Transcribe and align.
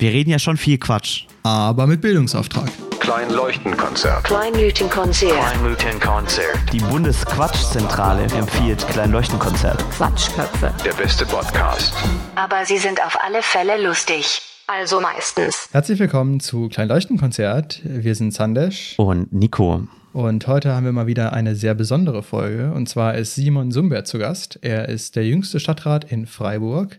Wir 0.00 0.12
reden 0.12 0.30
ja 0.30 0.38
schon 0.38 0.56
viel 0.56 0.78
Quatsch. 0.78 1.26
Aber 1.42 1.86
mit 1.86 2.00
Bildungsauftrag. 2.00 2.70
Kleinleuchtenkonzert. 3.00 4.24
Kleinleuchtenkonzert. 4.24 5.34
Kleinleuchtenkonzert. 5.34 6.72
Die 6.72 6.78
Bundesquatschzentrale 6.78 8.22
empfiehlt 8.22 8.78
Kleinleuchtenkonzert. 8.88 9.78
Quatschköpfe. 9.90 10.72
Der 10.86 10.94
beste 10.94 11.26
Podcast. 11.26 11.92
Aber 12.34 12.64
sie 12.64 12.78
sind 12.78 13.04
auf 13.04 13.18
alle 13.22 13.42
Fälle 13.42 13.86
lustig. 13.86 14.40
Also 14.66 15.02
meistens. 15.02 15.68
Herzlich 15.70 15.98
willkommen 15.98 16.40
zu 16.40 16.70
Kleinleuchtenkonzert. 16.70 17.82
Wir 17.84 18.14
sind 18.14 18.32
Sandesh 18.32 18.94
Und 18.96 19.30
Nico. 19.34 19.86
und 20.14 20.46
heute 20.46 20.72
haben 20.72 20.86
wir 20.86 20.92
mal 20.92 21.08
wieder 21.08 21.34
eine 21.34 21.54
sehr 21.54 21.74
besondere 21.74 22.22
Folge. 22.22 22.72
Und 22.72 22.88
zwar 22.88 23.16
ist 23.16 23.34
Simon 23.34 23.70
Sumbert 23.70 24.06
zu 24.06 24.16
Gast. 24.18 24.58
Er 24.62 24.88
ist 24.88 25.14
der 25.16 25.26
jüngste 25.26 25.60
Stadtrat 25.60 26.10
in 26.10 26.26
Freiburg, 26.26 26.98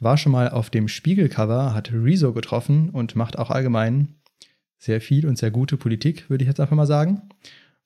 war 0.00 0.16
schon 0.16 0.32
mal 0.32 0.50
auf 0.50 0.70
dem 0.70 0.88
Spiegelcover, 0.88 1.74
hat 1.74 1.92
Rezo 1.92 2.32
getroffen 2.32 2.90
und 2.90 3.16
macht 3.16 3.38
auch 3.38 3.50
allgemein 3.50 4.14
sehr 4.78 5.00
viel 5.00 5.26
und 5.26 5.38
sehr 5.38 5.50
gute 5.50 5.76
Politik, 5.76 6.30
würde 6.30 6.44
ich 6.44 6.48
jetzt 6.48 6.60
einfach 6.60 6.76
mal 6.76 6.86
sagen. 6.86 7.28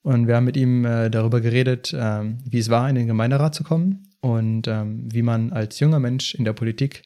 Und 0.03 0.27
wir 0.27 0.35
haben 0.35 0.45
mit 0.45 0.57
ihm 0.57 0.85
äh, 0.85 1.09
darüber 1.09 1.41
geredet, 1.41 1.95
ähm, 1.97 2.39
wie 2.45 2.59
es 2.59 2.69
war, 2.69 2.89
in 2.89 2.95
den 2.95 3.07
Gemeinderat 3.07 3.55
zu 3.55 3.63
kommen 3.63 4.09
und 4.19 4.67
ähm, 4.67 5.07
wie 5.11 5.21
man 5.21 5.53
als 5.53 5.79
junger 5.79 5.99
Mensch 5.99 6.35
in 6.35 6.43
der 6.43 6.53
Politik 6.53 7.03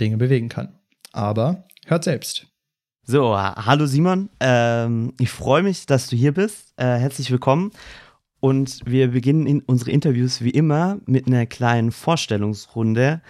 Dinge 0.00 0.16
bewegen 0.16 0.48
kann. 0.48 0.78
Aber 1.12 1.68
hört 1.86 2.04
selbst. 2.04 2.46
So, 3.02 3.36
hallo 3.36 3.86
Simon. 3.86 4.30
Ähm, 4.40 5.12
ich 5.20 5.30
freue 5.30 5.62
mich, 5.62 5.86
dass 5.86 6.08
du 6.08 6.16
hier 6.16 6.32
bist. 6.32 6.72
Äh, 6.76 6.96
herzlich 6.98 7.30
willkommen. 7.30 7.72
Und 8.40 8.80
wir 8.86 9.08
beginnen 9.08 9.46
in 9.46 9.60
unsere 9.60 9.90
Interviews 9.90 10.40
wie 10.40 10.50
immer 10.50 10.98
mit 11.04 11.26
einer 11.26 11.44
kleinen 11.44 11.92
Vorstellungsrunde, 11.92 13.20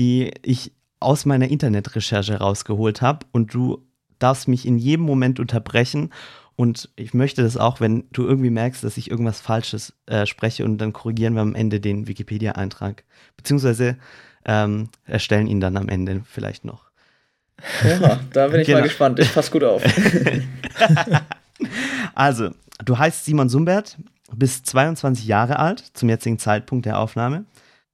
die 0.00 0.32
ich 0.42 0.72
aus 0.98 1.24
meiner 1.26 1.48
Internetrecherche 1.48 2.38
rausgeholt 2.38 3.00
habe. 3.02 3.26
Und 3.32 3.54
du 3.54 3.86
darfst 4.18 4.48
mich 4.48 4.66
in 4.66 4.78
jedem 4.78 5.04
Moment 5.04 5.38
unterbrechen. 5.38 6.10
Und 6.56 6.90
ich 6.96 7.14
möchte 7.14 7.42
das 7.42 7.56
auch, 7.56 7.80
wenn 7.80 8.04
du 8.12 8.26
irgendwie 8.26 8.50
merkst, 8.50 8.82
dass 8.84 8.96
ich 8.98 9.10
irgendwas 9.10 9.40
Falsches 9.40 9.94
äh, 10.06 10.26
spreche 10.26 10.64
und 10.64 10.76
dann 10.78 10.92
korrigieren 10.92 11.34
wir 11.34 11.40
am 11.42 11.54
Ende 11.54 11.80
den 11.80 12.06
Wikipedia-Eintrag. 12.06 13.04
Beziehungsweise 13.36 13.96
ähm, 14.44 14.88
erstellen 15.06 15.46
ihn 15.46 15.60
dann 15.60 15.76
am 15.78 15.88
Ende 15.88 16.22
vielleicht 16.26 16.64
noch. 16.66 16.90
Oha, 17.84 18.20
da 18.32 18.48
bin 18.48 18.60
ich 18.60 18.66
Genau. 18.66 18.80
mal 18.80 18.84
gespannt. 18.84 19.18
Ich 19.20 19.32
pass 19.32 19.50
gut 19.50 19.64
auf. 19.64 19.82
Also, 22.14 22.50
du 22.84 22.98
heißt 22.98 23.24
Simon 23.24 23.48
Sumbert, 23.48 23.98
bist 24.34 24.66
22 24.66 25.26
Jahre 25.26 25.58
alt 25.58 25.84
zum 25.94 26.08
jetzigen 26.08 26.38
Zeitpunkt 26.38 26.86
der 26.86 26.98
Aufnahme. 26.98 27.44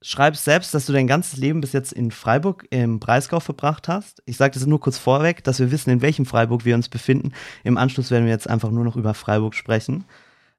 Schreibst 0.09 0.45
selbst, 0.45 0.73
dass 0.73 0.87
du 0.87 0.93
dein 0.93 1.09
ganzes 1.09 1.37
Leben 1.37 1.61
bis 1.61 1.73
jetzt 1.73 1.93
in 1.93 2.13
Freiburg 2.13 2.65
im 2.71 3.01
Breisgau 3.01 3.41
verbracht 3.41 3.89
hast. 3.89 4.23
Ich 4.25 4.37
sage 4.37 4.55
das 4.55 4.65
nur 4.65 4.79
kurz 4.79 4.99
vorweg, 4.99 5.43
dass 5.43 5.59
wir 5.59 5.73
wissen, 5.73 5.91
in 5.91 6.01
welchem 6.01 6.27
Freiburg 6.27 6.65
wir 6.65 6.77
uns 6.77 6.89
befinden. 6.89 7.33
Im 7.65 7.77
Anschluss 7.77 8.13
werden 8.13 8.25
wir 8.25 8.33
jetzt 8.33 8.49
einfach 8.49 8.71
nur 8.71 8.85
noch 8.85 8.95
über 8.95 9.15
Freiburg 9.15 9.57
sprechen. 9.57 10.05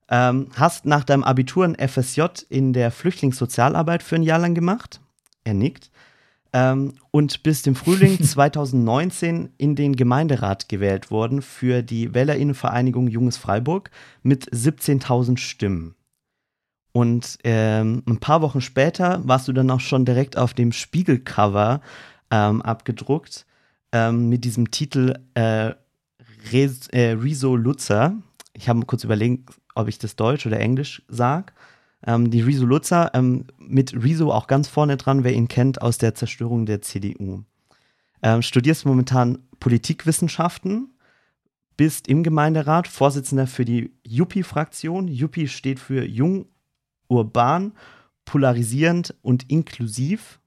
Ähm, 0.09 0.49
hast 0.55 0.85
nach 0.85 1.05
deinem 1.05 1.23
Abitur 1.23 1.63
ein 1.63 1.75
FSJ 1.75 2.23
in 2.49 2.73
der 2.73 2.91
Flüchtlingssozialarbeit 2.91 4.03
für 4.03 4.15
ein 4.15 4.23
Jahr 4.23 4.39
lang 4.39 4.53
gemacht. 4.53 4.99
Er 5.45 5.53
nickt. 5.53 5.91
Ähm, 6.51 6.95
und 7.11 7.41
bist 7.43 7.67
im 7.67 7.75
Frühling 7.75 8.21
2019 8.21 9.53
in 9.57 9.77
den 9.77 9.95
Gemeinderat 9.95 10.67
gewählt 10.67 11.09
worden 11.09 11.41
für 11.41 11.83
die 11.83 12.13
Wählerinnenvereinigung 12.13 13.07
Junges 13.07 13.37
Freiburg 13.37 13.91
mit 14.23 14.51
17.000 14.51 15.37
Stimmen. 15.37 15.96
Und 16.91 17.37
ähm, 17.43 18.03
ein 18.07 18.19
paar 18.19 18.41
Wochen 18.41 18.61
später 18.61 19.21
warst 19.23 19.47
du 19.47 19.53
dann 19.53 19.69
auch 19.69 19.79
schon 19.79 20.05
direkt 20.05 20.37
auf 20.37 20.53
dem 20.53 20.71
Spiegelcover 20.71 21.81
ähm, 22.31 22.61
abgedruckt 22.61 23.45
ähm, 23.91 24.29
mit 24.29 24.43
diesem 24.43 24.71
Titel 24.71 25.13
äh, 25.33 25.73
Res 26.51 26.87
äh, 26.89 27.11
Rezo 27.11 27.55
Lutzer. 27.55 28.15
Ich 28.53 28.69
habe 28.69 28.85
kurz 28.85 29.03
überlegt, 29.03 29.49
ob 29.75 29.87
ich 29.87 29.99
das 29.99 30.15
Deutsch 30.15 30.45
oder 30.45 30.59
Englisch 30.59 31.03
sage. 31.07 31.53
Ähm, 32.05 32.31
die 32.31 32.41
Rezo 32.41 32.65
Lutzer, 32.65 33.11
ähm, 33.13 33.45
mit 33.57 33.93
Rezo 33.93 34.31
auch 34.31 34.47
ganz 34.47 34.67
vorne 34.67 34.97
dran, 34.97 35.23
wer 35.23 35.33
ihn 35.33 35.47
kennt, 35.47 35.81
aus 35.81 35.97
der 35.97 36.15
Zerstörung 36.15 36.65
der 36.65 36.81
CDU. 36.81 37.43
Ähm, 38.23 38.41
studierst 38.41 38.85
momentan 38.85 39.39
Politikwissenschaften, 39.59 40.93
bist 41.75 42.07
im 42.07 42.23
Gemeinderat 42.23 42.87
Vorsitzender 42.87 43.45
für 43.45 43.63
die 43.63 43.93
Juppie-Fraktion. 44.03 45.07
Juppie 45.07 45.47
steht 45.47 45.79
für 45.79 46.03
Jung, 46.03 46.47
Urban, 47.07 47.73
Polarisierend 48.25 49.15
und 49.21 49.49
Inklusiv. 49.49 50.39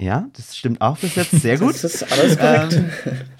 Ja, 0.00 0.28
das 0.34 0.56
stimmt 0.56 0.80
auch 0.80 0.96
bis 0.98 1.14
jetzt. 1.16 1.30
Sehr 1.32 1.58
gut. 1.58 1.74
Das 1.74 1.84
ist 1.84 2.12
alles 2.12 2.38
korrekt. 2.38 2.72
Ähm, 2.74 2.90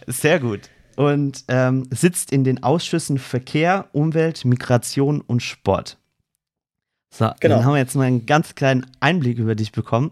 sehr 0.07 0.41
gut. 0.41 0.71
Und 0.97 1.45
ähm, 1.49 1.87
sitzt 1.91 2.33
in 2.33 2.43
den 2.43 2.63
Ausschüssen 2.63 3.19
Verkehr, 3.19 3.87
Umwelt, 3.93 4.45
Migration 4.45 5.21
und 5.21 5.43
Sport. 5.43 5.99
So, 7.15 7.31
Genau. 7.41 7.57
dann 7.57 7.65
haben 7.65 7.73
wir 7.75 7.79
jetzt 7.79 7.95
mal 7.95 8.03
einen 8.05 8.27
ganz 8.27 8.55
kleinen 8.55 8.85
Einblick 9.01 9.39
über 9.39 9.55
dich 9.55 9.73
bekommen. 9.73 10.11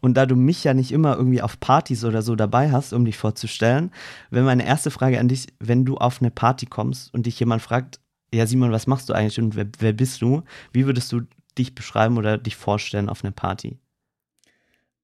Und 0.00 0.14
da 0.14 0.26
du 0.26 0.36
mich 0.36 0.62
ja 0.62 0.74
nicht 0.74 0.92
immer 0.92 1.16
irgendwie 1.16 1.42
auf 1.42 1.58
Partys 1.58 2.04
oder 2.04 2.22
so 2.22 2.36
dabei 2.36 2.70
hast, 2.70 2.92
um 2.92 3.04
dich 3.04 3.16
vorzustellen, 3.18 3.90
wäre 4.30 4.44
meine 4.44 4.64
erste 4.64 4.92
Frage 4.92 5.18
an 5.18 5.26
dich, 5.26 5.48
wenn 5.58 5.84
du 5.84 5.96
auf 5.98 6.22
eine 6.22 6.30
Party 6.30 6.66
kommst 6.66 7.12
und 7.12 7.26
dich 7.26 7.38
jemand 7.40 7.60
fragt, 7.62 7.98
ja 8.32 8.46
Simon, 8.46 8.70
was 8.70 8.86
machst 8.86 9.08
du 9.08 9.12
eigentlich 9.14 9.40
und 9.40 9.56
wer, 9.56 9.66
wer 9.80 9.92
bist 9.92 10.22
du? 10.22 10.44
Wie 10.72 10.86
würdest 10.86 11.10
du 11.10 11.22
dich 11.58 11.74
beschreiben 11.74 12.16
oder 12.18 12.38
dich 12.38 12.56
vorstellen 12.56 13.08
auf 13.08 13.24
einer 13.24 13.32
Party? 13.32 13.78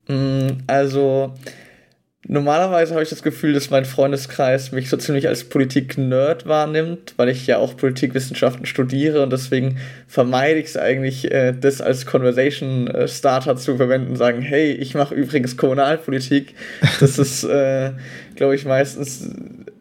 Mm, 0.08 0.58
Also, 0.66 1.34
normalerweise 2.26 2.94
habe 2.94 3.02
ich 3.02 3.10
das 3.10 3.22
Gefühl, 3.22 3.52
dass 3.52 3.70
mein 3.70 3.84
Freundeskreis 3.84 4.72
mich 4.72 4.88
so 4.88 4.96
ziemlich 4.96 5.28
als 5.28 5.44
Politik-Nerd 5.44 6.46
wahrnimmt, 6.46 7.14
weil 7.16 7.28
ich 7.28 7.46
ja 7.46 7.58
auch 7.58 7.76
Politikwissenschaften 7.76 8.66
studiere 8.66 9.22
und 9.22 9.30
deswegen 9.32 9.78
vermeide 10.06 10.60
ich 10.60 10.66
es 10.66 10.76
eigentlich, 10.76 11.30
äh, 11.30 11.52
das 11.52 11.80
als 11.80 12.06
Conversation-Starter 12.06 13.56
zu 13.56 13.76
verwenden, 13.76 14.16
sagen, 14.16 14.42
hey, 14.42 14.72
ich 14.72 14.94
mache 14.94 15.14
übrigens 15.14 15.56
Kommunalpolitik. 15.56 16.54
Das 17.00 17.18
ist, 17.18 17.44
äh, 17.44 17.92
glaube 18.36 18.54
ich, 18.54 18.64
meistens 18.64 19.30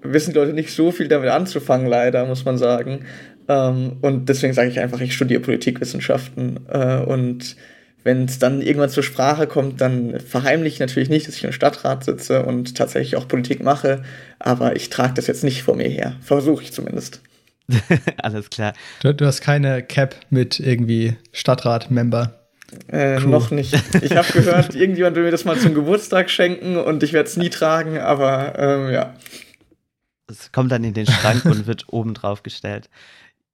wissen 0.01 0.33
die 0.33 0.39
Leute 0.39 0.53
nicht 0.53 0.73
so 0.73 0.91
viel 0.91 1.07
damit 1.07 1.29
anzufangen, 1.29 1.87
leider, 1.87 2.25
muss 2.25 2.45
man 2.45 2.57
sagen. 2.57 3.05
Ähm, 3.47 3.97
und 4.01 4.29
deswegen 4.29 4.53
sage 4.53 4.69
ich 4.69 4.79
einfach, 4.79 5.01
ich 5.01 5.13
studiere 5.13 5.41
Politikwissenschaften 5.41 6.59
äh, 6.69 6.97
und 6.97 7.55
wenn 8.03 8.25
es 8.25 8.37
dann 8.37 8.61
irgendwann 8.61 8.89
zur 8.89 9.03
Sprache 9.03 9.47
kommt, 9.47 9.79
dann 9.79 10.19
verheimliche 10.19 10.75
ich 10.75 10.79
natürlich 10.81 11.09
nicht, 11.09 11.27
dass 11.27 11.35
ich 11.35 11.43
im 11.43 11.53
Stadtrat 11.53 12.03
sitze 12.03 12.43
und 12.43 12.75
tatsächlich 12.75 13.15
auch 13.15 13.27
Politik 13.27 13.63
mache, 13.63 14.03
aber 14.39 14.75
ich 14.75 14.89
trage 14.89 15.13
das 15.13 15.27
jetzt 15.27 15.43
nicht 15.43 15.63
vor 15.63 15.75
mir 15.75 15.87
her. 15.87 16.17
Versuche 16.21 16.63
ich 16.63 16.73
zumindest. 16.73 17.21
Alles 18.17 18.49
klar. 18.49 18.73
Du, 19.01 19.13
du 19.13 19.25
hast 19.25 19.39
keine 19.39 19.83
Cap 19.83 20.15
mit 20.29 20.59
irgendwie 20.59 21.15
Stadtrat-Member. 21.31 22.39
Äh. 22.91 23.19
Noch 23.19 23.51
nicht. 23.51 23.73
Ich 24.01 24.17
habe 24.17 24.31
gehört, 24.33 24.75
irgendjemand 24.75 25.15
will 25.15 25.23
mir 25.23 25.31
das 25.31 25.45
mal 25.45 25.57
zum 25.57 25.73
Geburtstag 25.73 26.29
schenken 26.29 26.75
und 26.75 27.03
ich 27.03 27.13
werde 27.13 27.29
es 27.29 27.37
nie 27.37 27.49
tragen, 27.49 27.99
aber 27.99 28.57
ähm, 28.57 28.91
ja. 28.91 29.13
Es 30.27 30.51
kommt 30.51 30.71
dann 30.71 30.83
in 30.83 30.93
den 30.93 31.05
Schrank 31.05 31.45
und 31.45 31.67
wird 31.67 31.85
oben 31.89 32.13
drauf 32.13 32.43
gestellt. 32.43 32.89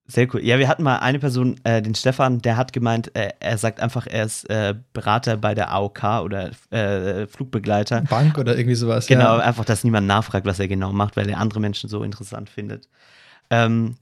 Sehr 0.10 0.28
cool. 0.34 0.44
Ja, 0.44 0.58
wir 0.58 0.68
hatten 0.68 0.82
mal 0.82 0.98
eine 0.98 1.20
Person, 1.20 1.60
äh, 1.64 1.84
den 1.84 1.94
Stefan, 1.94 2.42
der 2.42 2.58
hat 2.58 2.74
gemeint, 2.74 3.16
äh, 3.16 3.30
er 3.40 3.60
sagt 3.60 3.80
einfach, 3.80 4.08
er 4.08 4.26
ist 4.26 4.50
äh, 4.50 4.74
Berater 4.92 5.38
bei 5.38 5.54
der 5.54 5.72
AOK 5.72 6.04
oder 6.24 6.50
äh, 6.72 7.28
Flugbegleiter. 7.28 8.02
Bank 8.02 8.40
oder 8.40 8.58
irgendwie 8.58 8.76
sowas. 8.76 9.06
Genau, 9.06 9.38
Ja. 9.38 9.44
einfach, 9.44 9.66
dass 9.66 9.84
niemand 9.84 10.08
nachfragt, 10.08 10.48
was 10.48 10.60
er 10.60 10.68
genau 10.68 10.92
macht, 10.92 11.16
weil 11.16 11.30
er 11.30 11.38
andere 11.38 11.60
Menschen 11.60 11.90
so 11.90 12.02
interessant 12.02 12.50
findet. 12.50 12.90
Ähm, 13.52 13.98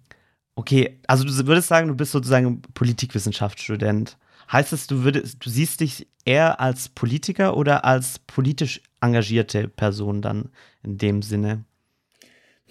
okay, 0.56 0.98
also 1.08 1.26
du 1.26 1.34
würdest 1.46 1.68
sagen, 1.68 1.90
du 1.90 1.96
bist 1.96 2.14
sozusagen 2.14 2.62
Politikwissenschaftsstudent. 2.74 4.18
Heißt 4.50 4.72
das, 4.72 4.88
du 4.88 5.04
würdest, 5.04 5.46
du 5.46 5.50
siehst 5.50 5.82
dich 5.82 6.08
eher 6.24 6.62
als 6.62 6.88
Politiker 6.88 7.58
oder 7.58 7.84
als 7.84 8.20
politisch 8.20 8.82
engagierte 9.02 9.68
Person 9.68 10.22
dann 10.22 10.50
in 10.84 10.98
dem 10.98 11.22
Sinne? 11.22 11.66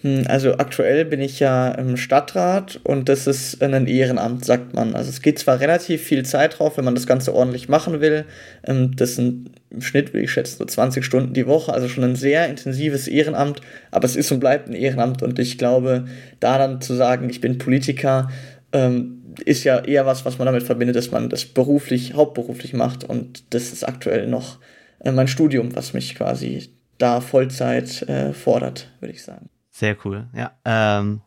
Hm, 0.01 0.25
Also 0.27 0.57
aktuell 0.57 1.05
bin 1.05 1.21
ich 1.21 1.39
ja 1.39 1.71
im 1.71 1.97
Stadtrat 1.97 2.79
und 2.83 3.09
das 3.09 3.25
ist 3.25 3.61
ein 3.63 3.87
Ehrenamt, 3.87 4.45
sagt 4.45 4.73
man. 4.75 4.95
Also 4.95 5.09
es 5.09 5.21
geht 5.21 5.39
zwar 5.39 5.59
relativ 5.59 6.03
viel 6.03 6.23
Zeit 6.23 6.59
drauf, 6.59 6.77
wenn 6.77 6.85
man 6.85 6.95
das 6.95 7.07
Ganze 7.07 7.33
ordentlich 7.33 7.67
machen 7.67 7.99
will. 7.99 8.25
Ähm, 8.63 8.95
Das 8.95 9.15
sind 9.15 9.51
im 9.69 9.81
Schnitt, 9.81 10.13
würde 10.13 10.23
ich 10.23 10.31
schätzen, 10.31 10.57
so 10.59 10.65
20 10.65 11.03
Stunden 11.03 11.33
die 11.33 11.47
Woche, 11.47 11.73
also 11.73 11.87
schon 11.89 12.03
ein 12.03 12.15
sehr 12.15 12.47
intensives 12.47 13.07
Ehrenamt, 13.07 13.59
aber 13.91 14.05
es 14.05 14.15
ist 14.15 14.31
und 14.31 14.39
bleibt 14.39 14.69
ein 14.69 14.73
Ehrenamt 14.73 15.21
und 15.23 15.39
ich 15.39 15.57
glaube, 15.57 16.05
da 16.39 16.57
dann 16.57 16.79
zu 16.79 16.93
sagen, 16.93 17.29
ich 17.29 17.41
bin 17.41 17.57
Politiker, 17.57 18.29
ähm, 18.71 19.35
ist 19.45 19.63
ja 19.65 19.79
eher 19.79 20.05
was, 20.05 20.25
was 20.25 20.37
man 20.37 20.45
damit 20.45 20.63
verbindet, 20.63 20.95
dass 20.95 21.11
man 21.11 21.29
das 21.29 21.45
beruflich, 21.45 22.13
hauptberuflich 22.13 22.73
macht 22.73 23.03
und 23.03 23.53
das 23.53 23.73
ist 23.73 23.83
aktuell 23.83 24.27
noch 24.27 24.59
äh, 24.99 25.11
mein 25.11 25.27
Studium, 25.27 25.75
was 25.75 25.93
mich 25.93 26.15
quasi 26.15 26.69
da 26.97 27.19
Vollzeit 27.21 28.03
äh, 28.03 28.33
fordert, 28.33 28.89
würde 28.99 29.13
ich 29.13 29.23
sagen. 29.23 29.49
Sehr 29.77 29.95
cool, 30.03 30.25
ja. 30.33 30.53
Ähm, 30.65 31.21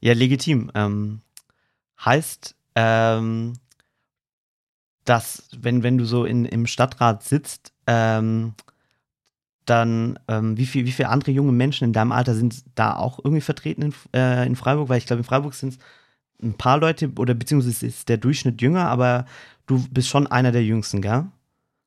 ja, 0.00 0.12
legitim. 0.12 0.70
Ähm, 0.74 1.22
heißt, 2.04 2.54
ähm, 2.74 3.54
dass, 5.06 5.48
wenn, 5.58 5.82
wenn 5.82 5.96
du 5.96 6.04
so 6.04 6.26
in, 6.26 6.44
im 6.44 6.66
Stadtrat 6.66 7.22
sitzt, 7.22 7.72
ähm, 7.86 8.52
dann, 9.64 10.18
ähm, 10.28 10.58
wie, 10.58 10.66
viel, 10.66 10.84
wie 10.84 10.92
viele 10.92 11.08
andere 11.08 11.30
junge 11.30 11.52
Menschen 11.52 11.84
in 11.84 11.94
deinem 11.94 12.12
Alter 12.12 12.34
sind 12.34 12.62
da 12.74 12.94
auch 12.94 13.20
irgendwie 13.20 13.40
vertreten 13.40 13.80
in, 13.80 13.94
äh, 14.14 14.46
in 14.46 14.54
Freiburg? 14.54 14.90
Weil 14.90 14.98
ich 14.98 15.06
glaube, 15.06 15.20
in 15.20 15.24
Freiburg 15.24 15.54
sind 15.54 15.72
es 15.72 15.78
ein 16.42 16.58
paar 16.58 16.78
Leute 16.78 17.10
oder 17.16 17.32
beziehungsweise 17.32 17.86
ist 17.86 18.10
der 18.10 18.18
Durchschnitt 18.18 18.60
jünger, 18.60 18.90
aber 18.90 19.24
du 19.66 19.82
bist 19.90 20.08
schon 20.08 20.26
einer 20.26 20.52
der 20.52 20.62
jüngsten, 20.62 21.00
gell? 21.00 21.24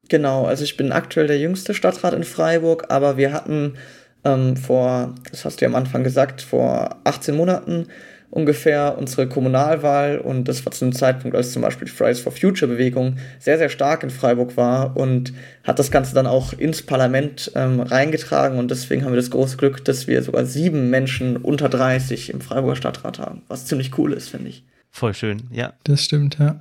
Genau, 0.09 0.45
also 0.45 0.63
ich 0.63 0.77
bin 0.77 0.91
aktuell 0.91 1.27
der 1.27 1.37
jüngste 1.37 1.75
Stadtrat 1.75 2.15
in 2.15 2.23
Freiburg, 2.23 2.89
aber 2.89 3.17
wir 3.17 3.33
hatten 3.33 3.77
ähm, 4.23 4.55
vor, 4.57 5.15
das 5.29 5.45
hast 5.45 5.61
du 5.61 5.65
ja 5.65 5.69
am 5.69 5.75
Anfang 5.75 6.03
gesagt, 6.03 6.41
vor 6.41 6.97
18 7.03 7.35
Monaten 7.35 7.87
ungefähr 8.31 8.97
unsere 8.97 9.27
Kommunalwahl 9.27 10.17
und 10.17 10.47
das 10.47 10.65
war 10.65 10.71
zu 10.71 10.85
einem 10.85 10.93
Zeitpunkt, 10.93 11.35
als 11.35 11.51
zum 11.51 11.61
Beispiel 11.61 11.85
die 11.85 11.91
Fridays 11.91 12.21
for 12.21 12.31
Future 12.31 12.71
Bewegung 12.71 13.17
sehr, 13.39 13.57
sehr 13.57 13.67
stark 13.69 14.03
in 14.03 14.09
Freiburg 14.09 14.55
war 14.55 14.95
und 14.95 15.33
hat 15.65 15.79
das 15.79 15.91
Ganze 15.91 16.15
dann 16.15 16.27
auch 16.27 16.53
ins 16.53 16.81
Parlament 16.81 17.51
ähm, 17.55 17.81
reingetragen 17.81 18.57
und 18.57 18.71
deswegen 18.71 19.03
haben 19.03 19.11
wir 19.11 19.17
das 19.17 19.31
große 19.31 19.57
Glück, 19.57 19.83
dass 19.83 20.07
wir 20.07 20.23
sogar 20.23 20.45
sieben 20.45 20.89
Menschen 20.89 21.37
unter 21.37 21.67
30 21.67 22.29
im 22.29 22.39
Freiburger 22.39 22.77
Stadtrat 22.77 23.19
haben, 23.19 23.41
was 23.49 23.65
ziemlich 23.65 23.97
cool 23.97 24.13
ist, 24.13 24.29
finde 24.29 24.49
ich. 24.49 24.63
Voll 24.89 25.13
schön, 25.13 25.43
ja. 25.51 25.73
Das 25.83 26.03
stimmt, 26.03 26.37
ja. 26.39 26.59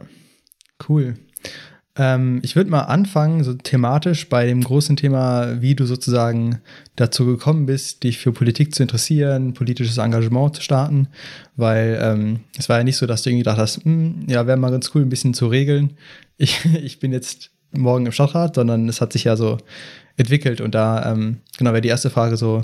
Cool. 0.89 1.15
Ähm, 2.00 2.41
ich 2.43 2.56
würde 2.56 2.70
mal 2.70 2.85
anfangen, 2.85 3.44
so 3.44 3.52
thematisch 3.52 4.31
bei 4.31 4.47
dem 4.47 4.64
großen 4.64 4.97
Thema, 4.97 5.61
wie 5.61 5.75
du 5.75 5.85
sozusagen 5.85 6.62
dazu 6.97 7.26
gekommen 7.26 7.67
bist, 7.67 8.05
dich 8.05 8.17
für 8.17 8.32
Politik 8.32 8.75
zu 8.75 8.82
interessieren, 8.82 9.52
politisches 9.52 9.99
Engagement 9.99 10.56
zu 10.56 10.62
starten, 10.62 11.08
weil 11.56 11.99
ähm, 12.00 12.41
es 12.56 12.70
war 12.70 12.79
ja 12.79 12.85
nicht 12.85 12.97
so, 12.97 13.05
dass 13.05 13.20
du 13.20 13.29
irgendwie 13.29 13.43
gedacht 13.43 13.58
hast, 13.58 13.85
hm, 13.85 14.25
ja, 14.29 14.47
wäre 14.47 14.56
mal 14.56 14.70
ganz 14.70 14.93
cool, 14.94 15.02
ein 15.02 15.11
bisschen 15.11 15.35
zu 15.35 15.49
regeln. 15.49 15.93
Ich, 16.38 16.64
ich 16.82 17.00
bin 17.00 17.12
jetzt 17.12 17.50
morgen 17.70 18.06
im 18.06 18.12
Stadtrat, 18.12 18.55
sondern 18.55 18.88
es 18.88 19.02
hat 19.02 19.12
sich 19.12 19.25
ja 19.25 19.37
so 19.37 19.58
entwickelt 20.17 20.62
und 20.62 20.75
da, 20.75 21.12
ähm, 21.12 21.41
genau, 21.58 21.73
wäre 21.73 21.82
die 21.82 21.88
erste 21.91 22.08
Frage 22.08 22.38
so, 22.38 22.62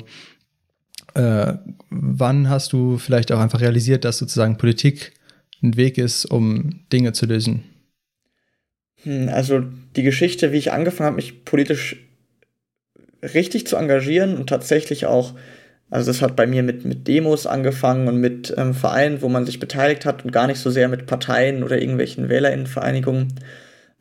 äh, 1.12 1.53
wann 1.91 2.49
hast 2.49 2.73
du 2.73 2.97
vielleicht 2.97 3.31
auch 3.33 3.41
einfach 3.41 3.61
realisiert, 3.61 4.06
dass 4.06 4.17
sozusagen 4.17 4.56
Politik 4.56 5.12
ein 5.62 5.77
Weg 5.77 5.99
ist, 5.99 6.25
um 6.25 6.81
Dinge 6.91 7.12
zu 7.12 7.27
lösen? 7.27 7.75
Hm, 9.06 9.29
also 9.29 9.62
die 9.94 10.03
Geschichte, 10.03 10.53
wie 10.53 10.58
ich 10.58 10.73
angefangen 10.73 11.06
habe, 11.06 11.17
mich 11.17 11.44
politisch 11.44 11.97
richtig 13.23 13.67
zu 13.67 13.76
engagieren 13.76 14.37
und 14.37 14.49
tatsächlich 14.49 15.06
auch, 15.06 15.35
also 15.91 16.11
das 16.11 16.20
hat 16.20 16.37
bei 16.37 16.47
mir 16.47 16.62
mit, 16.62 16.85
mit 16.85 17.08
Demos 17.08 17.47
angefangen 17.47 18.08
und 18.08 18.19
mit 18.20 18.53
ähm, 18.56 18.75
Vereinen, 18.75 19.23
wo 19.23 19.29
man 19.29 19.47
sich 19.47 19.61
beteiligt 19.61 20.05
hat 20.05 20.25
und 20.25 20.32
gar 20.32 20.49
nicht 20.49 20.58
so 20.58 20.70
sehr 20.70 20.88
mit 20.88 21.06
Parteien 21.06 21.62
oder 21.62 21.81
irgendwelchen 21.81 22.29
Wählerinnenvereinigungen. 22.29 23.35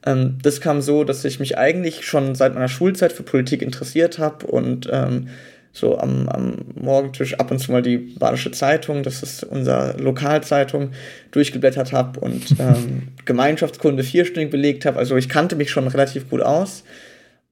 Ähm, 0.05 0.39
das 0.41 0.59
kam 0.59 0.81
so, 0.81 1.03
dass 1.03 1.23
ich 1.23 1.39
mich 1.39 1.57
eigentlich 1.57 2.05
schon 2.05 2.33
seit 2.33 2.55
meiner 2.55 2.67
Schulzeit 2.67 3.13
für 3.13 3.23
Politik 3.23 3.61
interessiert 3.61 4.17
habe 4.17 4.47
und 4.47 4.89
ähm, 4.91 5.29
so 5.75 5.97
am, 5.97 6.29
am 6.29 6.53
Morgentisch 6.73 7.33
ab 7.33 7.51
und 7.51 7.59
zu 7.59 7.73
mal 7.73 7.81
die 7.81 7.97
Badische 7.97 8.51
Zeitung, 8.51 9.03
das 9.03 9.21
ist 9.21 9.43
unsere 9.43 9.97
Lokalzeitung, 9.97 10.91
durchgeblättert 11.31 11.91
habe 11.91 12.21
und 12.21 12.51
ähm, 12.59 13.09
Gemeinschaftskunde 13.25 14.03
vierstündig 14.03 14.51
belegt 14.51 14.85
habe. 14.85 14.97
Also 14.97 15.17
ich 15.17 15.27
kannte 15.27 15.57
mich 15.57 15.69
schon 15.69 15.87
relativ 15.87 16.29
gut 16.29 16.41
aus. 16.41 16.85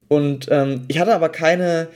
Und 0.08 0.48
ähm, 0.52 0.86
ich 0.88 1.00
hatte 1.00 1.14
aber 1.14 1.30
keine 1.30 1.90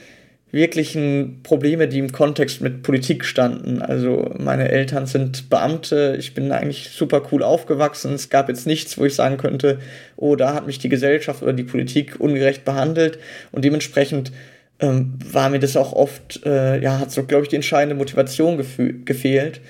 wirklichen 0.50 1.40
Probleme, 1.42 1.88
die 1.88 1.98
im 1.98 2.12
Kontext 2.12 2.60
mit 2.60 2.82
Politik 2.82 3.24
standen. 3.24 3.80
Also 3.80 4.30
meine 4.38 4.70
Eltern 4.70 5.06
sind 5.06 5.48
Beamte, 5.48 6.16
ich 6.18 6.34
bin 6.34 6.52
eigentlich 6.52 6.90
super 6.90 7.22
cool 7.32 7.42
aufgewachsen. 7.42 8.12
Es 8.12 8.28
gab 8.28 8.50
jetzt 8.50 8.66
nichts, 8.66 8.98
wo 8.98 9.06
ich 9.06 9.14
sagen 9.14 9.38
könnte, 9.38 9.78
oh, 10.16 10.36
da 10.36 10.52
hat 10.52 10.66
mich 10.66 10.78
die 10.78 10.88
Gesellschaft 10.90 11.42
oder 11.42 11.54
die 11.54 11.64
Politik 11.64 12.16
ungerecht 12.18 12.66
behandelt. 12.66 13.18
Und 13.50 13.64
dementsprechend 13.64 14.32
ähm, 14.80 15.18
war 15.32 15.50
mir 15.50 15.58
das 15.58 15.76
auch 15.76 15.92
oft, 15.92 16.44
äh, 16.46 16.80
ja, 16.80 16.98
hat 16.98 17.10
so, 17.10 17.24
glaube 17.24 17.44
ich, 17.44 17.48
die 17.48 17.56
entscheidende 17.56 17.96
Motivation 17.96 18.56
gefehlt. 19.04 19.60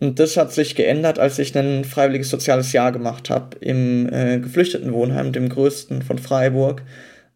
Und 0.00 0.18
das 0.18 0.36
hat 0.36 0.52
sich 0.52 0.74
geändert, 0.74 1.18
als 1.18 1.38
ich 1.38 1.56
ein 1.56 1.84
freiwilliges 1.84 2.30
soziales 2.30 2.72
Jahr 2.72 2.90
gemacht 2.90 3.30
habe 3.30 3.56
im 3.60 4.12
äh, 4.12 4.38
Geflüchtetenwohnheim, 4.38 5.32
dem 5.32 5.48
größten 5.48 6.02
von 6.02 6.18
Freiburg. 6.18 6.82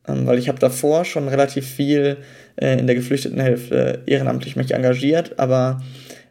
Ähm, 0.09 0.27
weil 0.27 0.39
ich 0.39 0.49
habe 0.49 0.59
davor 0.59 1.05
schon 1.05 1.29
relativ 1.29 1.67
viel 1.67 2.19
äh, 2.57 2.79
in 2.79 2.87
der 2.87 2.97
Geflüchtetenhilfe 2.97 4.03
ehrenamtlich 4.07 4.57
mich 4.57 4.73
engagiert, 4.73 5.39
aber 5.39 5.83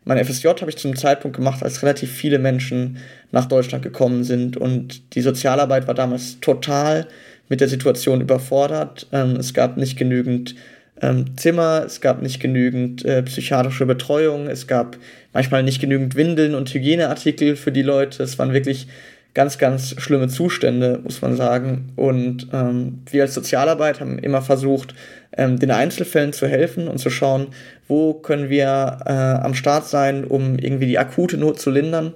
mein 0.06 0.24
FSJ 0.24 0.48
habe 0.48 0.70
ich 0.70 0.78
zu 0.78 0.88
einem 0.88 0.98
Zeitpunkt 0.98 1.36
gemacht, 1.36 1.64
als 1.64 1.82
relativ 1.82 2.12
viele 2.12 2.38
Menschen 2.38 2.98
nach 3.32 3.48
Deutschland 3.48 3.84
gekommen 3.84 4.24
sind 4.24 4.56
und 4.56 5.16
die 5.16 5.22
Sozialarbeit 5.22 5.88
war 5.88 5.96
damals 5.96 6.40
total 6.42 7.08
mit 7.50 7.60
der 7.60 7.68
Situation 7.68 8.22
überfordert. 8.22 9.08
Ähm, 9.12 9.36
es 9.38 9.54
gab 9.54 9.78
nicht 9.78 9.98
genügend 9.98 10.56
ähm, 11.02 11.38
Zimmer, 11.38 11.84
es 11.86 12.00
gab 12.00 12.22
nicht 12.22 12.40
genügend 12.40 13.04
äh, 13.04 13.22
psychiatrische 13.24 13.86
Betreuung, 13.86 14.48
es 14.48 14.68
gab 14.68 14.98
manchmal 15.34 15.64
nicht 15.64 15.82
genügend 15.82 16.16
Windeln 16.16 16.56
und 16.56 16.74
Hygieneartikel 16.74 17.56
für 17.56 17.72
die 17.72 17.82
Leute. 17.82 18.24
Es 18.24 18.40
waren 18.40 18.54
wirklich 18.54 18.88
ganz, 19.34 19.58
ganz 19.58 19.94
schlimme 20.02 20.30
Zustände, 20.30 21.02
muss 21.04 21.22
man 21.22 21.36
sagen. 21.36 21.92
Und 21.98 22.48
ähm, 22.54 23.02
wir 23.12 23.24
als 23.24 23.34
Sozialarbeit 23.34 24.00
haben 24.00 24.18
immer 24.18 24.42
versucht, 24.42 24.96
ähm, 25.38 25.60
den 25.60 25.72
Einzelfällen 25.72 26.32
zu 26.32 26.48
helfen 26.48 26.88
und 26.88 26.98
zu 26.98 27.10
schauen, 27.10 27.48
wo 27.88 28.14
können 28.14 28.50
wir 28.50 29.00
äh, 29.06 29.12
am 29.12 29.54
Start 29.54 29.88
sein, 29.88 30.24
um 30.24 30.58
irgendwie 30.58 30.88
die 30.88 30.98
akute 30.98 31.38
Not 31.38 31.60
zu 31.60 31.70
lindern. 31.70 32.14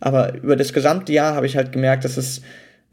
Aber 0.00 0.34
über 0.34 0.56
das 0.56 0.72
gesamte 0.72 1.12
Jahr 1.12 1.36
habe 1.36 1.46
ich 1.46 1.56
halt 1.56 1.70
gemerkt, 1.70 2.04
dass 2.04 2.16
es 2.16 2.42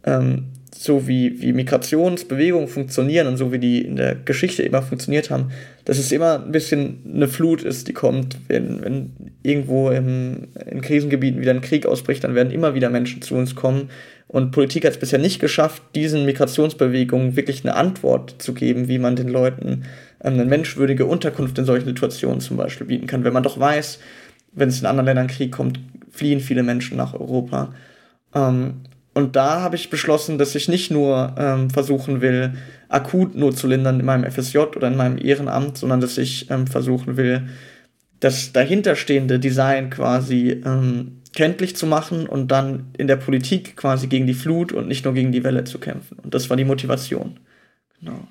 ähm, 0.06 0.45
so 0.75 1.08
wie, 1.08 1.42
wie 1.42 1.54
Migrationsbewegungen 1.54 2.68
funktionieren 2.68 3.28
und 3.28 3.38
so 3.38 3.52
wie 3.52 3.60
die 3.60 3.81
in 3.81 3.96
der 3.96 4.16
Geschichte 4.16 4.64
immer 4.64 4.81
funktioniert 4.81 5.30
haben, 5.30 5.52
dass 5.86 5.98
es 5.98 6.12
immer 6.12 6.44
ein 6.44 6.52
bisschen 6.52 7.00
eine 7.06 7.28
Flut 7.28 7.64
ist, 7.64 7.88
die 7.88 7.94
kommt, 7.94 8.38
wenn, 8.48 8.81
wenn 8.84 9.12
irgendwo 9.44 9.90
im, 9.90 10.48
in 10.66 10.81
Krisengebieten 10.81 11.42
wieder 11.42 11.52
ein 11.52 11.62
Krieg 11.62 11.86
ausbricht, 11.86 12.24
dann 12.24 12.36
werden 12.36 12.52
immer 12.52 12.74
wieder 12.74 12.90
Menschen 12.90 13.22
zu 13.22 13.36
uns 13.36 13.56
kommen. 13.56 13.90
Und 14.28 14.52
Politik 14.52 14.86
hat 14.86 14.94
es 14.94 15.00
bisher 15.00 15.20
nicht 15.20 15.40
geschafft, 15.40 15.84
diesen 15.96 16.25
Migrationsbewegungen 16.25 17.36
wirklich 17.36 17.64
eine 17.64 17.76
Antwort 17.76 18.36
zu 18.40 18.54
geben, 18.54 18.88
wie 18.88 18.98
man 18.98 19.16
den 19.16 19.28
Leuten 19.28 19.84
ähm, 20.24 20.34
eine 20.34 20.46
menschwürdige 20.46 21.06
Unterkunft 21.06 21.58
in 21.60 21.66
solchen 21.66 21.86
Situationen 21.86 22.40
zum 22.40 22.58
Beispiel 22.58 22.88
bieten 22.88 23.08
kann. 23.08 23.24
Wenn 23.24 23.34
man 23.34 23.44
doch 23.44 23.60
weiß, 23.60 24.00
wenn 24.54 24.69
es 24.69 24.80
in 24.80 24.88
anderen 24.88 25.06
Ländern 25.06 25.28
Krieg 25.28 25.52
kommt, 25.52 25.80
fliehen 26.10 26.40
viele 26.40 26.64
Menschen 26.64 26.98
nach 26.98 27.14
Europa. 27.14 27.74
Ähm, 28.34 28.81
und 29.13 29.36
da 29.36 29.62
habe 29.62 29.75
ich 29.75 29.89
beschlossen, 29.89 30.38
dass 30.38 30.56
ich 30.56 30.68
nicht 30.68 30.89
nur 30.89 31.36
ähm, 31.38 31.69
versuchen 31.69 32.21
will, 32.21 32.54
akut 32.89 33.36
Not 33.36 33.57
zu 33.57 33.68
lindern 33.68 34.00
in 34.00 34.06
meinem 34.06 34.30
FSJ 34.30 34.57
oder 34.57 34.88
in 34.88 34.98
meinem 34.98 35.18
Ehrenamt, 35.18 35.77
sondern 35.77 36.01
dass 36.01 36.18
ich 36.18 36.50
ähm, 36.50 36.65
versuchen 36.68 37.15
will, 37.15 37.48
das 38.19 38.54
dahinterstehende 38.54 39.39
Design 39.39 39.89
quasi 39.89 40.61
ähm, 40.66 41.21
kenntlich 41.35 41.76
zu 41.76 41.85
machen 41.85 42.28
und 42.28 42.49
dann 42.49 42.88
in 42.97 43.07
der 43.07 43.18
Politik 43.18 43.76
quasi 43.76 44.07
gegen 44.07 44.28
die 44.28 44.33
Flut 44.33 44.71
und 44.71 44.88
nicht 44.88 45.06
nur 45.06 45.14
gegen 45.14 45.31
die 45.31 45.44
Welle 45.44 45.64
zu 45.64 45.80
kämpfen. 45.80 46.18
Und 46.19 46.33
das 46.33 46.49
war 46.49 46.57
die 46.57 46.66
Motivation. 46.66 47.40
Genau. 47.99 48.28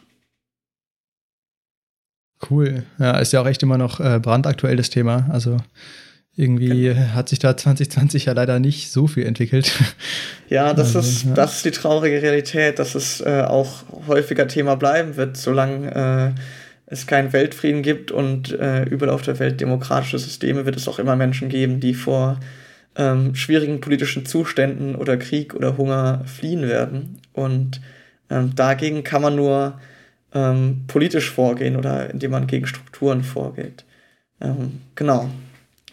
Cool. 2.51 2.85
Ja, 2.99 3.19
ist 3.19 3.33
ja 3.33 3.41
auch 3.41 3.47
echt 3.47 3.63
immer 3.63 3.79
noch 3.79 4.01
äh, 4.01 4.19
brandaktuell 4.21 4.77
das 4.77 4.91
Thema. 4.91 5.29
Also 5.31 5.59
irgendwie 6.35 6.85
genau. 6.85 7.15
hat 7.15 7.29
sich 7.29 7.39
da 7.39 7.57
2020 7.57 8.27
ja 8.27 8.33
leider 8.33 8.59
nicht 8.59 8.91
so 8.91 9.07
viel 9.07 9.27
entwickelt. 9.27 9.73
Ja, 10.49 10.73
das, 10.75 10.97
also, 10.97 11.01
ist, 11.01 11.25
ja. 11.25 11.35
das 11.35 11.57
ist 11.57 11.65
die 11.65 11.71
traurige 11.71 12.23
Realität, 12.23 12.79
dass 12.79 12.95
es 12.95 13.21
äh, 13.21 13.43
auch 13.47 13.85
häufiger 14.07 14.49
Thema 14.49 14.77
bleiben 14.77 15.17
wird, 15.17 15.37
solange 15.37 16.35
äh, 16.35 16.41
es 16.87 17.07
keinen 17.07 17.33
Weltfrieden 17.33 17.83
gibt 17.83 18.11
und 18.11 18.53
äh, 18.53 18.85
überall 18.85 19.13
auf 19.13 19.23
der 19.23 19.39
Welt 19.39 19.61
demokratische 19.61 20.19
Systeme, 20.19 20.67
wird 20.67 20.77
es 20.77 20.89
auch 20.89 20.99
immer 20.99 21.17
Menschen 21.17 21.49
geben, 21.49 21.81
die 21.81 21.95
vor 21.95 22.39
ähm, 22.97 23.35
schwierigen 23.35 23.81
politischen 23.81 24.27
Zuständen 24.27 24.95
oder 24.95 25.17
Krieg 25.17 25.55
oder 25.55 25.77
Hunger 25.77 26.23
fliehen 26.27 26.63
werden. 26.63 27.19
Und 27.33 27.81
ähm, 28.31 28.55
dagegen 28.55 29.05
kann 29.05 29.23
man 29.23 29.37
nur 29.37 29.81
ähm, 30.35 30.85
politisch 30.87 31.31
vorgehen 31.31 31.77
oder 31.77 32.11
indem 32.11 32.31
man 32.31 32.47
gegen 32.47 32.67
Strukturen 32.67 33.23
vorgeht. 33.23 33.85
Ähm, 34.41 34.81
genau. 34.95 35.31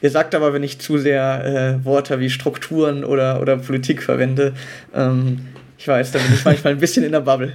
Ihr 0.02 0.12
sagt 0.12 0.34
aber, 0.34 0.54
wenn 0.54 0.64
ich 0.64 0.80
zu 0.80 0.98
sehr 0.98 1.46
äh, 1.82 1.86
Worte 1.86 2.20
wie 2.20 2.30
Strukturen 2.30 3.04
oder, 3.04 3.42
oder 3.42 3.58
Politik 3.58 4.02
verwende, 4.02 4.54
ähm, 4.94 5.48
ich 5.78 5.88
weiß, 5.88 6.12
da 6.12 6.20
bin 6.20 6.34
ich 6.34 6.46
manchmal 6.46 6.74
ein 6.74 6.80
bisschen 6.80 7.04
in 7.04 7.12
der 7.12 7.22
Bubble. 7.22 7.54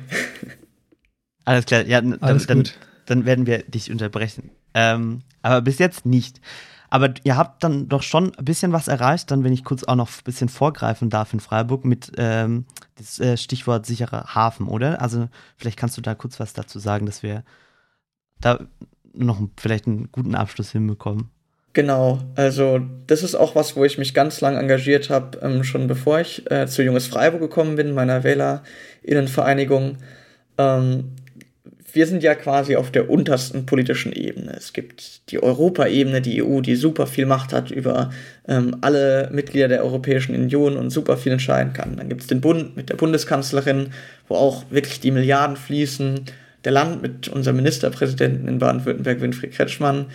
Alles 1.44 1.66
klar, 1.66 1.82
ja, 1.86 2.00
dann, 2.00 2.20
Alles 2.22 2.46
dann, 2.46 2.64
dann, 3.06 3.26
werden 3.26 3.46
wir 3.46 3.62
dich 3.64 3.90
unterbrechen. 3.90 4.50
Ähm, 4.72 5.22
aber 5.42 5.60
bis 5.60 5.78
jetzt 5.78 6.06
nicht. 6.06 6.40
Aber 6.88 7.12
ihr 7.24 7.36
habt 7.36 7.64
dann 7.64 7.88
doch 7.88 8.02
schon 8.02 8.34
ein 8.34 8.44
bisschen 8.44 8.72
was 8.72 8.88
erreicht, 8.88 9.30
dann, 9.30 9.44
wenn 9.44 9.52
ich 9.52 9.64
kurz 9.64 9.84
auch 9.84 9.96
noch 9.96 10.08
ein 10.08 10.24
bisschen 10.24 10.48
vorgreifen 10.48 11.10
darf 11.10 11.32
in 11.32 11.40
Freiburg 11.40 11.84
mit 11.84 12.12
ähm, 12.16 12.66
das 12.94 13.18
äh, 13.20 13.36
Stichwort 13.36 13.84
sicherer 13.84 14.34
Hafen, 14.34 14.68
oder? 14.68 15.02
Also 15.02 15.28
vielleicht 15.56 15.78
kannst 15.78 15.96
du 15.98 16.02
da 16.02 16.14
kurz 16.14 16.40
was 16.40 16.52
dazu 16.52 16.78
sagen, 16.78 17.04
dass 17.04 17.22
wir 17.22 17.42
da 18.40 18.60
noch 19.12 19.40
vielleicht 19.56 19.86
einen 19.86 20.10
guten 20.12 20.34
Abschluss 20.34 20.70
hinbekommen. 20.70 21.30
Genau, 21.75 22.21
also 22.37 22.81
das 23.09 23.25
ist 23.25 23.35
auch 23.35 23.57
was, 23.57 23.75
wo 23.75 23.85
ich 23.85 23.99
mich 23.99 24.14
ganz 24.14 24.40
lang 24.40 24.57
engagiert 24.57 25.11
habe, 25.11 25.38
ähm, 25.43 25.64
schon 25.64 25.88
bevor 25.88 26.21
ich 26.21 26.49
äh, 26.49 26.69
zu 26.69 26.85
Junges 26.85 27.09
Freiburg 27.09 27.40
gekommen 27.40 27.75
bin, 27.75 27.93
meiner 27.93 28.23
Wählerinnenvereinigung. 28.23 29.97
Ähm, 30.57 31.16
wir 31.93 32.07
sind 32.07 32.23
ja 32.23 32.37
quasi 32.37 32.76
auf 32.76 32.93
der 32.93 33.11
untersten 33.11 33.66
politischen 33.66 34.12
Ebene. 34.12 34.52
Es 34.57 34.73
gibt 34.73 35.31
die 35.33 35.43
Europaebene, 35.43 36.21
die 36.21 36.45
EU, 36.45 36.61
die 36.61 36.76
super 36.76 37.09
viel 37.09 37.26
Macht 37.26 37.52
hat 37.52 37.73
über 37.73 38.11
ähm, 38.47 38.76
alle 38.81 39.28
Mitglieder 39.33 39.66
der 39.66 39.85
Europäischen 39.85 40.37
Union 40.37 40.76
und 40.76 40.90
super 40.90 41.16
viel 41.16 41.33
entscheiden 41.33 41.73
kann. 41.73 41.97
Dann 41.97 42.09
gibt 42.09 42.21
es 42.21 42.26
den 42.28 42.40
Bund 42.40 42.76
mit 42.76 42.88
der 42.88 42.97
Bundeskanzlerin, 42.97 43.88
wo 44.28 44.37
auch 44.37 44.64
wirklich 44.71 45.00
die 45.00 45.11
Milliarden 45.11 45.57
fließen. 45.57 46.25
Der 46.64 46.73
Land 46.73 47.02
mit 47.02 47.28
unserem 47.28 47.57
Ministerpräsidenten 47.57 48.47
in 48.47 48.59
Baden-Württemberg, 48.59 49.21
Winfried 49.21 49.52
Kretschmann. 49.52 50.07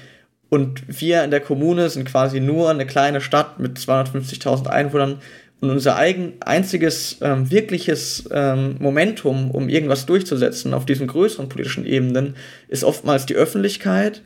Und 0.49 0.83
wir 0.87 1.23
in 1.23 1.31
der 1.31 1.41
Kommune 1.41 1.89
sind 1.89 2.05
quasi 2.05 2.39
nur 2.39 2.69
eine 2.69 2.87
kleine 2.87 3.21
Stadt 3.21 3.59
mit 3.59 3.77
250.000 3.77 4.67
Einwohnern 4.67 5.19
und 5.61 5.69
unser 5.69 5.97
eigen, 5.97 6.33
einziges 6.39 7.17
ähm, 7.21 7.51
wirkliches 7.51 8.27
ähm, 8.31 8.77
Momentum, 8.79 9.51
um 9.51 9.69
irgendwas 9.69 10.05
durchzusetzen 10.05 10.73
auf 10.73 10.85
diesen 10.85 11.07
größeren 11.07 11.49
politischen 11.49 11.85
Ebenen, 11.85 12.35
ist 12.69 12.83
oftmals 12.83 13.25
die 13.25 13.35
Öffentlichkeit 13.35 14.21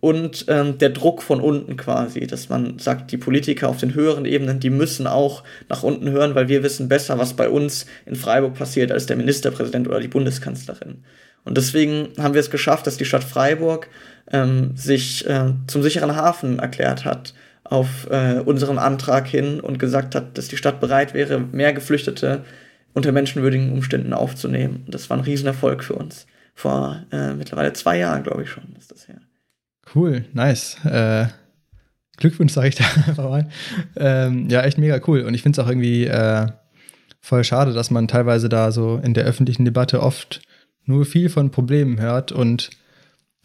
und 0.00 0.44
ähm, 0.48 0.76
der 0.76 0.90
Druck 0.90 1.22
von 1.22 1.40
unten 1.40 1.78
quasi, 1.78 2.26
dass 2.26 2.50
man 2.50 2.78
sagt, 2.78 3.10
die 3.10 3.16
Politiker 3.16 3.70
auf 3.70 3.78
den 3.78 3.94
höheren 3.94 4.26
Ebenen, 4.26 4.60
die 4.60 4.68
müssen 4.68 5.06
auch 5.06 5.42
nach 5.70 5.82
unten 5.82 6.10
hören, 6.10 6.34
weil 6.34 6.48
wir 6.48 6.62
wissen 6.62 6.90
besser, 6.90 7.18
was 7.18 7.32
bei 7.32 7.48
uns 7.48 7.86
in 8.04 8.14
Freiburg 8.14 8.52
passiert, 8.52 8.92
als 8.92 9.06
der 9.06 9.16
Ministerpräsident 9.16 9.88
oder 9.88 10.00
die 10.00 10.08
Bundeskanzlerin. 10.08 11.02
Und 11.44 11.56
deswegen 11.56 12.08
haben 12.18 12.34
wir 12.34 12.40
es 12.40 12.50
geschafft, 12.50 12.86
dass 12.86 12.96
die 12.96 13.04
Stadt 13.04 13.24
Freiburg 13.24 13.88
ähm, 14.30 14.76
sich 14.76 15.26
äh, 15.26 15.52
zum 15.66 15.82
sicheren 15.82 16.16
Hafen 16.16 16.58
erklärt 16.58 17.04
hat 17.04 17.34
auf 17.64 18.08
äh, 18.10 18.40
unseren 18.44 18.78
Antrag 18.78 19.26
hin 19.26 19.60
und 19.60 19.78
gesagt 19.78 20.14
hat, 20.14 20.36
dass 20.36 20.48
die 20.48 20.56
Stadt 20.56 20.80
bereit 20.80 21.14
wäre, 21.14 21.40
mehr 21.40 21.72
Geflüchtete 21.72 22.44
unter 22.92 23.10
menschenwürdigen 23.10 23.72
Umständen 23.72 24.12
aufzunehmen. 24.12 24.82
Und 24.86 24.94
das 24.94 25.08
war 25.10 25.16
ein 25.16 25.24
Riesenerfolg 25.24 25.82
für 25.82 25.94
uns. 25.94 26.26
Vor 26.54 27.02
äh, 27.10 27.32
mittlerweile 27.32 27.72
zwei 27.72 27.98
Jahren, 27.98 28.22
glaube 28.22 28.42
ich 28.42 28.50
schon, 28.50 28.64
ist 28.78 28.92
das 28.92 29.08
her. 29.08 29.16
Cool, 29.94 30.24
nice. 30.32 30.76
Äh, 30.84 31.26
Glückwunsch, 32.18 32.52
sage 32.52 32.68
ich 32.68 32.74
da 32.76 32.84
einfach 33.08 33.28
mal. 33.28 33.48
Ähm, 33.96 34.48
ja, 34.48 34.62
echt 34.62 34.78
mega 34.78 35.00
cool. 35.06 35.22
Und 35.22 35.34
ich 35.34 35.42
finde 35.42 35.60
es 35.60 35.64
auch 35.64 35.68
irgendwie 35.68 36.06
äh, 36.06 36.46
voll 37.20 37.42
schade, 37.42 37.72
dass 37.72 37.90
man 37.90 38.06
teilweise 38.06 38.48
da 38.48 38.70
so 38.70 39.00
in 39.02 39.14
der 39.14 39.24
öffentlichen 39.24 39.64
Debatte 39.64 40.02
oft 40.02 40.42
nur 40.86 41.04
viel 41.04 41.28
von 41.28 41.50
Problemen 41.50 42.00
hört. 42.00 42.32
Und 42.32 42.70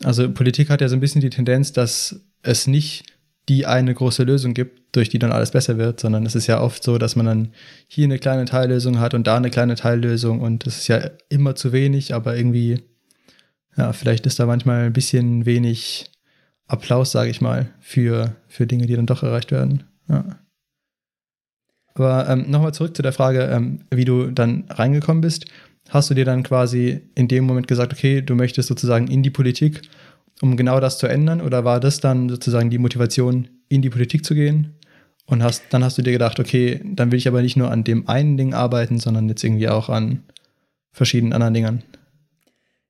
also 0.03 0.29
Politik 0.31 0.69
hat 0.69 0.81
ja 0.81 0.89
so 0.89 0.95
ein 0.95 0.99
bisschen 0.99 1.21
die 1.21 1.29
Tendenz, 1.29 1.73
dass 1.73 2.21
es 2.41 2.67
nicht 2.67 3.05
die 3.49 3.65
eine 3.65 3.93
große 3.93 4.23
Lösung 4.23 4.53
gibt, 4.53 4.95
durch 4.95 5.09
die 5.09 5.19
dann 5.19 5.31
alles 5.31 5.51
besser 5.51 5.77
wird, 5.77 5.99
sondern 5.99 6.25
es 6.25 6.35
ist 6.35 6.47
ja 6.47 6.61
oft 6.61 6.83
so, 6.83 6.97
dass 6.97 7.15
man 7.15 7.25
dann 7.25 7.47
hier 7.87 8.05
eine 8.05 8.19
kleine 8.19 8.45
Teillösung 8.45 8.99
hat 8.99 9.13
und 9.13 9.27
da 9.27 9.37
eine 9.37 9.49
kleine 9.49 9.75
Teillösung 9.75 10.39
und 10.39 10.65
das 10.65 10.77
ist 10.77 10.87
ja 10.87 11.09
immer 11.29 11.55
zu 11.55 11.71
wenig, 11.71 12.13
aber 12.13 12.37
irgendwie, 12.37 12.81
ja, 13.75 13.91
vielleicht 13.93 14.25
ist 14.25 14.39
da 14.39 14.45
manchmal 14.45 14.85
ein 14.85 14.93
bisschen 14.93 15.45
wenig 15.45 16.11
Applaus, 16.67 17.11
sage 17.11 17.31
ich 17.31 17.41
mal, 17.41 17.69
für, 17.79 18.35
für 18.47 18.67
Dinge, 18.67 18.85
die 18.85 18.95
dann 18.95 19.07
doch 19.07 19.23
erreicht 19.23 19.51
werden. 19.51 19.83
Ja. 20.07 20.25
Aber 21.95 22.29
ähm, 22.29 22.49
nochmal 22.49 22.73
zurück 22.73 22.95
zu 22.95 23.01
der 23.01 23.13
Frage, 23.13 23.43
ähm, 23.45 23.81
wie 23.91 24.05
du 24.05 24.31
dann 24.31 24.65
reingekommen 24.69 25.21
bist. 25.21 25.45
Hast 25.89 26.09
du 26.09 26.13
dir 26.13 26.25
dann 26.25 26.43
quasi 26.43 27.01
in 27.15 27.27
dem 27.27 27.45
Moment 27.45 27.67
gesagt, 27.67 27.93
okay, 27.93 28.21
du 28.21 28.35
möchtest 28.35 28.69
sozusagen 28.69 29.07
in 29.07 29.23
die 29.23 29.29
Politik 29.29 29.81
um 30.41 30.57
genau 30.57 30.79
das 30.79 30.97
zu 30.97 31.07
ändern? 31.07 31.41
Oder 31.41 31.65
war 31.65 31.79
das 31.79 31.99
dann 31.99 32.29
sozusagen 32.29 32.69
die 32.69 32.77
Motivation, 32.77 33.47
in 33.67 33.81
die 33.81 33.89
Politik 33.89 34.25
zu 34.25 34.35
gehen? 34.35 34.75
Und 35.25 35.43
hast, 35.43 35.63
dann 35.69 35.83
hast 35.83 35.97
du 35.97 36.01
dir 36.01 36.11
gedacht, 36.11 36.39
okay, 36.39 36.81
dann 36.83 37.11
will 37.11 37.19
ich 37.19 37.27
aber 37.27 37.41
nicht 37.41 37.55
nur 37.55 37.69
an 37.69 37.83
dem 37.83 38.07
einen 38.09 38.35
Ding 38.35 38.53
arbeiten, 38.53 38.99
sondern 38.99 39.29
jetzt 39.29 39.43
irgendwie 39.43 39.69
auch 39.69 39.89
an 39.89 40.23
verschiedenen 40.91 41.33
anderen 41.33 41.53
Dingern. 41.53 41.83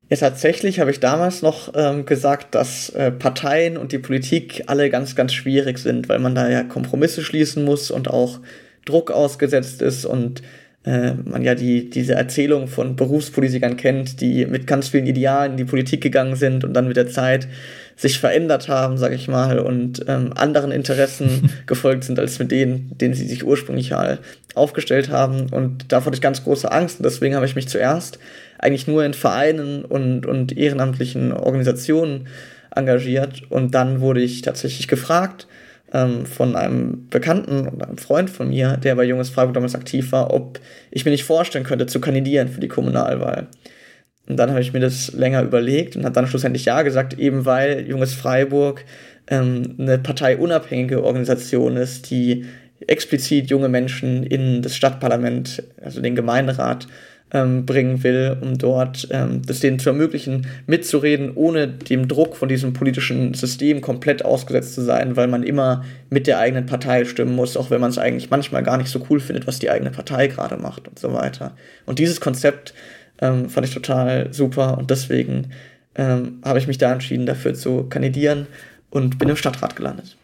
Ja, 0.09 0.17
tatsächlich 0.17 0.79
habe 0.79 0.89
ich 0.89 1.01
damals 1.01 1.41
noch 1.41 1.73
ähm, 1.75 2.05
gesagt, 2.05 2.55
dass 2.55 2.89
äh, 2.91 3.11
Parteien 3.11 3.77
und 3.77 3.91
die 3.91 3.99
Politik 3.99 4.63
alle 4.67 4.89
ganz, 4.89 5.15
ganz 5.15 5.33
schwierig 5.33 5.77
sind, 5.79 6.07
weil 6.07 6.19
man 6.19 6.33
da 6.33 6.49
ja 6.49 6.63
Kompromisse 6.63 7.23
schließen 7.23 7.65
muss 7.65 7.91
und 7.91 8.09
auch 8.09 8.39
Druck 8.85 9.11
ausgesetzt 9.11 9.81
ist 9.81 10.05
und 10.05 10.41
äh, 10.89 11.13
man 11.23 11.43
ja 11.43 11.53
die, 11.53 11.87
diese 11.87 12.15
Erzählung 12.15 12.67
von 12.67 12.95
Berufspolitikern 12.95 13.77
kennt, 13.77 14.21
die 14.21 14.47
mit 14.47 14.65
ganz 14.65 14.89
vielen 14.89 15.05
Idealen 15.05 15.51
in 15.51 15.57
die 15.57 15.65
Politik 15.65 16.01
gegangen 16.01 16.35
sind 16.35 16.63
und 16.63 16.73
dann 16.73 16.87
mit 16.87 16.97
der 16.97 17.07
Zeit 17.07 17.47
sich 17.95 18.17
verändert 18.17 18.69
haben, 18.69 18.97
sage 18.97 19.13
ich 19.13 19.27
mal, 19.27 19.59
und 19.59 20.03
ähm, 20.07 20.33
anderen 20.35 20.71
Interessen 20.71 21.51
gefolgt 21.67 22.05
sind 22.05 22.17
als 22.17 22.39
mit 22.39 22.49
denen, 22.49 22.97
denen 22.97 23.13
sie 23.13 23.27
sich 23.27 23.45
ursprünglich 23.45 23.93
aufgestellt 24.55 25.09
haben. 25.09 25.47
Und 25.51 25.91
davor 25.91 26.07
hatte 26.07 26.15
ich 26.15 26.21
ganz 26.21 26.43
große 26.43 26.71
Angst. 26.71 26.99
Und 26.99 27.03
deswegen 27.03 27.35
habe 27.35 27.45
ich 27.45 27.55
mich 27.55 27.67
zuerst 27.67 28.17
eigentlich 28.57 28.87
nur 28.87 29.05
in 29.05 29.13
Vereinen 29.13 29.85
und, 29.85 30.25
und 30.25 30.57
ehrenamtlichen 30.57 31.33
Organisationen 31.33 32.27
engagiert. 32.73 33.43
Und 33.49 33.75
dann 33.75 34.01
wurde 34.01 34.21
ich 34.21 34.41
tatsächlich 34.41 34.87
gefragt, 34.87 35.45
ähm, 35.93 36.25
von 36.25 36.55
einem 36.55 37.07
Bekannten 37.09 37.67
und 37.67 37.83
einem 37.83 37.97
Freund 37.97 38.29
von 38.29 38.49
mir, 38.49 38.77
der 38.77 38.95
bei 38.95 39.03
Junges 39.03 39.29
Freiburg 39.29 39.53
damals 39.53 39.75
aktiv 39.75 40.11
war, 40.11 40.33
ob 40.33 40.59
ich 40.91 41.05
mir 41.05 41.11
nicht 41.11 41.23
vorstellen 41.23 41.63
könnte, 41.65 41.87
zu 41.87 41.99
kandidieren 41.99 42.47
für 42.47 42.61
die 42.61 42.67
Kommunalwahl. 42.67 43.47
Und 44.27 44.37
dann 44.37 44.51
habe 44.51 44.61
ich 44.61 44.73
mir 44.73 44.79
das 44.79 45.13
länger 45.13 45.41
überlegt 45.41 45.95
und 45.95 46.05
habe 46.05 46.13
dann 46.13 46.27
schlussendlich 46.27 46.65
Ja 46.65 46.83
gesagt, 46.83 47.17
eben 47.17 47.45
weil 47.45 47.87
Junges 47.87 48.13
Freiburg 48.13 48.85
ähm, 49.27 49.75
eine 49.79 49.97
parteiunabhängige 49.97 51.03
Organisation 51.03 51.77
ist, 51.77 52.11
die 52.11 52.45
explizit 52.87 53.49
junge 53.49 53.69
Menschen 53.69 54.23
in 54.23 54.61
das 54.61 54.75
Stadtparlament, 54.75 55.63
also 55.81 56.01
den 56.01 56.15
Gemeinderat, 56.15 56.87
ähm, 57.31 57.65
bringen 57.65 58.03
will, 58.03 58.37
um 58.41 58.57
dort 58.57 59.07
ähm, 59.11 59.41
das 59.45 59.59
denen 59.59 59.79
zu 59.79 59.89
ermöglichen, 59.89 60.47
mitzureden, 60.67 61.31
ohne 61.35 61.67
dem 61.67 62.07
Druck 62.07 62.35
von 62.35 62.49
diesem 62.49 62.73
politischen 62.73 63.33
System 63.33 63.81
komplett 63.81 64.25
ausgesetzt 64.25 64.75
zu 64.75 64.81
sein, 64.81 65.15
weil 65.15 65.27
man 65.27 65.43
immer 65.43 65.83
mit 66.09 66.27
der 66.27 66.39
eigenen 66.39 66.65
Partei 66.65 67.05
stimmen 67.05 67.35
muss, 67.35 67.57
auch 67.57 67.69
wenn 67.69 67.81
man 67.81 67.91
es 67.91 67.97
eigentlich 67.97 68.29
manchmal 68.29 68.63
gar 68.63 68.77
nicht 68.77 68.89
so 68.89 69.05
cool 69.09 69.19
findet, 69.19 69.47
was 69.47 69.59
die 69.59 69.69
eigene 69.69 69.91
Partei 69.91 70.27
gerade 70.27 70.57
macht 70.57 70.87
und 70.87 70.97
so 70.97 71.13
weiter. 71.13 71.55
Und 71.85 71.99
dieses 71.99 72.19
Konzept 72.19 72.73
ähm, 73.21 73.49
fand 73.49 73.67
ich 73.67 73.73
total 73.73 74.33
super 74.33 74.77
und 74.77 74.89
deswegen 74.89 75.51
ähm, 75.95 76.39
habe 76.43 76.59
ich 76.59 76.67
mich 76.67 76.77
da 76.77 76.91
entschieden, 76.91 77.25
dafür 77.25 77.53
zu 77.53 77.83
kandidieren 77.83 78.47
und 78.89 79.19
bin 79.19 79.29
im 79.29 79.35
Stadtrat 79.35 79.75
gelandet. 79.75 80.17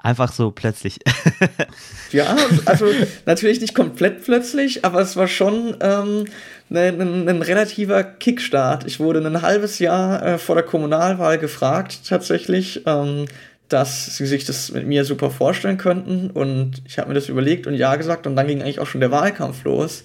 Einfach 0.00 0.32
so 0.32 0.52
plötzlich. 0.52 1.00
ja, 2.12 2.36
also 2.66 2.86
natürlich 3.26 3.60
nicht 3.60 3.74
komplett 3.74 4.24
plötzlich, 4.24 4.84
aber 4.84 5.00
es 5.00 5.16
war 5.16 5.26
schon 5.26 5.76
ähm, 5.80 6.26
ein, 6.70 7.00
ein, 7.00 7.28
ein, 7.28 7.42
relativer 7.42 8.04
Kickstart. 8.04 8.86
Ich 8.86 9.00
wurde 9.00 9.26
ein 9.26 9.42
halbes 9.42 9.80
Jahr 9.80 10.24
äh, 10.24 10.38
vor 10.38 10.54
der 10.54 10.64
Kommunalwahl 10.64 11.38
gefragt, 11.38 12.00
tatsächlich, 12.08 12.82
ähm, 12.86 13.26
dass 13.68 14.16
sie 14.16 14.26
sich 14.26 14.44
das 14.44 14.70
mit 14.70 14.86
mir 14.86 15.04
super 15.04 15.30
vorstellen 15.30 15.78
könnten. 15.78 16.30
Und 16.30 16.80
ich 16.86 16.98
habe 16.98 17.08
mir 17.08 17.14
das 17.14 17.28
überlegt 17.28 17.66
und 17.66 17.74
ja 17.74 17.96
gesagt. 17.96 18.28
Und 18.28 18.36
dann 18.36 18.46
ging 18.46 18.62
eigentlich 18.62 18.78
auch 18.78 18.86
schon 18.86 19.00
der 19.00 19.10
Wahlkampf 19.10 19.64
los. 19.64 20.04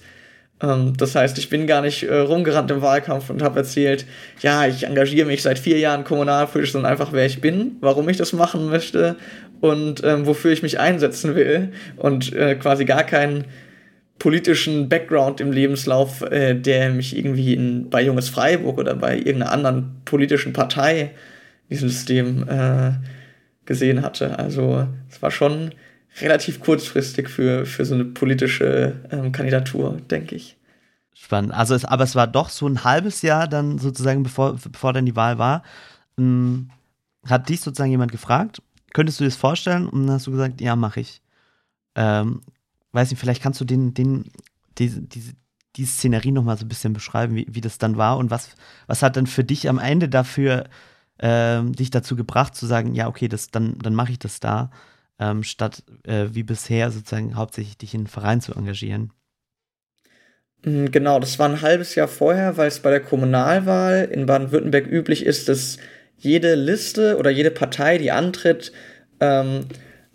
Ähm, 0.60 0.94
das 0.96 1.14
heißt, 1.14 1.38
ich 1.38 1.48
bin 1.48 1.66
gar 1.66 1.82
nicht 1.82 2.04
äh, 2.04 2.16
rumgerannt 2.16 2.70
im 2.70 2.82
Wahlkampf 2.82 3.30
und 3.30 3.42
habe 3.42 3.58
erzählt, 3.60 4.06
ja, 4.40 4.66
ich 4.66 4.84
engagiere 4.84 5.26
mich 5.26 5.42
seit 5.42 5.58
vier 5.58 5.78
Jahren 5.78 6.04
kommunalpolitisch, 6.04 6.72
sondern 6.72 6.92
einfach, 6.92 7.12
wer 7.12 7.26
ich 7.26 7.40
bin, 7.40 7.76
warum 7.80 8.08
ich 8.08 8.16
das 8.16 8.32
machen 8.32 8.68
möchte 8.68 9.16
und 9.60 10.02
ähm, 10.04 10.26
wofür 10.26 10.52
ich 10.52 10.62
mich 10.62 10.78
einsetzen 10.78 11.34
will 11.34 11.72
und 11.96 12.32
äh, 12.34 12.54
quasi 12.54 12.84
gar 12.84 13.04
keinen 13.04 13.44
politischen 14.18 14.88
Background 14.88 15.40
im 15.40 15.52
Lebenslauf, 15.52 16.22
äh, 16.22 16.54
der 16.54 16.90
mich 16.90 17.16
irgendwie 17.16 17.54
in, 17.54 17.90
bei 17.90 18.02
Junges 18.02 18.28
Freiburg 18.28 18.78
oder 18.78 18.94
bei 18.94 19.16
irgendeiner 19.16 19.52
anderen 19.52 19.96
politischen 20.04 20.52
Partei 20.52 21.10
in 21.68 21.76
diesem 21.76 21.88
System 21.88 22.48
äh, 22.48 22.92
gesehen 23.64 24.02
hatte. 24.02 24.38
Also 24.38 24.86
es 25.10 25.20
war 25.20 25.30
schon 25.30 25.72
relativ 26.20 26.60
kurzfristig 26.60 27.28
für, 27.28 27.66
für 27.66 27.84
so 27.84 27.94
eine 27.94 28.04
politische 28.04 29.00
ähm, 29.10 29.32
Kandidatur, 29.32 30.00
denke 30.10 30.36
ich. 30.36 30.56
Spannend. 31.12 31.52
Also 31.52 31.74
es, 31.74 31.84
aber 31.84 32.04
es 32.04 32.14
war 32.14 32.26
doch 32.26 32.48
so 32.48 32.66
ein 32.66 32.84
halbes 32.84 33.22
Jahr 33.22 33.48
dann 33.48 33.78
sozusagen, 33.78 34.22
bevor, 34.22 34.56
bevor 34.72 34.92
dann 34.92 35.06
die 35.06 35.16
Wahl 35.16 35.38
war. 35.38 35.62
Hm, 36.16 36.70
hat 37.26 37.48
dich 37.48 37.60
sozusagen 37.60 37.90
jemand 37.90 38.12
gefragt 38.12 38.60
Könntest 38.94 39.18
du 39.18 39.24
dir 39.24 39.30
das 39.30 39.36
vorstellen? 39.36 39.88
Und 39.88 40.06
dann 40.06 40.14
hast 40.14 40.26
du 40.26 40.30
gesagt, 40.30 40.62
ja, 40.62 40.76
mache 40.76 41.00
ich. 41.00 41.20
Ähm, 41.96 42.40
weiß 42.92 43.10
nicht, 43.10 43.20
vielleicht 43.20 43.42
kannst 43.42 43.60
du 43.60 43.64
den, 43.66 43.92
den, 43.92 44.30
diese, 44.78 45.02
diese, 45.02 45.32
die 45.76 45.84
Szenerie 45.84 46.30
nochmal 46.30 46.56
so 46.56 46.64
ein 46.64 46.68
bisschen 46.68 46.92
beschreiben, 46.92 47.34
wie, 47.34 47.46
wie 47.50 47.60
das 47.60 47.78
dann 47.78 47.96
war 47.96 48.16
und 48.16 48.30
was, 48.30 48.50
was 48.86 49.02
hat 49.02 49.16
dann 49.16 49.26
für 49.26 49.42
dich 49.42 49.68
am 49.68 49.80
Ende 49.80 50.08
dafür 50.08 50.68
ähm, 51.18 51.72
dich 51.72 51.90
dazu 51.90 52.14
gebracht 52.14 52.54
zu 52.54 52.66
sagen, 52.66 52.94
ja, 52.94 53.08
okay, 53.08 53.26
das, 53.26 53.50
dann, 53.50 53.76
dann 53.78 53.96
mache 53.96 54.12
ich 54.12 54.20
das 54.20 54.38
da, 54.38 54.70
ähm, 55.18 55.42
statt 55.42 55.82
äh, 56.04 56.26
wie 56.32 56.42
bisher 56.42 56.90
sozusagen 56.90 57.36
hauptsächlich 57.36 57.78
dich 57.78 57.94
in 57.94 58.00
einen 58.00 58.06
Verein 58.06 58.40
zu 58.40 58.54
engagieren? 58.54 59.12
Mm, 60.64 60.86
genau, 60.86 61.20
das 61.20 61.38
war 61.38 61.48
ein 61.48 61.62
halbes 61.62 61.94
Jahr 61.94 62.08
vorher, 62.08 62.56
weil 62.56 62.68
es 62.68 62.80
bei 62.80 62.90
der 62.90 63.00
Kommunalwahl 63.00 64.08
in 64.10 64.26
Baden-Württemberg 64.26 64.86
üblich 64.86 65.24
ist, 65.24 65.48
dass 65.48 65.78
jede 66.18 66.54
Liste 66.54 67.18
oder 67.18 67.30
jede 67.30 67.50
Partei, 67.50 67.98
die 67.98 68.10
antritt, 68.10 68.72
ähm, 69.20 69.66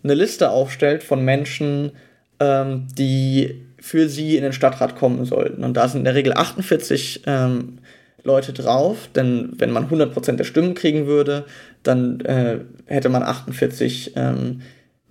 eine 0.04 0.14
Liste 0.14 0.50
aufstellt 0.50 1.04
von 1.04 1.24
Menschen, 1.24 1.92
ähm, 2.40 2.88
die 2.98 3.66
für 3.80 4.10
sie 4.10 4.36
in 4.36 4.44
den 4.44 4.54
Stadtrat 4.54 4.96
kommen 4.96 5.26
sollten. 5.26 5.64
Und 5.64 5.76
da 5.76 5.88
sind 5.88 6.00
in 6.00 6.06
der 6.06 6.16
Regel 6.16 6.34
48 6.34 7.24
ähm, 7.26 7.80
Leute 8.24 8.54
drauf, 8.54 9.10
denn 9.16 9.54
wenn 9.58 9.72
man 9.72 9.90
100% 9.90 10.34
der 10.34 10.44
Stimmen 10.44 10.74
kriegen 10.74 11.06
würde, 11.06 11.46
dann 11.84 12.20
äh, 12.22 12.60
hätte 12.86 13.10
man 13.10 13.24
48 13.24 14.14
ähm, 14.16 14.62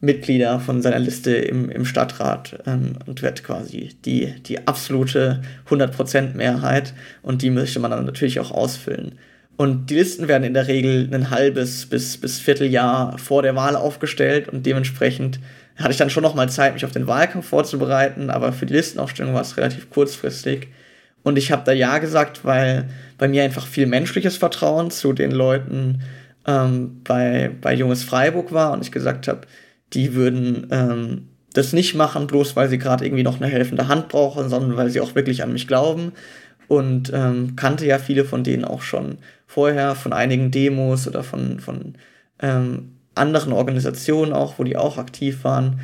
Mitglieder 0.01 0.61
von 0.61 0.81
seiner 0.81 0.99
Liste 0.99 1.35
im, 1.35 1.71
im 1.71 1.85
Stadtrat 1.85 2.59
ähm, 2.67 2.97
und 3.07 3.23
wird 3.23 3.43
quasi 3.43 3.91
die, 4.05 4.35
die 4.43 4.67
absolute 4.67 5.43
100% 5.69 6.35
Mehrheit 6.35 6.95
und 7.23 7.43
die 7.43 7.51
möchte 7.51 7.81
man 7.81 7.91
dann 7.91 8.07
natürlich 8.07 8.39
auch 8.39 8.53
ausfüllen. 8.53 9.19
Und 9.57 9.91
die 9.91 9.95
Listen 9.95 10.29
werden 10.29 10.45
in 10.45 10.55
der 10.55 10.69
Regel 10.69 11.09
ein 11.13 11.31
halbes 11.31 11.87
bis, 11.87 12.17
bis 12.17 12.39
Vierteljahr 12.39 13.19
vor 13.19 13.43
der 13.43 13.57
Wahl 13.57 13.75
aufgestellt 13.75 14.49
und 14.49 14.65
dementsprechend 14.65 15.41
hatte 15.77 15.91
ich 15.91 15.97
dann 15.97 16.11
schon 16.11 16.23
noch 16.23 16.35
mal 16.35 16.49
Zeit, 16.49 16.75
mich 16.75 16.85
auf 16.85 16.93
den 16.93 17.09
Wahlkampf 17.09 17.49
vorzubereiten, 17.49 18.31
aber 18.31 18.53
für 18.53 18.67
die 18.67 18.75
Listenaufstellung 18.75 19.35
war 19.35 19.43
es 19.43 19.57
relativ 19.57 19.91
kurzfristig. 19.91 20.69
Und 21.25 21.39
ich 21.39 21.51
habe 21.51 21.63
da 21.65 21.73
Ja 21.73 21.99
gesagt, 21.99 22.45
weil 22.45 22.89
bei 23.17 23.27
mir 23.27 23.43
einfach 23.43 23.67
viel 23.67 23.87
menschliches 23.87 24.37
Vertrauen 24.37 24.93
zu 24.93 25.13
den 25.13 25.33
Leuten 25.33 26.03
ähm, 26.47 27.01
bei, 27.05 27.51
bei 27.61 27.75
Junges 27.75 28.05
Freiburg 28.05 28.53
war 28.53 28.73
und 28.73 28.83
ich 28.83 28.93
gesagt 28.93 29.27
habe, 29.27 29.41
die 29.93 30.15
würden 30.15 30.67
ähm, 30.71 31.29
das 31.53 31.73
nicht 31.73 31.95
machen, 31.95 32.27
bloß 32.27 32.57
weil 32.57 32.69
sie 32.69 32.79
gerade 32.79 33.05
irgendwie 33.05 33.23
noch 33.23 33.41
eine 33.41 33.51
helfende 33.51 33.89
Hand 33.89 34.09
brauchen, 34.09 34.49
sondern 34.49 34.77
weil 34.77 34.91
sie 34.91 35.01
auch 35.01 35.15
wirklich 35.15 35.43
an 35.43 35.53
mich 35.53 35.67
glauben. 35.67 36.13
Und 36.69 37.11
ähm, 37.15 37.57
kannte 37.57 37.87
ja 37.87 37.99
viele 37.99 38.27
von 38.27 38.45
denen 38.45 38.65
auch 38.65 38.83
schon 38.83 39.19
vorher, 39.47 39.95
von 39.95 40.13
einigen 40.13 40.51
Demos 40.51 41.09
oder 41.09 41.23
von, 41.23 41.61
von 41.61 41.95
ähm, 42.41 42.93
anderen 43.15 43.53
Organisationen 43.53 44.35
auch, 44.35 44.59
wo 44.59 44.65
die 44.65 44.77
auch 44.77 44.99
aktiv 44.99 45.45
waren. 45.45 45.81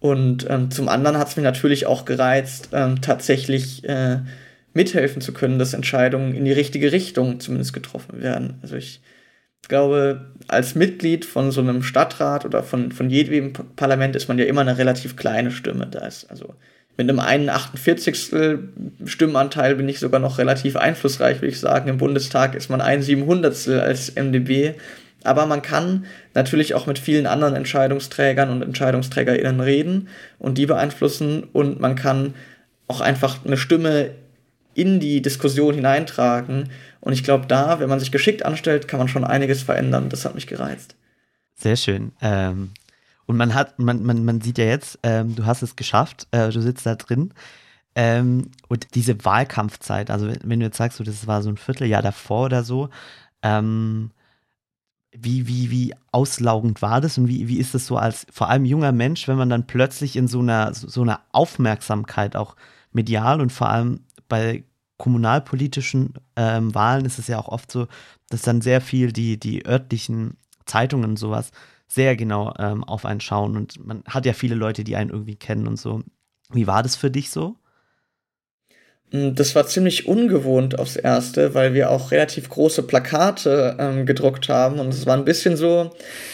Und 0.00 0.46
ähm, 0.50 0.70
zum 0.70 0.88
anderen 0.88 1.18
hat 1.18 1.28
es 1.28 1.36
mich 1.36 1.44
natürlich 1.44 1.86
auch 1.86 2.04
gereizt, 2.06 2.70
ähm, 2.72 3.02
tatsächlich 3.02 3.86
äh, 3.88 4.18
mithelfen 4.74 5.20
zu 5.20 5.32
können, 5.32 5.58
dass 5.58 5.74
Entscheidungen 5.74 6.34
in 6.34 6.44
die 6.44 6.52
richtige 6.52 6.90
Richtung 6.90 7.38
zumindest 7.38 7.72
getroffen 7.72 8.20
werden. 8.22 8.58
Also 8.62 8.76
ich 8.76 9.00
glaube, 9.68 10.26
als 10.48 10.74
Mitglied 10.74 11.24
von 11.24 11.50
so 11.50 11.60
einem 11.60 11.82
Stadtrat 11.82 12.44
oder 12.44 12.62
von, 12.62 12.92
von 12.92 13.10
jedem 13.10 13.52
Parlament 13.52 14.16
ist 14.16 14.28
man 14.28 14.38
ja 14.38 14.44
immer 14.44 14.62
eine 14.62 14.78
relativ 14.78 15.16
kleine 15.16 15.50
Stimme. 15.50 15.86
Da 15.86 16.06
ist 16.06 16.30
also 16.30 16.54
mit 16.96 17.08
einem 17.08 17.20
41. 17.20 18.28
Stimmenanteil 19.06 19.76
bin 19.76 19.88
ich 19.88 19.98
sogar 19.98 20.20
noch 20.20 20.38
relativ 20.38 20.76
einflussreich, 20.76 21.36
würde 21.36 21.48
ich 21.48 21.60
sagen. 21.60 21.88
Im 21.88 21.98
Bundestag 21.98 22.54
ist 22.54 22.68
man 22.68 22.80
ein 22.80 23.02
700. 23.02 23.68
als 23.68 24.14
MdB. 24.14 24.74
Aber 25.24 25.46
man 25.46 25.62
kann 25.62 26.06
natürlich 26.34 26.74
auch 26.74 26.86
mit 26.86 26.98
vielen 26.98 27.26
anderen 27.26 27.54
Entscheidungsträgern 27.54 28.50
und 28.50 28.62
EntscheidungsträgerInnen 28.62 29.60
reden 29.60 30.08
und 30.38 30.58
die 30.58 30.66
beeinflussen 30.66 31.44
und 31.52 31.80
man 31.80 31.94
kann 31.94 32.34
auch 32.88 33.00
einfach 33.00 33.44
eine 33.44 33.56
Stimme 33.56 34.10
in 34.74 35.00
die 35.00 35.22
Diskussion 35.22 35.74
hineintragen 35.74 36.70
und 37.02 37.12
ich 37.12 37.24
glaube, 37.24 37.46
da, 37.46 37.80
wenn 37.80 37.88
man 37.88 37.98
sich 37.98 38.12
geschickt 38.12 38.44
anstellt, 38.44 38.86
kann 38.86 38.98
man 38.98 39.08
schon 39.08 39.24
einiges 39.24 39.60
verändern. 39.62 40.08
Das 40.08 40.24
hat 40.24 40.36
mich 40.36 40.46
gereizt. 40.46 40.94
Sehr 41.56 41.74
schön. 41.74 42.12
Ähm, 42.22 42.70
und 43.26 43.36
man 43.36 43.54
hat, 43.54 43.80
man, 43.80 44.04
man, 44.04 44.24
man 44.24 44.40
sieht 44.40 44.56
ja 44.56 44.66
jetzt, 44.66 45.00
ähm, 45.02 45.34
du 45.34 45.44
hast 45.44 45.62
es 45.62 45.74
geschafft, 45.74 46.28
äh, 46.30 46.50
du 46.50 46.60
sitzt 46.60 46.86
da 46.86 46.94
drin. 46.94 47.34
Ähm, 47.96 48.52
und 48.68 48.94
diese 48.94 49.24
Wahlkampfzeit, 49.24 50.10
also 50.12 50.28
wenn, 50.44 50.60
du 50.60 50.66
jetzt 50.66 50.76
sagst, 50.76 50.98
so, 50.98 51.04
das 51.04 51.26
war 51.26 51.42
so 51.42 51.48
ein 51.48 51.56
Vierteljahr 51.56 52.02
davor 52.02 52.44
oder 52.44 52.62
so, 52.62 52.88
ähm, 53.42 54.12
wie, 55.10 55.48
wie, 55.48 55.72
wie 55.72 55.94
auslaugend 56.12 56.82
war 56.82 57.00
das 57.00 57.18
und 57.18 57.26
wie, 57.26 57.48
wie 57.48 57.58
ist 57.58 57.74
das 57.74 57.84
so 57.84 57.96
als 57.96 58.28
vor 58.30 58.48
allem 58.48 58.64
junger 58.64 58.92
Mensch, 58.92 59.26
wenn 59.26 59.36
man 59.36 59.50
dann 59.50 59.66
plötzlich 59.66 60.14
in 60.14 60.28
so 60.28 60.38
einer, 60.38 60.72
so 60.72 61.02
einer 61.02 61.20
Aufmerksamkeit 61.32 62.36
auch 62.36 62.54
medial 62.92 63.40
und 63.40 63.50
vor 63.50 63.70
allem 63.70 64.04
bei 64.28 64.62
kommunalpolitischen 65.02 66.14
ähm, 66.36 66.76
Wahlen 66.76 67.04
ist 67.04 67.18
es 67.18 67.26
ja 67.26 67.40
auch 67.40 67.48
oft 67.48 67.72
so, 67.72 67.88
dass 68.28 68.42
dann 68.42 68.60
sehr 68.60 68.80
viel 68.80 69.10
die, 69.10 69.36
die 69.36 69.66
örtlichen 69.66 70.36
Zeitungen 70.64 71.10
und 71.10 71.16
sowas 71.16 71.50
sehr 71.88 72.14
genau 72.14 72.54
ähm, 72.56 72.84
auf 72.84 73.04
einen 73.04 73.20
schauen 73.20 73.56
und 73.56 73.84
man 73.84 74.04
hat 74.06 74.26
ja 74.26 74.32
viele 74.32 74.54
Leute, 74.54 74.84
die 74.84 74.94
einen 74.94 75.10
irgendwie 75.10 75.34
kennen 75.34 75.66
und 75.66 75.76
so. 75.76 76.04
Wie 76.50 76.68
war 76.68 76.84
das 76.84 76.94
für 76.94 77.10
dich 77.10 77.30
so? 77.30 77.56
Mm, 79.12 79.34
das 79.34 79.54
war 79.54 79.66
ziemlich 79.66 80.08
ungewohnt 80.08 80.78
aufs 80.78 80.96
Erste, 80.96 81.54
weil 81.54 81.74
wir 81.74 81.90
auch 81.90 82.10
relativ 82.10 82.48
große 82.48 82.82
Plakate 82.82 83.76
ähm, 83.78 84.06
gedruckt 84.06 84.48
haben. 84.48 84.80
Und 84.80 84.88
es 84.88 85.06
war 85.06 85.16
ein 85.16 85.24
bisschen 85.24 85.56
so, 85.56 85.92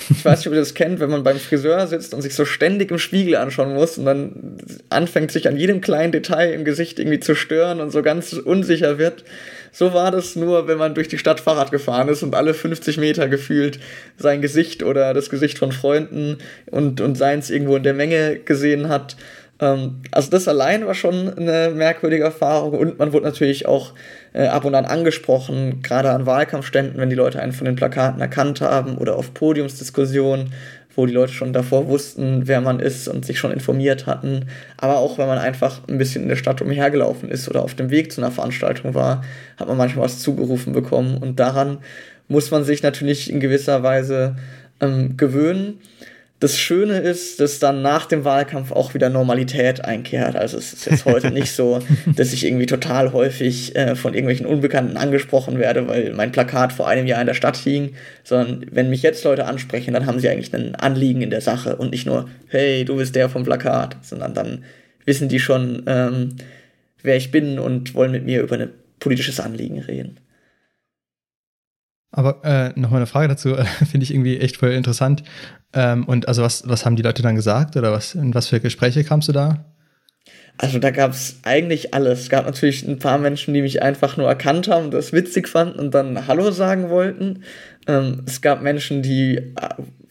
ich 0.09 0.25
weiß 0.25 0.39
nicht, 0.39 0.47
ob 0.47 0.55
ihr 0.55 0.61
das 0.61 0.75
kennt, 0.75 1.01
wenn 1.01 1.11
man 1.11 1.25
beim 1.25 1.39
Friseur 1.39 1.87
sitzt 1.87 2.15
und 2.15 2.23
sich 2.23 2.35
so 2.35 2.45
ständig 2.45 2.91
im 2.91 2.99
Spiegel 2.99 3.37
anschauen 3.37 3.75
muss 3.75 3.99
und 3.99 4.07
dann 4.07 4.59
anfängt 4.89 5.33
sich 5.33 5.49
an 5.49 5.57
jedem 5.57 5.81
kleinen 5.81 6.13
Detail 6.13 6.53
im 6.53 6.65
Gesicht 6.65 6.99
irgendwie 6.99 7.21
zu 7.21 7.35
stören 7.35 7.81
und 7.81 7.91
so 7.91 8.03
ganz 8.03 8.33
unsicher 8.33 8.99
wird. 8.99 9.25
So 9.71 9.93
war 9.93 10.11
das 10.11 10.35
nur, 10.35 10.67
wenn 10.67 10.79
man 10.79 10.95
durch 10.95 11.09
die 11.09 11.19
Stadt 11.19 11.41
Fahrrad 11.41 11.71
gefahren 11.71 12.09
ist 12.09 12.23
und 12.23 12.35
alle 12.35 12.55
50 12.55 12.97
Meter 12.97 13.29
gefühlt 13.29 13.79
sein 14.17 14.41
Gesicht 14.41 14.83
oder 14.83 15.13
das 15.13 15.31
Gesicht 15.31 15.59
von 15.59 15.73
Freunden 15.73 16.39
und, 16.71 17.01
und 17.01 17.17
seins 17.17 17.51
irgendwo 17.51 17.77
in 17.77 17.83
der 17.83 17.95
Menge 17.95 18.39
gesehen 18.39 18.89
hat. 18.89 19.17
Ähm, 19.61 20.03
also 20.11 20.31
das 20.31 20.49
allein 20.49 20.87
war 20.87 20.95
schon 20.95 21.37
eine 21.37 21.71
merkwürdige 21.71 22.25
Erfahrung 22.25 22.79
und 22.79 22.99
man 22.99 23.13
wurde 23.13 23.25
natürlich 23.25 23.67
auch 23.67 23.93
äh, 24.33 24.47
ab 24.47 24.65
und 24.65 24.75
an 24.75 24.85
angesprochen, 24.85 25.83
gerade 25.83 26.11
an 26.11 26.27
Wahlkampfständen, 26.27 26.99
wenn 26.99 27.11
die 27.11 27.17
Leute 27.17 27.41
einen 27.41 27.53
von 27.53 27.65
den 27.65 27.77
Plakaten 27.77 28.21
erkannt 28.21 28.61
haben 28.61 28.99
oder 28.99 29.17
auf 29.17 29.35
Podiumsdiskussionen, 29.35 30.53
wo 30.95 31.07
die 31.07 31.13
Leute 31.13 31.33
schon 31.33 31.53
davor 31.53 31.89
wussten, 31.89 32.43
wer 32.47 32.61
man 32.61 32.81
ist 32.81 33.09
und 33.09 33.25
sich 33.25 33.39
schon 33.39 33.53
informiert 33.53 34.07
hatten. 34.07 34.47
Aber 34.77 34.99
auch 34.99 35.17
wenn 35.19 35.29
man 35.29 35.39
einfach 35.39 35.81
ein 35.89 35.99
bisschen 35.99 36.23
in 36.25 36.29
der 36.29 36.37
Stadt 36.37 36.61
umhergelaufen 36.61 37.31
ist 37.31 37.49
oder 37.49 37.63
auf 37.63 37.75
dem 37.75 37.91
Weg 37.91 38.11
zu 38.13 38.21
einer 38.21 38.33
Veranstaltung 38.33 38.95
war, 38.95 39.23
hat 39.57 39.69
man 39.69 39.77
manchmal 39.77 40.05
was 40.07 40.21
zugerufen 40.21 40.73
bekommen 40.73 41.19
und 41.19 41.39
daran 41.39 41.79
muss 42.27 42.51
man 42.51 42.65
sich 42.65 42.83
natürlich 42.83 43.33
in 43.33 43.41
gewisser 43.41 43.83
Weise 43.83 44.37
ähm, 44.81 45.17
gewöhnen 45.17 45.81
das 46.41 46.57
Schöne 46.57 46.99
ist, 46.99 47.41
dass 47.41 47.59
dann 47.59 47.83
nach 47.83 48.07
dem 48.07 48.25
Wahlkampf 48.25 48.71
auch 48.71 48.95
wieder 48.95 49.11
Normalität 49.11 49.85
einkehrt. 49.85 50.37
Also 50.37 50.57
es 50.57 50.73
ist 50.73 50.87
jetzt 50.87 51.05
heute 51.05 51.33
nicht 51.33 51.53
so, 51.53 51.81
dass 52.17 52.33
ich 52.33 52.47
irgendwie 52.47 52.67
total 52.67 53.13
häufig 53.13 53.75
äh, 53.75 53.97
von 53.97 54.15
irgendwelchen 54.15 54.47
Unbekannten 54.47 54.97
angesprochen 54.97 55.59
werde, 55.59 55.89
weil 55.89 56.13
mein 56.13 56.31
Plakat 56.31 56.73
vor 56.73 56.87
einem 56.87 57.09
Jahr 57.09 57.21
in 57.21 57.27
der 57.27 57.35
Stadt 57.35 57.57
hing, 57.57 57.95
sondern 58.23 58.67
wenn 58.71 58.89
mich 58.89 59.03
jetzt 59.03 59.25
Leute 59.25 59.47
ansprechen, 59.47 59.95
dann 59.95 60.07
haben 60.07 60.21
sie 60.21 60.29
eigentlich 60.29 60.55
ein 60.55 60.77
Anliegen 60.77 61.23
in 61.23 61.31
der 61.31 61.41
Sache 61.41 61.77
und 61.77 61.91
nicht 61.91 62.07
nur, 62.07 62.29
hey, 62.49 62.85
du 62.85 62.97
bist 62.97 63.17
der 63.17 63.29
vom 63.29 63.43
Plakat, 63.43 63.97
sondern 64.03 64.35
dann 64.35 64.65
wissen 65.05 65.29
die 65.29 65.41
schon, 65.41 65.83
ähm, 65.87 66.37
wer 67.03 67.17
ich 67.17 67.33
bin 67.33 67.59
und 67.59 67.95
wollen 67.95 68.13
mit 68.13 68.25
mir 68.25 68.43
über 68.43 68.57
ein 68.57 68.71
politisches 69.01 69.41
Anliegen 69.41 69.81
reden. 69.81 70.21
Aber 72.11 72.43
äh, 72.43 72.79
nochmal 72.79 73.01
eine 73.01 73.07
Frage 73.07 73.29
dazu, 73.29 73.55
äh, 73.55 73.65
finde 73.91 74.05
ich 74.05 74.13
irgendwie 74.13 74.39
echt 74.39 74.57
voll 74.57 74.71
interessant. 74.71 75.23
Ähm, 75.73 76.05
und 76.05 76.29
also 76.29 76.43
was, 76.43 76.63
was 76.67 76.85
haben 76.85 76.97
die 76.97 77.03
Leute 77.03 77.23
dann 77.23 77.35
gesagt 77.35 77.77
oder 77.77 77.93
was, 77.93 78.15
in 78.15 78.35
was 78.35 78.49
für 78.49 78.61
Gespräche 78.61 79.05
kamst 79.05 79.29
du 79.29 79.33
da? 79.33 79.65
Also 80.57 80.81
da 80.81 80.91
gab 80.91 81.13
es 81.13 81.39
eigentlich 81.45 81.95
alles. 81.95 82.21
Es 82.21 82.31
gab 82.31 82.45
natürlich 82.45 82.87
ein 82.87 82.99
paar 82.99 83.19
Menschen, 83.19 83.55
die 83.55 83.63
mich 83.63 83.81
einfach 83.81 84.17
nur 84.17 84.27
erkannt 84.27 84.67
haben 84.69 84.91
das 84.91 85.13
witzig 85.13 85.49
fanden 85.49 85.79
und 85.79 85.95
dann 85.95 86.27
Hallo 86.27 86.51
sagen 86.51 86.91
wollten. 86.91 87.45
Ähm, 87.87 88.23
es 88.27 88.41
gab 88.41 88.61
Menschen, 88.61 89.03
die 89.03 89.37
äh, 89.37 89.53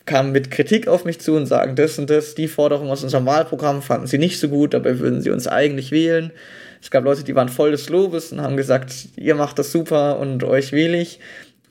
kamen 0.05 0.31
mit 0.31 0.49
Kritik 0.49 0.87
auf 0.87 1.03
mich 1.03 1.19
zu 1.19 1.35
und 1.35 1.47
sagen, 1.47 1.75
das 1.75 1.99
und 1.99 2.09
das, 2.09 2.33
die 2.33 2.47
Forderung 2.47 2.89
aus 2.89 3.03
unserem 3.03 3.25
Wahlprogramm 3.25 3.81
fanden 3.81 4.07
sie 4.07 4.17
nicht 4.17 4.39
so 4.39 4.47
gut, 4.47 4.73
dabei 4.73 4.99
würden 4.99 5.21
sie 5.21 5.31
uns 5.31 5.47
eigentlich 5.47 5.91
wählen. 5.91 6.31
Es 6.81 6.91
gab 6.91 7.03
Leute, 7.03 7.23
die 7.23 7.35
waren 7.35 7.49
voll 7.49 7.71
des 7.71 7.89
Lobes 7.89 8.31
und 8.31 8.39
haben 8.41 8.55
gesagt, 8.55 8.93
ihr 9.17 9.35
macht 9.35 9.59
das 9.59 9.71
super 9.71 10.19
und 10.19 10.43
euch 10.45 10.71
wähle 10.71 10.97
ich. 10.97 11.19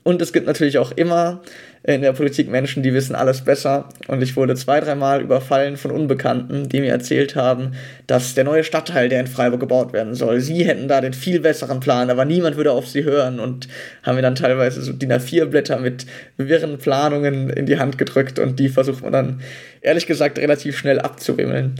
Und 0.07 0.21
es 0.21 0.31
gibt 0.31 0.47
natürlich 0.47 0.77
auch 0.77 0.93
immer 0.93 1.41
in 1.83 2.01
der 2.01 2.13
Politik 2.13 2.49
Menschen, 2.49 2.81
die 2.81 2.93
wissen 2.93 3.13
alles 3.13 3.41
besser. 3.41 3.89
Und 4.07 4.21
ich 4.21 4.37
wurde 4.37 4.55
zwei, 4.55 4.79
dreimal 4.79 5.21
überfallen 5.21 5.75
von 5.75 5.91
Unbekannten, 5.91 6.69
die 6.69 6.79
mir 6.79 6.91
erzählt 6.91 7.35
haben, 7.35 7.73
dass 8.07 8.33
der 8.33 8.45
neue 8.45 8.63
Stadtteil, 8.63 9.09
der 9.09 9.19
in 9.19 9.27
Freiburg 9.27 9.59
gebaut 9.59 9.91
werden 9.91 10.15
soll, 10.15 10.39
sie 10.39 10.63
hätten 10.63 10.87
da 10.87 11.01
den 11.01 11.11
viel 11.11 11.41
besseren 11.41 11.81
Plan, 11.81 12.09
aber 12.09 12.23
niemand 12.23 12.55
würde 12.55 12.71
auf 12.71 12.87
sie 12.87 13.03
hören 13.03 13.41
und 13.41 13.67
haben 14.03 14.15
mir 14.15 14.21
dann 14.21 14.35
teilweise 14.35 14.81
so 14.81 14.93
DIN 14.93 15.11
A4-Blätter 15.11 15.81
mit 15.81 16.05
wirren 16.37 16.77
Planungen 16.77 17.49
in 17.49 17.65
die 17.65 17.77
Hand 17.77 17.97
gedrückt 17.97 18.39
und 18.39 18.59
die 18.59 18.69
versucht 18.69 19.03
man 19.03 19.11
dann 19.11 19.41
ehrlich 19.81 20.07
gesagt 20.07 20.39
relativ 20.39 20.77
schnell 20.77 20.99
abzuwimmeln. 21.01 21.75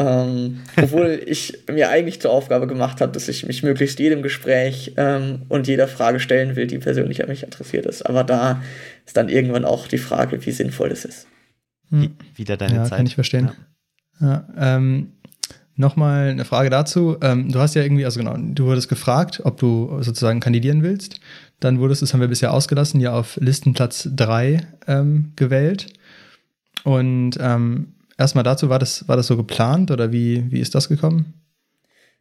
Ähm, 0.00 0.60
obwohl 0.76 1.20
ich 1.26 1.58
mir 1.70 1.90
eigentlich 1.90 2.22
zur 2.22 2.30
Aufgabe 2.30 2.66
gemacht 2.66 3.02
habe, 3.02 3.12
dass 3.12 3.28
ich 3.28 3.46
mich 3.46 3.62
möglichst 3.62 3.98
jedem 3.98 4.22
Gespräch 4.22 4.94
ähm, 4.96 5.42
und 5.50 5.68
jeder 5.68 5.88
Frage 5.88 6.20
stellen 6.20 6.56
will, 6.56 6.66
die 6.66 6.78
persönlich 6.78 7.22
an 7.22 7.28
mich 7.28 7.42
interessiert 7.42 7.84
ist. 7.84 8.06
Aber 8.06 8.24
da 8.24 8.62
ist 9.04 9.18
dann 9.18 9.28
irgendwann 9.28 9.66
auch 9.66 9.88
die 9.88 9.98
Frage, 9.98 10.44
wie 10.46 10.52
sinnvoll 10.52 10.88
das 10.88 11.04
ist. 11.04 11.26
Hm. 11.90 12.16
Wieder 12.34 12.56
deine 12.56 12.76
ja, 12.76 12.84
Zeit. 12.84 12.96
Kann 12.96 13.06
ich 13.06 13.14
verstehen. 13.14 13.50
Ja. 14.20 14.46
ja 14.56 14.76
ähm, 14.76 15.12
Nochmal 15.80 16.28
eine 16.28 16.44
Frage 16.44 16.68
dazu. 16.68 17.16
Ähm, 17.22 17.50
du 17.50 17.58
hast 17.58 17.74
ja 17.74 17.82
irgendwie, 17.82 18.04
also 18.04 18.20
genau, 18.20 18.36
du 18.38 18.66
wurdest 18.66 18.90
gefragt, 18.90 19.40
ob 19.44 19.56
du 19.56 20.02
sozusagen 20.02 20.40
kandidieren 20.40 20.82
willst. 20.82 21.20
Dann 21.58 21.78
wurdest, 21.78 22.02
das 22.02 22.12
haben 22.12 22.20
wir 22.20 22.28
bisher 22.28 22.52
ausgelassen, 22.52 23.00
ja 23.00 23.12
auf 23.12 23.38
Listenplatz 23.40 24.08
3 24.14 24.60
ähm, 24.86 25.32
gewählt. 25.36 25.86
Und 26.84 27.38
ähm, 27.40 27.94
erstmal 28.20 28.44
dazu, 28.44 28.68
war 28.68 28.78
das, 28.78 29.08
war 29.08 29.16
das 29.16 29.26
so 29.26 29.36
geplant 29.36 29.90
oder 29.90 30.12
wie, 30.12 30.50
wie 30.52 30.60
ist 30.60 30.74
das 30.74 30.88
gekommen? 30.88 31.34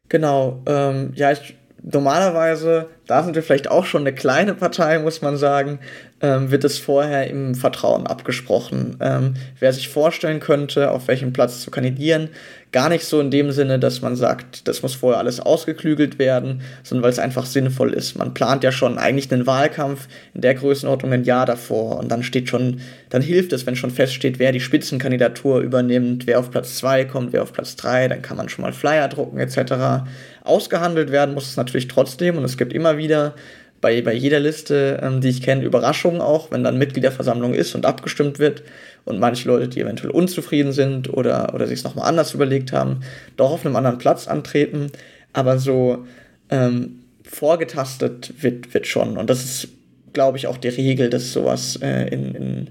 Genau, 0.07 0.63
ähm, 0.65 1.11
ja, 1.13 1.31
ich, 1.31 1.55
normalerweise 1.83 2.87
da 3.09 3.23
sind 3.23 3.33
wir 3.33 3.41
vielleicht 3.41 3.71
auch 3.71 3.87
schon 3.87 4.01
eine 4.01 4.13
kleine 4.13 4.53
Partei, 4.53 4.99
muss 4.99 5.23
man 5.23 5.35
sagen, 5.35 5.79
ähm, 6.21 6.51
wird 6.51 6.63
es 6.63 6.77
vorher 6.77 7.27
im 7.27 7.55
Vertrauen 7.55 8.05
abgesprochen. 8.05 8.97
Ähm, 8.99 9.33
wer 9.59 9.73
sich 9.73 9.89
vorstellen 9.89 10.39
könnte, 10.39 10.91
auf 10.91 11.07
welchem 11.07 11.33
Platz 11.33 11.61
zu 11.61 11.71
kandidieren, 11.71 12.29
gar 12.71 12.89
nicht 12.89 13.05
so 13.05 13.19
in 13.19 13.31
dem 13.31 13.51
Sinne, 13.51 13.79
dass 13.79 14.01
man 14.01 14.15
sagt, 14.15 14.67
das 14.67 14.83
muss 14.83 14.93
vorher 14.93 15.17
alles 15.17 15.39
ausgeklügelt 15.39 16.19
werden, 16.19 16.61
sondern 16.83 17.03
weil 17.03 17.11
es 17.11 17.17
einfach 17.17 17.45
sinnvoll 17.45 17.93
ist. 17.93 18.15
Man 18.15 18.35
plant 18.35 18.63
ja 18.63 18.71
schon 18.71 18.99
eigentlich 18.99 19.31
einen 19.31 19.47
Wahlkampf 19.47 20.07
in 20.35 20.41
der 20.41 20.53
Größenordnung 20.53 21.13
ein 21.13 21.23
Jahr 21.23 21.47
davor 21.47 21.97
und 21.97 22.11
dann 22.11 22.21
steht 22.21 22.49
schon, 22.49 22.81
dann 23.09 23.23
hilft 23.23 23.53
es, 23.53 23.65
wenn 23.65 23.75
schon 23.75 23.89
feststeht, 23.89 24.37
wer 24.37 24.51
die 24.51 24.59
Spitzenkandidatur 24.59 25.61
übernimmt, 25.61 26.27
wer 26.27 26.39
auf 26.39 26.51
Platz 26.51 26.75
2 26.77 27.05
kommt, 27.05 27.33
wer 27.33 27.41
auf 27.41 27.53
Platz 27.53 27.75
3, 27.75 28.07
dann 28.07 28.21
kann 28.21 28.37
man 28.37 28.49
schon 28.49 28.61
mal 28.61 28.73
Flyer 28.73 29.07
drucken 29.07 29.39
etc. 29.39 30.05
Ausgehandelt 30.43 31.11
werden 31.11 31.33
muss 31.33 31.49
es 31.49 31.57
natürlich 31.57 31.87
trotzdem 31.87 32.37
und 32.37 32.43
es 32.43 32.57
gibt 32.57 32.73
immer 32.73 32.97
wieder 32.99 33.33
bei, 33.81 34.01
bei 34.01 34.13
jeder 34.13 34.39
Liste, 34.39 34.99
ähm, 35.01 35.21
die 35.21 35.29
ich 35.29 35.41
kenne, 35.41 35.63
Überraschungen 35.63 36.21
auch, 36.21 36.51
wenn 36.51 36.63
dann 36.63 36.77
Mitgliederversammlung 36.77 37.53
ist 37.53 37.73
und 37.75 37.85
abgestimmt 37.85 38.39
wird 38.39 38.63
und 39.05 39.19
manche 39.19 39.47
Leute, 39.47 39.67
die 39.67 39.81
eventuell 39.81 40.11
unzufrieden 40.11 40.71
sind 40.71 41.11
oder, 41.11 41.53
oder 41.55 41.67
sich 41.67 41.79
es 41.79 41.83
nochmal 41.83 42.07
anders 42.07 42.33
überlegt 42.33 42.71
haben, 42.71 43.01
doch 43.37 43.51
auf 43.51 43.65
einem 43.65 43.75
anderen 43.75 43.97
Platz 43.97 44.27
antreten. 44.27 44.91
Aber 45.33 45.59
so 45.59 46.05
ähm, 46.49 46.99
vorgetastet 47.23 48.33
wird, 48.41 48.73
wird 48.73 48.87
schon. 48.87 49.17
Und 49.17 49.29
das 49.29 49.43
ist, 49.43 49.69
glaube 50.13 50.37
ich, 50.37 50.47
auch 50.47 50.57
die 50.57 50.69
Regel, 50.69 51.09
dass 51.09 51.33
sowas 51.33 51.77
äh, 51.81 52.07
in, 52.09 52.35
in, 52.35 52.69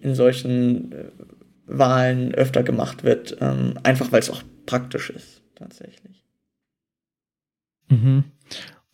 in 0.00 0.14
solchen 0.14 0.92
äh, 0.92 1.04
Wahlen 1.66 2.34
öfter 2.34 2.62
gemacht 2.62 3.04
wird, 3.04 3.36
ähm, 3.40 3.74
einfach 3.82 4.12
weil 4.12 4.20
es 4.20 4.30
auch 4.30 4.42
praktisch 4.66 5.10
ist, 5.10 5.42
tatsächlich. 5.56 6.22
Mhm. 7.88 8.24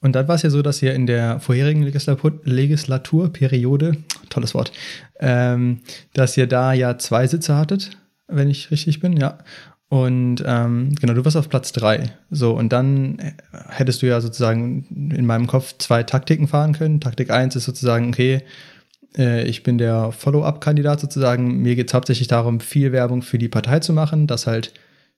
Und 0.03 0.13
dann 0.13 0.29
war 0.29 0.35
es 0.35 0.43
ja 0.43 0.51
so, 0.51 0.61
dass 0.63 0.83
ihr 0.83 0.95
in 0.95 1.07
der 1.07 1.41
vorherigen 1.41 1.83
Legislatur 1.83 2.41
Legislaturperiode, 2.43 3.97
tolles 4.29 4.53
Wort, 4.53 4.73
ähm, 5.21 5.81
dass 6.13 6.37
ihr 6.37 6.47
da 6.47 6.73
ja 6.73 6.99
zwei 6.99 7.27
Sitze 7.27 7.57
hattet, 7.57 7.91
wenn 8.27 8.51
ich 8.51 8.71
richtig 8.71 9.01
bin, 9.01 9.17
ja. 9.17 9.39
Und 9.89 10.43
ähm, 10.47 10.95
genau, 11.01 11.13
du 11.13 11.25
warst 11.25 11.37
auf 11.37 11.49
Platz 11.49 11.71
drei. 11.73 12.13
So, 12.31 12.57
und 12.57 12.73
dann 12.73 13.19
hättest 13.69 14.01
du 14.01 14.07
ja 14.07 14.21
sozusagen 14.21 15.13
in 15.15 15.27
meinem 15.27 15.47
Kopf 15.47 15.75
zwei 15.79 16.03
Taktiken 16.03 16.49
fahren 16.49 16.73
können. 16.73 17.01
Taktik 17.01 17.31
eins 17.31 17.57
ist 17.57 17.65
sozusagen, 17.65 18.09
okay, 18.09 18.43
äh, 19.17 19.45
ich 19.45 19.63
bin 19.63 19.79
der 19.79 20.11
Follow-up-Kandidat 20.13 21.01
sozusagen. 21.01 21.59
Mir 21.59 21.77
geht 21.77 21.89
es 21.89 21.95
hauptsächlich 21.95 22.27
darum, 22.27 22.61
viel 22.61 22.91
Werbung 22.93 23.21
für 23.21 23.39
die 23.39 23.51
Partei 23.51 23.81
zu 23.81 23.93
machen, 23.93 24.27
dass 24.27 24.47
halt 24.47 24.73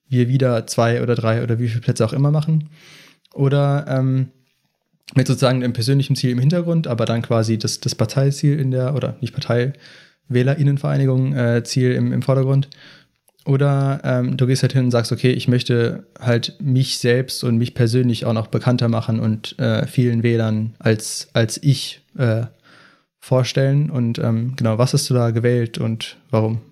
wir 0.09 0.29
wieder 0.29 0.67
zwei 0.67 1.03
oder 1.03 1.15
drei 1.15 1.43
oder 1.43 1.59
wie 1.61 1.69
viele 1.69 1.81
Plätze 1.81 2.05
auch 2.05 2.13
immer 2.13 2.33
machen. 2.33 2.69
Oder 3.33 3.87
ähm, 3.89 4.31
mit 5.15 5.27
sozusagen 5.27 5.63
einem 5.63 5.73
persönlichen 5.73 6.17
Ziel 6.17 6.31
im 6.31 6.39
Hintergrund, 6.39 6.87
aber 6.87 7.05
dann 7.05 7.23
quasi 7.23 7.59
das, 7.59 7.81
das 7.81 7.95
Parteiziel 7.95 8.59
in 8.59 8.71
der, 8.71 8.95
oder 8.95 9.17
nicht 9.21 9.35
Partei, 9.35 9.75
Wählerinnenvereinigung 10.29 11.35
äh, 11.35 11.63
Ziel 11.65 11.93
im, 11.93 12.13
im 12.13 12.23
Vordergrund. 12.23 12.69
Oder 13.47 14.01
ähm, 14.05 14.39
du 14.39 14.47
gehst 14.47 14.63
halt 14.63 14.73
hin 14.73 14.87
und 14.87 14.91
sagst, 14.91 15.13
okay, 15.13 15.31
ich 15.31 15.49
möchte 15.49 16.07
halt 16.19 16.57
mich 16.61 16.99
selbst 16.99 17.45
und 17.45 17.59
mich 17.59 17.75
persönlich 17.75 18.25
auch 18.25 18.33
noch 18.33 18.47
bekannter 18.47 18.89
machen 18.89 19.21
und 19.21 19.59
äh, 19.59 19.87
vielen 19.87 20.23
Wählern 20.23 20.75
als, 20.79 21.29
als 21.35 21.63
ich 21.63 22.01
äh, 22.17 22.47
vorstellen. 23.21 23.91
Und 23.91 24.19
ähm, 24.19 24.55
genau, 24.57 24.79
was 24.79 24.95
hast 24.95 25.11
du 25.11 25.15
da 25.15 25.31
gewählt 25.31 25.77
und 25.77 26.17
warum? 26.31 26.63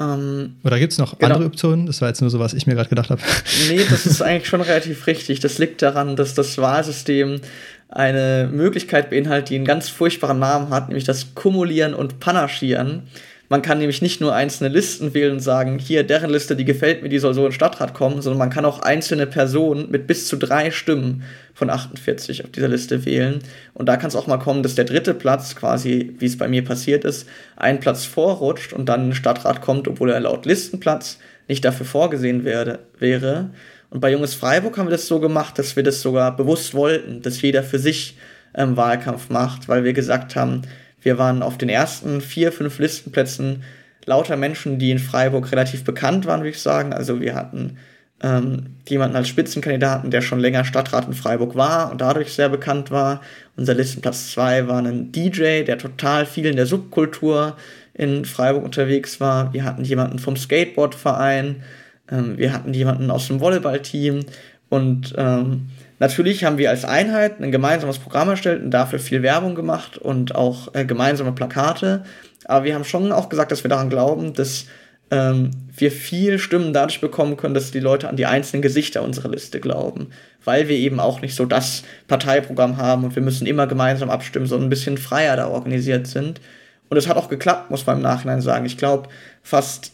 Ähm, 0.00 0.56
Oder 0.64 0.78
gibt 0.78 0.92
es 0.92 0.98
noch 0.98 1.18
genau. 1.18 1.34
andere 1.34 1.48
Optionen? 1.48 1.86
Das 1.86 2.00
war 2.00 2.08
jetzt 2.08 2.20
nur 2.20 2.30
so, 2.30 2.38
was 2.38 2.54
ich 2.54 2.66
mir 2.66 2.74
gerade 2.74 2.88
gedacht 2.88 3.10
habe. 3.10 3.20
Nee, 3.68 3.82
das 3.88 4.06
ist 4.06 4.22
eigentlich 4.22 4.48
schon 4.48 4.60
relativ 4.60 5.06
richtig. 5.06 5.40
Das 5.40 5.58
liegt 5.58 5.82
daran, 5.82 6.16
dass 6.16 6.34
das 6.34 6.58
Wahlsystem 6.58 7.40
eine 7.88 8.48
Möglichkeit 8.52 9.10
beinhaltet, 9.10 9.50
die 9.50 9.56
einen 9.56 9.64
ganz 9.64 9.88
furchtbaren 9.88 10.38
Namen 10.38 10.70
hat, 10.70 10.88
nämlich 10.88 11.04
das 11.04 11.34
Kumulieren 11.34 11.94
und 11.94 12.20
Panaschieren. 12.20 13.04
Man 13.50 13.62
kann 13.62 13.78
nämlich 13.78 14.02
nicht 14.02 14.20
nur 14.20 14.34
einzelne 14.34 14.68
Listen 14.68 15.14
wählen 15.14 15.32
und 15.32 15.40
sagen, 15.40 15.78
hier, 15.78 16.04
deren 16.04 16.30
Liste, 16.30 16.54
die 16.54 16.66
gefällt 16.66 17.02
mir, 17.02 17.08
die 17.08 17.18
soll 17.18 17.32
so 17.32 17.40
in 17.40 17.46
den 17.46 17.52
Stadtrat 17.52 17.94
kommen, 17.94 18.20
sondern 18.20 18.38
man 18.38 18.50
kann 18.50 18.66
auch 18.66 18.80
einzelne 18.80 19.26
Personen 19.26 19.90
mit 19.90 20.06
bis 20.06 20.28
zu 20.28 20.36
drei 20.36 20.70
Stimmen 20.70 21.22
von 21.54 21.70
48 21.70 22.44
auf 22.44 22.50
dieser 22.50 22.68
Liste 22.68 23.06
wählen. 23.06 23.38
Und 23.72 23.88
da 23.88 23.96
kann 23.96 24.08
es 24.08 24.16
auch 24.16 24.26
mal 24.26 24.36
kommen, 24.36 24.62
dass 24.62 24.74
der 24.74 24.84
dritte 24.84 25.14
Platz, 25.14 25.56
quasi 25.56 26.14
wie 26.18 26.26
es 26.26 26.36
bei 26.36 26.46
mir 26.46 26.62
passiert 26.62 27.04
ist, 27.04 27.26
einen 27.56 27.80
Platz 27.80 28.04
vorrutscht 28.04 28.74
und 28.74 28.86
dann 28.86 29.04
in 29.04 29.06
den 29.08 29.14
Stadtrat 29.14 29.62
kommt, 29.62 29.88
obwohl 29.88 30.10
er 30.10 30.20
laut 30.20 30.44
Listenplatz 30.44 31.18
nicht 31.48 31.64
dafür 31.64 31.86
vorgesehen 31.86 32.44
werde, 32.44 32.80
wäre. 32.98 33.50
Und 33.88 34.00
bei 34.00 34.12
Junges 34.12 34.34
Freiburg 34.34 34.76
haben 34.76 34.88
wir 34.88 34.92
das 34.92 35.06
so 35.06 35.20
gemacht, 35.20 35.58
dass 35.58 35.74
wir 35.74 35.82
das 35.82 36.02
sogar 36.02 36.36
bewusst 36.36 36.74
wollten, 36.74 37.22
dass 37.22 37.40
jeder 37.40 37.62
für 37.62 37.78
sich 37.78 38.18
ähm, 38.54 38.76
Wahlkampf 38.76 39.30
macht, 39.30 39.68
weil 39.68 39.84
wir 39.84 39.94
gesagt 39.94 40.36
haben, 40.36 40.62
wir 41.00 41.18
waren 41.18 41.42
auf 41.42 41.58
den 41.58 41.68
ersten 41.68 42.20
vier, 42.20 42.52
fünf 42.52 42.78
Listenplätzen 42.78 43.62
lauter 44.04 44.36
Menschen, 44.36 44.78
die 44.78 44.90
in 44.90 44.98
Freiburg 44.98 45.52
relativ 45.52 45.84
bekannt 45.84 46.26
waren, 46.26 46.40
würde 46.40 46.50
ich 46.50 46.60
sagen. 46.60 46.92
Also 46.92 47.20
wir 47.20 47.34
hatten 47.34 47.76
ähm, 48.22 48.76
jemanden 48.88 49.16
als 49.16 49.28
Spitzenkandidaten, 49.28 50.10
der 50.10 50.22
schon 50.22 50.40
länger 50.40 50.64
Stadtrat 50.64 51.06
in 51.06 51.12
Freiburg 51.12 51.54
war 51.54 51.90
und 51.90 52.00
dadurch 52.00 52.32
sehr 52.32 52.48
bekannt 52.48 52.90
war. 52.90 53.20
Unser 53.56 53.74
Listenplatz 53.74 54.32
2 54.32 54.66
war 54.66 54.82
ein 54.82 55.12
DJ, 55.12 55.62
der 55.62 55.78
total 55.78 56.26
viel 56.26 56.46
in 56.46 56.56
der 56.56 56.66
Subkultur 56.66 57.56
in 57.94 58.24
Freiburg 58.24 58.64
unterwegs 58.64 59.20
war. 59.20 59.52
Wir 59.52 59.64
hatten 59.64 59.84
jemanden 59.84 60.18
vom 60.18 60.36
Skateboardverein, 60.36 61.62
ähm, 62.10 62.38
wir 62.38 62.52
hatten 62.52 62.74
jemanden 62.74 63.10
aus 63.10 63.28
dem 63.28 63.40
Volleyballteam 63.40 64.24
und 64.68 65.14
ähm, 65.16 65.68
Natürlich 65.98 66.44
haben 66.44 66.58
wir 66.58 66.70
als 66.70 66.84
Einheit 66.84 67.40
ein 67.40 67.50
gemeinsames 67.50 67.98
Programm 67.98 68.28
erstellt 68.28 68.62
und 68.62 68.70
dafür 68.70 68.98
viel 68.98 69.22
Werbung 69.22 69.54
gemacht 69.54 69.98
und 69.98 70.34
auch 70.34 70.74
äh, 70.74 70.84
gemeinsame 70.84 71.32
Plakate. 71.32 72.04
Aber 72.44 72.64
wir 72.64 72.74
haben 72.74 72.84
schon 72.84 73.10
auch 73.12 73.28
gesagt, 73.28 73.50
dass 73.50 73.64
wir 73.64 73.68
daran 73.68 73.90
glauben, 73.90 74.32
dass 74.32 74.66
ähm, 75.10 75.50
wir 75.76 75.90
viel 75.90 76.38
Stimmen 76.38 76.72
dadurch 76.72 77.00
bekommen 77.00 77.36
können, 77.36 77.54
dass 77.54 77.70
die 77.70 77.80
Leute 77.80 78.08
an 78.08 78.16
die 78.16 78.26
einzelnen 78.26 78.62
Gesichter 78.62 79.02
unserer 79.02 79.28
Liste 79.28 79.58
glauben. 79.58 80.10
Weil 80.44 80.68
wir 80.68 80.76
eben 80.76 81.00
auch 81.00 81.20
nicht 81.20 81.34
so 81.34 81.46
das 81.46 81.82
Parteiprogramm 82.06 82.76
haben 82.76 83.04
und 83.04 83.16
wir 83.16 83.22
müssen 83.22 83.46
immer 83.46 83.66
gemeinsam 83.66 84.10
abstimmen, 84.10 84.46
sondern 84.46 84.68
ein 84.68 84.70
bisschen 84.70 84.98
freier 84.98 85.36
da 85.36 85.48
organisiert 85.48 86.06
sind. 86.06 86.40
Und 86.88 86.96
es 86.96 87.08
hat 87.08 87.16
auch 87.16 87.28
geklappt, 87.28 87.70
muss 87.70 87.86
man 87.86 87.96
im 87.96 88.02
Nachhinein 88.02 88.40
sagen. 88.40 88.64
Ich 88.64 88.78
glaube, 88.78 89.08
fast 89.42 89.92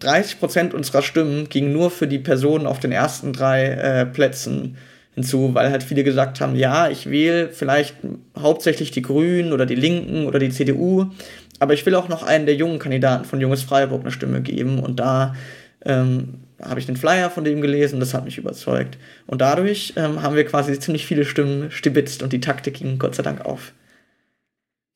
30 0.00 0.38
Prozent 0.38 0.74
unserer 0.74 1.02
Stimmen 1.02 1.48
gingen 1.48 1.72
nur 1.72 1.90
für 1.90 2.06
die 2.06 2.18
Personen 2.18 2.66
auf 2.66 2.78
den 2.78 2.92
ersten 2.92 3.32
drei 3.32 3.64
äh, 3.64 4.06
Plätzen 4.06 4.76
hinzu, 5.14 5.54
weil 5.54 5.70
halt 5.70 5.82
viele 5.82 6.04
gesagt 6.04 6.40
haben, 6.40 6.54
ja, 6.56 6.88
ich 6.88 7.10
wähle 7.10 7.48
vielleicht 7.50 7.96
hauptsächlich 8.38 8.90
die 8.90 9.02
Grünen 9.02 9.52
oder 9.52 9.66
die 9.66 9.74
Linken 9.74 10.26
oder 10.26 10.38
die 10.38 10.50
CDU, 10.50 11.06
aber 11.58 11.74
ich 11.74 11.84
will 11.84 11.94
auch 11.94 12.08
noch 12.08 12.22
einen 12.22 12.46
der 12.46 12.54
jungen 12.54 12.78
Kandidaten 12.78 13.24
von 13.24 13.40
Junges 13.40 13.62
Freiburg 13.62 14.02
eine 14.02 14.12
Stimme 14.12 14.40
geben 14.40 14.78
und 14.78 15.00
da 15.00 15.34
ähm, 15.84 16.40
habe 16.62 16.80
ich 16.80 16.86
den 16.86 16.96
Flyer 16.96 17.30
von 17.30 17.44
dem 17.44 17.60
gelesen, 17.60 18.00
das 18.00 18.14
hat 18.14 18.24
mich 18.24 18.38
überzeugt. 18.38 18.98
Und 19.26 19.40
dadurch 19.40 19.94
ähm, 19.96 20.22
haben 20.22 20.36
wir 20.36 20.44
quasi 20.44 20.78
ziemlich 20.78 21.06
viele 21.06 21.24
Stimmen 21.24 21.70
stibitzt 21.70 22.22
und 22.22 22.32
die 22.32 22.40
Taktik 22.40 22.74
ging 22.74 22.98
Gott 22.98 23.14
sei 23.14 23.22
Dank 23.22 23.44
auf. 23.44 23.72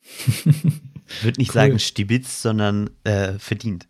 ich 0.26 1.24
würde 1.24 1.40
nicht 1.40 1.50
cool. 1.50 1.54
sagen 1.54 1.78
stibitzt, 1.78 2.42
sondern 2.42 2.90
äh, 3.04 3.32
verdient. 3.38 3.86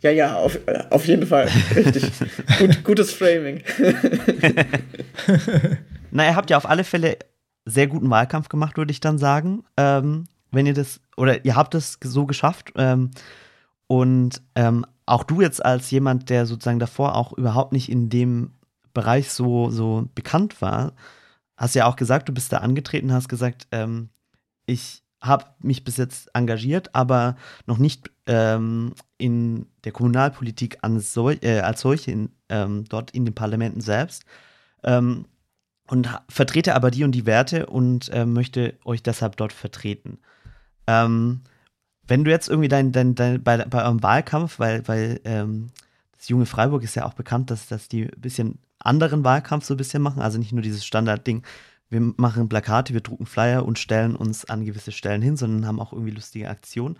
Ja, 0.00 0.10
ja, 0.10 0.36
auf, 0.36 0.58
äh, 0.66 0.84
auf 0.90 1.06
jeden 1.06 1.26
Fall. 1.26 1.48
Richtig. 1.74 2.10
Gut, 2.58 2.84
gutes 2.84 3.12
Framing. 3.12 3.62
Na, 6.10 6.26
ihr 6.26 6.36
habt 6.36 6.50
ja 6.50 6.56
auf 6.56 6.68
alle 6.68 6.84
Fälle 6.84 7.18
sehr 7.64 7.86
guten 7.86 8.08
Wahlkampf 8.10 8.48
gemacht, 8.48 8.76
würde 8.76 8.92
ich 8.92 9.00
dann 9.00 9.18
sagen. 9.18 9.64
Ähm, 9.76 10.24
wenn 10.50 10.66
ihr 10.66 10.74
das, 10.74 11.00
oder 11.16 11.44
ihr 11.44 11.56
habt 11.56 11.74
es 11.74 11.98
so 12.02 12.26
geschafft. 12.26 12.72
Ähm, 12.76 13.10
und 13.86 14.42
ähm, 14.54 14.86
auch 15.06 15.24
du 15.24 15.40
jetzt 15.40 15.64
als 15.64 15.90
jemand, 15.90 16.30
der 16.30 16.46
sozusagen 16.46 16.78
davor 16.78 17.14
auch 17.14 17.32
überhaupt 17.32 17.72
nicht 17.72 17.90
in 17.90 18.08
dem 18.08 18.52
Bereich 18.94 19.30
so, 19.30 19.70
so 19.70 20.08
bekannt 20.14 20.60
war, 20.60 20.92
hast 21.56 21.74
ja 21.74 21.86
auch 21.86 21.96
gesagt, 21.96 22.28
du 22.28 22.32
bist 22.32 22.52
da 22.52 22.58
angetreten, 22.58 23.12
hast 23.12 23.28
gesagt, 23.28 23.66
ähm, 23.72 24.10
ich 24.66 25.02
habe 25.20 25.46
mich 25.60 25.84
bis 25.84 25.96
jetzt 25.96 26.30
engagiert, 26.34 26.94
aber 26.94 27.36
noch 27.66 27.78
nicht 27.78 28.10
ähm, 28.26 28.92
in 29.16 29.66
der 29.84 29.92
Kommunalpolitik 29.92 30.78
sol 30.98 31.38
äh, 31.42 31.60
als 31.60 31.80
solche 31.80 32.12
in, 32.12 32.30
ähm, 32.48 32.84
dort 32.88 33.10
in 33.10 33.24
den 33.24 33.34
Parlamenten 33.34 33.80
selbst. 33.80 34.24
Ähm, 34.84 35.26
und 35.88 36.08
vertrete 36.28 36.74
aber 36.74 36.90
die 36.90 37.02
und 37.02 37.12
die 37.12 37.26
Werte 37.26 37.66
und 37.66 38.10
äh, 38.10 38.26
möchte 38.26 38.74
euch 38.84 39.02
deshalb 39.02 39.36
dort 39.36 39.52
vertreten. 39.52 40.18
Ähm, 40.86 41.40
wenn 42.06 42.24
du 42.24 42.30
jetzt 42.30 42.48
irgendwie 42.48 42.68
dein, 42.68 42.92
dein, 42.92 43.14
dein 43.14 43.42
bei, 43.42 43.56
bei 43.64 43.82
eurem 43.82 44.02
Wahlkampf, 44.02 44.58
weil, 44.58 44.86
weil 44.86 45.20
ähm, 45.24 45.68
das 46.16 46.28
junge 46.28 46.46
Freiburg 46.46 46.82
ist 46.82 46.94
ja 46.94 47.06
auch 47.06 47.14
bekannt, 47.14 47.50
dass, 47.50 47.68
dass 47.68 47.88
die 47.88 48.04
ein 48.04 48.20
bisschen 48.20 48.58
anderen 48.78 49.24
Wahlkampf 49.24 49.64
so 49.64 49.74
ein 49.74 49.78
bisschen 49.78 50.02
machen, 50.02 50.22
also 50.22 50.38
nicht 50.38 50.52
nur 50.52 50.62
dieses 50.62 50.84
Standardding, 50.84 51.42
wir 51.90 52.00
machen 52.16 52.48
Plakate, 52.48 52.94
wir 52.94 53.00
drucken 53.00 53.26
Flyer 53.26 53.64
und 53.64 53.78
stellen 53.78 54.14
uns 54.14 54.44
an 54.44 54.64
gewisse 54.64 54.92
Stellen 54.92 55.22
hin, 55.22 55.36
sondern 55.36 55.66
haben 55.66 55.80
auch 55.80 55.92
irgendwie 55.92 56.12
lustige 56.12 56.48
Aktionen. 56.48 56.98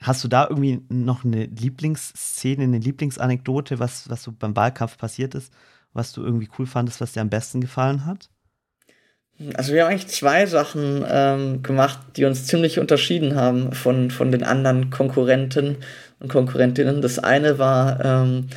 Hast 0.00 0.22
du 0.22 0.28
da 0.28 0.46
irgendwie 0.48 0.80
noch 0.88 1.24
eine 1.24 1.46
Lieblingsszene, 1.46 2.62
eine 2.62 2.78
Lieblingsanekdote, 2.78 3.78
was, 3.78 4.08
was 4.08 4.22
so 4.22 4.32
beim 4.32 4.54
Wahlkampf 4.56 4.96
passiert 4.96 5.34
ist, 5.34 5.52
was 5.92 6.12
du 6.12 6.22
irgendwie 6.22 6.48
cool 6.58 6.66
fandest, 6.66 7.00
was 7.00 7.12
dir 7.12 7.20
am 7.20 7.30
besten 7.30 7.60
gefallen 7.60 8.06
hat? 8.06 8.30
Also 9.54 9.72
wir 9.72 9.84
haben 9.84 9.90
eigentlich 9.90 10.08
zwei 10.08 10.46
Sachen 10.46 11.04
ähm, 11.08 11.62
gemacht, 11.62 11.98
die 12.16 12.24
uns 12.24 12.46
ziemlich 12.46 12.78
unterschieden 12.80 13.36
haben 13.36 13.72
von, 13.72 14.10
von 14.10 14.32
den 14.32 14.42
anderen 14.42 14.90
Konkurrenten 14.90 15.76
und 16.18 16.28
Konkurrentinnen. 16.28 17.02
Das 17.02 17.20
eine 17.20 17.58
war, 17.58 18.04
ähm, 18.04 18.48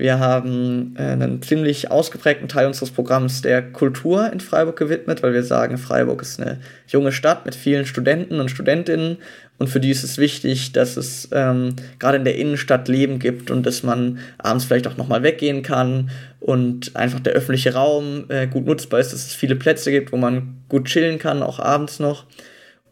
wir 0.00 0.18
haben 0.18 0.94
äh, 0.98 1.02
einen 1.02 1.42
ziemlich 1.42 1.90
ausgeprägten 1.90 2.48
Teil 2.48 2.66
unseres 2.66 2.90
Programms 2.90 3.42
der 3.42 3.60
Kultur 3.60 4.32
in 4.32 4.40
Freiburg 4.40 4.76
gewidmet, 4.76 5.22
weil 5.22 5.34
wir 5.34 5.42
sagen, 5.42 5.76
Freiburg 5.76 6.22
ist 6.22 6.40
eine 6.40 6.58
junge 6.88 7.12
Stadt 7.12 7.44
mit 7.44 7.54
vielen 7.54 7.84
Studenten 7.84 8.40
und 8.40 8.50
Studentinnen 8.50 9.18
und 9.58 9.68
für 9.68 9.78
die 9.78 9.90
ist 9.90 10.02
es 10.02 10.16
wichtig, 10.16 10.72
dass 10.72 10.96
es 10.96 11.28
ähm, 11.32 11.76
gerade 11.98 12.16
in 12.16 12.24
der 12.24 12.36
Innenstadt 12.36 12.88
Leben 12.88 13.18
gibt 13.18 13.50
und 13.50 13.66
dass 13.66 13.82
man 13.82 14.18
abends 14.38 14.64
vielleicht 14.64 14.86
auch 14.86 14.96
nochmal 14.96 15.22
weggehen 15.22 15.62
kann 15.62 16.10
und 16.40 16.96
einfach 16.96 17.20
der 17.20 17.34
öffentliche 17.34 17.74
Raum 17.74 18.24
äh, 18.30 18.46
gut 18.46 18.64
nutzbar 18.64 19.00
ist, 19.00 19.12
dass 19.12 19.26
es 19.26 19.34
viele 19.34 19.54
Plätze 19.54 19.90
gibt, 19.90 20.12
wo 20.12 20.16
man 20.16 20.62
gut 20.70 20.86
chillen 20.86 21.18
kann, 21.18 21.42
auch 21.42 21.60
abends 21.60 22.00
noch. 22.00 22.24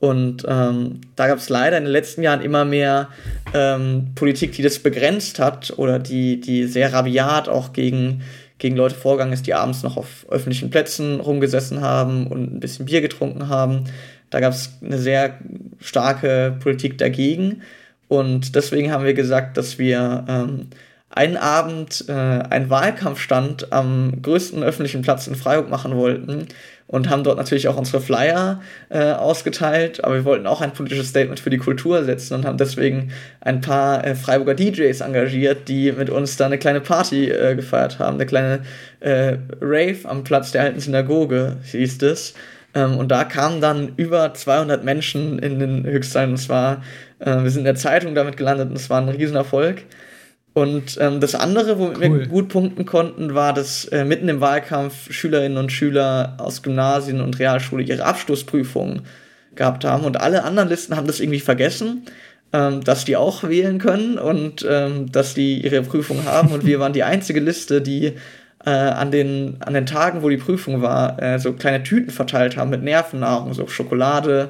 Und 0.00 0.44
ähm, 0.46 1.00
da 1.16 1.26
gab 1.26 1.38
es 1.38 1.48
leider 1.48 1.76
in 1.76 1.84
den 1.84 1.92
letzten 1.92 2.22
Jahren 2.22 2.40
immer 2.40 2.64
mehr 2.64 3.08
ähm, 3.52 4.12
Politik, 4.14 4.52
die 4.52 4.62
das 4.62 4.78
begrenzt 4.78 5.40
hat 5.40 5.74
oder 5.76 5.98
die, 5.98 6.40
die 6.40 6.66
sehr 6.66 6.92
rabiat 6.92 7.48
auch 7.48 7.72
gegen, 7.72 8.22
gegen 8.58 8.76
Leute 8.76 8.94
vorgegangen 8.94 9.32
ist, 9.32 9.46
die 9.46 9.54
abends 9.54 9.82
noch 9.82 9.96
auf 9.96 10.26
öffentlichen 10.30 10.70
Plätzen 10.70 11.18
rumgesessen 11.20 11.80
haben 11.80 12.28
und 12.28 12.54
ein 12.54 12.60
bisschen 12.60 12.86
Bier 12.86 13.00
getrunken 13.00 13.48
haben. 13.48 13.84
Da 14.30 14.40
gab 14.40 14.52
es 14.52 14.78
eine 14.84 14.98
sehr 14.98 15.38
starke 15.80 16.56
Politik 16.60 16.98
dagegen. 16.98 17.62
Und 18.06 18.54
deswegen 18.54 18.92
haben 18.92 19.04
wir 19.04 19.14
gesagt, 19.14 19.56
dass 19.56 19.78
wir 19.78 20.24
ähm, 20.28 20.68
einen 21.10 21.36
Abend 21.36 22.04
äh, 22.08 22.12
einen 22.12 22.70
Wahlkampfstand 22.70 23.72
am 23.72 24.22
größten 24.22 24.62
öffentlichen 24.62 25.02
Platz 25.02 25.26
in 25.26 25.34
Freiburg 25.34 25.68
machen 25.68 25.96
wollten 25.96 26.46
und 26.88 27.10
haben 27.10 27.22
dort 27.22 27.36
natürlich 27.36 27.68
auch 27.68 27.76
unsere 27.76 28.00
Flyer 28.00 28.60
äh, 28.88 29.12
ausgeteilt, 29.12 30.02
aber 30.02 30.16
wir 30.16 30.24
wollten 30.24 30.46
auch 30.46 30.62
ein 30.62 30.72
politisches 30.72 31.08
Statement 31.08 31.38
für 31.38 31.50
die 31.50 31.58
Kultur 31.58 32.02
setzen 32.04 32.34
und 32.34 32.44
haben 32.44 32.58
deswegen 32.58 33.12
ein 33.40 33.60
paar 33.60 34.04
äh, 34.04 34.14
Freiburger 34.14 34.54
DJs 34.54 35.00
engagiert, 35.02 35.68
die 35.68 35.92
mit 35.92 36.10
uns 36.10 36.36
da 36.36 36.46
eine 36.46 36.58
kleine 36.58 36.80
Party 36.80 37.30
äh, 37.30 37.54
gefeiert 37.54 37.98
haben, 37.98 38.14
eine 38.14 38.26
kleine 38.26 38.60
äh, 39.00 39.36
Rave 39.60 39.98
am 40.04 40.24
Platz 40.24 40.50
der 40.50 40.62
alten 40.62 40.80
Synagoge 40.80 41.58
hieß 41.70 42.02
es. 42.02 42.34
Ähm, 42.74 42.96
und 42.96 43.08
da 43.08 43.24
kamen 43.24 43.60
dann 43.60 43.92
über 43.96 44.32
200 44.32 44.82
Menschen 44.82 45.38
in 45.38 45.58
den 45.58 45.84
Höchstteil 45.84 46.28
und 46.28 46.34
es 46.34 46.48
war, 46.48 46.82
äh, 47.18 47.42
wir 47.42 47.50
sind 47.50 47.60
in 47.60 47.64
der 47.66 47.76
Zeitung 47.76 48.14
damit 48.14 48.36
gelandet 48.38 48.70
und 48.70 48.76
es 48.76 48.88
war 48.88 49.00
ein 49.00 49.08
Riesenerfolg. 49.08 49.82
Und 50.58 50.98
ähm, 51.00 51.20
das 51.20 51.36
andere, 51.36 51.78
womit 51.78 51.98
cool. 51.98 52.18
wir 52.18 52.26
gut 52.26 52.48
punkten 52.48 52.84
konnten, 52.84 53.32
war, 53.32 53.52
dass 53.52 53.84
äh, 53.84 54.04
mitten 54.04 54.28
im 54.28 54.40
Wahlkampf 54.40 55.12
Schülerinnen 55.12 55.56
und 55.56 55.70
Schüler 55.70 56.34
aus 56.38 56.64
Gymnasien 56.64 57.20
und 57.20 57.38
Realschule 57.38 57.84
ihre 57.84 58.04
Abschlussprüfungen 58.04 59.02
gehabt 59.54 59.84
haben. 59.84 60.04
Und 60.04 60.20
alle 60.20 60.42
anderen 60.42 60.68
Listen 60.68 60.96
haben 60.96 61.06
das 61.06 61.20
irgendwie 61.20 61.38
vergessen, 61.38 62.06
ähm, 62.52 62.82
dass 62.82 63.04
die 63.04 63.14
auch 63.14 63.44
wählen 63.44 63.78
können 63.78 64.18
und 64.18 64.66
ähm, 64.68 65.12
dass 65.12 65.34
die 65.34 65.64
ihre 65.64 65.80
Prüfung 65.82 66.24
haben. 66.24 66.50
Und 66.50 66.66
wir 66.66 66.80
waren 66.80 66.92
die 66.92 67.04
einzige 67.04 67.38
Liste, 67.38 67.80
die 67.80 68.14
äh, 68.66 68.70
an, 68.70 69.12
den, 69.12 69.58
an 69.60 69.74
den 69.74 69.86
Tagen, 69.86 70.24
wo 70.24 70.28
die 70.28 70.38
Prüfung 70.38 70.82
war, 70.82 71.22
äh, 71.22 71.38
so 71.38 71.52
kleine 71.52 71.84
Tüten 71.84 72.10
verteilt 72.10 72.56
haben 72.56 72.70
mit 72.70 72.82
Nervennahrung, 72.82 73.54
so 73.54 73.68
Schokolade 73.68 74.48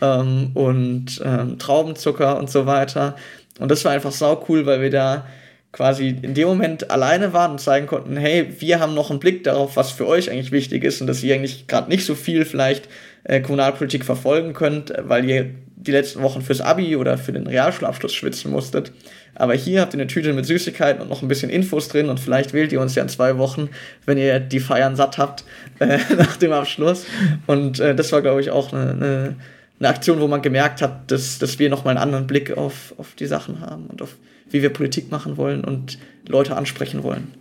ähm, 0.00 0.52
und 0.54 1.20
ähm, 1.22 1.58
Traubenzucker 1.58 2.38
und 2.38 2.48
so 2.48 2.64
weiter. 2.64 3.14
Und 3.58 3.70
das 3.70 3.84
war 3.84 3.92
einfach 3.92 4.12
sau 4.12 4.42
cool, 4.48 4.64
weil 4.64 4.80
wir 4.80 4.90
da 4.90 5.26
quasi 5.72 6.16
in 6.22 6.34
dem 6.34 6.48
Moment 6.48 6.90
alleine 6.90 7.32
waren 7.32 7.52
und 7.52 7.60
zeigen 7.60 7.86
konnten, 7.86 8.16
hey, 8.16 8.54
wir 8.58 8.80
haben 8.80 8.94
noch 8.94 9.10
einen 9.10 9.20
Blick 9.20 9.44
darauf, 9.44 9.76
was 9.76 9.92
für 9.92 10.06
euch 10.06 10.30
eigentlich 10.30 10.52
wichtig 10.52 10.82
ist 10.84 11.00
und 11.00 11.06
dass 11.06 11.22
ihr 11.22 11.34
eigentlich 11.34 11.66
gerade 11.68 11.88
nicht 11.88 12.04
so 12.04 12.14
viel 12.14 12.44
vielleicht 12.44 12.88
äh, 13.24 13.40
Kommunalpolitik 13.40 14.04
verfolgen 14.04 14.52
könnt, 14.52 14.92
weil 14.98 15.28
ihr 15.28 15.50
die 15.76 15.92
letzten 15.92 16.22
Wochen 16.22 16.42
fürs 16.42 16.60
Abi 16.60 16.96
oder 16.96 17.16
für 17.16 17.32
den 17.32 17.46
Realschulabschluss 17.46 18.14
schwitzen 18.14 18.50
musstet. 18.50 18.92
Aber 19.34 19.54
hier 19.54 19.80
habt 19.80 19.94
ihr 19.94 20.00
eine 20.00 20.08
Tüte 20.08 20.32
mit 20.32 20.44
Süßigkeiten 20.44 21.00
und 21.00 21.08
noch 21.08 21.22
ein 21.22 21.28
bisschen 21.28 21.50
Infos 21.50 21.88
drin 21.88 22.08
und 22.08 22.20
vielleicht 22.20 22.52
wählt 22.52 22.72
ihr 22.72 22.80
uns 22.80 22.94
ja 22.94 23.02
in 23.02 23.08
zwei 23.08 23.38
Wochen, 23.38 23.70
wenn 24.04 24.18
ihr 24.18 24.40
die 24.40 24.60
Feiern 24.60 24.96
satt 24.96 25.18
habt 25.18 25.44
äh, 25.78 25.98
nach 26.16 26.36
dem 26.36 26.52
Abschluss. 26.52 27.06
Und 27.46 27.80
äh, 27.80 27.94
das 27.94 28.12
war, 28.12 28.20
glaube 28.22 28.40
ich, 28.40 28.50
auch 28.50 28.72
eine, 28.72 28.90
eine, 28.90 29.36
eine, 29.78 29.88
Aktion, 29.88 30.20
wo 30.20 30.28
man 30.28 30.42
gemerkt 30.42 30.82
hat, 30.82 31.10
dass, 31.10 31.38
dass 31.38 31.58
wir 31.58 31.70
nochmal 31.70 31.96
einen 31.96 32.02
anderen 32.02 32.26
Blick 32.26 32.56
auf, 32.56 32.94
auf 32.98 33.14
die 33.14 33.26
Sachen 33.26 33.60
haben 33.60 33.86
und 33.86 34.02
auf 34.02 34.16
wie 34.50 34.62
wir 34.62 34.72
Politik 34.72 35.10
machen 35.10 35.36
wollen 35.36 35.64
und 35.64 35.98
Leute 36.26 36.56
ansprechen 36.56 37.02
wollen. 37.02 37.34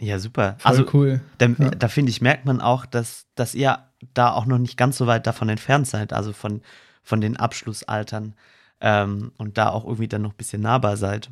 Ja, 0.00 0.18
super. 0.18 0.56
Voll 0.58 0.70
also 0.70 0.84
cool. 0.92 1.20
Da, 1.38 1.46
ja. 1.46 1.70
da 1.70 1.88
finde 1.88 2.10
ich, 2.10 2.20
merkt 2.20 2.44
man 2.44 2.60
auch, 2.60 2.86
dass, 2.86 3.26
dass 3.34 3.54
ihr 3.54 3.78
da 4.14 4.32
auch 4.32 4.46
noch 4.46 4.58
nicht 4.58 4.76
ganz 4.76 4.98
so 4.98 5.06
weit 5.06 5.26
davon 5.26 5.48
entfernt 5.48 5.86
seid, 5.86 6.12
also 6.12 6.32
von, 6.32 6.60
von 7.02 7.20
den 7.20 7.36
Abschlussaltern 7.36 8.34
ähm, 8.80 9.32
und 9.38 9.56
da 9.58 9.70
auch 9.70 9.84
irgendwie 9.84 10.08
dann 10.08 10.22
noch 10.22 10.32
ein 10.32 10.36
bisschen 10.36 10.62
nahbar 10.62 10.96
seid. 10.96 11.30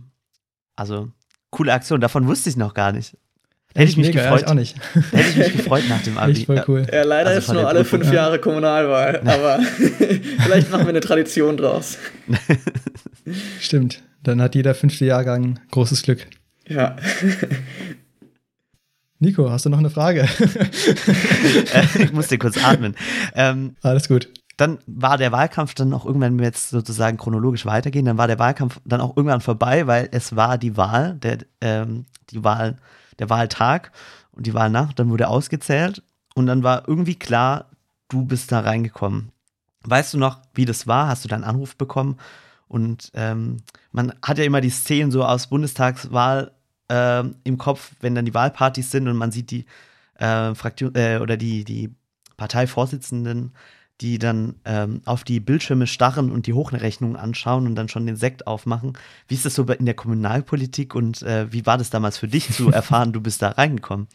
Also, 0.77 1.11
coole 1.51 1.73
Aktion, 1.73 2.01
davon 2.01 2.27
wusste 2.27 2.49
ich 2.49 2.57
noch 2.57 2.75
gar 2.75 2.92
nicht. 2.92 3.16
Hätte 3.77 3.90
ich 3.90 3.97
mich 3.97 4.07
Mega, 4.09 4.23
gefreut. 4.23 4.42
Ja, 4.42 4.49
auch 4.49 4.55
nicht. 4.55 4.77
Hätte 5.11 5.29
ich 5.31 5.37
mich 5.37 5.53
gefreut 5.53 5.85
nach 5.88 6.03
dem 6.03 6.16
Abi. 6.18 6.33
Echt 6.33 6.47
voll 6.47 6.64
cool. 6.68 6.87
Ja, 6.92 7.03
leider 7.03 7.31
also 7.31 7.40
ist 7.40 7.53
nur 7.53 7.66
alle 7.66 7.85
fünf 7.85 8.12
Jahre 8.12 8.38
Kommunalwahl, 8.38 9.20
aber 9.27 9.59
vielleicht 10.42 10.70
machen 10.70 10.85
wir 10.85 10.90
eine 10.90 11.01
Tradition 11.01 11.57
draus. 11.57 11.99
Stimmt. 13.61 14.01
Dann 14.25 14.43
hat 14.43 14.55
jeder 14.55 14.75
fünfte 14.75 15.05
Jahrgang 15.05 15.61
großes 15.71 16.03
Glück. 16.03 16.27
Ja. 16.67 16.97
Nico, 19.19 19.51
hast 19.51 19.67
du 19.67 19.71
noch 19.71 19.79
eine 19.79 19.91
Frage? 19.91 20.23
ich 21.99 22.13
muss 22.13 22.29
dir 22.29 22.39
kurz 22.39 22.63
atmen. 22.63 22.95
Ähm, 23.35 23.77
Alles 23.83 24.09
gut. 24.09 24.31
Dann 24.57 24.79
war 24.87 25.19
der 25.19 25.33
Wahlkampf 25.33 25.75
dann 25.75 25.93
auch 25.93 26.07
irgendwann, 26.07 26.33
wenn 26.33 26.39
wir 26.39 26.47
jetzt 26.47 26.71
sozusagen 26.71 27.17
chronologisch 27.17 27.67
weitergehen, 27.67 28.05
dann 28.05 28.19
war 28.19 28.27
der 28.27 28.39
Wahlkampf 28.39 28.81
dann 28.85 29.01
auch 29.01 29.17
irgendwann 29.17 29.41
vorbei, 29.41 29.87
weil 29.87 30.09
es 30.13 30.37
war 30.37 30.59
die 30.59 30.77
Wahl, 30.77 31.15
der, 31.15 31.39
ähm, 31.61 32.07
die 32.31 32.45
Wahl, 32.45 32.79
der 33.19 33.31
Wahltag 33.31 33.91
und 34.33 34.47
die 34.47 34.55
Wahlnacht, 34.55 34.99
dann 34.99 35.11
wurde 35.11 35.29
ausgezählt 35.29 36.03
und 36.35 36.47
dann 36.47 36.63
war 36.63 36.89
irgendwie 36.89 37.17
klar, 37.17 37.71
du 38.09 38.25
bist 38.25 38.53
da 38.53 38.61
reingekommen. 38.61 39.33
Weißt 39.83 40.15
du 40.15 40.19
noch, 40.19 40.41
wie 40.55 40.65
das 40.65 40.87
war? 40.87 41.09
Hast 41.09 41.25
du 41.25 41.29
deinen 41.29 41.45
Anruf 41.45 41.77
bekommen? 41.77 42.17
Und 42.68 43.11
ähm, 43.14 43.59
man 43.92 44.14
hat 44.22 44.38
ja 44.38 44.44
immer 44.44 44.61
die 44.61 44.70
Szenen 44.70 45.11
so 45.11 45.24
aus 45.24 45.48
Bundestagswahl 45.48 46.53
äh, 46.88 47.24
im 47.44 47.59
Kopf, 47.59 47.92
wenn 48.00 48.14
dann 48.14 48.24
die 48.24 48.35
Wahlpartys 48.35 48.90
sind 48.90 49.09
und 49.09 49.16
man 49.16 49.33
sieht 49.33 49.50
die 49.50 49.66
äh, 50.18 50.55
Fraktion 50.55 50.94
äh, 50.94 51.18
oder 51.20 51.37
die, 51.37 51.64
die 51.64 51.94
Parteivorsitzenden, 52.37 53.53
die 54.00 54.18
dann 54.18 54.57
ähm, 54.64 55.03
auf 55.05 55.24
die 55.24 55.40
Bildschirme 55.40 55.87
starren 55.87 56.33
und 56.33 56.46
die 56.46 56.53
Hochrechnungen 56.53 57.16
anschauen 57.16 57.66
und 57.66 57.77
dann 57.77 57.88
schon 57.88 58.07
den 58.07 58.16
Sekt 58.16 58.46
aufmachen. 58.46 58.98
Wie 59.29 59.35
ist 59.35 59.44
das 59.44 59.55
so 59.55 59.62
in 59.64 59.87
der 59.87 59.94
Kommunalpolitik 59.94 60.94
und 60.94 61.22
äh, 61.22 61.53
wie 61.53 61.64
war 61.64 61.79
das 61.79 61.90
damals 61.90 62.18
für 62.18 62.29
dich 62.29 62.50
zu 62.50 62.70
erfahren, 62.72 63.12
du 63.12 63.20
bist 63.20 63.40
da 63.42 63.50
reingekommen? 63.50 64.09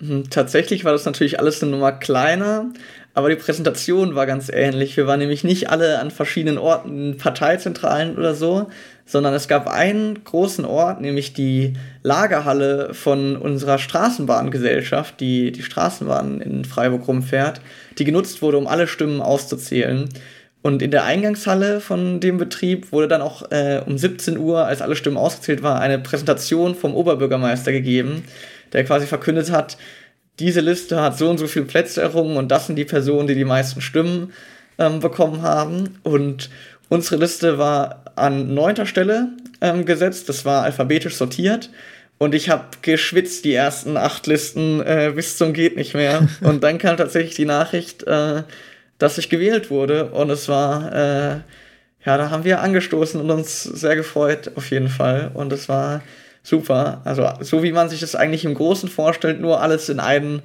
Hm, 0.00 0.30
tatsächlich 0.30 0.84
war 0.84 0.92
das 0.92 1.04
natürlich 1.04 1.38
alles 1.38 1.62
eine 1.62 1.72
Nummer 1.72 1.92
kleiner, 1.92 2.72
aber 3.18 3.30
die 3.30 3.34
Präsentation 3.34 4.14
war 4.14 4.26
ganz 4.26 4.48
ähnlich. 4.48 4.96
Wir 4.96 5.08
waren 5.08 5.18
nämlich 5.18 5.42
nicht 5.42 5.70
alle 5.70 5.98
an 5.98 6.12
verschiedenen 6.12 6.56
Orten, 6.56 7.16
Parteizentralen 7.16 8.16
oder 8.16 8.32
so, 8.32 8.68
sondern 9.06 9.34
es 9.34 9.48
gab 9.48 9.66
einen 9.66 10.22
großen 10.22 10.64
Ort, 10.64 11.00
nämlich 11.00 11.32
die 11.32 11.72
Lagerhalle 12.04 12.94
von 12.94 13.34
unserer 13.34 13.78
Straßenbahngesellschaft, 13.78 15.18
die 15.18 15.50
die 15.50 15.64
Straßenbahn 15.64 16.40
in 16.40 16.64
Freiburg 16.64 17.08
rumfährt, 17.08 17.60
die 17.98 18.04
genutzt 18.04 18.40
wurde, 18.40 18.56
um 18.56 18.68
alle 18.68 18.86
Stimmen 18.86 19.20
auszuzählen. 19.20 20.08
Und 20.62 20.80
in 20.80 20.92
der 20.92 21.02
Eingangshalle 21.02 21.80
von 21.80 22.20
dem 22.20 22.38
Betrieb 22.38 22.92
wurde 22.92 23.08
dann 23.08 23.20
auch 23.20 23.50
äh, 23.50 23.82
um 23.84 23.98
17 23.98 24.38
Uhr, 24.38 24.64
als 24.64 24.80
alle 24.80 24.94
Stimmen 24.94 25.16
ausgezählt 25.16 25.64
waren, 25.64 25.82
eine 25.82 25.98
Präsentation 25.98 26.76
vom 26.76 26.94
Oberbürgermeister 26.94 27.72
gegeben, 27.72 28.22
der 28.72 28.84
quasi 28.84 29.08
verkündet 29.08 29.50
hat, 29.50 29.76
diese 30.38 30.60
Liste 30.60 31.00
hat 31.00 31.18
so 31.18 31.28
und 31.28 31.38
so 31.38 31.46
viele 31.46 31.64
Plätze 31.64 32.00
errungen 32.00 32.36
und 32.36 32.48
das 32.48 32.66
sind 32.66 32.76
die 32.76 32.84
Personen, 32.84 33.26
die 33.26 33.34
die 33.34 33.44
meisten 33.44 33.80
Stimmen 33.80 34.32
ähm, 34.78 35.00
bekommen 35.00 35.42
haben. 35.42 35.98
Und 36.02 36.50
unsere 36.88 37.16
Liste 37.16 37.58
war 37.58 38.04
an 38.16 38.54
neunter 38.54 38.86
Stelle 38.86 39.28
ähm, 39.60 39.84
gesetzt, 39.84 40.28
das 40.28 40.44
war 40.44 40.62
alphabetisch 40.62 41.16
sortiert. 41.16 41.70
Und 42.18 42.34
ich 42.34 42.50
habe 42.50 42.64
geschwitzt 42.82 43.44
die 43.44 43.54
ersten 43.54 43.96
acht 43.96 44.26
Listen 44.26 44.80
äh, 44.80 45.12
bis 45.14 45.36
zum 45.38 45.52
geht 45.52 45.76
nicht 45.76 45.94
mehr. 45.94 46.28
Und 46.40 46.64
dann 46.64 46.78
kam 46.78 46.96
tatsächlich 46.96 47.36
die 47.36 47.44
Nachricht, 47.44 48.02
äh, 48.04 48.42
dass 48.98 49.18
ich 49.18 49.28
gewählt 49.28 49.70
wurde. 49.70 50.06
Und 50.06 50.30
es 50.30 50.48
war, 50.48 50.92
äh, 50.92 51.36
ja, 52.04 52.16
da 52.16 52.30
haben 52.30 52.44
wir 52.44 52.60
angestoßen 52.60 53.20
und 53.20 53.30
uns 53.30 53.62
sehr 53.62 53.94
gefreut, 53.94 54.52
auf 54.56 54.70
jeden 54.70 54.88
Fall. 54.88 55.30
Und 55.34 55.52
es 55.52 55.68
war 55.68 56.02
super. 56.48 57.02
Also 57.04 57.28
so 57.40 57.62
wie 57.62 57.72
man 57.72 57.88
sich 57.88 58.00
das 58.00 58.14
eigentlich 58.14 58.44
im 58.44 58.54
Großen 58.54 58.88
vorstellt, 58.88 59.40
nur 59.40 59.60
alles 59.60 59.88
in 59.88 60.00
einen 60.00 60.42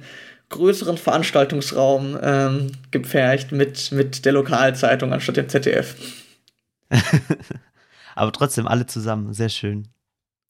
größeren 0.50 0.98
Veranstaltungsraum 0.98 2.18
ähm, 2.22 2.72
gepfercht 2.90 3.50
mit, 3.50 3.90
mit 3.92 4.24
der 4.24 4.32
Lokalzeitung 4.32 5.12
anstatt 5.12 5.36
dem 5.36 5.48
ZDF. 5.48 5.96
Aber 8.14 8.30
trotzdem 8.30 8.68
alle 8.68 8.86
zusammen, 8.86 9.32
sehr 9.32 9.48
schön. 9.48 9.88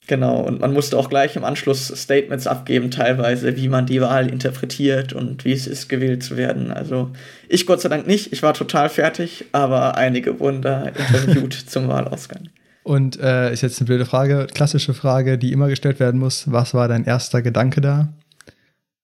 Genau, 0.06 0.40
und 0.40 0.60
man 0.60 0.74
musste 0.74 0.98
auch 0.98 1.08
gleich 1.08 1.34
im 1.34 1.44
Anschluss 1.44 1.86
Statements 1.86 2.46
abgeben, 2.46 2.90
teilweise, 2.90 3.56
wie 3.56 3.68
man 3.68 3.86
die 3.86 4.02
Wahl 4.02 4.28
interpretiert 4.28 5.14
und 5.14 5.46
wie 5.46 5.52
es 5.52 5.66
ist, 5.66 5.88
gewählt 5.88 6.22
zu 6.22 6.36
werden. 6.36 6.70
Also 6.70 7.10
ich 7.48 7.66
Gott 7.66 7.80
sei 7.80 7.88
Dank 7.88 8.06
nicht, 8.06 8.30
ich 8.30 8.42
war 8.42 8.52
total 8.52 8.90
fertig, 8.90 9.46
aber 9.52 9.96
einige 9.96 10.40
wurden 10.40 10.60
da 10.60 10.82
interviewt 10.88 11.54
zum 11.66 11.88
Wahlausgang. 11.88 12.50
Und 12.84 13.18
äh, 13.18 13.50
ist 13.50 13.62
jetzt 13.62 13.80
eine 13.80 13.86
blöde 13.86 14.04
Frage, 14.04 14.46
klassische 14.52 14.92
Frage, 14.92 15.38
die 15.38 15.52
immer 15.52 15.68
gestellt 15.68 15.98
werden 16.00 16.20
muss. 16.20 16.52
Was 16.52 16.74
war 16.74 16.86
dein 16.86 17.06
erster 17.06 17.40
Gedanke 17.40 17.80
da, 17.80 18.12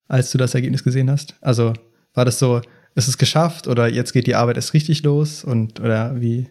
als 0.07 0.31
du 0.31 0.39
das 0.39 0.55
Ergebnis 0.55 0.85
gesehen 0.85 1.11
hast? 1.11 1.35
Also 1.41 1.73
war 2.13 2.27
das 2.27 2.39
so, 2.39 2.61
ist 2.95 3.09
es 3.09 3.17
geschafft 3.17 3.67
oder 3.69 3.89
jetzt 3.89 4.13
geht 4.13 4.27
die 4.27 4.35
Arbeit 4.35 4.57
erst 4.57 4.75
richtig 4.75 5.03
los 5.03 5.45
und 5.45 5.81
oder 5.81 6.21
wie? 6.21 6.51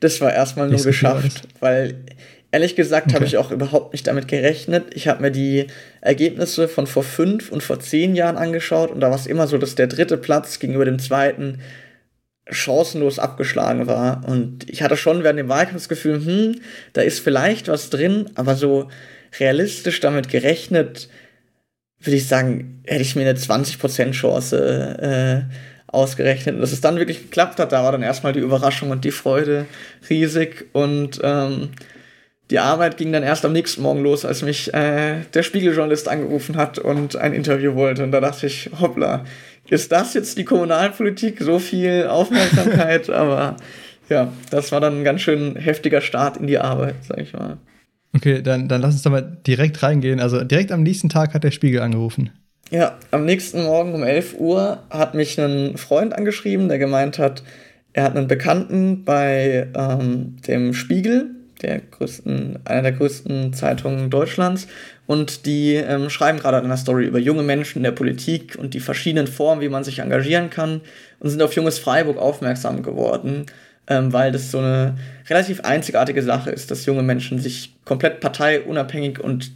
Das 0.00 0.20
war 0.22 0.32
erstmal 0.32 0.70
nur 0.70 0.82
geschafft, 0.82 1.46
weil 1.60 2.04
ehrlich 2.52 2.74
gesagt 2.74 3.08
okay. 3.08 3.16
habe 3.16 3.26
ich 3.26 3.36
auch 3.36 3.50
überhaupt 3.50 3.92
nicht 3.92 4.06
damit 4.06 4.26
gerechnet. 4.26 4.94
Ich 4.94 5.08
habe 5.08 5.20
mir 5.20 5.30
die 5.30 5.66
Ergebnisse 6.00 6.68
von 6.68 6.86
vor 6.86 7.02
fünf 7.02 7.52
und 7.52 7.62
vor 7.62 7.80
zehn 7.80 8.14
Jahren 8.14 8.38
angeschaut 8.38 8.90
und 8.90 9.00
da 9.00 9.10
war 9.10 9.16
es 9.16 9.26
immer 9.26 9.46
so, 9.46 9.58
dass 9.58 9.74
der 9.74 9.88
dritte 9.88 10.16
Platz 10.16 10.58
gegenüber 10.58 10.86
dem 10.86 10.98
zweiten 10.98 11.58
chancenlos 12.48 13.18
abgeschlagen 13.18 13.86
war. 13.86 14.22
Und 14.26 14.68
ich 14.70 14.82
hatte 14.82 14.96
schon 14.96 15.22
während 15.24 15.38
dem 15.38 15.48
Wahlkampf 15.48 15.74
das 15.74 15.88
Gefühl, 15.88 16.24
hm, 16.24 16.60
da 16.92 17.02
ist 17.02 17.20
vielleicht 17.20 17.68
was 17.68 17.90
drin, 17.90 18.30
aber 18.34 18.54
so 18.54 18.88
realistisch 19.38 20.00
damit 20.00 20.28
gerechnet, 20.28 21.08
würde 22.00 22.16
ich 22.16 22.28
sagen, 22.28 22.82
hätte 22.86 23.02
ich 23.02 23.16
mir 23.16 23.28
eine 23.28 23.38
20% 23.38 24.12
Chance 24.12 25.48
äh, 25.48 25.54
ausgerechnet. 25.92 26.54
Und 26.54 26.60
dass 26.60 26.72
es 26.72 26.80
dann 26.80 26.98
wirklich 26.98 27.22
geklappt 27.22 27.58
hat, 27.58 27.72
da 27.72 27.82
war 27.82 27.92
dann 27.92 28.02
erstmal 28.02 28.32
die 28.32 28.40
Überraschung 28.40 28.90
und 28.90 29.04
die 29.04 29.10
Freude 29.10 29.66
riesig. 30.08 30.66
Und 30.72 31.20
ähm, 31.22 31.70
die 32.50 32.60
Arbeit 32.60 32.96
ging 32.96 33.12
dann 33.12 33.24
erst 33.24 33.44
am 33.44 33.52
nächsten 33.52 33.82
Morgen 33.82 34.02
los, 34.02 34.24
als 34.24 34.42
mich 34.42 34.72
äh, 34.72 35.22
der 35.34 35.42
Spiegeljournalist 35.42 36.08
angerufen 36.08 36.56
hat 36.56 36.78
und 36.78 37.16
ein 37.16 37.32
Interview 37.32 37.74
wollte. 37.74 38.04
Und 38.04 38.12
da 38.12 38.20
dachte 38.20 38.46
ich, 38.46 38.70
hoppla, 38.80 39.24
ist 39.68 39.92
das 39.92 40.14
jetzt 40.14 40.38
die 40.38 40.44
Kommunalpolitik? 40.44 41.40
So 41.40 41.58
viel 41.58 42.06
Aufmerksamkeit, 42.08 43.10
aber 43.10 43.56
ja, 44.08 44.32
das 44.50 44.72
war 44.72 44.80
dann 44.80 45.00
ein 45.00 45.04
ganz 45.04 45.20
schön 45.20 45.56
heftiger 45.56 46.00
Start 46.00 46.36
in 46.36 46.46
die 46.46 46.58
Arbeit, 46.58 46.96
sag 47.02 47.18
ich 47.18 47.32
mal. 47.32 47.58
Okay, 48.14 48.40
dann, 48.40 48.68
dann 48.68 48.80
lass 48.80 48.94
uns 48.94 49.02
da 49.02 49.10
mal 49.10 49.38
direkt 49.46 49.82
reingehen. 49.82 50.20
Also 50.20 50.42
direkt 50.42 50.72
am 50.72 50.82
nächsten 50.82 51.08
Tag 51.08 51.34
hat 51.34 51.44
der 51.44 51.50
Spiegel 51.50 51.80
angerufen. 51.80 52.30
Ja, 52.70 52.98
am 53.10 53.24
nächsten 53.24 53.62
Morgen 53.62 53.94
um 53.94 54.02
11 54.02 54.36
Uhr 54.38 54.82
hat 54.90 55.14
mich 55.14 55.38
ein 55.38 55.76
Freund 55.76 56.14
angeschrieben, 56.14 56.68
der 56.68 56.78
gemeint 56.78 57.18
hat, 57.18 57.44
er 57.92 58.04
hat 58.04 58.16
einen 58.16 58.26
Bekannten 58.26 59.04
bei 59.04 59.68
ähm, 59.74 60.36
dem 60.46 60.74
Spiegel, 60.74 61.35
der 61.62 61.80
größten, 61.80 62.60
einer 62.64 62.82
der 62.82 62.92
größten 62.92 63.52
Zeitungen 63.52 64.10
Deutschlands, 64.10 64.66
und 65.06 65.46
die 65.46 65.74
ähm, 65.74 66.10
schreiben 66.10 66.38
gerade 66.38 66.58
eine 66.58 66.76
Story 66.76 67.06
über 67.06 67.18
junge 67.18 67.42
Menschen 67.42 67.78
in 67.78 67.84
der 67.84 67.92
Politik 67.92 68.56
und 68.58 68.74
die 68.74 68.80
verschiedenen 68.80 69.28
Formen, 69.28 69.60
wie 69.60 69.68
man 69.68 69.84
sich 69.84 70.00
engagieren 70.00 70.50
kann 70.50 70.80
und 71.20 71.30
sind 71.30 71.42
auf 71.42 71.54
Junges 71.54 71.78
Freiburg 71.78 72.18
aufmerksam 72.18 72.82
geworden, 72.82 73.46
ähm, 73.86 74.12
weil 74.12 74.32
das 74.32 74.50
so 74.50 74.58
eine 74.58 74.96
relativ 75.28 75.60
einzigartige 75.60 76.22
Sache 76.22 76.50
ist, 76.50 76.70
dass 76.70 76.86
junge 76.86 77.02
Menschen 77.02 77.38
sich 77.38 77.76
komplett 77.84 78.20
parteiunabhängig 78.20 79.20
und 79.20 79.52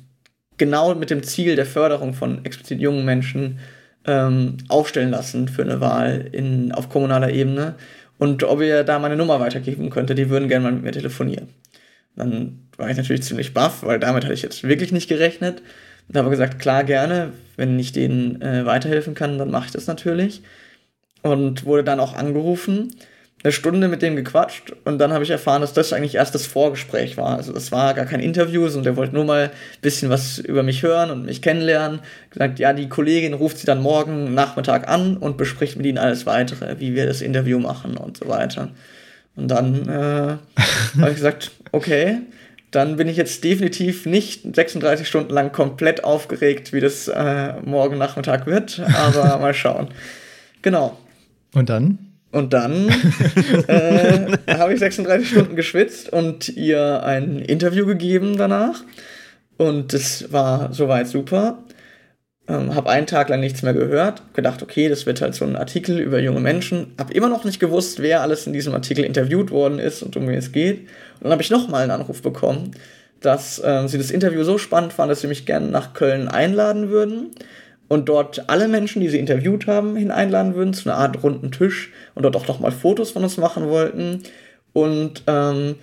genau 0.57 0.95
mit 0.95 1.11
dem 1.11 1.23
Ziel 1.25 1.57
der 1.57 1.67
Förderung 1.67 2.15
von 2.15 2.45
explizit 2.45 2.81
jungen 2.81 3.05
Menschen 3.05 3.59
ähm, 4.07 4.57
aufstellen 4.69 5.11
lassen 5.11 5.49
für 5.49 5.63
eine 5.63 5.81
Wahl 5.81 6.29
in, 6.33 6.71
auf 6.73 6.89
kommunaler 6.89 7.31
Ebene 7.31 7.75
und 8.19 8.45
ob 8.45 8.61
ihr 8.61 8.85
da 8.85 8.99
meine 8.99 9.17
Nummer 9.17 9.41
weitergeben 9.41 9.91
könnte, 9.91 10.15
die 10.15 10.31
würden 10.31 10.49
gerne 10.49 10.65
mal 10.65 10.73
mit 10.73 10.85
mir 10.85 10.93
telefonieren. 10.93 11.49
Dann 12.17 12.67
war 12.77 12.91
ich 12.91 12.97
natürlich 12.97 13.23
ziemlich 13.23 13.55
baff, 13.55 13.83
weil 13.83 13.99
damit 13.99 14.25
hatte 14.25 14.35
ich 14.35 14.43
jetzt 14.43 14.65
wirklich 14.65 14.93
nicht 14.93 15.09
gerechnet. 15.09 15.63
Und 16.09 16.17
habe 16.17 16.31
gesagt, 16.31 16.59
klar, 16.59 16.83
gerne, 16.85 17.33
wenn 17.57 17.79
ich 17.79 17.93
denen 17.93 18.43
äh, 18.43 18.67
weiterhelfen 18.67 19.15
kann, 19.15 19.39
dann 19.39 19.51
mache 19.51 19.67
ich 19.67 19.73
das 19.73 19.87
natürlich. 19.87 20.43
Und 21.23 21.65
wurde 21.65 21.85
dann 21.85 22.01
auch 22.01 22.15
angerufen, 22.15 22.93
eine 23.43 23.53
Stunde 23.53 23.89
mit 23.89 24.03
dem 24.03 24.17
gequatscht 24.17 24.73
und 24.85 24.99
dann 24.99 25.13
habe 25.13 25.25
ich 25.25 25.31
erfahren, 25.31 25.63
dass 25.63 25.73
das 25.73 25.93
eigentlich 25.93 26.17
erst 26.17 26.35
das 26.35 26.45
Vorgespräch 26.45 27.17
war. 27.17 27.37
Also 27.37 27.53
das 27.53 27.73
war 27.73 27.95
gar 27.95 28.05
kein 28.05 28.21
Interview, 28.21 28.69
sondern 28.69 28.85
der 28.85 28.97
wollte 28.97 29.15
nur 29.15 29.25
mal 29.25 29.45
ein 29.45 29.81
bisschen 29.81 30.11
was 30.11 30.39
über 30.39 30.63
mich 30.63 30.83
hören 30.83 31.11
und 31.11 31.25
mich 31.25 31.41
kennenlernen. 31.41 32.01
Gesagt, 32.31 32.59
ja, 32.59 32.75
die 32.75 32.89
Kollegin 32.89 33.33
ruft 33.33 33.59
sie 33.59 33.67
dann 33.67 33.81
morgen 33.81 34.35
Nachmittag 34.35 34.89
an 34.89 35.17
und 35.17 35.39
bespricht 35.39 35.77
mit 35.77 35.87
ihnen 35.87 35.97
alles 35.97 36.27
weitere, 36.27 36.81
wie 36.81 36.95
wir 36.95 37.07
das 37.07 37.23
Interview 37.23 37.59
machen 37.59 37.97
und 37.97 38.19
so 38.19 38.29
weiter. 38.29 38.69
Und 39.41 39.49
dann 39.49 39.89
äh, 39.89 40.37
habe 41.01 41.11
ich 41.11 41.17
gesagt, 41.17 41.51
okay, 41.73 42.19
dann 42.71 42.97
bin 42.97 43.09
ich 43.09 43.17
jetzt 43.17 43.43
definitiv 43.43 44.05
nicht 44.07 44.55
36 44.55 45.09
Stunden 45.09 45.33
lang 45.33 45.51
komplett 45.51 46.05
aufgeregt, 46.05 46.73
wie 46.73 46.81
das 46.81 47.09
äh, 47.09 47.55
morgen 47.65 47.97
Nachmittag 47.97 48.47
wird, 48.47 48.81
aber 48.95 49.39
mal 49.41 49.55
schauen. 49.55 49.89
Genau. 50.63 50.99
Und 51.55 51.71
dann? 51.71 51.99
Und 52.33 52.53
dann 52.53 52.89
äh, 53.67 54.37
habe 54.55 54.75
ich 54.75 54.79
36 54.79 55.31
Stunden 55.31 55.57
geschwitzt 55.57 56.13
und 56.13 56.49
ihr 56.51 57.03
ein 57.03 57.41
Interview 57.41 57.87
gegeben 57.87 58.37
danach. 58.37 58.85
Und 59.57 59.95
das 59.95 60.33
war 60.33 60.73
soweit 60.73 61.09
super. 61.09 61.59
Ähm, 62.51 62.75
habe 62.75 62.91
einen 62.91 63.07
Tag 63.07 63.29
lang 63.29 63.39
nichts 63.39 63.63
mehr 63.63 63.75
gehört, 63.75 64.23
gedacht, 64.35 64.61
okay, 64.61 64.89
das 64.89 65.07
wird 65.07 65.21
halt 65.21 65.37
so 65.37 65.45
ein 65.45 65.55
Artikel 65.55 66.01
über 66.01 66.19
junge 66.19 66.41
Menschen. 66.41 66.93
Habe 66.99 67.15
immer 67.15 67.29
noch 67.29 67.45
nicht 67.45 67.61
gewusst, 67.61 68.03
wer 68.03 68.23
alles 68.23 68.45
in 68.49 68.53
diesem 68.53 68.75
Artikel 68.75 69.05
interviewt 69.05 69.53
worden 69.53 69.79
ist 69.79 70.03
und 70.03 70.17
um 70.17 70.27
wen 70.27 70.35
es 70.35 70.51
geht. 70.51 70.81
Und 70.81 71.25
dann 71.25 71.33
habe 71.33 71.43
ich 71.43 71.51
nochmal 71.51 71.83
einen 71.83 71.93
Anruf 71.93 72.23
bekommen, 72.23 72.73
dass 73.21 73.61
äh, 73.63 73.87
sie 73.87 73.99
das 73.99 74.11
Interview 74.11 74.43
so 74.43 74.59
spannend 74.59 74.93
fanden, 74.93 75.11
dass 75.11 75.21
sie 75.21 75.29
mich 75.29 75.47
gerne 75.47 75.69
nach 75.69 75.93
Köln 75.95 76.27
einladen 76.27 76.89
würden 76.91 77.31
und 77.87 78.09
dort 78.09 78.51
alle 78.51 78.67
Menschen, 78.67 79.01
die 79.01 79.09
sie 79.09 79.21
interviewt 79.21 79.69
haben, 79.69 79.95
hineinladen 79.95 80.57
würden 80.57 80.75
zu 80.75 80.91
einer 80.91 80.99
Art 80.99 81.23
runden 81.23 81.53
Tisch 81.53 81.93
und 82.17 82.25
dort 82.25 82.35
auch 82.35 82.49
nochmal 82.49 82.73
Fotos 82.73 83.13
von 83.13 83.23
uns 83.23 83.37
machen 83.37 83.69
wollten. 83.69 84.25
Und 84.73 85.23
ähm, 85.29 85.77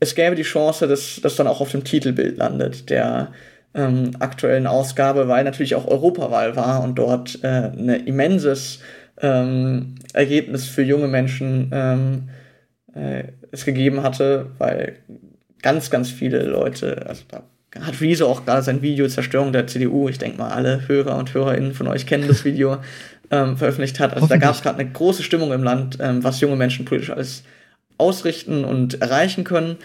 es 0.00 0.14
gäbe 0.14 0.36
die 0.36 0.42
Chance, 0.42 0.86
dass 0.86 1.18
das 1.22 1.36
dann 1.36 1.46
auch 1.46 1.62
auf 1.62 1.70
dem 1.70 1.84
Titelbild 1.84 2.36
landet 2.36 2.90
der 2.90 3.32
ähm, 3.74 4.12
aktuellen 4.18 4.66
Ausgabe, 4.66 5.28
weil 5.28 5.44
natürlich 5.44 5.74
auch 5.74 5.86
Europawahl 5.86 6.56
war 6.56 6.82
und 6.82 6.96
dort 6.96 7.42
äh, 7.42 7.70
ein 7.76 7.88
immenses 7.88 8.80
ähm, 9.20 9.96
Ergebnis 10.12 10.66
für 10.66 10.82
junge 10.82 11.08
Menschen 11.08 11.70
ähm, 11.72 12.28
äh, 12.94 13.24
es 13.52 13.64
gegeben 13.64 14.02
hatte, 14.02 14.46
weil 14.58 14.96
ganz, 15.62 15.90
ganz 15.90 16.10
viele 16.10 16.42
Leute, 16.42 17.06
also 17.06 17.22
da 17.28 17.42
hat 17.80 18.00
Rezo 18.00 18.26
auch 18.26 18.44
gerade 18.44 18.62
sein 18.62 18.82
Video 18.82 19.06
Zerstörung 19.06 19.52
der 19.52 19.66
CDU, 19.66 20.08
ich 20.08 20.18
denke 20.18 20.38
mal, 20.38 20.50
alle 20.50 20.88
Hörer 20.88 21.16
und 21.16 21.32
Hörerinnen 21.32 21.72
von 21.72 21.86
euch 21.86 22.06
kennen 22.06 22.26
das 22.26 22.44
Video, 22.44 22.78
ähm, 23.30 23.56
veröffentlicht 23.56 24.00
hat. 24.00 24.14
Also 24.14 24.26
da 24.26 24.38
gab 24.38 24.54
es 24.54 24.62
gerade 24.62 24.78
eine 24.78 24.90
große 24.90 25.22
Stimmung 25.22 25.52
im 25.52 25.62
Land, 25.62 25.98
ähm, 26.00 26.24
was 26.24 26.40
junge 26.40 26.56
Menschen 26.56 26.84
politisch 26.84 27.10
alles 27.10 27.44
ausrichten 27.98 28.64
und 28.64 29.00
erreichen 29.00 29.44
können. 29.44 29.76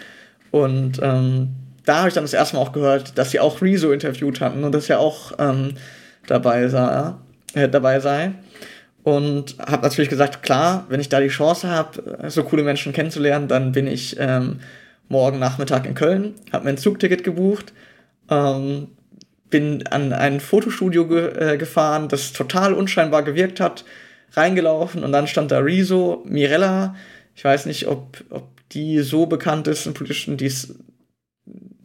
Und 0.50 0.98
ähm, 1.02 1.50
da 1.86 1.98
habe 1.98 2.08
ich 2.08 2.14
dann 2.14 2.24
das 2.24 2.34
erste 2.34 2.56
Mal 2.56 2.62
auch 2.62 2.72
gehört, 2.72 3.16
dass 3.16 3.30
sie 3.30 3.40
auch 3.40 3.62
Rezo 3.62 3.92
interviewt 3.92 4.40
hatten 4.40 4.64
und 4.64 4.72
dass 4.72 4.90
er 4.90 5.00
auch 5.00 5.32
ähm, 5.38 5.74
dabei, 6.26 6.68
sah, 6.68 7.20
äh, 7.54 7.68
dabei 7.68 8.00
sei. 8.00 8.32
Und 9.02 9.56
habe 9.58 9.84
natürlich 9.84 10.10
gesagt, 10.10 10.42
klar, 10.42 10.84
wenn 10.88 11.00
ich 11.00 11.08
da 11.08 11.20
die 11.20 11.28
Chance 11.28 11.68
habe, 11.70 12.28
so 12.28 12.42
coole 12.42 12.64
Menschen 12.64 12.92
kennenzulernen, 12.92 13.46
dann 13.46 13.70
bin 13.70 13.86
ich 13.86 14.16
ähm, 14.18 14.58
morgen 15.08 15.38
Nachmittag 15.38 15.86
in 15.86 15.94
Köln, 15.94 16.34
habe 16.52 16.64
mir 16.64 16.70
ein 16.70 16.76
Zugticket 16.76 17.22
gebucht, 17.22 17.72
ähm, 18.28 18.88
bin 19.48 19.86
an 19.86 20.12
ein 20.12 20.40
Fotostudio 20.40 21.06
ge 21.06 21.52
äh, 21.52 21.56
gefahren, 21.56 22.08
das 22.08 22.32
total 22.32 22.74
unscheinbar 22.74 23.22
gewirkt 23.22 23.60
hat, 23.60 23.84
reingelaufen 24.32 25.04
und 25.04 25.12
dann 25.12 25.28
stand 25.28 25.52
da 25.52 25.60
Rezo, 25.60 26.24
Mirella, 26.26 26.96
ich 27.36 27.44
weiß 27.44 27.66
nicht, 27.66 27.86
ob, 27.86 28.24
ob 28.30 28.48
die 28.72 29.00
so 29.00 29.26
bekannt 29.26 29.68
ist 29.68 29.86
im 29.86 29.94
politischen, 29.94 30.36
die 30.36 30.50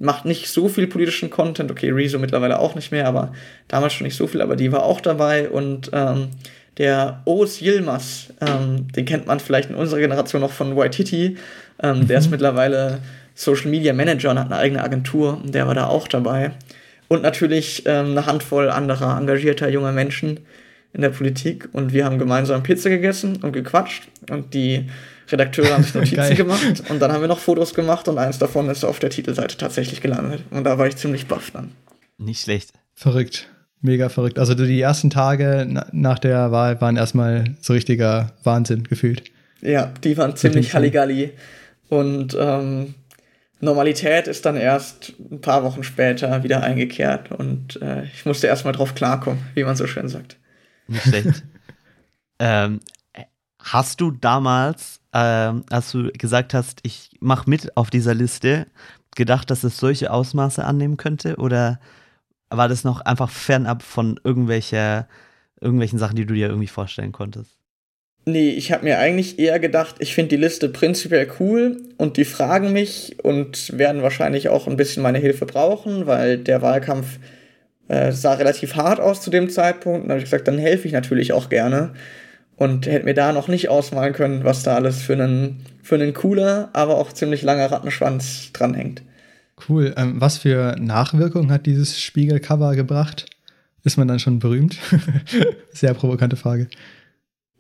macht 0.02 0.26
nicht 0.26 0.50
so 0.50 0.68
viel 0.68 0.88
politischen 0.88 1.30
Content, 1.30 1.70
okay, 1.70 1.92
Rezo 1.92 2.18
mittlerweile 2.18 2.60
auch 2.60 2.76
nicht 2.76 2.92
mehr, 2.92 3.08
aber 3.08 3.34
damals 3.68 3.94
schon 3.94 4.06
nicht 4.06 4.18
so 4.18 4.28
viel, 4.28 4.42
aber 4.42 4.56
die 4.56 4.72
war 4.72 4.84
auch 4.84 5.00
dabei. 5.00 5.50
Und 5.50 5.92
ähm, 5.94 6.30
der 6.78 7.22
Oz 7.26 7.62
Yilmaz, 7.62 8.34
ähm, 8.42 8.88
den 8.96 9.06
kennt 9.06 9.28
man 9.28 9.40
vielleicht 9.40 9.70
in 9.70 9.76
unserer 9.76 10.00
Generation 10.00 10.42
noch 10.42 10.52
von 10.52 10.76
Waititi, 10.76 11.38
ähm, 11.84 12.08
der 12.08 12.18
ist 12.18 12.26
mhm. 12.26 12.32
mittlerweile 12.32 13.00
Social 13.36 13.70
Media 13.70 13.94
Manager 13.94 14.32
und 14.32 14.40
hat 14.40 14.48
eine 14.48 14.58
eigene 14.58 14.84
Agentur, 14.84 15.40
der 15.46 15.68
war 15.68 15.76
da 15.76 15.86
auch 15.86 16.08
dabei. 16.08 16.52
Und 17.08 17.22
natürlich 17.22 17.84
ähm, 17.86 18.12
eine 18.12 18.26
Handvoll 18.26 18.70
anderer 18.70 19.20
engagierter 19.20 19.70
junger 19.70 19.92
Menschen 19.92 20.40
in 20.94 21.02
der 21.02 21.10
Politik. 21.10 21.70
Und 21.74 21.94
wir 21.94 22.06
haben 22.06 22.18
gemeinsam 22.18 22.64
Pizza 22.64 22.90
gegessen 22.90 23.38
und 23.42 23.52
gequatscht. 23.52 24.08
Und 24.30 24.54
die 24.54 24.90
Redakteure 25.32 25.74
haben 25.74 25.84
sich 25.84 25.94
Notizen 25.96 26.36
gemacht 26.36 26.84
und 26.90 27.00
dann 27.00 27.12
haben 27.12 27.22
wir 27.22 27.28
noch 27.28 27.40
Fotos 27.40 27.74
gemacht 27.74 28.08
und 28.08 28.18
eins 28.18 28.40
davon 28.40 28.70
ist 28.70 28.84
auf 28.84 29.00
der 29.00 29.10
Titelseite 29.10 29.58
tatsächlich 29.58 30.02
gelandet 30.02 30.44
und 30.52 30.64
da 30.64 30.78
war 30.78 30.88
ich 30.88 30.98
ziemlich 30.98 31.28
baff 31.28 31.52
dann. 31.52 31.72
Nicht 32.18 32.42
schlecht. 32.42 32.74
Verrückt. 32.94 33.48
Mega 33.82 34.10
verrückt. 34.10 34.38
Also 34.38 34.54
die 34.54 34.80
ersten 34.80 35.10
Tage 35.10 35.68
nach 35.92 36.20
der 36.20 36.52
Wahl 36.52 36.80
waren 36.82 36.98
erstmal 36.98 37.56
so 37.62 37.74
richtiger 37.74 38.34
Wahnsinn 38.44 38.84
gefühlt. 38.84 39.24
Ja, 39.62 39.92
die 40.04 40.18
waren 40.18 40.36
ziemlich 40.36 40.76
Halligalli. 40.76 41.32
Und 41.90 42.38
ähm, 42.40 42.94
Normalität 43.60 44.28
ist 44.28 44.46
dann 44.46 44.56
erst 44.56 45.14
ein 45.32 45.42
paar 45.42 45.64
Wochen 45.64 45.84
später 45.84 46.44
wieder 46.44 46.64
eingekehrt 46.64 47.32
und 47.32 47.82
äh, 47.82 48.04
ich 48.06 48.26
musste 48.26 48.48
erstmal 48.48 48.74
drauf 48.74 48.96
klarkommen, 48.96 49.44
wie 49.54 49.64
man 49.64 49.76
so 49.76 49.88
schön 49.88 50.10
sagt. 50.10 50.38
Nicht 50.88 51.04
schlecht. 51.04 51.44
ähm, 52.40 52.80
hast 53.64 54.02
du 54.02 54.12
damals, 54.12 55.00
ähm, 55.14 55.64
als 55.70 55.92
du 55.92 56.12
gesagt 56.14 56.54
hast, 56.54 56.80
ich 56.84 57.12
mache 57.20 57.50
mit 57.50 57.76
auf 57.78 57.90
dieser 57.90 58.14
Liste, 58.14 58.68
gedacht, 59.16 59.50
dass 59.50 59.64
es 59.64 59.78
solche 59.78 60.12
Ausmaße 60.12 60.64
annehmen 60.64 60.98
könnte? 60.98 61.36
Oder 61.36 61.80
war 62.50 62.68
das 62.68 62.84
noch 62.84 63.02
einfach 63.02 63.30
fernab 63.30 63.84
von 63.84 64.20
irgendwelcher, 64.24 65.08
irgendwelchen 65.60 66.00
Sachen, 66.00 66.16
die 66.16 66.26
du 66.26 66.34
dir 66.34 66.48
irgendwie 66.48 66.68
vorstellen 66.68 67.12
konntest? 67.12 67.58
Nee, 68.26 68.52
ich 68.52 68.72
habe 68.72 68.84
mir 68.84 69.00
eigentlich 69.00 69.40
eher 69.40 69.60
gedacht, 69.60 69.96
ich 69.98 70.14
finde 70.14 70.30
die 70.30 70.42
Liste 70.42 70.70
prinzipiell 70.70 71.28
cool 71.40 71.82
und 71.98 72.18
die 72.18 72.26
fragen 72.26 72.72
mich 72.72 73.18
und 73.24 73.78
werden 73.78 74.04
wahrscheinlich 74.04 74.48
auch 74.50 74.68
ein 74.68 74.78
bisschen 74.78 75.02
meine 75.02 75.18
Hilfe 75.18 75.48
brauchen, 75.48 76.06
weil 76.06 76.38
der 76.38 76.62
Wahlkampf 76.62 77.18
äh, 77.88 78.12
sah 78.12 78.34
relativ 78.34 78.76
hart 78.76 79.00
aus 79.00 79.22
zu 79.22 79.32
dem 79.32 79.50
Zeitpunkt. 79.50 80.04
Und 80.04 80.12
habe 80.12 80.20
ich 80.20 80.26
gesagt, 80.26 80.48
dann 80.48 80.60
helfe 80.60 80.88
ich 80.88 80.94
natürlich 80.94 81.34
auch 81.34 81.50
gerne 81.50 81.94
und 82.62 82.86
hätte 82.86 83.06
mir 83.06 83.16
da 83.16 83.34
noch 83.34 83.48
nicht 83.48 83.70
ausmalen 83.70 84.14
können, 84.14 84.44
was 84.44 84.62
da 84.62 84.76
alles 84.76 85.02
für 85.02 85.14
einen, 85.14 85.66
für 85.82 85.96
einen 85.96 86.14
cooler, 86.14 86.70
aber 86.74 87.00
auch 87.00 87.12
ziemlich 87.12 87.42
langer 87.42 87.72
Rattenschwanz 87.72 88.52
dranhängt. 88.54 89.02
Cool. 89.68 89.96
Ähm, 89.98 90.22
was 90.22 90.38
für 90.38 90.76
Nachwirkungen 90.80 91.52
hat 91.52 91.66
dieses 91.66 92.00
Spiegelcover 92.00 92.76
gebracht? 92.76 93.26
Ist 93.84 93.98
man 93.98 94.08
dann 94.08 94.20
schon 94.20 94.38
berühmt? 94.38 94.78
Sehr 95.72 95.96
provokante 95.96 96.36
Frage. 96.36 96.68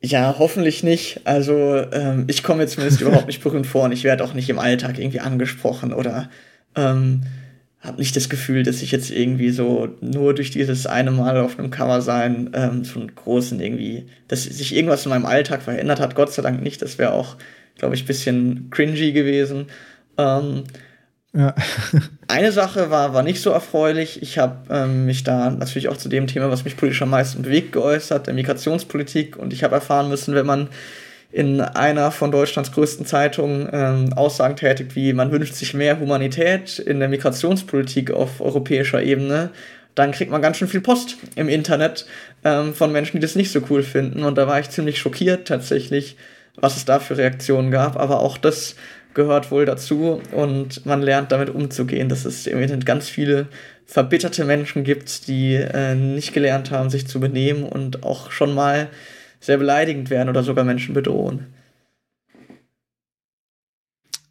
Ja, 0.03 0.35
hoffentlich 0.37 0.83
nicht. 0.83 1.21
Also 1.23 1.83
ähm, 1.91 2.25
ich 2.27 2.43
komme 2.43 2.61
jetzt 2.61 2.73
zumindest 2.73 3.01
überhaupt 3.01 3.25
nicht 3.25 3.41
berühmt 3.41 3.65
vor 3.65 3.85
und 3.85 3.93
ich 3.93 4.03
werde 4.03 4.23
auch 4.23 4.35
nicht 4.35 4.51
im 4.51 4.59
Alltag 4.59 4.99
irgendwie 4.99 5.19
angesprochen 5.19 5.93
oder 5.93 6.29
ähm, 6.75 7.23
habe 7.81 7.97
nicht 7.97 8.15
das 8.15 8.29
Gefühl, 8.29 8.63
dass 8.63 8.81
ich 8.81 8.91
jetzt 8.91 9.09
irgendwie 9.09 9.49
so 9.49 9.89
nur 10.01 10.35
durch 10.35 10.51
dieses 10.51 10.85
eine 10.85 11.11
Mal 11.11 11.37
auf 11.37 11.57
einem 11.57 11.71
Cover 11.71 12.01
sein 12.01 12.51
ähm, 12.53 12.83
so 12.83 12.99
einen 12.99 13.15
großen 13.15 13.59
irgendwie, 13.59 14.05
dass 14.27 14.43
sich 14.43 14.75
irgendwas 14.75 15.05
in 15.05 15.09
meinem 15.09 15.25
Alltag 15.25 15.63
verändert 15.63 15.99
hat. 15.99 16.13
Gott 16.13 16.31
sei 16.31 16.43
Dank 16.43 16.61
nicht. 16.61 16.81
Das 16.81 16.99
wäre 16.99 17.13
auch, 17.13 17.37
glaube 17.77 17.95
ich, 17.95 18.05
bisschen 18.05 18.69
cringy 18.69 19.13
gewesen. 19.13 19.65
Ähm, 20.19 20.63
ja. 21.33 21.55
Eine 22.27 22.51
Sache 22.51 22.91
war, 22.91 23.15
war 23.15 23.23
nicht 23.23 23.41
so 23.41 23.49
erfreulich. 23.49 24.21
Ich 24.21 24.37
habe 24.37 24.57
ähm, 24.69 25.05
mich 25.05 25.23
da 25.23 25.49
natürlich 25.49 25.89
auch 25.89 25.97
zu 25.97 26.07
dem 26.07 26.27
Thema, 26.27 26.51
was 26.51 26.65
mich 26.65 26.77
politisch 26.77 27.01
am 27.01 27.09
meisten 27.09 27.41
bewegt, 27.41 27.71
geäußert, 27.71 28.27
der 28.27 28.35
Migrationspolitik. 28.35 29.37
Und 29.37 29.53
ich 29.53 29.63
habe 29.63 29.75
erfahren 29.75 30.07
müssen, 30.07 30.35
wenn 30.35 30.45
man 30.45 30.69
in 31.31 31.61
einer 31.61 32.11
von 32.11 32.31
Deutschlands 32.31 32.71
größten 32.71 33.05
Zeitungen 33.05 33.69
ähm, 33.71 34.13
Aussagen 34.13 34.55
tätigt, 34.55 34.95
wie 34.95 35.13
man 35.13 35.31
wünscht 35.31 35.55
sich 35.55 35.73
mehr 35.73 35.99
Humanität 35.99 36.79
in 36.79 36.99
der 36.99 37.09
Migrationspolitik 37.09 38.11
auf 38.11 38.41
europäischer 38.41 39.01
Ebene, 39.01 39.51
dann 39.95 40.11
kriegt 40.11 40.31
man 40.31 40.41
ganz 40.41 40.57
schön 40.57 40.67
viel 40.67 40.81
Post 40.81 41.17
im 41.35 41.49
Internet 41.49 42.05
ähm, 42.43 42.73
von 42.73 42.91
Menschen, 42.91 43.17
die 43.17 43.21
das 43.21 43.35
nicht 43.35 43.51
so 43.51 43.61
cool 43.69 43.83
finden. 43.83 44.23
Und 44.23 44.37
da 44.37 44.47
war 44.47 44.59
ich 44.59 44.69
ziemlich 44.69 44.99
schockiert 44.99 45.47
tatsächlich, 45.47 46.17
was 46.55 46.77
es 46.77 46.85
da 46.85 46.99
für 46.99 47.17
Reaktionen 47.17 47.71
gab. 47.71 47.97
Aber 47.97 48.21
auch 48.21 48.37
das 48.37 48.75
gehört 49.13 49.51
wohl 49.51 49.65
dazu 49.65 50.21
und 50.31 50.85
man 50.85 51.01
lernt 51.01 51.31
damit 51.31 51.49
umzugehen, 51.49 52.07
dass 52.07 52.23
es 52.23 52.47
im 52.47 52.61
Internet 52.61 52.85
ganz 52.85 53.09
viele 53.09 53.47
verbitterte 53.85 54.45
Menschen 54.45 54.85
gibt, 54.85 55.27
die 55.27 55.55
äh, 55.55 55.95
nicht 55.95 56.33
gelernt 56.33 56.71
haben, 56.71 56.89
sich 56.89 57.07
zu 57.07 57.19
benehmen 57.19 57.63
und 57.63 58.03
auch 58.03 58.31
schon 58.31 58.53
mal 58.53 58.87
sehr 59.41 59.57
beleidigend 59.57 60.09
werden 60.09 60.29
oder 60.29 60.43
sogar 60.43 60.63
Menschen 60.63 60.93
bedrohen. 60.93 61.47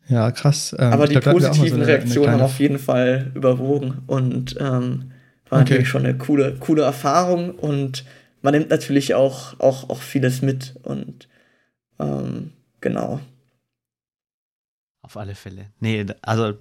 Ja, 0.09 0.31
krass. 0.31 0.75
Ähm, 0.79 0.93
Aber 0.93 1.07
die 1.07 1.15
glaub, 1.15 1.35
positiven 1.35 1.69
so 1.69 1.75
eine, 1.75 1.87
Reaktionen 1.87 2.29
eine 2.29 2.39
haben 2.39 2.45
auf 2.45 2.59
jeden 2.59 2.79
Fall 2.79 3.31
überwogen 3.35 4.03
und 4.07 4.57
ähm, 4.59 5.13
war 5.49 5.61
okay. 5.61 5.71
natürlich 5.71 5.89
schon 5.89 6.05
eine 6.05 6.17
coole, 6.17 6.57
coole 6.59 6.83
Erfahrung 6.83 7.55
und 7.55 8.05
man 8.43 8.55
nimmt 8.55 8.71
natürlich 8.71 9.15
auch, 9.15 9.59
auch, 9.61 9.91
auch 9.91 10.01
vieles 10.01 10.43
mit 10.43 10.75
und 10.83 11.29
ähm, 11.99 12.53
genau. 12.81 13.21
Auf 15.03 15.17
alle 15.17 15.35
Fälle. 15.35 15.67
Nee, 15.81 16.07
also 16.23 16.55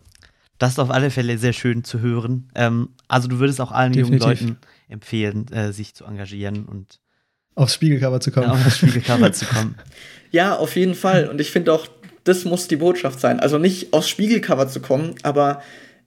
das 0.59 0.73
ist 0.73 0.79
auf 0.79 0.91
alle 0.91 1.09
Fälle 1.09 1.37
sehr 1.37 1.53
schön 1.53 1.83
zu 1.83 2.01
hören. 2.01 2.49
Ähm, 2.53 2.89
also 3.07 3.27
du 3.27 3.39
würdest 3.39 3.61
auch 3.61 3.71
allen 3.71 3.93
Definitiv. 3.93 4.21
jungen 4.21 4.37
Leuten 4.37 4.57
empfehlen, 4.89 5.47
äh, 5.51 5.71
sich 5.71 5.95
zu 5.95 6.05
engagieren 6.05 6.65
und 6.65 6.99
aufs 7.55 7.73
Spiegelcover 7.73 8.19
zu 8.19 8.31
kommen. 8.31 8.47
Ja, 8.47 8.53
aufs 8.53 8.77
Spiegelcover 8.77 9.31
zu 9.31 9.45
kommen. 9.45 9.75
Ja, 10.31 10.57
auf 10.57 10.75
jeden 10.75 10.93
Fall. 10.93 11.27
Und 11.27 11.41
ich 11.41 11.49
finde 11.49 11.73
auch, 11.73 11.87
das 12.23 12.45
muss 12.45 12.67
die 12.67 12.75
Botschaft 12.75 13.19
sein. 13.19 13.39
Also 13.39 13.57
nicht 13.57 13.93
aufs 13.93 14.09
Spiegelcover 14.09 14.67
zu 14.67 14.79
kommen, 14.79 15.15
aber 15.23 15.63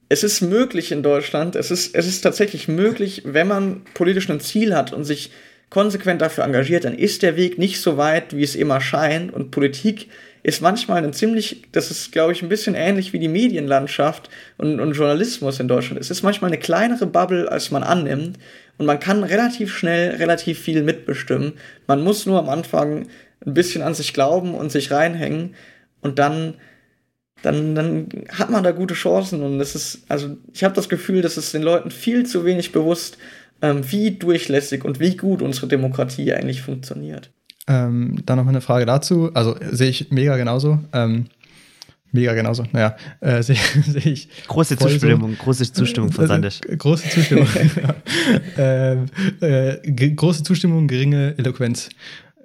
es 0.09 0.23
ist 0.23 0.43
möglich 0.43 0.93
in 0.93 1.03
Deutschland. 1.03 1.57
Es 1.57 1.73
ist, 1.73 1.95
es 1.97 2.07
ist 2.07 2.21
tatsächlich 2.21 2.69
möglich, 2.69 3.23
wenn 3.25 3.49
man 3.49 3.83
politisch 3.95 4.31
ein 4.31 4.39
Ziel 4.39 4.77
hat 4.77 4.93
und 4.93 5.05
sich 5.05 5.33
konsequent 5.71 6.21
dafür 6.21 6.45
engagiert, 6.45 6.85
dann 6.85 6.95
ist 6.95 7.23
der 7.23 7.35
Weg 7.35 7.59
nicht 7.59 7.81
so 7.81 7.97
weit, 7.97 8.37
wie 8.37 8.43
es 8.43 8.55
immer 8.55 8.83
scheint. 8.83 9.33
Und 9.33 9.51
Politik 9.51 10.09
ist 10.43 10.61
manchmal 10.61 11.03
ein 11.03 11.15
ziemlich, 11.15 11.63
das 11.73 11.91
ist, 11.91 12.13
glaube 12.13 12.33
ich, 12.33 12.43
ein 12.43 12.51
bisschen 12.51 12.75
ähnlich 12.75 13.15
wie 13.15 13.19
die 13.19 13.29
Medienlandschaft 13.29 14.29
und, 14.59 14.81
und 14.81 14.93
Journalismus 14.93 15.61
in 15.61 15.69
Deutschland. 15.69 15.99
Es 15.99 16.11
ist 16.11 16.23
manchmal 16.23 16.51
eine 16.51 16.61
kleinere 16.61 17.07
Bubble, 17.07 17.51
als 17.51 17.71
man 17.71 17.83
annimmt. 17.83 18.39
Und 18.79 18.87
man 18.87 19.01
kann 19.01 19.23
relativ 19.23 19.73
schnell 19.73 20.17
relativ 20.17 20.59
viel 20.59 20.83
mitbestimmen. 20.83 21.53
Man 21.87 22.03
muss 22.03 22.27
nur 22.27 22.39
am 22.39 22.49
Anfang 22.49 23.07
ein 23.45 23.55
bisschen 23.55 23.83
an 23.83 23.95
sich 23.95 24.15
glauben 24.15 24.55
und 24.55 24.73
sich 24.73 24.91
reinhängen. 24.91 25.55
Und 26.01 26.19
dann, 26.19 26.55
dann, 27.43 27.75
dann 27.75 28.09
hat 28.31 28.51
man 28.51 28.65
da 28.65 28.73
gute 28.73 28.95
Chancen. 28.95 29.43
Und 29.43 29.61
es 29.61 29.75
ist, 29.75 30.05
also 30.09 30.37
ich 30.53 30.65
habe 30.65 30.75
das 30.75 30.89
Gefühl, 30.89 31.23
dass 31.23 31.37
es 31.37 31.53
den 31.53 31.63
Leuten 31.63 31.91
viel 31.91 32.27
zu 32.27 32.45
wenig 32.45 32.73
bewusst, 32.73 33.19
ähm, 33.61 33.91
wie 33.91 34.13
durchlässig 34.13 34.85
und 34.85 35.01
wie 35.01 35.17
gut 35.17 35.43
unsere 35.43 35.69
Demokratie 35.69 36.33
eigentlich 36.33 36.63
funktioniert. 36.63 37.31
Ähm, 37.69 38.21
dann 38.27 38.39
noch 38.39 38.49
eine 38.49 38.61
Frage 38.61 38.87
dazu. 38.87 39.31
Also 39.35 39.57
sehe 39.71 39.91
ich 39.91 40.11
mega 40.11 40.37
genauso. 40.37 40.81
Ähm, 40.93 41.27
mega 42.13 42.35
genauso. 42.35 42.65
Naja, 42.73 42.97
äh, 43.21 43.43
sehe 43.43 43.57
seh 43.87 44.11
ich. 44.11 44.29
Große 44.47 44.77
Zustimmung, 44.77 45.33
so, 45.33 45.43
große 45.43 45.73
Zustimmung 45.73 46.13
von 46.13 46.27
Sandisch. 46.27 46.61
Äh, 46.69 46.77
große 46.77 47.09
Zustimmung. 47.09 47.49
äh, 48.57 48.95
äh, 49.41 50.11
große 50.15 50.43
Zustimmung, 50.43 50.87
geringe 50.87 51.35
Eloquenz. 51.39 51.89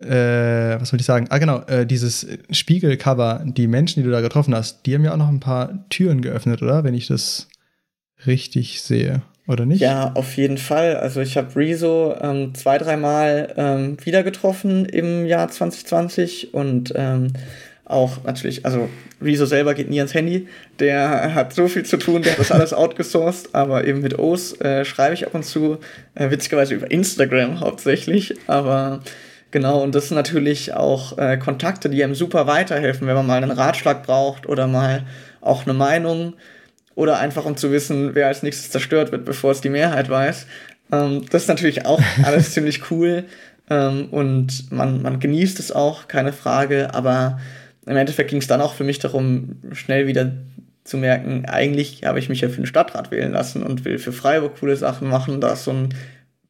Äh, 0.02 0.80
was 0.80 0.92
wollte 0.94 1.02
ich 1.02 1.06
sagen? 1.06 1.28
Ah, 1.30 1.40
genau, 1.40 1.62
äh, 1.62 1.86
dieses 1.86 2.28
Spiegelcover, 2.52 3.44
die 3.46 3.68
Menschen, 3.68 4.02
die 4.02 4.06
du 4.06 4.12
da 4.12 4.22
getroffen 4.22 4.54
hast, 4.54 4.86
die 4.86 4.94
haben 4.94 5.04
ja 5.04 5.14
auch 5.14 5.18
noch 5.18 5.30
ein 5.30 5.40
paar 5.40 5.88
Türen 5.90 6.22
geöffnet, 6.22 6.62
oder? 6.62 6.84
Wenn 6.84 6.94
ich 6.94 7.08
das 7.08 7.48
richtig 8.28 8.82
sehe 8.82 9.24
oder 9.48 9.66
nicht? 9.66 9.82
Ja, 9.82 10.12
auf 10.14 10.38
jeden 10.38 10.58
Fall. 10.58 10.98
Also 10.98 11.22
ich 11.22 11.38
habe 11.38 11.56
Rezo 11.56 12.16
ähm, 12.22 12.54
zwei, 12.54 12.78
dreimal 12.78 13.54
ähm, 13.58 13.98
wieder 14.04 14.24
getroffen 14.24 14.86
im 14.86 15.26
Jahr 15.26 15.50
2020 15.50 16.54
und 16.54 16.94
ähm, 16.96 17.34
auch 17.90 18.24
natürlich, 18.24 18.66
also 18.66 18.90
Rezo 19.22 19.46
selber 19.46 19.74
geht 19.74 19.90
nie 19.90 20.00
ans 20.00 20.14
Handy. 20.14 20.48
Der 20.80 21.34
hat 21.34 21.54
so 21.54 21.68
viel 21.68 21.84
zu 21.84 21.98
tun, 21.98 22.22
der 22.22 22.34
hat 22.34 22.40
das 22.40 22.52
alles 22.52 22.74
outgesourced, 22.74 23.56
aber 23.56 23.86
eben 23.86 24.02
mit 24.02 24.20
O's 24.20 24.60
äh, 24.60 24.86
schreibe 24.86 25.14
ich 25.14 25.26
ab 25.26 25.34
und 25.34 25.44
zu, 25.44 25.78
äh, 26.16 26.30
witzigerweise 26.30 26.76
über 26.76 26.92
Instagram 26.92 27.62
hauptsächlich, 27.62 28.36
aber 28.48 29.00
genau, 29.52 29.82
und 29.82 29.96
das 29.96 30.10
sind 30.10 30.16
natürlich 30.16 30.74
auch 30.74 31.18
äh, 31.18 31.38
Kontakte, 31.38 31.90
die 31.90 32.04
einem 32.04 32.16
super 32.16 32.46
weiterhelfen, 32.46 33.08
wenn 33.08 33.16
man 33.16 33.28
mal 33.28 33.42
einen 33.42 33.52
Ratschlag 33.52 34.04
braucht 34.04 34.48
oder 34.48 34.68
mal 34.68 35.04
auch 35.42 35.64
eine 35.64 35.74
Meinung 35.74 36.34
oder 36.96 37.20
einfach 37.20 37.46
um 37.46 37.56
zu 37.56 37.72
wissen, 37.72 38.16
wer 38.16 38.28
als 38.28 38.44
nächstes 38.44 38.70
zerstört 38.70 39.12
wird, 39.12 39.24
bevor 39.24 39.52
es 39.52 39.62
die 39.62 39.70
Mehrheit 39.70 40.10
weiß. 40.10 40.46
Ähm, 40.92 41.26
das 41.30 41.44
ist 41.44 41.48
natürlich 41.48 41.86
auch 41.86 42.02
alles 42.24 42.52
ziemlich 42.52 42.92
cool 42.92 43.24
ähm, 43.70 44.10
und 44.12 44.72
man, 44.72 45.02
man 45.02 45.20
genießt 45.20 45.60
es 45.60 45.72
auch, 45.72 46.08
keine 46.08 46.34
Frage, 46.34 46.94
aber 46.94 47.40
im 47.88 47.98
Endeffekt 47.98 48.30
ging 48.30 48.40
es 48.40 48.48
dann 48.48 48.62
auch 48.62 48.74
für 48.74 48.84
mich 48.84 49.00
darum, 49.00 49.58
schnell 49.72 50.08
wieder 50.08 50.34
zu 50.84 50.98
merken, 50.98 51.46
eigentlich 51.46 52.04
habe 52.06 52.20
ich 52.20 52.30
mich 52.30 52.42
ja 52.42 52.50
für 52.50 52.58
den 52.58 52.66
Stadtrat 52.66 53.12
wählen 53.12 53.32
lassen 53.32 53.64
und 53.64 53.86
will 53.86 54.00
für 54.00 54.14
Freiburg 54.14 54.60
coole 54.60 54.76
Sachen 54.78 55.10
machen. 55.10 55.42
Da 55.42 55.54
ist 55.54 55.66
so 55.66 55.72
eine 55.72 55.90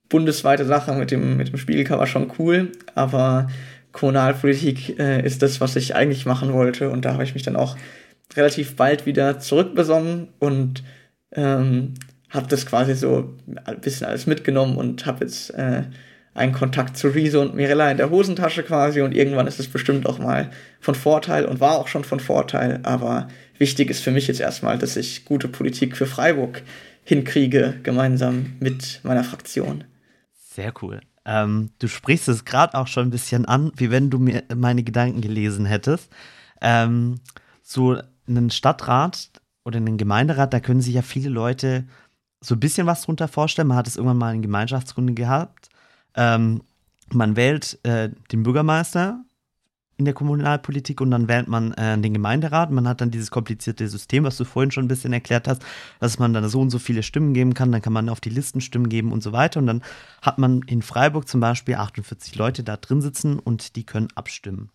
bundesweite 0.10 0.66
Sache 0.66 0.94
mit 0.94 1.12
dem, 1.12 1.38
mit 1.38 1.50
dem 1.50 1.58
Spiegelcover 1.58 2.08
schon 2.08 2.32
cool, 2.38 2.72
aber 2.96 3.48
Kommunalpolitik 3.92 5.00
äh, 5.00 5.26
ist 5.26 5.42
das, 5.42 5.60
was 5.60 5.76
ich 5.76 5.96
eigentlich 5.96 6.26
machen 6.26 6.54
wollte 6.54 6.90
und 6.90 7.04
da 7.04 7.14
habe 7.14 7.24
ich 7.24 7.34
mich 7.34 7.44
dann 7.44 7.56
auch 7.56 7.76
relativ 8.36 8.76
bald 8.76 9.06
wieder 9.06 9.40
zurückbesonnen 9.40 10.30
und 10.40 10.84
ähm, 11.32 11.96
habe 12.30 12.48
das 12.48 12.66
quasi 12.66 12.94
so 12.94 13.36
ein 13.66 13.82
bisschen 13.82 14.06
alles 14.06 14.28
mitgenommen 14.28 14.78
und 14.78 15.06
habe 15.06 15.26
jetzt 15.26 15.54
äh, 15.56 15.84
einen 16.38 16.54
Kontakt 16.54 16.98
zu 16.98 17.08
Rezo 17.08 17.42
und 17.42 17.56
Mirella 17.56 17.90
in 17.90 17.98
der 17.98 18.12
Hosentasche 18.12 18.62
quasi 18.62 19.02
und 19.02 19.14
irgendwann 19.14 19.48
ist 19.48 19.60
es 19.60 19.68
bestimmt 19.68 20.06
auch 20.06 20.20
mal 20.20 20.52
von 20.80 20.94
Vorteil 20.94 21.46
und 21.46 21.60
war 21.60 21.80
auch 21.80 21.88
schon 21.88 22.04
von 22.04 22.20
Vorteil, 22.20 22.80
aber 22.84 23.28
wichtig 23.58 23.90
ist 23.90 24.04
für 24.04 24.12
mich 24.12 24.28
jetzt 24.28 24.40
erstmal, 24.40 24.78
dass 24.78 24.98
ich 24.98 25.26
gute 25.26 25.48
Politik 25.48 25.98
für 25.98 26.06
Freiburg 26.06 26.62
hinkriege, 27.04 27.80
gemeinsam 27.82 28.54
mit 28.60 29.00
meiner 29.04 29.24
Fraktion. 29.24 29.86
Sehr 30.54 30.72
cool. 30.82 31.02
Ähm, 31.26 31.72
du 31.80 31.88
sprichst 31.88 32.28
es 32.28 32.46
gerade 32.46 32.78
auch 32.78 32.88
schon 32.88 33.08
ein 33.08 33.12
bisschen 33.12 33.46
an, 33.46 33.72
wie 33.76 33.90
wenn 33.90 34.12
du 34.12 34.20
mir 34.20 34.44
meine 34.56 34.84
Gedanken 34.84 35.22
gelesen 35.22 35.66
hättest. 35.66 36.12
Ähm, 36.62 37.16
so 37.64 37.98
einen 38.28 38.52
Stadtrat 38.52 39.30
oder 39.66 39.78
einen 39.78 39.98
Gemeinderat, 39.98 40.54
da 40.54 40.60
können 40.60 40.82
sich 40.82 40.94
ja 40.94 41.02
viele 41.02 41.30
Leute 41.30 41.86
so 42.42 42.54
ein 42.54 42.60
bisschen 42.60 42.86
was 42.86 43.02
drunter 43.02 43.28
vorstellen. 43.28 43.70
Man 43.70 43.78
hat 43.78 43.88
es 43.88 43.96
irgendwann 43.96 44.18
mal 44.18 44.36
in 44.36 44.44
Gemeinschaftsgründe 44.44 45.14
gehabt. 45.14 45.70
Ähm, 46.18 46.62
man 47.14 47.38
wählt 47.38 47.80
äh, 47.84 48.10
den 48.32 48.44
Bürgermeister 48.44 49.24
in 49.98 50.06
der 50.06 50.14
Kommunalpolitik 50.14 51.02
und 51.02 51.10
dann 51.10 51.28
wählt 51.28 51.48
man 51.48 51.74
äh, 51.74 51.98
den 51.98 52.14
Gemeinderat. 52.14 52.70
Man 52.70 52.88
hat 52.88 53.02
dann 53.02 53.10
dieses 53.10 53.32
komplizierte 53.32 53.88
System, 53.88 54.24
was 54.26 54.38
du 54.38 54.46
vorhin 54.46 54.72
schon 54.72 54.86
ein 54.86 54.90
bisschen 54.90 55.12
erklärt 55.12 55.48
hast, 55.48 55.64
dass 56.00 56.20
man 56.20 56.34
dann 56.34 56.48
so 56.50 56.62
und 56.62 56.70
so 56.70 56.78
viele 56.78 57.02
Stimmen 57.02 57.34
geben 57.34 57.54
kann. 57.56 57.72
Dann 57.72 57.82
kann 57.82 57.94
man 57.94 58.10
auf 58.10 58.20
die 58.20 58.30
Listen 58.30 58.62
Stimmen 58.62 58.90
geben 58.90 59.12
und 59.12 59.24
so 59.24 59.32
weiter. 59.32 59.60
Und 59.60 59.68
dann 59.68 59.82
hat 60.22 60.38
man 60.38 60.62
in 60.64 60.84
Freiburg 60.84 61.28
zum 61.28 61.40
Beispiel 61.40 61.76
48 61.76 62.36
Leute 62.36 62.64
da 62.64 62.78
drin 62.78 63.02
sitzen 63.02 63.40
und 63.40 63.76
die 63.76 63.86
können 63.86 64.10
abstimmen. 64.14 64.70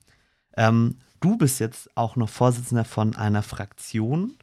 Ähm, 0.57 0.97
du 1.21 1.37
bist 1.37 1.61
jetzt 1.61 1.97
auch 1.97 2.17
noch 2.17 2.29
Vorsitzender 2.29 2.85
von 2.85 3.15
einer 3.15 3.43
Fraktion. 3.43 4.35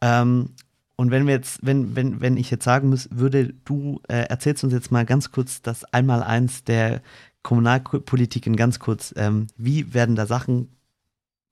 Ähm, 0.00 0.50
und 0.96 1.10
wenn 1.10 1.26
wir 1.26 1.34
jetzt, 1.34 1.58
wenn, 1.62 1.96
wenn, 1.96 2.20
wenn 2.20 2.36
ich 2.36 2.50
jetzt 2.50 2.64
sagen 2.64 2.88
muss, 2.88 3.08
würde, 3.10 3.52
du 3.64 4.00
äh, 4.08 4.26
erzählst 4.28 4.62
uns 4.62 4.72
jetzt 4.72 4.92
mal 4.92 5.04
ganz 5.04 5.32
kurz 5.32 5.60
das 5.60 5.84
Einmaleins 5.92 6.64
der 6.64 7.02
Kommunalpolitik 7.42 8.46
in 8.46 8.56
ganz 8.56 8.78
kurz. 8.78 9.12
Ähm, 9.16 9.48
wie 9.56 9.92
werden 9.92 10.14
da 10.14 10.26
Sachen 10.26 10.68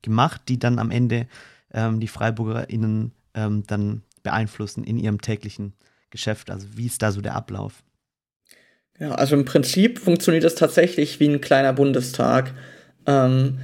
gemacht, 0.01 0.43
die 0.49 0.59
dann 0.59 0.79
am 0.79 0.91
Ende 0.91 1.27
ähm, 1.73 1.99
die 2.01 2.09
FreiburgerInnen 2.09 3.13
ähm, 3.35 3.65
dann 3.67 4.03
beeinflussen 4.23 4.85
in 4.85 4.99
ihrem 4.99 5.21
täglichen 5.21 5.75
Geschäft? 6.11 6.51
Also 6.51 6.69
wie 6.77 6.87
ist 6.87 7.03
da 7.03 7.11
so 7.11 7.21
der 7.21 7.35
Ablauf? 7.35 7.83
Ja, 8.99 9.13
also 9.13 9.35
im 9.35 9.45
Prinzip 9.45 9.99
funktioniert 9.99 10.45
das 10.45 10.55
tatsächlich 10.55 11.19
wie 11.19 11.29
ein 11.29 11.41
kleiner 11.41 11.73
Bundestag. 11.73 12.55
Ähm, 13.07 13.59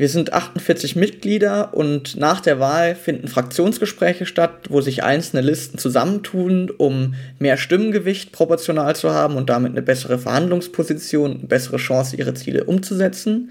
wir 0.00 0.08
sind 0.08 0.32
48 0.32 0.96
Mitglieder 0.96 1.74
und 1.74 2.16
nach 2.16 2.40
der 2.40 2.58
Wahl 2.58 2.94
finden 2.94 3.28
Fraktionsgespräche 3.28 4.24
statt, 4.24 4.70
wo 4.70 4.80
sich 4.80 5.04
einzelne 5.04 5.42
Listen 5.42 5.76
zusammentun, 5.76 6.70
um 6.70 7.12
mehr 7.38 7.58
Stimmengewicht 7.58 8.32
proportional 8.32 8.96
zu 8.96 9.10
haben 9.10 9.36
und 9.36 9.50
damit 9.50 9.72
eine 9.72 9.82
bessere 9.82 10.18
Verhandlungsposition, 10.18 11.32
eine 11.32 11.46
bessere 11.48 11.76
Chance, 11.76 12.16
ihre 12.16 12.32
Ziele 12.32 12.64
umzusetzen. 12.64 13.50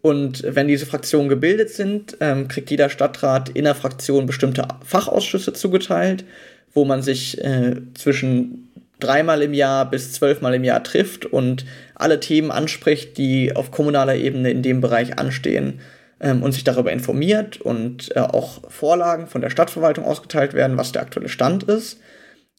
Und 0.00 0.44
wenn 0.48 0.66
diese 0.66 0.86
Fraktionen 0.86 1.28
gebildet 1.28 1.68
sind, 1.68 2.16
ähm, 2.20 2.48
kriegt 2.48 2.70
jeder 2.70 2.88
Stadtrat 2.88 3.50
in 3.50 3.64
der 3.64 3.74
Fraktion 3.74 4.24
bestimmte 4.24 4.66
Fachausschüsse 4.82 5.52
zugeteilt, 5.52 6.24
wo 6.72 6.86
man 6.86 7.02
sich 7.02 7.44
äh, 7.44 7.82
zwischen 7.92 8.65
dreimal 9.00 9.42
im 9.42 9.54
Jahr 9.54 9.88
bis 9.90 10.12
zwölfmal 10.12 10.54
im 10.54 10.64
Jahr 10.64 10.82
trifft 10.82 11.26
und 11.26 11.64
alle 11.94 12.20
Themen 12.20 12.50
anspricht, 12.50 13.18
die 13.18 13.54
auf 13.54 13.70
kommunaler 13.70 14.16
Ebene 14.16 14.50
in 14.50 14.62
dem 14.62 14.80
Bereich 14.80 15.18
anstehen 15.18 15.80
ähm, 16.20 16.42
und 16.42 16.52
sich 16.52 16.64
darüber 16.64 16.92
informiert 16.92 17.60
und 17.60 18.14
äh, 18.16 18.20
auch 18.20 18.70
Vorlagen 18.70 19.26
von 19.26 19.40
der 19.40 19.50
Stadtverwaltung 19.50 20.04
ausgeteilt 20.04 20.54
werden, 20.54 20.78
was 20.78 20.92
der 20.92 21.02
aktuelle 21.02 21.28
Stand 21.28 21.64
ist. 21.64 22.00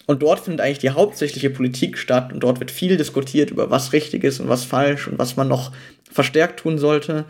Und 0.05 0.21
dort 0.21 0.39
findet 0.39 0.61
eigentlich 0.61 0.79
die 0.79 0.91
hauptsächliche 0.91 1.49
Politik 1.49 1.97
statt 1.97 2.31
und 2.31 2.41
dort 2.41 2.59
wird 2.59 2.71
viel 2.71 2.97
diskutiert 2.97 3.51
über 3.51 3.69
was 3.69 3.91
richtig 3.91 4.23
ist 4.23 4.39
und 4.39 4.47
was 4.47 4.63
falsch 4.63 5.07
und 5.07 5.19
was 5.19 5.35
man 5.35 5.47
noch 5.47 5.71
verstärkt 6.09 6.61
tun 6.61 6.77
sollte. 6.77 7.25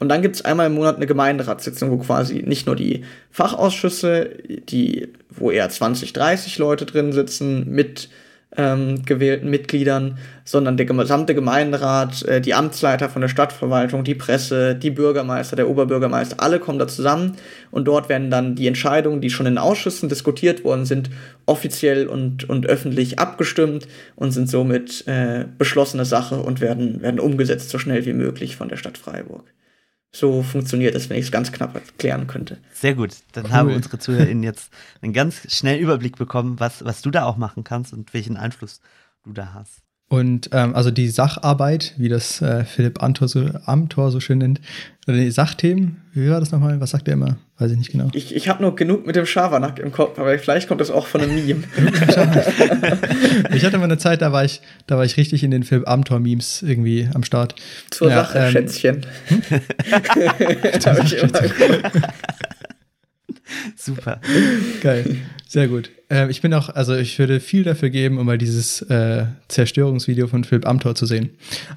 Und 0.00 0.08
dann 0.08 0.22
gibt 0.22 0.36
es 0.36 0.44
einmal 0.44 0.66
im 0.68 0.74
Monat 0.74 0.96
eine 0.96 1.06
Gemeinderatssitzung, 1.06 1.90
wo 1.90 1.98
quasi 1.98 2.42
nicht 2.44 2.66
nur 2.66 2.76
die 2.76 3.04
Fachausschüsse, 3.30 4.30
die, 4.48 5.08
wo 5.30 5.50
eher 5.50 5.68
20, 5.68 6.12
30 6.12 6.58
Leute 6.58 6.86
drin 6.86 7.12
sitzen, 7.12 7.68
mit 7.70 8.08
ähm, 8.56 9.04
gewählten 9.04 9.50
Mitgliedern, 9.50 10.18
sondern 10.44 10.76
der 10.76 10.86
gesamte 10.86 11.34
Gemeinderat, 11.34 12.22
äh, 12.22 12.40
die 12.40 12.54
Amtsleiter 12.54 13.08
von 13.08 13.22
der 13.22 13.28
Stadtverwaltung, 13.28 14.04
die 14.04 14.14
Presse, 14.14 14.74
die 14.74 14.90
Bürgermeister, 14.90 15.56
der 15.56 15.68
Oberbürgermeister, 15.68 16.36
alle 16.40 16.60
kommen 16.60 16.78
da 16.78 16.86
zusammen 16.86 17.36
und 17.70 17.86
dort 17.86 18.08
werden 18.08 18.30
dann 18.30 18.54
die 18.54 18.66
Entscheidungen, 18.66 19.20
die 19.20 19.30
schon 19.30 19.46
in 19.46 19.58
Ausschüssen 19.58 20.08
diskutiert 20.08 20.64
worden 20.64 20.84
sind, 20.84 21.10
offiziell 21.46 22.06
und, 22.06 22.48
und 22.48 22.66
öffentlich 22.66 23.18
abgestimmt 23.18 23.88
und 24.16 24.32
sind 24.32 24.48
somit 24.48 25.06
äh, 25.06 25.46
beschlossene 25.58 26.04
Sache 26.04 26.36
und 26.36 26.60
werden, 26.60 27.02
werden 27.02 27.20
umgesetzt 27.20 27.70
so 27.70 27.78
schnell 27.78 28.04
wie 28.06 28.12
möglich 28.12 28.56
von 28.56 28.68
der 28.68 28.76
Stadt 28.76 28.98
Freiburg. 28.98 29.44
So 30.14 30.44
funktioniert 30.44 30.94
es, 30.94 31.10
wenn 31.10 31.18
ich 31.18 31.24
es 31.24 31.32
ganz 31.32 31.50
knapp 31.50 31.74
erklären 31.74 32.28
könnte. 32.28 32.58
Sehr 32.72 32.94
gut. 32.94 33.10
Dann 33.32 33.46
cool. 33.46 33.52
haben 33.52 33.74
unsere 33.74 33.98
ZuhörerInnen 33.98 34.44
jetzt 34.44 34.72
einen 35.02 35.12
ganz 35.12 35.52
schnellen 35.52 35.80
Überblick 35.80 36.16
bekommen, 36.16 36.60
was, 36.60 36.84
was 36.84 37.02
du 37.02 37.10
da 37.10 37.24
auch 37.24 37.36
machen 37.36 37.64
kannst 37.64 37.92
und 37.92 38.14
welchen 38.14 38.36
Einfluss 38.36 38.80
du 39.24 39.32
da 39.32 39.54
hast. 39.54 39.83
Und 40.08 40.50
ähm, 40.52 40.74
also 40.74 40.90
die 40.90 41.08
Sacharbeit, 41.08 41.94
wie 41.96 42.08
das 42.08 42.40
äh, 42.42 42.64
Philipp 42.64 43.02
Amthor 43.02 43.26
so, 43.26 43.48
Amthor 43.64 44.10
so 44.10 44.20
schön 44.20 44.38
nennt, 44.38 44.60
oder 45.06 45.18
die 45.18 45.30
Sachthemen, 45.30 46.02
wie 46.14 46.30
war 46.30 46.40
das 46.40 46.50
nochmal? 46.50 46.80
Was 46.80 46.90
sagt 46.90 47.08
er 47.08 47.14
immer? 47.14 47.36
Weiß 47.58 47.70
ich 47.70 47.78
nicht 47.78 47.92
genau. 47.92 48.08
Ich, 48.14 48.34
ich 48.34 48.48
habe 48.48 48.62
nur 48.62 48.74
genug 48.74 49.06
mit 49.06 49.16
dem 49.16 49.26
Schabernack 49.26 49.78
im 49.78 49.92
Kopf, 49.92 50.18
aber 50.18 50.38
vielleicht 50.38 50.66
kommt 50.66 50.80
das 50.80 50.90
auch 50.90 51.06
von 51.06 51.20
einem 51.20 51.34
Meme. 51.34 51.62
ich 53.54 53.64
hatte 53.64 53.78
mal 53.78 53.84
eine 53.84 53.98
Zeit, 53.98 54.22
da 54.22 54.32
war 54.32 54.44
ich, 54.44 54.60
da 54.86 54.96
war 54.96 55.04
ich 55.04 55.16
richtig 55.16 55.44
in 55.44 55.50
den 55.50 55.62
Philipp 55.62 55.88
Amthor-Memes 55.88 56.62
irgendwie 56.62 57.08
am 57.12 57.22
Start. 57.22 57.54
Zur 57.90 58.08
ja, 58.08 58.24
Sache, 58.24 58.38
ähm, 58.38 58.50
Schätzchen. 58.52 59.06
Hm? 59.26 59.42
da 60.82 60.98
ich 60.98 61.18
immer 61.18 61.32
Super. 63.76 64.20
Geil. 64.80 65.16
Sehr 65.48 65.68
gut. 65.68 65.90
Ähm, 66.10 66.30
ich 66.30 66.40
bin 66.42 66.52
auch, 66.54 66.68
also 66.68 66.94
ich 66.94 67.18
würde 67.18 67.40
viel 67.40 67.64
dafür 67.64 67.90
geben, 67.90 68.18
um 68.18 68.26
mal 68.26 68.38
dieses 68.38 68.82
äh, 68.82 69.26
Zerstörungsvideo 69.48 70.26
von 70.26 70.44
Philipp 70.44 70.66
Amthor 70.66 70.94
zu 70.94 71.06
sehen. 71.06 71.30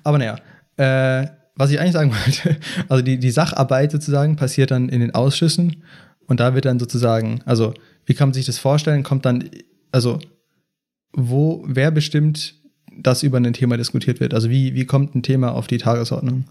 Aber 0.03 0.17
naja, 0.17 0.37
äh, 0.77 1.27
was 1.55 1.71
ich 1.71 1.79
eigentlich 1.79 1.93
sagen 1.93 2.11
wollte, 2.25 2.57
also 2.87 3.03
die, 3.03 3.19
die 3.19 3.31
Sacharbeit 3.31 3.91
sozusagen 3.91 4.35
passiert 4.35 4.71
dann 4.71 4.89
in 4.89 5.01
den 5.01 5.13
Ausschüssen 5.13 5.83
und 6.27 6.39
da 6.39 6.53
wird 6.53 6.65
dann 6.65 6.79
sozusagen, 6.79 7.41
also 7.45 7.73
wie 8.05 8.13
kann 8.13 8.29
man 8.29 8.33
sich 8.33 8.45
das 8.45 8.57
vorstellen, 8.57 9.03
kommt 9.03 9.25
dann, 9.25 9.49
also 9.91 10.19
wo, 11.13 11.63
wer 11.67 11.91
bestimmt, 11.91 12.55
dass 12.99 13.23
über 13.23 13.37
ein 13.37 13.53
Thema 13.53 13.77
diskutiert 13.77 14.19
wird? 14.19 14.33
Also 14.33 14.49
wie, 14.49 14.75
wie 14.75 14.85
kommt 14.85 15.15
ein 15.15 15.23
Thema 15.23 15.53
auf 15.53 15.67
die 15.67 15.77
Tagesordnung? 15.77 16.45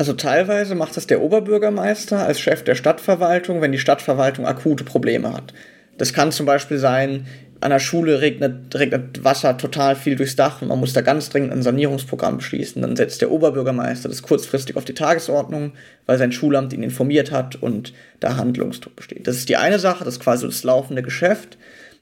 Also 0.00 0.14
teilweise 0.14 0.74
macht 0.76 0.96
das 0.96 1.06
der 1.06 1.20
Oberbürgermeister 1.20 2.24
als 2.24 2.40
Chef 2.40 2.64
der 2.64 2.74
Stadtverwaltung, 2.74 3.60
wenn 3.60 3.70
die 3.70 3.78
Stadtverwaltung 3.78 4.46
akute 4.46 4.82
Probleme 4.82 5.30
hat. 5.30 5.52
Das 5.98 6.14
kann 6.14 6.32
zum 6.32 6.46
Beispiel 6.46 6.78
sein, 6.78 7.26
an 7.60 7.70
der 7.70 7.80
Schule 7.80 8.22
regnet, 8.22 8.74
regnet 8.74 9.22
Wasser 9.24 9.58
total 9.58 9.96
viel 9.96 10.16
durchs 10.16 10.36
Dach 10.36 10.62
und 10.62 10.68
man 10.68 10.80
muss 10.80 10.94
da 10.94 11.02
ganz 11.02 11.28
dringend 11.28 11.52
ein 11.52 11.60
Sanierungsprogramm 11.60 12.38
beschließen. 12.38 12.80
Dann 12.80 12.96
setzt 12.96 13.20
der 13.20 13.30
Oberbürgermeister 13.30 14.08
das 14.08 14.22
kurzfristig 14.22 14.76
auf 14.76 14.86
die 14.86 14.94
Tagesordnung, 14.94 15.72
weil 16.06 16.16
sein 16.16 16.32
Schulamt 16.32 16.72
ihn 16.72 16.82
informiert 16.82 17.30
hat 17.30 17.56
und 17.56 17.92
da 18.20 18.36
Handlungsdruck 18.36 18.96
besteht. 18.96 19.26
Das 19.26 19.36
ist 19.36 19.50
die 19.50 19.58
eine 19.58 19.78
Sache, 19.78 20.04
das 20.04 20.14
ist 20.14 20.20
quasi 20.20 20.46
das 20.46 20.64
laufende 20.64 21.02
Geschäft. 21.02 21.58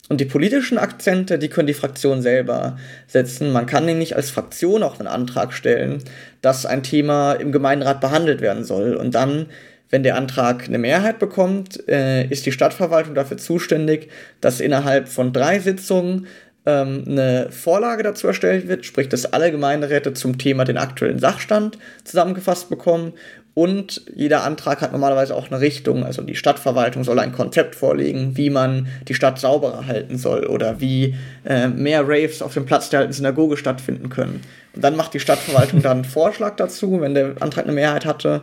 Und 0.09 0.21
die 0.21 0.25
politischen 0.25 0.79
Akzente, 0.79 1.39
die 1.39 1.49
können 1.49 1.67
die 1.67 1.75
Fraktion 1.75 2.23
selber 2.23 2.79
setzen. 3.07 3.53
Man 3.53 3.67
kann 3.67 3.85
nämlich 3.85 4.17
als 4.17 4.31
Fraktion 4.31 4.83
auch 4.83 4.99
einen 4.99 5.09
Antrag 5.09 5.53
stellen, 5.53 6.03
dass 6.41 6.65
ein 6.65 6.83
Thema 6.83 7.35
im 7.35 7.53
Gemeinderat 7.53 8.01
behandelt 8.01 8.41
werden 8.41 8.65
soll. 8.65 8.95
Und 8.95 9.15
dann, 9.15 9.47
wenn 9.91 10.03
der 10.03 10.17
Antrag 10.17 10.65
eine 10.67 10.79
Mehrheit 10.79 11.19
bekommt, 11.19 11.87
äh, 11.89 12.27
ist 12.27 12.47
die 12.47 12.53
Stadtverwaltung 12.53 13.15
dafür 13.15 13.37
zuständig, 13.37 14.09
dass 14.41 14.61
innerhalb 14.61 15.09
von 15.09 15.33
drei 15.35 15.59
Sitzungen 15.59 16.27
ähm, 16.65 17.05
eine 17.07 17.51
Vorlage 17.51 18.03
dazu 18.03 18.27
erstellt 18.29 18.67
wird, 18.67 18.87
sprich, 18.87 19.09
dass 19.09 19.33
alle 19.33 19.51
Gemeinderäte 19.51 20.15
zum 20.15 20.39
Thema 20.39 20.65
den 20.65 20.79
aktuellen 20.79 21.19
Sachstand 21.19 21.79
zusammengefasst 22.05 22.71
bekommen 22.71 23.13
und 23.59 24.03
jeder 24.15 24.45
Antrag 24.45 24.83
hat 24.83 24.93
normalerweise 24.93 25.35
auch 25.35 25.51
eine 25.51 25.61
Richtung. 25.61 26.05
Also 26.05 26.23
die 26.23 26.37
Stadtverwaltung 26.37 27.03
soll 27.03 27.19
ein 27.19 27.33
Konzept 27.33 27.75
vorlegen, 27.75 28.37
wie 28.37 28.51
man 28.51 28.87
die 29.09 29.15
Stadt 29.15 29.41
sauberer 29.41 29.89
halten 29.89 30.17
soll 30.17 30.47
oder 30.47 30.81
wie 30.81 31.17
äh, 31.45 31.67
mehr 31.67 32.05
Raves 32.07 32.41
auf 32.41 32.55
dem 32.55 32.67
Platz 32.67 32.89
der 32.89 33.01
alten 33.01 33.13
Synagoge 33.13 33.57
stattfinden 33.57 34.11
können. 34.11 34.43
Und 34.77 34.85
dann 34.85 34.95
macht 34.95 35.13
die 35.13 35.19
Stadtverwaltung 35.19 35.83
dann 35.83 35.97
einen 35.97 36.05
Vorschlag 36.05 36.55
dazu, 36.55 37.01
wenn 37.01 37.15
der 37.15 37.35
Antrag 37.41 37.65
eine 37.65 37.73
Mehrheit 37.73 38.07
hatte. 38.07 38.43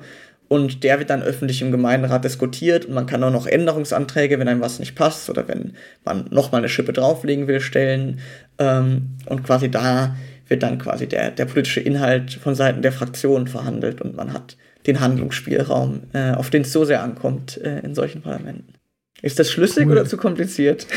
Und 0.49 0.83
der 0.83 0.99
wird 0.99 1.09
dann 1.09 1.23
öffentlich 1.23 1.61
im 1.61 1.71
Gemeinderat 1.71 2.25
diskutiert 2.25 2.83
und 2.83 2.93
man 2.93 3.05
kann 3.05 3.23
auch 3.23 3.31
noch 3.31 3.47
Änderungsanträge, 3.47 4.37
wenn 4.37 4.49
einem 4.49 4.59
was 4.59 4.79
nicht 4.79 4.95
passt 4.95 5.29
oder 5.29 5.47
wenn 5.47 5.75
man 6.03 6.25
nochmal 6.29 6.59
eine 6.59 6.67
Schippe 6.67 6.91
drauflegen 6.91 7.47
will, 7.47 7.61
stellen. 7.61 8.19
Ähm, 8.59 9.11
und 9.27 9.45
quasi 9.45 9.71
da 9.71 10.13
wird 10.49 10.61
dann 10.61 10.77
quasi 10.77 11.07
der, 11.07 11.31
der 11.31 11.45
politische 11.45 11.79
Inhalt 11.79 12.33
von 12.33 12.53
Seiten 12.53 12.81
der 12.81 12.91
Fraktion 12.91 13.47
verhandelt 13.47 14.01
und 14.01 14.17
man 14.17 14.33
hat 14.33 14.57
den 14.87 14.99
Handlungsspielraum, 14.99 16.03
äh, 16.13 16.31
auf 16.31 16.49
den 16.49 16.61
es 16.61 16.71
so 16.71 16.85
sehr 16.85 17.03
ankommt 17.03 17.57
äh, 17.57 17.79
in 17.79 17.95
solchen 17.95 18.21
Parlamenten. 18.21 18.73
Ist 19.21 19.39
das 19.39 19.51
schlüssig 19.51 19.85
cool. 19.85 19.93
oder 19.93 20.05
zu 20.05 20.17
kompliziert? 20.17 20.87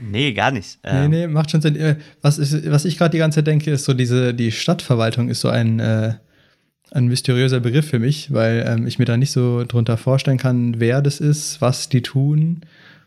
Nee, 0.00 0.32
gar 0.32 0.50
nicht. 0.50 0.78
Nee, 0.84 1.08
nee, 1.08 1.26
macht 1.26 1.50
schon 1.50 1.60
Sinn. 1.60 1.76
Äh, 1.76 1.96
was, 2.22 2.38
ist, 2.38 2.70
was 2.70 2.84
ich 2.84 2.96
gerade 2.96 3.12
die 3.12 3.18
ganze 3.18 3.36
Zeit 3.36 3.46
denke, 3.46 3.70
ist 3.70 3.84
so 3.84 3.92
diese, 3.92 4.34
die 4.34 4.50
Stadtverwaltung 4.50 5.28
ist 5.28 5.40
so 5.40 5.48
ein, 5.48 5.78
äh, 5.78 6.14
ein 6.90 7.06
mysteriöser 7.06 7.60
Begriff 7.60 7.88
für 7.88 7.98
mich, 7.98 8.32
weil 8.32 8.64
ähm, 8.66 8.86
ich 8.86 8.98
mir 8.98 9.04
da 9.04 9.16
nicht 9.16 9.32
so 9.32 9.64
drunter 9.64 9.96
vorstellen 9.96 10.38
kann, 10.38 10.80
wer 10.80 11.02
das 11.02 11.20
ist, 11.20 11.60
was 11.60 11.88
die 11.88 12.02
tun, 12.02 12.62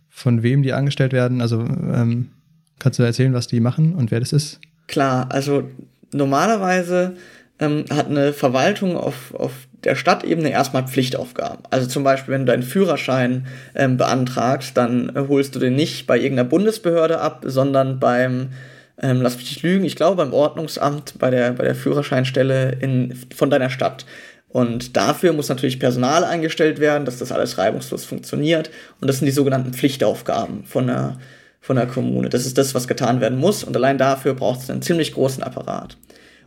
von 0.09 0.43
wem 0.43 0.61
die 0.61 0.73
angestellt 0.73 1.13
werden. 1.13 1.41
Also 1.41 1.61
ähm, 1.61 2.29
kannst 2.79 2.99
du 2.99 3.03
erzählen, 3.03 3.33
was 3.33 3.47
die 3.47 3.59
machen 3.59 3.95
und 3.95 4.11
wer 4.11 4.19
das 4.19 4.31
ist? 4.31 4.59
Klar, 4.87 5.31
also 5.31 5.69
normalerweise 6.11 7.15
ähm, 7.63 7.85
hat 7.89 8.07
eine 8.07 8.33
Verwaltung 8.33 8.97
auf, 8.97 9.33
auf 9.33 9.51
der 9.83 9.95
Stadtebene 9.95 10.51
erstmal 10.51 10.87
Pflichtaufgaben. 10.87 11.63
Also 11.69 11.87
zum 11.87 12.03
Beispiel, 12.03 12.33
wenn 12.33 12.45
du 12.45 12.51
deinen 12.51 12.63
Führerschein 12.63 13.47
ähm, 13.75 13.97
beantragst, 13.97 14.77
dann 14.77 15.15
äh, 15.15 15.25
holst 15.27 15.55
du 15.55 15.59
den 15.59 15.75
nicht 15.75 16.07
bei 16.07 16.17
irgendeiner 16.17 16.49
Bundesbehörde 16.49 17.19
ab, 17.19 17.43
sondern 17.45 17.99
beim, 17.99 18.49
ähm, 19.01 19.21
lass 19.21 19.37
mich 19.37 19.49
nicht 19.49 19.63
lügen, 19.63 19.85
ich 19.85 19.95
glaube 19.95 20.17
beim 20.17 20.33
Ordnungsamt, 20.33 21.15
bei 21.19 21.29
der, 21.29 21.51
bei 21.51 21.63
der 21.63 21.75
Führerscheinstelle 21.75 22.77
in, 22.79 23.17
von 23.35 23.49
deiner 23.49 23.69
Stadt. 23.69 24.05
Und 24.49 24.95
dafür 24.95 25.33
muss 25.33 25.49
natürlich 25.49 25.79
Personal 25.79 26.23
eingestellt 26.23 26.79
werden, 26.79 27.05
dass 27.05 27.17
das 27.17 27.31
alles 27.31 27.57
reibungslos 27.57 28.05
funktioniert. 28.05 28.69
Und 29.01 29.07
das 29.07 29.17
sind 29.17 29.25
die 29.25 29.31
sogenannten 29.31 29.73
Pflichtaufgaben 29.73 30.63
von 30.65 30.85
der, 30.85 31.17
von 31.59 31.75
der 31.75 31.87
Kommune. 31.87 32.29
Das 32.29 32.45
ist 32.45 32.59
das, 32.59 32.75
was 32.75 32.87
getan 32.87 33.19
werden 33.19 33.39
muss. 33.39 33.63
Und 33.63 33.75
allein 33.75 33.97
dafür 33.97 34.35
braucht 34.35 34.61
es 34.61 34.69
einen 34.69 34.83
ziemlich 34.83 35.13
großen 35.13 35.41
Apparat. 35.41 35.97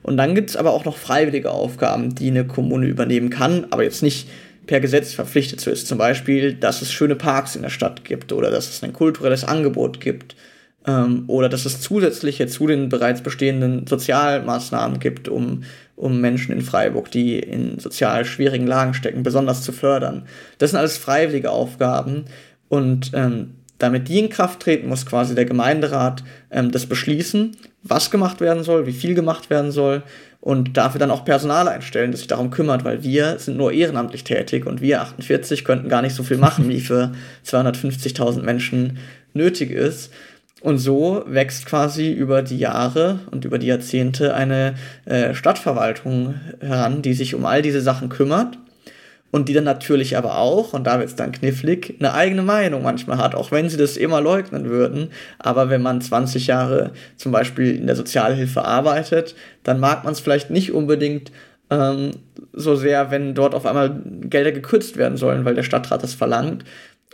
Und 0.07 0.19
dann 0.19 0.37
gibt 0.37 0.51
es 0.51 0.57
aber 0.57 0.73
auch 0.73 0.85
noch 0.85 0.97
freiwillige 0.97 1.51
Aufgaben, 1.51 2.15
die 2.15 2.31
eine 2.31 2.47
Kommune 2.47 2.87
übernehmen 2.87 3.29
kann, 3.29 3.67
aber 3.71 3.83
jetzt 3.83 4.05
nicht 4.05 4.29
per 4.69 4.79
Gesetz 4.79 5.13
verpflichtet 5.13 5.61
zu 5.61 5.69
ist. 5.69 5.89
Zum 5.89 5.99
Beispiel, 5.99 6.55
dass 6.55 6.81
es 6.81 6.93
schöne 6.93 7.17
Parks 7.17 7.57
in 7.57 7.63
der 7.63 7.71
Stadt 7.71 8.05
gibt 8.05 8.33
oder 8.33 8.53
dass 8.53 8.71
es 8.71 8.85
ein 8.85 8.93
kulturelles 8.93 9.43
Angebot 9.43 10.01
gibt 10.01 10.37
ähm, 10.87 11.25
oder 11.27 11.49
dass 11.49 11.67
es 11.67 11.81
zusätzliche 11.81 12.47
zu 12.47 12.69
den 12.69 12.89
bereits 12.89 13.21
bestehenden 13.21 13.89
Sozialmaßnahmen 13.89 15.01
gibt, 15.01 15.29
um, 15.29 15.65
um 15.97 16.21
Menschen 16.21 16.53
in 16.53 16.63
Freiburg, 16.63 17.11
die 17.11 17.41
in 17.41 17.81
sozial 17.81 18.25
schwierigen 18.25 18.69
Lagen 18.69 18.95
stecken, 18.95 19.25
besonders 19.25 19.63
zu 19.63 19.73
fördern. 19.73 20.23
Das 20.59 20.71
sind 20.71 20.79
alles 20.79 20.99
freiwillige 20.99 21.51
Aufgaben 21.51 22.27
und 22.69 23.11
ähm, 23.13 23.55
damit 23.79 24.09
die 24.09 24.19
in 24.19 24.31
Kraft 24.31 24.61
treten, 24.61 24.89
muss 24.89 25.07
quasi 25.07 25.35
der 25.35 25.45
Gemeinderat 25.45 26.25
ähm, 26.51 26.71
das 26.71 26.87
beschließen, 26.87 27.57
was 27.83 28.11
gemacht 28.11 28.41
werden 28.41 28.63
soll, 28.63 28.87
wie 28.87 28.93
viel 28.93 29.15
gemacht 29.15 29.51
werden 29.51 29.71
soll 29.71 30.03
und 30.41 30.77
dafür 30.77 30.99
dann 30.99 31.11
auch 31.11 31.25
Personal 31.25 31.69
einstellen, 31.69 32.13
das 32.13 32.21
sich 32.21 32.29
darum 32.29 32.51
kümmert, 32.51 32.85
weil 32.85 33.03
wir 33.03 33.39
sind 33.39 33.57
nur 33.57 33.73
ehrenamtlich 33.73 34.25
tätig 34.25 34.67
und 34.67 34.81
wir 34.81 35.03
48 35.03 35.65
könnten 35.65 35.89
gar 35.89 36.03
nicht 36.03 36.15
so 36.15 36.23
viel 36.23 36.39
machen, 36.39 36.69
wie 36.69 36.81
für 36.81 37.13
250.000 37.45 38.43
Menschen 38.43 38.99
nötig 39.35 39.71
ist. 39.71 40.13
Und 40.63 40.79
so 40.79 41.23
wächst 41.27 41.67
quasi 41.67 42.13
über 42.13 42.43
die 42.43 42.59
Jahre 42.59 43.21
und 43.31 43.45
über 43.45 43.59
die 43.59 43.67
Jahrzehnte 43.67 44.35
eine 44.35 44.75
äh, 45.05 45.35
Stadtverwaltung 45.35 46.37
heran, 46.61 47.03
die 47.03 47.15
sich 47.15 47.35
um 47.35 47.45
all 47.45 47.61
diese 47.61 47.83
Sachen 47.83 48.09
kümmert 48.09 48.57
und 49.37 49.51
die 49.51 49.53
dann 49.53 49.65
natürlich 49.65 50.17
aber 50.17 50.39
auch, 50.39 50.73
und 50.73 50.87
da 50.87 50.99
wird 50.99 51.11
es 51.11 51.15
dann 51.15 51.31
knifflig, 51.31 51.97
eine 51.99 52.15
eigene 52.15 52.41
Meinung 52.41 52.83
manchmal 52.83 53.19
hat, 53.19 53.35
auch 53.35 53.51
wenn 53.51 53.69
sie 53.69 53.77
das 53.77 53.99
immer 53.99 54.23
leugnen 54.23 54.71
würden. 54.71 55.11
Aber 55.39 55.69
wenn 55.69 55.83
man 55.83 56.01
20 56.01 56.47
Jahre 56.47 56.93
zum 57.19 57.33
Beispiel 57.33 57.77
in 57.77 57.87
der 57.87 57.97
Sozialhilfe 57.97 58.65
arbeitet, 58.65 59.35
dann 59.63 59.79
mag 59.79 60.05
man 60.05 60.15
es 60.15 60.21
vielleicht 60.21 60.49
nicht 60.49 60.73
unbedingt 60.73 61.33
ähm, 61.69 62.13
so 62.55 62.77
sehr, 62.77 63.11
wenn 63.11 63.35
dort 63.35 63.55
auf 63.55 63.67
einmal 63.67 64.01
Gelder 64.23 64.53
gekürzt 64.53 64.97
werden 64.97 65.19
sollen, 65.19 65.45
weil 65.45 65.55
der 65.55 65.65
Stadtrat 65.65 66.03
das 66.03 66.15
verlangt. 66.15 66.65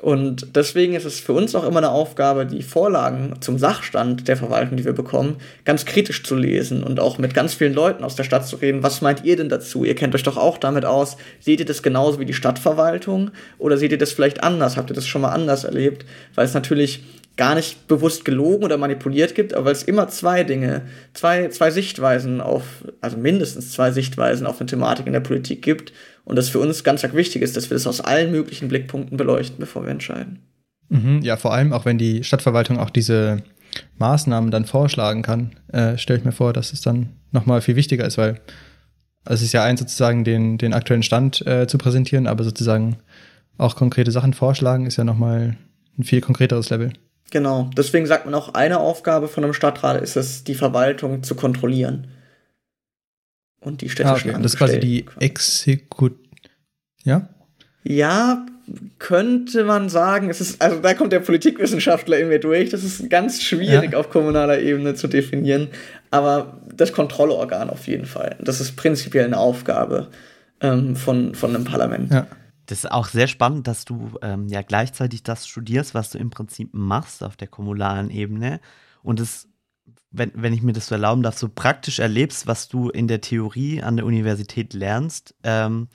Und 0.01 0.57
deswegen 0.57 0.95
ist 0.95 1.05
es 1.05 1.21
für 1.21 1.33
uns 1.33 1.55
auch 1.55 1.65
immer 1.65 1.79
eine 1.79 1.93
Aufgabe, 1.93 2.45
die 2.45 2.63
Vorlagen 2.63 3.35
zum 3.41 3.57
Sachstand 3.57 4.27
der 4.27 4.37
Verwaltung, 4.37 4.77
die 4.77 4.85
wir 4.85 4.95
bekommen, 4.95 5.37
ganz 5.65 5.85
kritisch 5.85 6.25
zu 6.25 6.35
lesen 6.35 6.83
und 6.83 6.99
auch 6.99 7.19
mit 7.19 7.35
ganz 7.35 7.55
vielen 7.55 7.73
Leuten 7.73 8.03
aus 8.03 8.17
der 8.17 8.25
Stadt 8.25 8.45
zu 8.45 8.57
reden. 8.57 8.83
Was 8.83 9.01
meint 9.01 9.25
ihr 9.25 9.37
denn 9.37 9.49
dazu? 9.49 9.85
Ihr 9.85 9.95
kennt 9.95 10.17
euch 10.17 10.25
doch 10.25 10.37
auch 10.37 10.59
damit 10.59 10.85
aus. 10.85 11.17
Seht 11.39 11.61
ihr 11.61 11.67
das 11.67 11.85
genauso 11.85 12.19
wie 12.19 12.25
die 12.25 12.35
Stadtverwaltung 12.35 13.31
oder 13.59 13.77
seht 13.77 13.93
ihr 13.93 13.99
das 13.99 14.11
vielleicht 14.11 14.43
anders? 14.43 14.77
Habt 14.77 14.91
ihr 14.91 14.97
das 14.97 15.07
schon 15.07 15.23
mal 15.23 15.31
anders 15.31 15.63
erlebt? 15.63 16.05
Weil 16.35 16.47
es 16.47 16.55
natürlich 16.55 17.05
gar 17.37 17.55
nicht 17.55 17.87
bewusst 17.89 18.25
gelogen 18.25 18.65
oder 18.65 18.77
manipuliert 18.77 19.35
gibt, 19.35 19.55
aber 19.55 19.67
weil 19.67 19.73
es 19.73 19.85
immer 19.85 20.09
zwei 20.09 20.45
Dinge, 20.45 20.83
zwei, 21.15 21.49
zwei 21.49 21.71
Sichtweisen 21.71 22.41
auf, 22.41 22.65
also 23.01 23.17
mindestens 23.17 23.73
zwei 23.73 23.91
Sichtweisen 23.91 24.47
auf 24.47 24.61
eine 24.61 24.69
Thematik 24.69 25.07
in 25.07 25.13
der 25.13 25.21
Politik 25.21 25.63
gibt 25.63 25.93
und 26.25 26.37
das 26.37 26.49
für 26.49 26.61
uns 26.61 26.85
ganz 26.85 27.05
arg 27.05 27.15
wichtig 27.15 27.43
ist, 27.43 27.57
dass 27.57 27.71
wir 27.71 27.75
das 27.75 27.87
aus 27.87 28.01
allen 28.01 28.31
möglichen 28.31 28.69
Blickpunkten 28.69 29.17
beleuchten, 29.17 29.59
bevor 29.59 29.85
wir 29.85 29.91
entscheiden. 29.91 30.41
Mhm, 30.89 31.21
ja, 31.23 31.37
vor 31.37 31.53
allem 31.53 31.73
auch 31.73 31.85
wenn 31.85 31.99
die 31.99 32.23
Stadtverwaltung 32.23 32.79
auch 32.79 32.91
diese 32.91 33.43
Maßnahmen 33.99 34.51
dann 34.51 34.65
vorschlagen 34.65 35.23
kann, 35.23 35.53
äh, 35.73 35.97
stelle 35.97 36.19
ich 36.19 36.25
mir 36.25 36.33
vor, 36.33 36.53
dass 36.53 36.73
es 36.73 36.83
dann 36.83 37.11
nochmal 37.31 37.61
viel 37.63 37.77
wichtiger 37.77 38.05
ist, 38.05 38.19
weil 38.19 38.41
es 39.25 39.43
ist 39.43 39.53
ja 39.53 39.65
eins 39.65 39.81
sozusagen 39.81 40.25
den, 40.25 40.59
den 40.59 40.75
aktuellen 40.75 41.03
Stand 41.03 41.47
äh, 41.47 41.67
zu 41.67 41.79
präsentieren, 41.79 42.27
aber 42.27 42.45
sozusagen 42.45 42.99
auch 43.57 43.77
konkrete 43.77 44.11
Sachen 44.11 44.35
vorschlagen 44.35 44.87
ist 44.87 44.97
ja 44.97 45.05
nochmal 45.05 45.57
ein 45.99 46.05
viel 46.05 46.21
konkreteres 46.21 46.71
Level. 46.71 46.93
Genau, 47.31 47.71
deswegen 47.77 48.07
sagt 48.07 48.27
man 48.27 48.35
auch, 48.35 48.53
eine 48.55 48.79
Aufgabe 48.79 49.29
von 49.29 49.45
einem 49.45 49.55
Stadtrat 49.55 50.03
ist 50.03 50.17
es, 50.17 50.45
die 50.45 50.55
Verwaltung 50.55 51.23
zu 51.23 51.35
kontrollieren 51.35 52.09
und 53.63 53.81
die 53.81 53.89
städtischen 53.89 54.31
ah, 54.31 54.33
okay. 54.35 54.43
Das 54.43 54.53
ist 54.53 54.59
quasi 54.59 54.81
die 54.81 55.07
Exekut. 55.21 56.17
Ja? 57.05 57.29
Ja, 57.85 58.47
könnte 58.99 59.65
man 59.65 59.89
sagen. 59.89 60.31
Es 60.31 60.41
ist, 60.41 60.63
also 60.63 60.81
da 60.81 60.95
kommt 60.95 61.13
der 61.13 61.21
Politikwissenschaftler 61.21 62.19
in 62.19 62.29
mir 62.29 62.39
durch. 62.39 62.71
Das 62.71 62.85
ist 62.85 63.11
ganz 63.11 63.43
schwierig 63.43 63.93
ja. 63.93 63.99
auf 63.99 64.11
kommunaler 64.11 64.61
Ebene 64.61 64.95
zu 64.95 65.09
definieren. 65.09 65.69
Aber 66.11 66.61
das 66.75 66.93
Kontrollorgan 66.93 67.71
auf 67.71 67.87
jeden 67.87 68.07
Fall. 68.07 68.37
Das 68.41 68.61
ist 68.61 68.77
prinzipiell 68.77 69.25
eine 69.25 69.39
Aufgabe 69.39 70.09
ähm, 70.61 70.95
von, 70.95 71.35
von 71.35 71.55
einem 71.55 71.65
Parlament. 71.65 72.13
Ja. 72.13 72.27
Das 72.67 72.85
ist 72.85 72.91
auch 72.91 73.09
sehr 73.09 73.27
spannend, 73.27 73.67
dass 73.67 73.85
du 73.85 74.13
ähm, 74.23 74.47
ja 74.49 74.63
gleichzeitig 74.63 75.25
das 75.25 75.49
studierst, 75.49 75.95
was 75.95 76.11
du 76.11 76.19
im 76.19 76.31
Prinzip 76.31 76.71
machst 76.73 77.25
auf 77.25 77.37
der 77.37 77.49
kommunalen 77.49 78.11
Ebene. 78.11 78.61
Und 79.03 79.19
es 79.19 79.49
wenn, 80.13 80.31
wenn 80.35 80.53
ich 80.53 80.63
mir 80.63 80.73
das 80.73 80.87
so 80.87 80.95
erlauben 80.95 81.23
darf, 81.23 81.39
so 81.39 81.49
praktisch 81.49 81.99
erlebst, 81.99 82.47
was 82.47 82.69
du 82.69 82.91
in 82.91 83.09
der 83.09 83.21
Theorie 83.21 83.83
an 83.83 83.97
der 83.97 84.07
Universität 84.07 84.75
lernst, 84.75 85.35
ähm, 85.43 85.89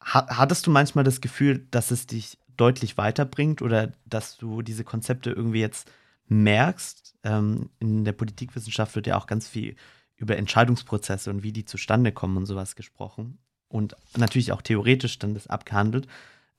hattest 0.00 0.66
du 0.66 0.70
manchmal 0.70 1.04
das 1.04 1.20
Gefühl, 1.20 1.66
dass 1.70 1.92
es 1.92 2.06
dich 2.06 2.38
deutlich 2.56 2.98
weiterbringt 2.98 3.62
oder 3.62 3.92
dass 4.04 4.36
du 4.36 4.62
diese 4.62 4.84
Konzepte 4.84 5.30
irgendwie 5.30 5.60
jetzt 5.60 5.90
merkst? 6.26 7.14
Ähm, 7.22 7.70
in 7.78 8.04
der 8.04 8.12
Politikwissenschaft 8.12 8.96
wird 8.96 9.06
ja 9.06 9.16
auch 9.16 9.26
ganz 9.26 9.46
viel 9.48 9.76
über 10.16 10.36
Entscheidungsprozesse 10.36 11.30
und 11.30 11.42
wie 11.42 11.52
die 11.52 11.64
zustande 11.64 12.12
kommen 12.12 12.36
und 12.36 12.46
sowas 12.46 12.76
gesprochen. 12.76 13.38
Und 13.68 13.96
natürlich 14.16 14.52
auch 14.52 14.62
theoretisch 14.62 15.18
dann 15.18 15.34
das 15.34 15.46
abgehandelt. 15.46 16.06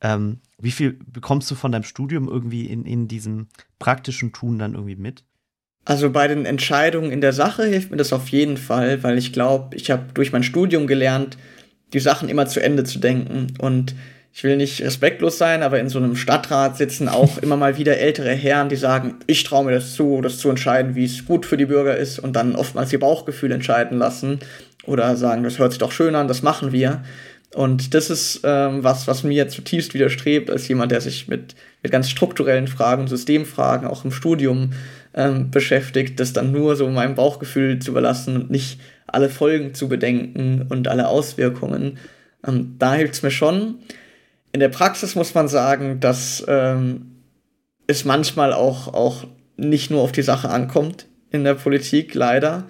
Ähm, 0.01 0.39
wie 0.57 0.71
viel 0.71 0.93
bekommst 1.05 1.51
du 1.51 1.55
von 1.55 1.71
deinem 1.71 1.83
Studium 1.83 2.27
irgendwie 2.27 2.65
in, 2.65 2.85
in 2.85 3.07
diesem 3.07 3.47
praktischen 3.79 4.33
Tun 4.33 4.57
dann 4.59 4.73
irgendwie 4.73 4.95
mit? 4.95 5.23
Also 5.85 6.09
bei 6.09 6.27
den 6.27 6.45
Entscheidungen 6.45 7.11
in 7.11 7.21
der 7.21 7.33
Sache 7.33 7.65
hilft 7.65 7.91
mir 7.91 7.97
das 7.97 8.13
auf 8.13 8.29
jeden 8.29 8.57
Fall, 8.57 9.03
weil 9.03 9.17
ich 9.17 9.33
glaube, 9.33 9.75
ich 9.75 9.91
habe 9.91 10.03
durch 10.13 10.31
mein 10.31 10.43
Studium 10.43 10.87
gelernt, 10.87 11.37
die 11.91 11.99
Sachen 11.99 12.29
immer 12.29 12.47
zu 12.47 12.61
Ende 12.61 12.83
zu 12.85 12.99
denken. 12.99 13.53
Und 13.59 13.93
ich 14.33 14.43
will 14.43 14.57
nicht 14.57 14.81
respektlos 14.81 15.37
sein, 15.37 15.61
aber 15.61 15.79
in 15.79 15.89
so 15.89 15.99
einem 15.99 16.15
Stadtrat 16.15 16.77
sitzen 16.77 17.07
auch 17.07 17.37
immer 17.37 17.57
mal 17.57 17.77
wieder 17.77 17.97
ältere 17.97 18.31
Herren, 18.31 18.69
die 18.69 18.77
sagen, 18.77 19.15
ich 19.27 19.43
traue 19.43 19.65
mir 19.65 19.73
das 19.73 19.93
zu, 19.93 20.21
das 20.21 20.39
zu 20.39 20.49
entscheiden, 20.49 20.95
wie 20.95 21.05
es 21.05 21.25
gut 21.25 21.45
für 21.45 21.57
die 21.57 21.67
Bürger 21.67 21.95
ist 21.97 22.17
und 22.17 22.35
dann 22.35 22.55
oftmals 22.55 22.91
ihr 22.91 22.99
Bauchgefühl 22.99 23.51
entscheiden 23.51 23.99
lassen 23.99 24.39
oder 24.85 25.15
sagen, 25.17 25.43
das 25.43 25.59
hört 25.59 25.73
sich 25.73 25.79
doch 25.79 25.91
schön 25.91 26.15
an, 26.15 26.27
das 26.27 26.41
machen 26.41 26.71
wir. 26.71 27.03
Und 27.53 27.93
das 27.93 28.09
ist 28.09 28.41
ähm, 28.43 28.83
was, 28.83 29.07
was 29.07 29.23
mir 29.23 29.47
zutiefst 29.47 29.93
widerstrebt, 29.93 30.49
als 30.49 30.67
jemand, 30.67 30.91
der 30.91 31.01
sich 31.01 31.27
mit, 31.27 31.53
mit 31.83 31.91
ganz 31.91 32.09
strukturellen 32.09 32.67
Fragen, 32.67 33.07
Systemfragen 33.07 33.87
auch 33.87 34.03
im 34.03 34.11
Studium 34.11 34.71
ähm, 35.13 35.51
beschäftigt, 35.51 36.19
das 36.19 36.33
dann 36.33 36.51
nur 36.51 36.75
so 36.75 36.89
meinem 36.89 37.15
Bauchgefühl 37.15 37.79
zu 37.79 37.91
überlassen 37.91 38.35
und 38.35 38.51
nicht 38.51 38.79
alle 39.07 39.29
Folgen 39.29 39.73
zu 39.73 39.87
bedenken 39.87 40.65
und 40.69 40.87
alle 40.87 41.07
Auswirkungen. 41.07 41.97
Ähm, 42.45 42.75
da 42.79 42.95
hilft 42.95 43.15
es 43.15 43.23
mir 43.23 43.31
schon. 43.31 43.75
In 44.51 44.59
der 44.59 44.69
Praxis 44.69 45.15
muss 45.15 45.33
man 45.33 45.47
sagen, 45.47 45.99
dass 45.99 46.43
ähm, 46.47 47.13
es 47.87 48.05
manchmal 48.05 48.53
auch, 48.53 48.93
auch 48.93 49.25
nicht 49.57 49.91
nur 49.91 50.01
auf 50.01 50.11
die 50.11 50.21
Sache 50.21 50.49
ankommt 50.49 51.05
in 51.31 51.43
der 51.43 51.55
Politik, 51.55 52.13
leider. 52.13 52.65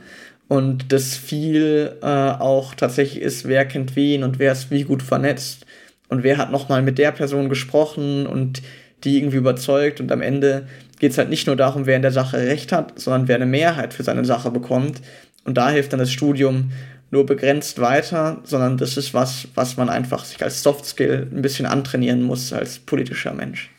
Und 0.47 0.91
das 0.91 1.15
viel 1.15 1.97
äh, 2.01 2.05
auch 2.05 2.75
tatsächlich 2.75 3.21
ist, 3.21 3.47
wer 3.47 3.65
kennt 3.65 3.95
wen 3.95 4.23
und 4.23 4.39
wer 4.39 4.51
ist 4.51 4.71
wie 4.71 4.83
gut 4.83 5.01
vernetzt 5.01 5.65
und 6.09 6.23
wer 6.23 6.37
hat 6.37 6.51
nochmal 6.51 6.81
mit 6.81 6.97
der 6.97 7.11
Person 7.11 7.49
gesprochen 7.49 8.27
und 8.27 8.61
die 9.03 9.17
irgendwie 9.17 9.37
überzeugt 9.37 9.99
und 9.99 10.11
am 10.11 10.21
Ende 10.21 10.67
geht 11.03 11.11
es 11.11 11.17
halt 11.17 11.29
nicht 11.29 11.47
nur 11.47 11.57
darum, 11.57 11.85
wer 11.85 11.97
in 11.97 12.01
der 12.01 12.13
Sache 12.13 12.37
recht 12.37 12.71
hat, 12.71 12.97
sondern 12.97 13.27
wer 13.27 13.35
eine 13.35 13.45
Mehrheit 13.45 13.93
für 13.93 14.03
seine 14.03 14.23
Sache 14.23 14.49
bekommt. 14.51 15.01
Und 15.43 15.57
da 15.57 15.69
hilft 15.69 15.91
dann 15.91 15.99
das 15.99 16.13
Studium 16.13 16.71
nur 17.11 17.25
begrenzt 17.25 17.81
weiter, 17.81 18.39
sondern 18.45 18.77
das 18.77 18.95
ist 18.95 19.13
was, 19.13 19.49
was 19.53 19.75
man 19.75 19.89
einfach 19.89 20.23
sich 20.23 20.41
als 20.41 20.63
Soft 20.63 20.85
Skill 20.85 21.27
ein 21.29 21.41
bisschen 21.41 21.65
antrainieren 21.65 22.21
muss 22.21 22.53
als 22.53 22.79
politischer 22.79 23.33
Mensch. 23.33 23.69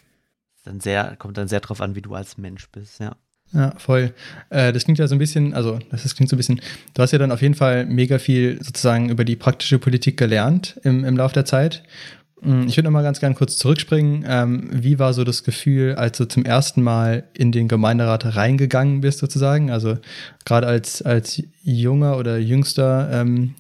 Dann 0.67 0.81
sehr, 0.81 1.17
kommt 1.17 1.39
dann 1.39 1.49
sehr 1.49 1.61
drauf 1.61 1.81
an, 1.81 1.95
wie 1.95 2.03
du 2.03 2.15
als 2.15 2.37
Mensch 2.37 2.69
bist, 2.71 3.01
ja. 3.01 3.17
Ja, 3.55 3.73
voll. 3.79 4.13
Äh, 4.51 4.75
das 4.75 4.85
klingt 4.85 4.99
ja 4.99 5.07
so 5.07 5.15
ein 5.15 5.19
bisschen, 5.19 5.55
also 5.55 5.79
das 5.91 6.15
klingt 6.15 6.29
so 6.29 6.37
ein 6.37 6.39
bisschen, 6.39 6.61
du 6.93 7.03
hast 7.03 7.13
ja 7.13 7.19
dann 7.19 7.33
auf 7.33 7.41
jeden 7.41 7.55
Fall 7.55 7.87
mega 7.87 8.19
viel 8.19 8.63
sozusagen 8.63 9.09
über 9.09 9.25
die 9.25 9.37
praktische 9.37 9.79
Politik 9.79 10.19
gelernt 10.19 10.79
im, 10.83 11.07
im 11.07 11.17
Laufe 11.17 11.33
der 11.33 11.47
Zeit. 11.47 11.85
Mm, 12.45 12.67
ich 12.69 12.77
würde 12.77 12.85
noch 12.85 12.93
mal 12.93 13.03
ganz 13.03 13.21
gerne 13.21 13.35
kurz 13.35 13.57
zurückspringen. 13.57 14.25
Ähm, 14.29 14.69
wie 14.73 14.99
war 14.99 15.13
so 15.15 15.25
das 15.25 15.45
Gefühl, 15.45 15.95
als 15.95 16.19
du 16.19 16.27
zum 16.27 16.45
ersten 16.45 16.83
Mal 16.83 17.25
in 17.35 17.53
den 17.53 17.69
Gemeinderat 17.69 18.37
reingegangen 18.37 19.01
bist, 19.01 19.19
sozusagen? 19.19 19.71
Also 19.71 19.99
gerade 20.45 20.67
als, 20.67 21.03
als 21.03 21.43
junger 21.63 22.19
oder 22.19 22.39
jüngster 22.39 23.11
ähm, 23.13 23.55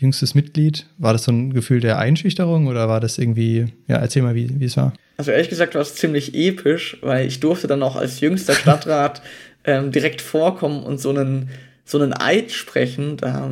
jüngstes 0.00 0.34
Mitglied. 0.34 0.86
War 0.98 1.12
das 1.12 1.24
so 1.24 1.32
ein 1.32 1.52
Gefühl 1.52 1.80
der 1.80 1.98
Einschüchterung 1.98 2.66
oder 2.66 2.88
war 2.88 3.00
das 3.00 3.18
irgendwie, 3.18 3.66
ja, 3.86 3.96
erzähl 3.96 4.22
mal, 4.22 4.34
wie, 4.34 4.48
wie 4.58 4.64
es 4.64 4.76
war. 4.76 4.94
Also 5.18 5.30
ehrlich 5.30 5.50
gesagt 5.50 5.74
war 5.74 5.82
es 5.82 5.94
ziemlich 5.94 6.34
episch, 6.34 6.96
weil 7.02 7.26
ich 7.26 7.40
durfte 7.40 7.66
dann 7.66 7.82
auch 7.82 7.96
als 7.96 8.20
jüngster 8.20 8.54
Stadtrat 8.54 9.20
ähm, 9.64 9.92
direkt 9.92 10.22
vorkommen 10.22 10.82
und 10.82 10.98
so 10.98 11.10
einen, 11.10 11.50
so 11.90 12.00
einen 12.00 12.12
Eid 12.12 12.52
sprechen. 12.52 13.16
Da 13.16 13.50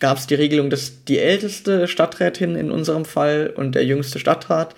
gab 0.00 0.18
es 0.18 0.26
die 0.26 0.34
Regelung, 0.34 0.70
dass 0.70 1.04
die 1.04 1.20
älteste 1.20 1.86
Stadträtin 1.86 2.56
in 2.56 2.72
unserem 2.72 3.04
Fall 3.04 3.52
und 3.54 3.76
der 3.76 3.84
jüngste 3.84 4.18
Stadtrat 4.18 4.74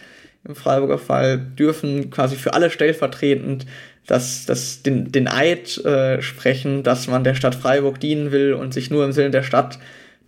im 0.46 0.54
Freiburger 0.54 0.98
Fall 0.98 1.38
dürfen 1.38 2.10
quasi 2.10 2.36
für 2.36 2.52
alle 2.52 2.70
stellvertretend 2.70 3.66
das, 4.06 4.46
das, 4.46 4.82
den, 4.82 5.10
den 5.10 5.26
Eid 5.26 5.84
äh, 5.84 6.20
sprechen, 6.22 6.82
dass 6.82 7.08
man 7.08 7.24
der 7.24 7.34
Stadt 7.34 7.54
Freiburg 7.54 7.98
dienen 8.00 8.30
will 8.30 8.52
und 8.52 8.74
sich 8.74 8.90
nur 8.90 9.04
im 9.04 9.12
Sinne 9.12 9.30
der 9.30 9.42
Stadt 9.42 9.78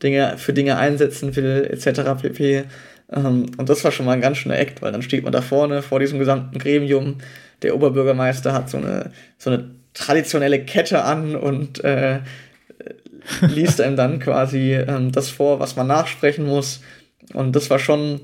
Dinge, 0.03 0.35
für 0.39 0.53
Dinge 0.53 0.79
einsetzen 0.79 1.37
will, 1.37 1.67
etc. 1.71 2.23
pp. 2.23 2.65
Ähm, 3.13 3.47
und 3.57 3.69
das 3.69 3.85
war 3.85 3.93
schon 3.93 4.07
mal 4.07 4.13
ein 4.13 4.21
ganz 4.21 4.39
schöner 4.39 4.59
Act, 4.59 4.81
weil 4.81 4.93
dann 4.93 5.03
steht 5.03 5.25
man 5.25 5.33
da 5.33 5.43
vorne 5.43 5.83
vor 5.83 6.01
diesem 6.01 6.19
gesamten 6.19 6.59
Gremium. 6.59 7.19
Der 7.63 7.75
Oberbürgermeister 7.75 8.53
hat 8.55 8.71
so 8.71 8.79
eine, 8.79 9.13
so 9.39 9.51
eine 9.51 9.71
traditionelle 9.93 10.65
Kette 10.65 11.05
an 11.05 11.37
und 11.37 11.83
äh, 11.85 12.21
liest 13.41 13.81
einem 13.81 13.97
dann 13.97 14.19
quasi 14.19 14.75
ähm, 14.75 15.13
das 15.13 15.31
vor, 15.31 15.61
was 15.61 15.77
man 15.77 15.87
nachsprechen 15.87 16.45
muss. 16.47 16.81
Und 17.33 17.55
das 17.55 17.71
war 17.71 17.79
schon 17.79 18.21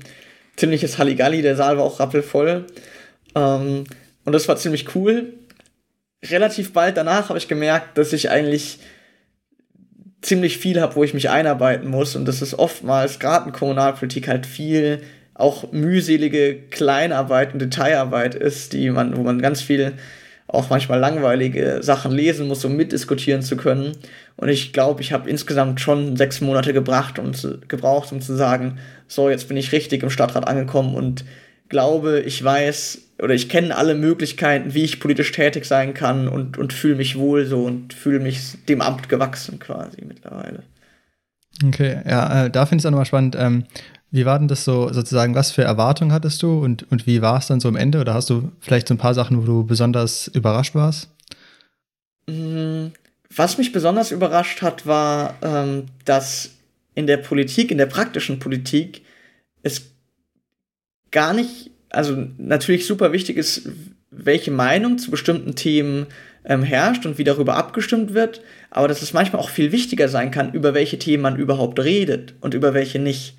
ziemliches 0.55 0.97
Halligalli. 0.97 1.41
Der 1.41 1.55
Saal 1.55 1.77
war 1.77 1.85
auch 1.85 1.99
rappelvoll. 1.99 2.65
Ähm, 3.35 3.85
und 4.25 4.33
das 4.33 4.47
war 4.47 4.57
ziemlich 4.57 4.95
cool. 4.95 5.33
Relativ 6.23 6.73
bald 6.73 6.97
danach 6.97 7.29
habe 7.29 7.39
ich 7.39 7.47
gemerkt, 7.47 7.97
dass 7.97 8.11
ich 8.11 8.29
eigentlich 8.29 8.79
ziemlich 10.21 10.57
viel 10.57 10.81
habe, 10.81 10.95
wo 10.95 11.03
ich 11.03 11.13
mich 11.13 11.29
einarbeiten 11.29 11.89
muss. 11.89 12.15
Und 12.15 12.25
das 12.25 12.41
ist 12.41 12.55
oftmals, 12.55 13.19
gerade 13.19 13.47
in 13.47 13.53
Kommunalpolitik, 13.53 14.27
halt 14.27 14.45
viel 14.45 15.01
auch 15.33 15.71
mühselige 15.71 16.55
Kleinarbeit 16.71 17.53
und 17.53 17.59
Detailarbeit 17.59 18.33
ist, 18.33 18.73
die 18.73 18.89
man, 18.89 19.15
wo 19.15 19.21
man 19.21 19.39
ganz 19.39 19.61
viel 19.61 19.93
auch 20.47 20.69
manchmal 20.69 20.99
langweilige 20.99 21.79
Sachen 21.81 22.11
lesen 22.11 22.47
muss, 22.47 22.63
um 22.63 22.75
mitdiskutieren 22.75 23.41
zu 23.41 23.57
können. 23.57 23.91
Und 24.37 24.49
ich 24.49 24.71
glaube, 24.71 25.01
ich 25.01 25.11
habe 25.11 25.29
insgesamt 25.29 25.81
schon 25.81 26.15
sechs 26.15 26.39
Monate 26.41 26.73
gebracht, 26.73 27.19
zu, 27.33 27.59
gebraucht, 27.67 28.11
um 28.11 28.21
zu 28.21 28.35
sagen, 28.35 28.77
so, 29.07 29.29
jetzt 29.29 29.47
bin 29.47 29.57
ich 29.57 29.71
richtig 29.71 30.03
im 30.03 30.09
Stadtrat 30.09 30.47
angekommen 30.47 30.95
und 30.95 31.25
glaube, 31.69 32.21
ich 32.21 32.41
weiß 32.41 32.99
oder 33.19 33.33
ich 33.33 33.49
kenne 33.49 33.75
alle 33.75 33.95
Möglichkeiten, 33.95 34.73
wie 34.73 34.83
ich 34.83 34.99
politisch 34.99 35.31
tätig 35.31 35.65
sein 35.65 35.93
kann 35.93 36.27
und, 36.27 36.57
und 36.57 36.71
fühle 36.71 36.95
mich 36.95 37.17
wohl 37.17 37.45
so 37.45 37.63
und 37.63 37.93
fühle 37.93 38.19
mich 38.19 38.63
dem 38.69 38.81
Amt 38.81 39.09
gewachsen 39.09 39.59
quasi 39.59 40.03
mittlerweile. 40.05 40.63
Okay, 41.65 42.01
ja, 42.07 42.45
äh, 42.45 42.49
da 42.51 42.65
finde 42.65 42.77
ich 42.77 42.83
es 42.83 42.85
auch 42.85 42.91
nochmal 42.91 43.05
spannend. 43.05 43.35
Ähm, 43.37 43.65
wie 44.17 44.25
war 44.25 44.37
denn 44.37 44.49
das 44.49 44.65
so 44.65 44.91
sozusagen, 44.91 45.33
was 45.33 45.51
für 45.51 45.63
Erwartungen 45.63 46.11
hattest 46.11 46.43
du 46.43 46.59
und, 46.59 46.91
und 46.91 47.07
wie 47.07 47.21
war 47.21 47.37
es 47.37 47.47
dann 47.47 47.61
so 47.61 47.69
am 47.69 47.77
Ende? 47.77 48.01
Oder 48.01 48.13
hast 48.13 48.29
du 48.29 48.51
vielleicht 48.59 48.89
so 48.89 48.93
ein 48.93 48.97
paar 48.97 49.13
Sachen, 49.13 49.41
wo 49.41 49.45
du 49.45 49.65
besonders 49.65 50.27
überrascht 50.27 50.75
warst? 50.75 51.09
Mm, 52.29 52.87
was 53.33 53.57
mich 53.57 53.71
besonders 53.71 54.11
überrascht 54.11 54.61
hat, 54.61 54.85
war, 54.85 55.35
ähm, 55.41 55.85
dass 56.03 56.49
in 56.95 57.07
der 57.07 57.17
Politik, 57.17 57.71
in 57.71 57.77
der 57.77 57.85
praktischen 57.85 58.39
Politik, 58.39 59.03
es 59.63 59.91
gar 61.11 61.33
nicht 61.33 61.71
also 61.89 62.27
natürlich 62.37 62.85
super 62.85 63.11
wichtig 63.13 63.37
ist, 63.37 63.69
welche 64.11 64.51
Meinung 64.51 64.97
zu 64.97 65.11
bestimmten 65.11 65.55
Themen 65.55 66.07
ähm, 66.45 66.63
herrscht 66.63 67.05
und 67.05 67.17
wie 67.17 67.23
darüber 67.23 67.55
abgestimmt 67.55 68.13
wird, 68.13 68.41
aber 68.69 68.87
dass 68.87 69.01
es 69.01 69.13
manchmal 69.13 69.41
auch 69.41 69.49
viel 69.49 69.71
wichtiger 69.71 70.09
sein 70.09 70.31
kann, 70.31 70.53
über 70.53 70.73
welche 70.73 70.99
Themen 70.99 71.23
man 71.23 71.37
überhaupt 71.37 71.79
redet 71.79 72.35
und 72.41 72.53
über 72.53 72.73
welche 72.73 72.99
nicht. 72.99 73.35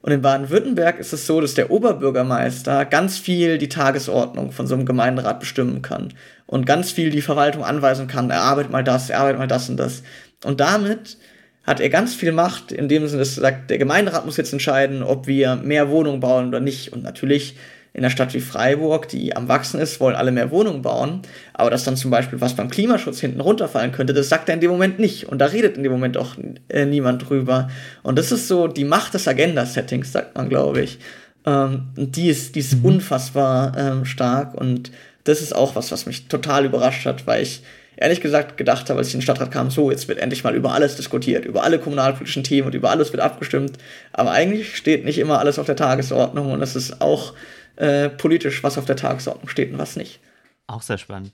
Und 0.00 0.12
in 0.12 0.22
Baden-Württemberg 0.22 0.98
ist 0.98 1.12
es 1.12 1.26
so, 1.26 1.40
dass 1.40 1.54
der 1.54 1.70
Oberbürgermeister 1.70 2.84
ganz 2.84 3.18
viel 3.18 3.58
die 3.58 3.68
Tagesordnung 3.68 4.52
von 4.52 4.66
so 4.66 4.74
einem 4.74 4.86
Gemeinderat 4.86 5.40
bestimmen 5.40 5.82
kann 5.82 6.14
und 6.46 6.66
ganz 6.66 6.92
viel 6.92 7.10
die 7.10 7.20
Verwaltung 7.20 7.64
anweisen 7.64 8.06
kann, 8.06 8.30
er 8.30 8.42
arbeitet 8.42 8.70
mal 8.70 8.84
das, 8.84 9.10
er 9.10 9.18
arbeitet 9.18 9.38
mal 9.38 9.48
das 9.48 9.68
und 9.68 9.76
das. 9.76 10.02
Und 10.44 10.60
damit 10.60 11.18
hat 11.64 11.80
er 11.80 11.90
ganz 11.90 12.14
viel 12.14 12.32
Macht, 12.32 12.72
in 12.72 12.88
dem 12.88 13.06
Sinne, 13.06 13.20
dass 13.20 13.36
er 13.36 13.42
sagt, 13.42 13.70
der 13.70 13.78
Gemeinderat 13.78 14.24
muss 14.24 14.38
jetzt 14.38 14.52
entscheiden, 14.52 15.02
ob 15.02 15.26
wir 15.26 15.56
mehr 15.56 15.90
Wohnungen 15.90 16.20
bauen 16.20 16.48
oder 16.48 16.60
nicht. 16.60 16.92
Und 16.92 17.02
natürlich 17.02 17.56
in 17.98 18.04
einer 18.04 18.10
Stadt 18.10 18.32
wie 18.32 18.40
Freiburg, 18.40 19.08
die 19.08 19.34
am 19.34 19.48
Wachsen 19.48 19.80
ist, 19.80 19.98
wollen 19.98 20.14
alle 20.14 20.30
mehr 20.30 20.52
Wohnungen 20.52 20.82
bauen. 20.82 21.22
Aber 21.52 21.68
dass 21.68 21.82
dann 21.82 21.96
zum 21.96 22.12
Beispiel 22.12 22.40
was 22.40 22.54
beim 22.54 22.70
Klimaschutz 22.70 23.18
hinten 23.18 23.40
runterfallen 23.40 23.90
könnte, 23.90 24.14
das 24.14 24.28
sagt 24.28 24.48
er 24.48 24.54
in 24.54 24.60
dem 24.60 24.70
Moment 24.70 25.00
nicht. 25.00 25.28
Und 25.28 25.38
da 25.38 25.46
redet 25.46 25.76
in 25.76 25.82
dem 25.82 25.90
Moment 25.90 26.16
auch 26.16 26.36
äh, 26.68 26.86
niemand 26.86 27.28
drüber. 27.28 27.68
Und 28.04 28.16
das 28.16 28.30
ist 28.30 28.46
so 28.46 28.68
die 28.68 28.84
Macht 28.84 29.14
des 29.14 29.26
Agenda-Settings, 29.26 30.12
sagt 30.12 30.36
man, 30.36 30.48
glaube 30.48 30.82
ich. 30.82 31.00
Ähm, 31.44 31.88
die 31.96 32.28
ist, 32.28 32.54
die 32.54 32.60
ist 32.60 32.78
mhm. 32.78 32.84
unfassbar 32.84 33.76
ähm, 33.76 34.04
stark. 34.04 34.54
Und 34.54 34.92
das 35.24 35.42
ist 35.42 35.54
auch 35.54 35.74
was, 35.74 35.90
was 35.90 36.06
mich 36.06 36.28
total 36.28 36.66
überrascht 36.66 37.04
hat, 37.04 37.26
weil 37.26 37.42
ich 37.42 37.62
ehrlich 37.96 38.20
gesagt 38.20 38.56
gedacht 38.56 38.88
habe, 38.88 39.00
als 39.00 39.08
ich 39.08 39.14
in 39.14 39.18
den 39.18 39.24
Stadtrat 39.24 39.50
kam, 39.50 39.70
so, 39.70 39.90
jetzt 39.90 40.06
wird 40.06 40.20
endlich 40.20 40.44
mal 40.44 40.54
über 40.54 40.72
alles 40.72 40.94
diskutiert, 40.94 41.44
über 41.44 41.64
alle 41.64 41.80
kommunalpolitischen 41.80 42.44
Themen 42.44 42.68
und 42.68 42.74
über 42.74 42.90
alles 42.90 43.12
wird 43.12 43.20
abgestimmt. 43.20 43.72
Aber 44.12 44.30
eigentlich 44.30 44.76
steht 44.76 45.04
nicht 45.04 45.18
immer 45.18 45.40
alles 45.40 45.58
auf 45.58 45.66
der 45.66 45.74
Tagesordnung 45.74 46.52
und 46.52 46.60
das 46.60 46.76
ist 46.76 47.00
auch 47.00 47.34
äh, 47.78 48.08
politisch, 48.08 48.62
was 48.64 48.76
auf 48.76 48.84
der 48.84 48.96
Tagesordnung 48.96 49.48
steht 49.48 49.72
und 49.72 49.78
was 49.78 49.96
nicht. 49.96 50.20
Auch 50.66 50.82
sehr 50.82 50.98
spannend. 50.98 51.32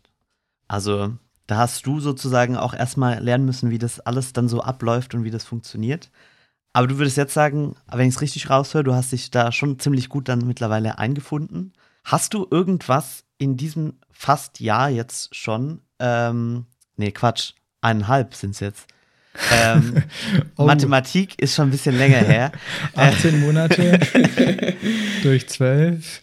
Also, 0.69 1.13
da 1.47 1.57
hast 1.57 1.87
du 1.87 2.01
sozusagen 2.01 2.57
auch 2.57 2.75
erstmal 2.75 3.19
lernen 3.23 3.47
müssen, 3.47 3.71
wie 3.71 3.79
das 3.79 4.01
alles 4.01 4.33
dann 4.33 4.49
so 4.49 4.61
abläuft 4.61 5.15
und 5.15 5.25
wie 5.25 5.31
das 5.31 5.45
funktioniert. 5.45 6.11
Aber 6.75 6.87
du 6.87 6.99
würdest 6.99 7.17
jetzt 7.17 7.35
sagen, 7.35 7.77
wenn 7.91 8.09
ich 8.09 8.17
es 8.17 8.21
richtig 8.21 8.51
raushöre, 8.51 8.85
du 8.85 8.95
hast 8.95 9.13
dich 9.13 9.31
da 9.31 9.53
schon 9.53 9.79
ziemlich 9.79 10.09
gut 10.09 10.29
dann 10.29 10.47
mittlerweile 10.47 10.99
eingefunden. 10.99 11.73
Hast 12.05 12.35
du 12.35 12.47
irgendwas 12.51 13.25
in 13.39 13.57
diesem 13.57 13.95
fast 14.11 14.61
Jahr 14.61 14.91
jetzt 14.91 15.35
schon, 15.35 15.81
ähm, 15.99 16.67
nee, 16.97 17.13
Quatsch, 17.13 17.55
eineinhalb 17.81 18.35
sind 18.35 18.51
es 18.51 18.61
jetzt, 18.61 18.87
ähm, 19.53 20.03
oh. 20.57 20.65
Mathematik 20.65 21.41
ist 21.41 21.55
schon 21.55 21.69
ein 21.69 21.71
bisschen 21.71 21.97
länger 21.99 22.19
her. 22.19 22.53
18 22.95 23.41
Monate 23.41 24.01
durch 25.23 25.49
12. 25.49 26.21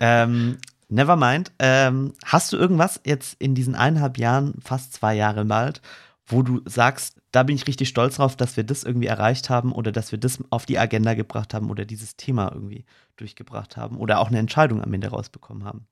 ähm, 0.00 0.58
never 0.88 1.16
mind. 1.16 1.52
Ähm, 1.58 2.12
hast 2.24 2.52
du 2.52 2.56
irgendwas 2.56 3.00
jetzt 3.04 3.36
in 3.40 3.54
diesen 3.54 3.74
eineinhalb 3.74 4.18
Jahren, 4.18 4.54
fast 4.62 4.92
zwei 4.92 5.14
Jahre 5.14 5.44
bald, 5.44 5.80
wo 6.26 6.42
du 6.42 6.60
sagst, 6.64 7.16
da 7.32 7.42
bin 7.42 7.56
ich 7.56 7.66
richtig 7.66 7.88
stolz 7.88 8.16
drauf, 8.16 8.36
dass 8.36 8.56
wir 8.56 8.64
das 8.64 8.82
irgendwie 8.82 9.08
erreicht 9.08 9.50
haben 9.50 9.72
oder 9.72 9.92
dass 9.92 10.10
wir 10.10 10.18
das 10.18 10.38
auf 10.50 10.66
die 10.66 10.78
Agenda 10.78 11.14
gebracht 11.14 11.54
haben 11.54 11.70
oder 11.70 11.84
dieses 11.84 12.16
Thema 12.16 12.50
irgendwie 12.52 12.84
durchgebracht 13.16 13.76
haben 13.76 13.98
oder 13.98 14.20
auch 14.20 14.28
eine 14.28 14.38
Entscheidung 14.38 14.82
am 14.82 14.92
Ende 14.92 15.08
rausbekommen 15.08 15.64
haben? 15.64 15.86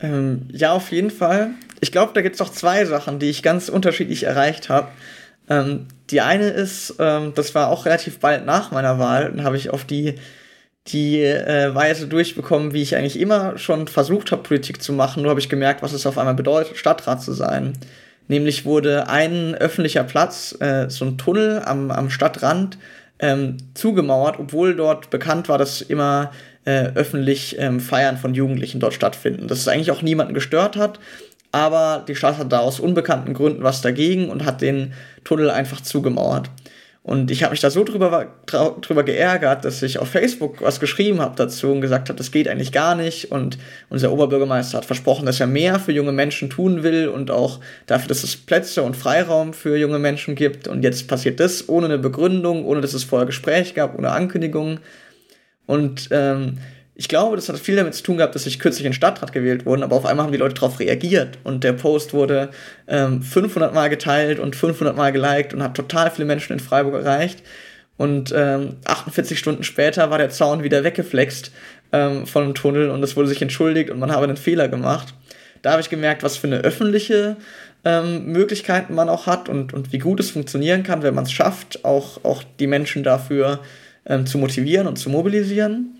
Ähm, 0.00 0.48
ja, 0.52 0.72
auf 0.72 0.92
jeden 0.92 1.10
Fall. 1.10 1.50
Ich 1.80 1.90
glaube, 1.92 2.12
da 2.14 2.22
gibt 2.22 2.36
es 2.36 2.40
auch 2.40 2.50
zwei 2.50 2.84
Sachen, 2.84 3.18
die 3.18 3.26
ich 3.26 3.42
ganz 3.42 3.68
unterschiedlich 3.68 4.24
erreicht 4.24 4.68
habe. 4.68 4.88
Ähm, 5.48 5.86
die 6.10 6.20
eine 6.20 6.48
ist, 6.48 6.94
ähm, 6.98 7.32
das 7.34 7.54
war 7.54 7.68
auch 7.68 7.86
relativ 7.86 8.20
bald 8.20 8.46
nach 8.46 8.70
meiner 8.70 8.98
Wahl, 8.98 9.32
dann 9.34 9.44
habe 9.44 9.56
ich 9.56 9.70
auf 9.70 9.84
die, 9.84 10.14
die 10.88 11.22
äh, 11.22 11.74
Weise 11.74 12.06
durchbekommen, 12.06 12.72
wie 12.72 12.82
ich 12.82 12.96
eigentlich 12.96 13.18
immer 13.18 13.58
schon 13.58 13.88
versucht 13.88 14.32
habe, 14.32 14.42
Politik 14.42 14.82
zu 14.82 14.92
machen. 14.92 15.22
Nur 15.22 15.30
habe 15.30 15.40
ich 15.40 15.48
gemerkt, 15.48 15.82
was 15.82 15.92
es 15.92 16.06
auf 16.06 16.18
einmal 16.18 16.34
bedeutet, 16.34 16.76
Stadtrat 16.76 17.22
zu 17.22 17.32
sein. 17.32 17.74
Nämlich 18.26 18.64
wurde 18.64 19.08
ein 19.08 19.54
öffentlicher 19.54 20.04
Platz, 20.04 20.54
äh, 20.60 20.88
so 20.88 21.04
ein 21.04 21.18
Tunnel 21.18 21.62
am, 21.64 21.90
am 21.90 22.10
Stadtrand, 22.10 22.78
ähm, 23.20 23.56
zugemauert, 23.74 24.38
obwohl 24.38 24.76
dort 24.76 25.10
bekannt 25.10 25.48
war, 25.48 25.58
dass 25.58 25.80
immer 25.80 26.30
äh, 26.64 26.92
öffentlich 26.94 27.58
ähm, 27.58 27.80
Feiern 27.80 28.16
von 28.16 28.34
Jugendlichen 28.34 28.80
dort 28.80 28.94
stattfinden. 28.94 29.48
Dass 29.48 29.58
es 29.58 29.68
eigentlich 29.68 29.90
auch 29.90 30.02
niemanden 30.02 30.34
gestört 30.34 30.76
hat 30.76 31.00
aber 31.52 32.04
die 32.06 32.14
Stadt 32.14 32.38
hat 32.38 32.52
da 32.52 32.58
aus 32.58 32.80
unbekannten 32.80 33.34
Gründen 33.34 33.62
was 33.62 33.80
dagegen 33.80 34.28
und 34.30 34.44
hat 34.44 34.60
den 34.60 34.92
Tunnel 35.24 35.50
einfach 35.50 35.80
zugemauert. 35.80 36.50
Und 37.08 37.30
ich 37.30 37.42
habe 37.42 37.52
mich 37.52 37.60
da 37.60 37.70
so 37.70 37.84
drüber, 37.84 38.34
drüber 38.44 39.02
geärgert, 39.02 39.64
dass 39.64 39.82
ich 39.82 39.98
auf 39.98 40.08
Facebook 40.08 40.60
was 40.60 40.78
geschrieben 40.78 41.22
habe 41.22 41.36
dazu 41.36 41.72
und 41.72 41.80
gesagt 41.80 42.10
habe, 42.10 42.18
das 42.18 42.32
geht 42.32 42.48
eigentlich 42.48 42.70
gar 42.70 42.94
nicht. 42.94 43.32
Und 43.32 43.56
unser 43.88 44.12
Oberbürgermeister 44.12 44.76
hat 44.76 44.84
versprochen, 44.84 45.24
dass 45.24 45.40
er 45.40 45.46
mehr 45.46 45.80
für 45.80 45.92
junge 45.92 46.12
Menschen 46.12 46.50
tun 46.50 46.82
will 46.82 47.08
und 47.08 47.30
auch 47.30 47.60
dafür, 47.86 48.08
dass 48.08 48.24
es 48.24 48.36
Plätze 48.36 48.82
und 48.82 48.94
Freiraum 48.94 49.54
für 49.54 49.78
junge 49.78 49.98
Menschen 49.98 50.34
gibt. 50.34 50.68
Und 50.68 50.82
jetzt 50.82 51.08
passiert 51.08 51.40
das 51.40 51.70
ohne 51.70 51.86
eine 51.86 51.96
Begründung, 51.96 52.66
ohne 52.66 52.82
dass 52.82 52.92
es 52.92 53.04
vorher 53.04 53.24
Gespräch 53.24 53.74
gab, 53.74 53.98
ohne 53.98 54.10
Ankündigung. 54.10 54.80
Und 55.64 56.08
ähm, 56.10 56.58
ich 56.98 57.08
glaube, 57.08 57.36
das 57.36 57.48
hat 57.48 57.60
viel 57.60 57.76
damit 57.76 57.94
zu 57.94 58.02
tun 58.02 58.16
gehabt, 58.16 58.34
dass 58.34 58.44
ich 58.44 58.58
kürzlich 58.58 58.84
in 58.84 58.92
Stadtrat 58.92 59.32
gewählt 59.32 59.64
wurde, 59.64 59.84
aber 59.84 59.94
auf 59.94 60.04
einmal 60.04 60.24
haben 60.24 60.32
die 60.32 60.38
Leute 60.38 60.56
darauf 60.56 60.80
reagiert 60.80 61.38
und 61.44 61.62
der 61.62 61.72
Post 61.72 62.12
wurde 62.12 62.50
ähm, 62.88 63.22
500 63.22 63.72
Mal 63.72 63.88
geteilt 63.88 64.40
und 64.40 64.56
500 64.56 64.96
Mal 64.96 65.12
geliked 65.12 65.54
und 65.54 65.62
hat 65.62 65.76
total 65.76 66.10
viele 66.10 66.26
Menschen 66.26 66.54
in 66.54 66.60
Freiburg 66.60 66.94
erreicht. 66.94 67.44
Und 67.96 68.34
ähm, 68.36 68.78
48 68.84 69.38
Stunden 69.38 69.62
später 69.62 70.10
war 70.10 70.18
der 70.18 70.30
Zaun 70.30 70.64
wieder 70.64 70.82
weggeflext 70.82 71.52
ähm, 71.92 72.26
von 72.26 72.42
dem 72.42 72.54
Tunnel 72.54 72.90
und 72.90 73.00
es 73.04 73.16
wurde 73.16 73.28
sich 73.28 73.42
entschuldigt 73.42 73.90
und 73.90 74.00
man 74.00 74.10
habe 74.10 74.24
einen 74.24 74.36
Fehler 74.36 74.66
gemacht. 74.66 75.14
da 75.62 75.70
habe 75.70 75.80
ich 75.80 75.90
gemerkt, 75.90 76.24
was 76.24 76.36
für 76.36 76.48
eine 76.48 76.58
öffentliche 76.58 77.36
ähm, 77.84 78.26
Möglichkeiten 78.26 78.96
man 78.96 79.08
auch 79.08 79.26
hat 79.26 79.48
und, 79.48 79.72
und 79.72 79.92
wie 79.92 79.98
gut 79.98 80.18
es 80.18 80.32
funktionieren 80.32 80.82
kann, 80.82 81.04
wenn 81.04 81.14
man 81.14 81.24
es 81.24 81.32
schafft, 81.32 81.84
auch, 81.84 82.24
auch 82.24 82.42
die 82.58 82.66
Menschen 82.66 83.04
dafür 83.04 83.60
ähm, 84.04 84.26
zu 84.26 84.38
motivieren 84.38 84.88
und 84.88 84.96
zu 84.96 85.10
mobilisieren. 85.10 85.97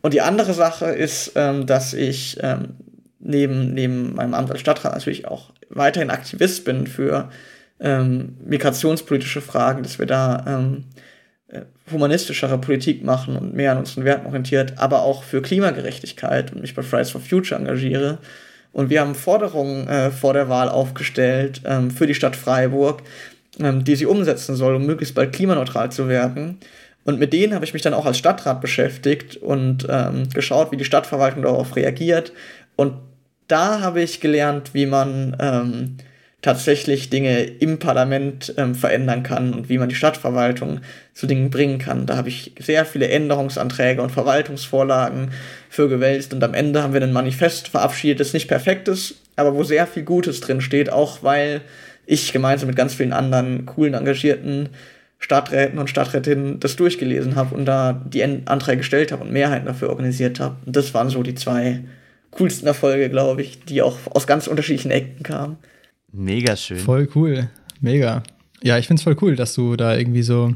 Und 0.00 0.14
die 0.14 0.20
andere 0.20 0.54
Sache 0.54 0.86
ist, 0.86 1.32
ähm, 1.34 1.66
dass 1.66 1.92
ich 1.92 2.38
ähm, 2.40 2.76
neben, 3.18 3.74
neben 3.74 4.14
meinem 4.14 4.34
Amt 4.34 4.50
als 4.50 4.60
Stadtrat 4.60 4.94
natürlich 4.94 5.26
auch 5.26 5.50
weiterhin 5.70 6.10
Aktivist 6.10 6.64
bin 6.64 6.86
für 6.86 7.30
ähm, 7.80 8.36
migrationspolitische 8.44 9.40
Fragen, 9.40 9.82
dass 9.82 9.98
wir 9.98 10.06
da 10.06 10.44
ähm, 10.46 10.84
äh, 11.48 11.62
humanistischere 11.90 12.58
Politik 12.58 13.04
machen 13.04 13.36
und 13.36 13.54
mehr 13.54 13.72
an 13.72 13.78
unseren 13.78 14.04
Werten 14.04 14.26
orientiert, 14.26 14.74
aber 14.76 15.02
auch 15.02 15.22
für 15.22 15.42
Klimagerechtigkeit 15.42 16.52
und 16.52 16.60
mich 16.60 16.74
bei 16.74 16.82
Fridays 16.82 17.10
for 17.10 17.20
Future 17.20 17.58
engagiere. 17.58 18.18
Und 18.72 18.90
wir 18.90 19.00
haben 19.00 19.14
Forderungen 19.14 19.88
äh, 19.88 20.10
vor 20.10 20.34
der 20.34 20.48
Wahl 20.48 20.68
aufgestellt 20.68 21.62
ähm, 21.64 21.90
für 21.90 22.06
die 22.06 22.14
Stadt 22.14 22.36
Freiburg, 22.36 23.02
ähm, 23.58 23.84
die 23.84 23.96
sie 23.96 24.06
umsetzen 24.06 24.56
soll, 24.56 24.74
um 24.74 24.86
möglichst 24.86 25.14
bald 25.14 25.32
klimaneutral 25.32 25.90
zu 25.90 26.08
werden. 26.08 26.58
Und 27.08 27.18
mit 27.18 27.32
denen 27.32 27.54
habe 27.54 27.64
ich 27.64 27.72
mich 27.72 27.80
dann 27.80 27.94
auch 27.94 28.04
als 28.04 28.18
Stadtrat 28.18 28.60
beschäftigt 28.60 29.38
und 29.38 29.86
ähm, 29.88 30.28
geschaut, 30.28 30.72
wie 30.72 30.76
die 30.76 30.84
Stadtverwaltung 30.84 31.42
darauf 31.42 31.74
reagiert. 31.74 32.34
Und 32.76 32.98
da 33.46 33.80
habe 33.80 34.02
ich 34.02 34.20
gelernt, 34.20 34.74
wie 34.74 34.84
man 34.84 35.34
ähm, 35.40 35.96
tatsächlich 36.42 37.08
Dinge 37.08 37.44
im 37.44 37.78
Parlament 37.78 38.52
ähm, 38.58 38.74
verändern 38.74 39.22
kann 39.22 39.54
und 39.54 39.70
wie 39.70 39.78
man 39.78 39.88
die 39.88 39.94
Stadtverwaltung 39.94 40.80
zu 41.14 41.26
Dingen 41.26 41.48
bringen 41.48 41.78
kann. 41.78 42.04
Da 42.04 42.18
habe 42.18 42.28
ich 42.28 42.52
sehr 42.60 42.84
viele 42.84 43.08
Änderungsanträge 43.08 44.02
und 44.02 44.12
Verwaltungsvorlagen 44.12 45.30
für 45.70 45.88
gewälzt 45.88 46.34
und 46.34 46.44
am 46.44 46.52
Ende 46.52 46.82
haben 46.82 46.92
wir 46.92 47.00
ein 47.00 47.14
Manifest 47.14 47.68
verabschiedet, 47.68 48.20
das 48.20 48.34
nicht 48.34 48.48
perfekt 48.48 48.86
ist, 48.86 49.14
aber 49.34 49.54
wo 49.54 49.64
sehr 49.64 49.86
viel 49.86 50.02
Gutes 50.02 50.40
drin 50.40 50.60
steht, 50.60 50.92
auch 50.92 51.22
weil 51.22 51.62
ich 52.04 52.34
gemeinsam 52.34 52.66
mit 52.66 52.76
ganz 52.76 52.92
vielen 52.92 53.14
anderen 53.14 53.64
coolen, 53.64 53.94
engagierten 53.94 54.68
Stadträten 55.18 55.78
und 55.78 55.90
Stadträtinnen 55.90 56.60
das 56.60 56.76
durchgelesen 56.76 57.34
habe 57.34 57.54
und 57.54 57.64
da 57.64 57.92
die 57.92 58.22
Anträge 58.22 58.78
gestellt 58.78 59.12
habe 59.12 59.24
und 59.24 59.32
Mehrheiten 59.32 59.66
dafür 59.66 59.90
organisiert 59.90 60.38
habe. 60.40 60.56
Und 60.64 60.76
das 60.76 60.94
waren 60.94 61.10
so 61.10 61.22
die 61.22 61.34
zwei 61.34 61.80
coolsten 62.30 62.66
Erfolge, 62.66 63.10
glaube 63.10 63.42
ich, 63.42 63.64
die 63.64 63.82
auch 63.82 63.98
aus 64.10 64.26
ganz 64.26 64.46
unterschiedlichen 64.46 64.90
Ecken 64.90 65.22
kamen. 65.22 65.56
Mega 66.12 66.56
schön. 66.56 66.78
Voll 66.78 67.08
cool. 67.14 67.48
Mega. 67.80 68.22
Ja, 68.62 68.78
ich 68.78 68.86
finde 68.86 69.00
es 69.00 69.04
voll 69.04 69.16
cool, 69.20 69.36
dass 69.36 69.54
du 69.54 69.76
da 69.76 69.96
irgendwie 69.96 70.22
so. 70.22 70.54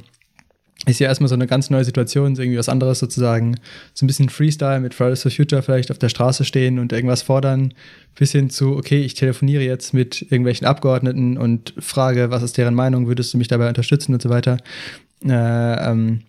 Ist 0.87 0.99
ja 0.99 1.07
erstmal 1.07 1.28
so 1.28 1.37
eine 1.37 1.47
ganz 1.47 1.70
neue 1.70 1.85
Situation, 1.85 2.35
irgendwie 2.35 2.59
was 2.59 2.68
anderes 2.68 2.99
sozusagen. 2.99 3.57
So 3.95 4.05
ein 4.05 4.09
bisschen 4.09 4.28
Freestyle 4.28 4.80
mit 4.80 4.95
Fridays 4.95 5.22
for 5.22 5.30
Future 5.30 5.62
vielleicht 5.62 5.93
auf 5.93 5.99
der 5.99 6.09
Straße 6.09 6.45
stehen 6.45 6.80
und 6.80 6.93
irgendwas 6.93 7.22
fordern, 7.22 7.72
bis 8.16 8.33
hin 8.33 8.51
zu, 8.51 8.76
okay, 8.76 9.01
ich 9.01 9.14
telefoniere 9.14 9.62
jetzt 9.62 9.95
mit 9.95 10.22
irgendwelchen 10.22 10.66
Abgeordneten 10.66 11.39
und 11.39 11.72
frage, 11.78 12.30
was 12.30 12.43
ist 12.43 12.59
deren 12.59 12.74
Meinung, 12.74 13.07
würdest 13.07 13.33
du 13.33 13.39
mich 13.39 13.47
dabei 13.47 13.68
unterstützen 13.68 14.12
und 14.12 14.22
so 14.22 14.28
weiter. 14.28 14.57
Äh, 15.24 15.30
ähm, 15.91 16.22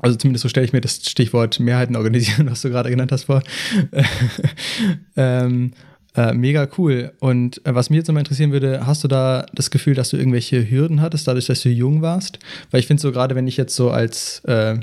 also 0.00 0.16
zumindest 0.16 0.42
so 0.42 0.48
stelle 0.48 0.66
ich 0.66 0.72
mir 0.72 0.80
das 0.80 0.96
Stichwort 1.08 1.58
Mehrheiten 1.58 1.96
organisieren, 1.96 2.46
was 2.50 2.62
du 2.62 2.68
gerade 2.68 2.90
genannt 2.90 3.12
hast, 3.12 3.24
vor. 3.24 3.42
ähm, 5.16 5.72
äh, 6.18 6.34
mega 6.34 6.66
cool. 6.76 7.12
Und 7.20 7.64
äh, 7.64 7.74
was 7.74 7.90
mich 7.90 7.98
jetzt 7.98 8.08
nochmal 8.08 8.22
interessieren 8.22 8.50
würde, 8.50 8.86
hast 8.86 9.04
du 9.04 9.08
da 9.08 9.46
das 9.54 9.70
Gefühl, 9.70 9.94
dass 9.94 10.10
du 10.10 10.16
irgendwelche 10.16 10.68
Hürden 10.68 11.00
hattest, 11.00 11.28
dadurch, 11.28 11.46
dass 11.46 11.62
du 11.62 11.68
jung 11.68 12.02
warst? 12.02 12.40
Weil 12.72 12.80
ich 12.80 12.88
finde 12.88 13.00
so 13.00 13.12
gerade, 13.12 13.36
wenn 13.36 13.46
ich 13.46 13.56
jetzt 13.56 13.76
so 13.76 13.90
als 13.90 14.40
äh, 14.44 14.78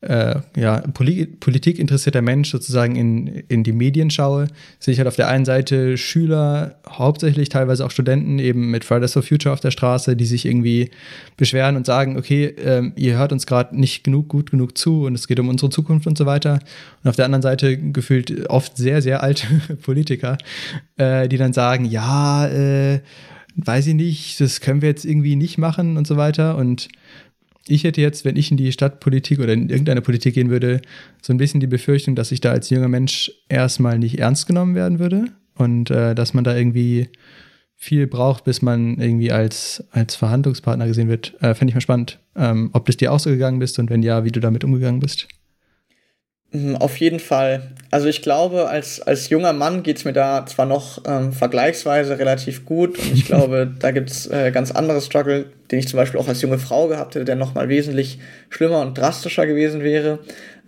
äh, 0.00 0.36
ja, 0.56 0.80
Politik 0.92 1.78
interessierter 1.78 2.22
Mensch 2.22 2.50
sozusagen 2.50 2.94
in, 2.94 3.26
in 3.48 3.64
die 3.64 3.72
Medien 3.72 4.10
schaue, 4.10 4.46
sehe 4.78 4.92
ich 4.92 4.98
halt 4.98 5.08
auf 5.08 5.16
der 5.16 5.26
einen 5.26 5.44
Seite 5.44 5.98
Schüler, 5.98 6.76
hauptsächlich 6.88 7.48
teilweise 7.48 7.84
auch 7.84 7.90
Studenten, 7.90 8.38
eben 8.38 8.70
mit 8.70 8.84
Fridays 8.84 9.14
for 9.14 9.22
Future 9.22 9.52
auf 9.52 9.58
der 9.58 9.72
Straße, 9.72 10.14
die 10.14 10.24
sich 10.24 10.46
irgendwie 10.46 10.90
beschweren 11.36 11.74
und 11.74 11.84
sagen, 11.84 12.16
okay, 12.16 12.54
ähm, 12.64 12.92
ihr 12.94 13.18
hört 13.18 13.32
uns 13.32 13.46
gerade 13.46 13.78
nicht 13.78 14.04
genug, 14.04 14.28
gut 14.28 14.52
genug 14.52 14.78
zu 14.78 15.04
und 15.04 15.14
es 15.14 15.26
geht 15.26 15.40
um 15.40 15.48
unsere 15.48 15.70
Zukunft 15.70 16.06
und 16.06 16.16
so 16.16 16.26
weiter. 16.26 16.60
Und 17.02 17.10
auf 17.10 17.16
der 17.16 17.24
anderen 17.24 17.42
Seite 17.42 17.76
gefühlt 17.76 18.48
oft 18.48 18.76
sehr, 18.76 19.02
sehr 19.02 19.24
alte 19.24 19.46
Politiker, 19.82 20.38
äh, 20.96 21.28
die 21.28 21.38
dann 21.38 21.52
sagen, 21.52 21.84
ja, 21.84 22.46
äh, 22.46 23.00
weiß 23.56 23.88
ich 23.88 23.94
nicht, 23.94 24.40
das 24.40 24.60
können 24.60 24.80
wir 24.80 24.88
jetzt 24.88 25.04
irgendwie 25.04 25.34
nicht 25.34 25.58
machen 25.58 25.96
und 25.96 26.06
so 26.06 26.16
weiter. 26.16 26.56
Und 26.56 26.88
ich 27.70 27.84
hätte 27.84 28.00
jetzt, 28.00 28.24
wenn 28.24 28.36
ich 28.36 28.50
in 28.50 28.56
die 28.56 28.72
Stadtpolitik 28.72 29.38
oder 29.40 29.52
in 29.52 29.68
irgendeine 29.68 30.02
Politik 30.02 30.34
gehen 30.34 30.50
würde, 30.50 30.80
so 31.22 31.32
ein 31.32 31.36
bisschen 31.36 31.60
die 31.60 31.66
Befürchtung, 31.66 32.14
dass 32.14 32.32
ich 32.32 32.40
da 32.40 32.50
als 32.50 32.70
junger 32.70 32.88
Mensch 32.88 33.30
erstmal 33.48 33.98
nicht 33.98 34.18
ernst 34.18 34.46
genommen 34.46 34.74
werden 34.74 34.98
würde 34.98 35.26
und 35.54 35.90
äh, 35.90 36.14
dass 36.14 36.34
man 36.34 36.44
da 36.44 36.56
irgendwie 36.56 37.08
viel 37.74 38.06
braucht, 38.08 38.44
bis 38.44 38.60
man 38.60 38.98
irgendwie 38.98 39.30
als, 39.30 39.84
als 39.92 40.16
Verhandlungspartner 40.16 40.86
gesehen 40.86 41.08
wird. 41.08 41.34
Äh, 41.40 41.54
Fände 41.54 41.70
ich 41.70 41.74
mal 41.76 41.80
spannend, 41.80 42.18
ähm, 42.34 42.70
ob 42.72 42.86
das 42.86 42.96
dir 42.96 43.12
auch 43.12 43.20
so 43.20 43.30
gegangen 43.30 43.60
bist 43.60 43.78
und 43.78 43.88
wenn 43.88 44.02
ja, 44.02 44.24
wie 44.24 44.32
du 44.32 44.40
damit 44.40 44.64
umgegangen 44.64 45.00
bist. 45.00 45.28
Mhm, 46.50 46.76
auf 46.76 46.96
jeden 46.96 47.20
Fall. 47.20 47.62
Also 47.90 48.08
ich 48.08 48.22
glaube, 48.22 48.68
als, 48.68 49.02
als 49.02 49.28
junger 49.28 49.52
Mann 49.52 49.82
geht 49.82 49.98
es 49.98 50.04
mir 50.04 50.14
da 50.14 50.46
zwar 50.46 50.64
noch 50.64 51.02
ähm, 51.06 51.32
vergleichsweise 51.32 52.18
relativ 52.18 52.64
gut 52.64 52.98
und 52.98 53.12
ich 53.12 53.24
glaube, 53.26 53.70
da 53.78 53.90
gibt 53.90 54.10
es 54.10 54.26
äh, 54.30 54.50
ganz 54.50 54.70
andere 54.70 55.00
Struggle, 55.00 55.46
den 55.70 55.78
ich 55.78 55.88
zum 55.88 55.98
Beispiel 55.98 56.18
auch 56.18 56.28
als 56.28 56.40
junge 56.40 56.58
Frau 56.58 56.88
gehabt 56.88 57.14
hätte, 57.14 57.26
der 57.26 57.36
nochmal 57.36 57.68
wesentlich 57.68 58.18
schlimmer 58.48 58.80
und 58.80 58.96
drastischer 58.96 59.46
gewesen 59.46 59.82
wäre. 59.82 60.20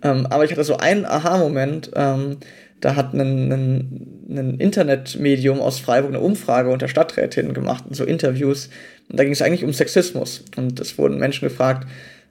Ähm, 0.03 0.27
aber 0.27 0.45
ich 0.45 0.51
hatte 0.51 0.65
so 0.65 0.77
einen 0.77 1.07
Aha-Moment, 1.07 1.91
ähm, 1.95 2.39
da 2.81 2.97
hat 2.97 3.15
ein, 3.15 3.53
ein, 3.53 4.27
ein 4.31 4.55
Internetmedium 4.59 5.61
aus 5.61 5.79
Freiburg 5.79 6.11
eine 6.11 6.21
Umfrage 6.21 6.71
unter 6.71 6.89
Stadträtinnen 6.89 7.53
gemacht 7.53 7.85
und 7.87 7.95
so 7.95 8.05
Interviews. 8.05 8.71
Und 9.11 9.19
da 9.19 9.25
ging 9.25 9.33
es 9.33 9.43
eigentlich 9.43 9.65
um 9.65 9.73
Sexismus. 9.73 10.45
Und 10.57 10.81
es 10.81 10.97
wurden 10.97 11.19
Menschen 11.19 11.47
gefragt, 11.47 11.87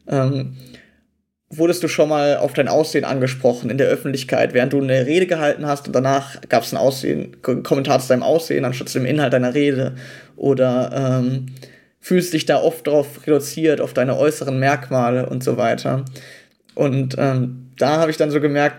ähm, 0.07 0.55
wurdest 1.51 1.81
du 1.81 1.87
schon 1.87 2.09
mal 2.09 2.37
auf 2.37 2.53
dein 2.53 2.67
Aussehen 2.67 3.05
angesprochen 3.05 3.69
in 3.69 3.79
der 3.79 3.87
Öffentlichkeit, 3.87 4.53
während 4.53 4.73
du 4.73 4.81
eine 4.81 5.05
Rede 5.07 5.25
gehalten 5.25 5.65
hast 5.65 5.87
und 5.87 5.93
danach 5.93 6.39
gab 6.47 6.63
es 6.63 6.71
ein 6.71 6.77
Aussehen, 6.77 7.41
Kommentar 7.41 7.99
zu 7.99 8.09
deinem 8.09 8.23
Aussehen 8.23 8.65
anstatt 8.65 8.89
zu 8.89 8.99
dem 8.99 9.07
Inhalt 9.07 9.33
deiner 9.33 9.55
Rede? 9.55 9.95
Oder 10.35 11.21
ähm, 11.21 11.47
fühlst 11.99 12.33
dich 12.33 12.45
da 12.45 12.61
oft 12.61 12.85
darauf 12.85 13.25
reduziert, 13.25 13.81
auf 13.81 13.93
deine 13.93 14.17
äußeren 14.17 14.59
Merkmale 14.59 15.27
und 15.27 15.43
so 15.43 15.57
weiter? 15.57 16.05
Und 16.75 17.15
ähm, 17.17 17.71
da 17.77 17.97
habe 17.97 18.11
ich 18.11 18.17
dann 18.17 18.29
so 18.29 18.39
gemerkt, 18.39 18.77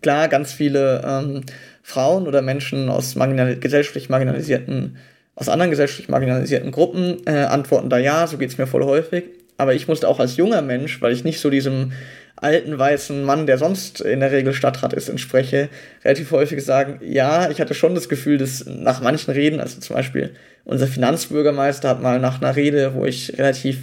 klar, 0.00 0.28
ganz 0.28 0.52
viele 0.52 1.02
ähm, 1.04 1.42
Frauen 1.82 2.28
oder 2.28 2.42
Menschen 2.42 2.88
aus 2.90 3.16
marginal 3.16 3.56
gesellschaftlich 3.56 4.08
marginalisierten, 4.08 4.98
aus 5.34 5.48
anderen 5.48 5.70
gesellschaftlich 5.70 6.08
marginalisierten 6.08 6.70
Gruppen 6.70 7.26
äh, 7.26 7.44
antworten 7.44 7.90
da 7.90 7.98
ja, 7.98 8.26
so 8.28 8.38
geht 8.38 8.50
es 8.50 8.58
mir 8.58 8.68
voll 8.68 8.84
häufig 8.84 9.24
aber 9.58 9.74
ich 9.74 9.88
musste 9.88 10.08
auch 10.08 10.20
als 10.20 10.36
junger 10.36 10.62
Mensch, 10.62 11.02
weil 11.02 11.12
ich 11.12 11.24
nicht 11.24 11.40
so 11.40 11.50
diesem 11.50 11.92
alten 12.36 12.78
weißen 12.78 13.24
Mann, 13.24 13.46
der 13.46 13.58
sonst 13.58 14.00
in 14.00 14.20
der 14.20 14.30
Regel 14.30 14.54
Stadtrat 14.54 14.92
ist, 14.92 15.08
entspreche, 15.08 15.68
relativ 16.04 16.30
häufig 16.30 16.64
sagen, 16.64 17.00
ja, 17.02 17.50
ich 17.50 17.60
hatte 17.60 17.74
schon 17.74 17.94
das 17.94 18.08
Gefühl, 18.08 18.38
dass 18.38 18.64
nach 18.66 19.00
manchen 19.00 19.32
Reden, 19.32 19.60
also 19.60 19.80
zum 19.80 19.96
Beispiel 19.96 20.30
unser 20.64 20.86
Finanzbürgermeister 20.86 21.88
hat 21.88 22.02
mal 22.02 22.20
nach 22.20 22.40
einer 22.40 22.54
Rede, 22.54 22.94
wo 22.94 23.04
ich 23.04 23.36
relativ 23.36 23.78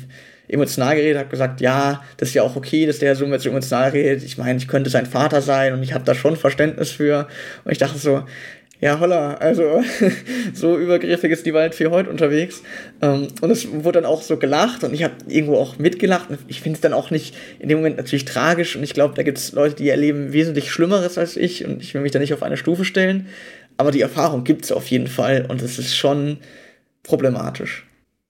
emotional 0.47 0.95
geredet 0.95 1.17
habe, 1.17 1.29
gesagt, 1.29 1.59
ja, 1.59 2.03
das 2.17 2.29
ist 2.29 2.35
ja 2.35 2.43
auch 2.43 2.55
okay, 2.55 2.85
dass 2.85 2.99
der 2.99 3.09
Herr 3.09 3.15
Summe 3.15 3.39
so 3.39 3.49
emotional 3.49 3.89
redet. 3.89 4.23
Ich 4.23 4.37
meine, 4.37 4.57
ich 4.57 4.67
könnte 4.67 4.89
sein 4.89 5.05
Vater 5.07 5.41
sein 5.41 5.73
und 5.73 5.83
ich 5.83 5.93
habe 5.93 6.05
da 6.05 6.13
schon 6.13 6.35
Verständnis 6.35 6.91
für. 6.91 7.27
Und 7.63 7.71
ich 7.71 7.79
dachte 7.79 7.97
so, 7.97 8.23
ja, 8.81 8.99
holla, 8.99 9.35
also 9.35 9.83
so 10.53 10.77
übergriffig 10.77 11.31
ist 11.31 11.45
die 11.45 11.53
Waldfee 11.53 11.87
heute 11.87 12.09
unterwegs. 12.09 12.61
Ähm, 13.01 13.27
und 13.41 13.49
es 13.49 13.71
wurde 13.71 14.01
dann 14.01 14.05
auch 14.05 14.21
so 14.21 14.37
gelacht 14.37 14.83
und 14.83 14.93
ich 14.93 15.03
habe 15.03 15.15
irgendwo 15.27 15.57
auch 15.57 15.77
mitgelacht. 15.77 16.29
Ich 16.47 16.61
finde 16.61 16.77
es 16.77 16.81
dann 16.81 16.93
auch 16.93 17.09
nicht 17.09 17.35
in 17.59 17.69
dem 17.69 17.77
Moment 17.77 17.97
natürlich 17.97 18.25
tragisch 18.25 18.75
und 18.75 18.83
ich 18.83 18.93
glaube, 18.93 19.13
da 19.15 19.23
gibt 19.23 19.37
es 19.37 19.53
Leute, 19.53 19.75
die 19.75 19.89
erleben 19.89 20.33
wesentlich 20.33 20.71
Schlimmeres 20.71 21.17
als 21.17 21.37
ich 21.37 21.65
und 21.65 21.81
ich 21.81 21.93
will 21.93 22.01
mich 22.01 22.11
da 22.11 22.19
nicht 22.19 22.33
auf 22.33 22.43
eine 22.43 22.57
Stufe 22.57 22.85
stellen. 22.85 23.27
Aber 23.77 23.91
die 23.91 24.01
Erfahrung 24.01 24.43
gibt 24.43 24.65
es 24.65 24.71
auf 24.71 24.87
jeden 24.87 25.07
Fall 25.07 25.45
und 25.47 25.61
es 25.61 25.79
ist 25.79 25.95
schon 25.95 26.37
problematisch. 27.03 27.85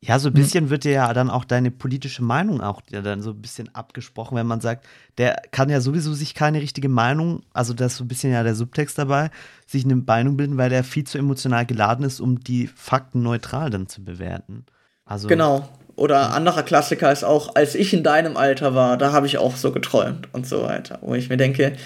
Ja, 0.06 0.20
so 0.20 0.30
ein 0.30 0.36
hm. 0.36 0.42
bisschen 0.42 0.70
wird 0.70 0.84
dir 0.84 0.92
ja 0.92 1.14
dann 1.14 1.30
auch 1.30 1.46
deine 1.46 1.72
politische 1.72 2.24
Meinung 2.24 2.62
auch 2.62 2.82
ja 2.92 3.02
dann 3.02 3.22
so 3.22 3.32
ein 3.32 3.42
bisschen 3.42 3.74
abgesprochen, 3.74 4.38
wenn 4.38 4.46
man 4.46 4.62
sagt, 4.62 4.86
der 5.18 5.42
kann 5.52 5.70
ja 5.70 5.82
sowieso 5.82 6.14
sich 6.14 6.36
keine 6.36 6.62
richtige 6.62 6.90
Meinung, 6.90 7.42
also 7.54 7.74
da 7.74 7.88
ist 7.88 7.98
so 7.98 8.04
ein 8.04 8.08
bisschen 8.08 8.32
ja 8.32 8.44
der 8.44 8.56
Subtext 8.56 8.98
dabei, 8.98 9.32
sich 9.66 9.84
eine 9.84 9.96
Meinung 9.96 10.38
bilden, 10.38 10.58
weil 10.58 10.70
der 10.70 10.84
viel 10.84 11.06
zu 11.06 11.18
emotional 11.18 11.66
geladen 11.66 12.06
ist, 12.06 12.20
um 12.20 12.40
die 12.40 12.68
Fakten 12.68 13.24
neutral 13.24 13.70
dann 13.72 13.88
zu 13.88 14.04
bewerten. 14.04 14.66
Also 15.06 15.28
genau. 15.28 15.68
Oder 15.98 16.34
anderer 16.34 16.64
Klassiker 16.64 17.10
ist 17.12 17.24
auch, 17.24 17.56
als 17.56 17.74
ich 17.74 17.94
in 17.94 18.04
deinem 18.04 18.36
Alter 18.36 18.76
war, 18.76 18.98
da 18.98 19.14
habe 19.14 19.28
ich 19.28 19.38
auch 19.38 19.56
so 19.56 19.72
geträumt 19.72 20.28
und 20.34 20.46
so 20.46 20.64
weiter. 20.64 21.00
Wo 21.02 21.16
ich 21.16 21.30
mir 21.30 21.38
denke, 21.38 21.78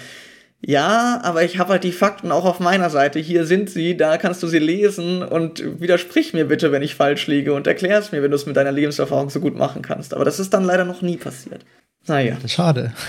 ja, 0.62 1.20
aber 1.22 1.42
ich 1.42 1.58
habe 1.58 1.70
halt 1.70 1.84
die 1.84 1.92
Fakten 1.92 2.30
auch 2.30 2.44
auf 2.44 2.60
meiner 2.60 2.90
Seite. 2.90 3.18
Hier 3.18 3.46
sind 3.46 3.70
sie, 3.70 3.96
da 3.96 4.18
kannst 4.18 4.42
du 4.42 4.46
sie 4.46 4.58
lesen 4.58 5.22
und 5.22 5.80
widersprich 5.80 6.34
mir 6.34 6.46
bitte, 6.46 6.70
wenn 6.70 6.82
ich 6.82 6.94
falsch 6.94 7.26
liege 7.28 7.54
und 7.54 7.66
erklär 7.66 7.98
es 7.98 8.12
mir, 8.12 8.22
wenn 8.22 8.30
du 8.30 8.36
es 8.36 8.44
mit 8.44 8.56
deiner 8.56 8.72
Lebenserfahrung 8.72 9.30
so 9.30 9.40
gut 9.40 9.56
machen 9.56 9.80
kannst. 9.80 10.12
Aber 10.12 10.24
das 10.24 10.38
ist 10.38 10.52
dann 10.52 10.64
leider 10.64 10.84
noch 10.84 11.00
nie 11.00 11.16
passiert. 11.16 11.64
Naja. 12.06 12.36
Schade. 12.46 12.92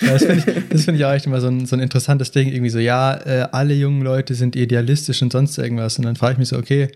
Das 0.00 0.24
finde 0.24 0.44
ich, 0.70 0.84
find 0.84 0.98
ich 0.98 1.04
auch 1.04 1.12
echt 1.12 1.26
immer 1.26 1.40
so 1.40 1.48
ein, 1.48 1.66
so 1.66 1.74
ein 1.74 1.80
interessantes 1.80 2.30
Ding. 2.30 2.48
Irgendwie 2.48 2.70
so, 2.70 2.78
ja, 2.78 3.14
äh, 3.14 3.48
alle 3.50 3.74
jungen 3.74 4.02
Leute 4.02 4.34
sind 4.34 4.54
idealistisch 4.54 5.20
und 5.22 5.32
sonst 5.32 5.58
irgendwas. 5.58 5.98
Und 5.98 6.04
dann 6.04 6.16
frage 6.16 6.34
ich 6.34 6.38
mich 6.38 6.48
so, 6.48 6.58
okay, 6.58 6.88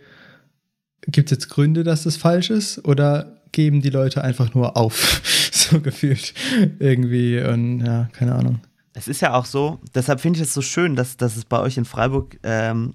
gibt 1.08 1.32
es 1.32 1.36
jetzt 1.36 1.48
Gründe, 1.48 1.82
dass 1.82 2.04
das 2.04 2.16
falsch 2.16 2.50
ist? 2.50 2.84
Oder 2.86 3.40
geben 3.52 3.80
die 3.80 3.90
Leute 3.90 4.22
einfach 4.22 4.54
nur 4.54 4.76
auf? 4.76 5.22
so 5.52 5.80
gefühlt 5.80 6.34
irgendwie. 6.78 7.40
Und 7.40 7.80
ja, 7.80 8.08
keine 8.12 8.34
Ahnung. 8.34 8.60
Es 8.92 9.08
ist 9.08 9.20
ja 9.20 9.34
auch 9.34 9.44
so, 9.44 9.80
deshalb 9.94 10.20
finde 10.20 10.38
ich 10.38 10.42
es 10.42 10.54
so 10.54 10.62
schön, 10.62 10.96
dass, 10.96 11.16
dass 11.16 11.36
es 11.36 11.44
bei 11.44 11.60
euch 11.60 11.76
in 11.76 11.84
Freiburg 11.84 12.38
ähm, 12.42 12.94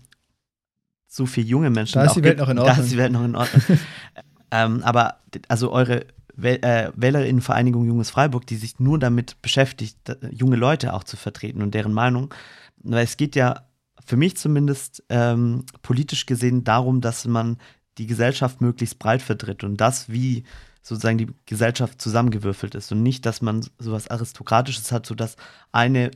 so 1.07 1.25
viele 1.25 1.47
junge 1.47 1.69
Menschen 1.69 1.99
Da 1.99 2.05
ist 2.05 2.15
die 2.15 2.23
Welt 2.23 2.37
gibt. 2.37 2.39
noch 2.41 2.49
in 2.49 2.57
Da 2.57 2.63
Ordnung. 2.63 2.83
ist 2.85 2.91
die 2.91 2.97
Welt 2.97 3.11
noch 3.13 3.23
in 3.23 3.35
Ordnung. 3.35 3.61
ähm, 4.51 4.83
aber 4.83 5.19
also 5.47 5.71
eure 5.71 6.05
Wähl 6.35 6.59
äh, 6.63 6.91
Wählerinnenvereinigung 6.95 7.85
Junges 7.85 8.09
Freiburg, 8.09 8.45
die 8.45 8.57
sich 8.57 8.79
nur 8.79 8.99
damit 8.99 9.41
beschäftigt, 9.41 9.97
da, 10.03 10.15
junge 10.31 10.57
Leute 10.57 10.93
auch 10.93 11.05
zu 11.05 11.15
vertreten 11.15 11.61
und 11.61 11.73
deren 11.73 11.93
Meinung. 11.93 12.33
Weil 12.83 13.05
es 13.05 13.15
geht 13.15 13.37
ja 13.37 13.61
für 14.05 14.17
mich 14.17 14.35
zumindest 14.35 15.03
ähm, 15.09 15.63
politisch 15.81 16.25
gesehen 16.25 16.65
darum, 16.65 16.99
dass 16.99 17.25
man 17.25 17.57
die 17.97 18.05
Gesellschaft 18.07 18.59
möglichst 18.59 18.99
breit 18.99 19.21
vertritt 19.21 19.63
und 19.63 19.77
das, 19.77 20.09
wie 20.09 20.43
sozusagen 20.87 21.17
die 21.17 21.27
Gesellschaft 21.47 21.99
zusammengewürfelt 21.99 22.75
ist 22.75 22.91
und 22.91 23.01
nicht, 23.01 23.25
dass 23.25 23.41
man 23.41 23.65
sowas 23.79 24.07
Aristokratisches 24.07 24.91
hat, 24.91 25.07
sodass 25.07 25.35
eine 25.71 26.11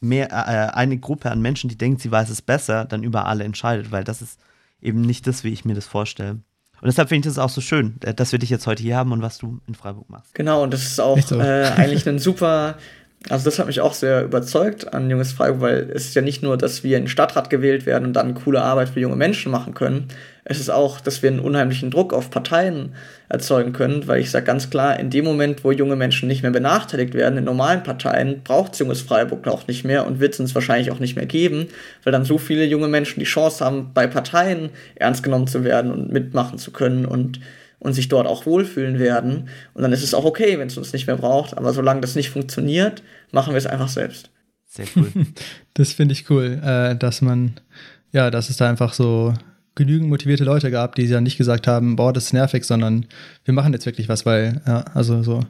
mehr, 0.00 0.32
äh, 0.32 0.74
eine 0.74 0.98
Gruppe 0.98 1.30
an 1.30 1.42
Menschen, 1.42 1.68
die 1.68 1.76
denkt, 1.76 2.00
sie 2.00 2.10
weiß 2.10 2.30
es 2.30 2.40
besser, 2.40 2.86
dann 2.86 3.02
über 3.02 3.26
alle 3.26 3.44
entscheidet, 3.44 3.92
weil 3.92 4.02
das 4.02 4.22
ist 4.22 4.40
eben 4.80 5.02
nicht 5.02 5.26
das, 5.26 5.44
wie 5.44 5.52
ich 5.52 5.66
mir 5.66 5.74
das 5.74 5.86
vorstelle. 5.86 6.30
Und 6.30 6.88
deshalb 6.88 7.10
finde 7.10 7.28
ich 7.28 7.34
das 7.34 7.42
auch 7.42 7.50
so 7.50 7.60
schön, 7.60 7.96
äh, 8.02 8.14
dass 8.14 8.32
wir 8.32 8.38
dich 8.38 8.48
jetzt 8.48 8.66
heute 8.66 8.82
hier 8.82 8.96
haben 8.96 9.12
und 9.12 9.20
was 9.20 9.36
du 9.36 9.60
in 9.68 9.74
Freiburg 9.74 10.08
machst. 10.08 10.34
Genau, 10.34 10.62
und 10.62 10.72
das 10.72 10.84
ist 10.84 11.00
auch 11.00 11.20
so. 11.20 11.38
äh, 11.38 11.64
eigentlich 11.76 12.08
ein 12.08 12.18
super, 12.18 12.78
also 13.28 13.44
das 13.44 13.58
hat 13.58 13.66
mich 13.66 13.82
auch 13.82 13.92
sehr 13.92 14.24
überzeugt 14.24 14.94
an 14.94 15.10
Junges 15.10 15.32
Freiburg, 15.32 15.60
weil 15.60 15.90
es 15.94 16.06
ist 16.06 16.14
ja 16.14 16.22
nicht 16.22 16.42
nur, 16.42 16.56
dass 16.56 16.82
wir 16.82 16.96
in 16.96 17.04
den 17.04 17.08
Stadtrat 17.08 17.50
gewählt 17.50 17.84
werden 17.84 18.06
und 18.06 18.14
dann 18.14 18.34
coole 18.34 18.62
Arbeit 18.62 18.88
für 18.88 19.00
junge 19.00 19.16
Menschen 19.16 19.52
machen 19.52 19.74
können. 19.74 20.08
Es 20.44 20.60
ist 20.60 20.70
auch, 20.70 21.00
dass 21.00 21.22
wir 21.22 21.30
einen 21.30 21.40
unheimlichen 21.40 21.90
Druck 21.90 22.12
auf 22.12 22.30
Parteien 22.30 22.94
erzeugen 23.30 23.72
können, 23.72 24.06
weil 24.06 24.20
ich 24.20 24.30
sage 24.30 24.44
ganz 24.44 24.68
klar, 24.68 25.00
in 25.00 25.08
dem 25.08 25.24
Moment, 25.24 25.64
wo 25.64 25.72
junge 25.72 25.96
Menschen 25.96 26.28
nicht 26.28 26.42
mehr 26.42 26.50
benachteiligt 26.50 27.14
werden, 27.14 27.38
in 27.38 27.44
normalen 27.44 27.82
Parteien, 27.82 28.42
braucht 28.44 28.78
Junges 28.78 29.00
Freiburg 29.00 29.46
auch 29.48 29.66
nicht 29.66 29.84
mehr 29.84 30.06
und 30.06 30.20
wird 30.20 30.34
es 30.34 30.40
uns 30.40 30.54
wahrscheinlich 30.54 30.90
auch 30.90 30.98
nicht 30.98 31.16
mehr 31.16 31.26
geben, 31.26 31.68
weil 32.02 32.12
dann 32.12 32.26
so 32.26 32.36
viele 32.36 32.64
junge 32.64 32.88
Menschen 32.88 33.20
die 33.20 33.26
Chance 33.26 33.64
haben, 33.64 33.92
bei 33.94 34.06
Parteien 34.06 34.68
ernst 34.96 35.22
genommen 35.22 35.46
zu 35.46 35.64
werden 35.64 35.90
und 35.90 36.12
mitmachen 36.12 36.58
zu 36.58 36.70
können 36.70 37.06
und 37.06 37.40
und 37.84 37.92
sich 37.92 38.08
dort 38.08 38.26
auch 38.26 38.46
wohlfühlen 38.46 38.98
werden. 38.98 39.50
Und 39.74 39.82
dann 39.82 39.92
ist 39.92 40.02
es 40.02 40.14
auch 40.14 40.24
okay, 40.24 40.58
wenn 40.58 40.68
es 40.68 40.78
uns 40.78 40.94
nicht 40.94 41.06
mehr 41.06 41.16
braucht. 41.16 41.58
Aber 41.58 41.74
solange 41.74 42.00
das 42.00 42.14
nicht 42.14 42.30
funktioniert, 42.30 43.02
machen 43.30 43.52
wir 43.52 43.58
es 43.58 43.66
einfach 43.66 43.88
selbst. 43.88 44.30
Sehr 44.66 44.86
cool. 44.96 45.12
Das 45.74 45.92
finde 45.92 46.12
ich 46.12 46.30
cool, 46.30 46.60
äh, 46.64 46.96
dass 46.96 47.20
man, 47.20 47.60
ja, 48.12 48.30
dass 48.30 48.48
es 48.48 48.56
da 48.56 48.70
einfach 48.70 48.94
so 48.94 49.34
genügend 49.74 50.08
motivierte 50.08 50.44
Leute 50.44 50.70
gab, 50.70 50.94
die 50.94 51.04
ja 51.04 51.20
nicht 51.20 51.36
gesagt 51.36 51.66
haben, 51.66 51.96
boah, 51.96 52.12
das 52.12 52.26
ist 52.26 52.32
nervig, 52.32 52.64
sondern 52.64 53.06
wir 53.44 53.54
machen 53.54 53.72
jetzt 53.72 53.86
wirklich 53.86 54.08
was, 54.08 54.24
weil, 54.24 54.62
ja, 54.66 54.80
also 54.94 55.22
so, 55.22 55.40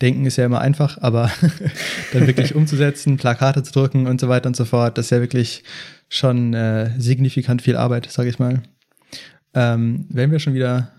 denken 0.00 0.26
ist 0.26 0.36
ja 0.36 0.44
immer 0.44 0.60
einfach, 0.60 0.98
aber 1.00 1.30
dann 2.12 2.26
wirklich 2.26 2.54
umzusetzen, 2.54 3.16
Plakate 3.16 3.62
zu 3.62 3.72
drücken 3.72 4.06
und 4.06 4.20
so 4.20 4.28
weiter 4.28 4.48
und 4.48 4.56
so 4.56 4.64
fort, 4.64 4.98
das 4.98 5.06
ist 5.06 5.10
ja 5.10 5.20
wirklich 5.20 5.64
schon 6.08 6.52
äh, 6.54 6.90
signifikant 6.98 7.62
viel 7.62 7.76
Arbeit, 7.76 8.10
sage 8.10 8.28
ich 8.28 8.38
mal. 8.38 8.62
Ähm, 9.54 10.06
wenn 10.10 10.30
wir 10.30 10.38
schon 10.38 10.54
wieder 10.54 10.92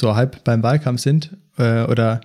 so 0.00 0.14
halb 0.16 0.44
beim 0.44 0.62
Wahlkampf 0.62 1.00
sind 1.00 1.36
äh, 1.58 1.82
oder 1.84 2.20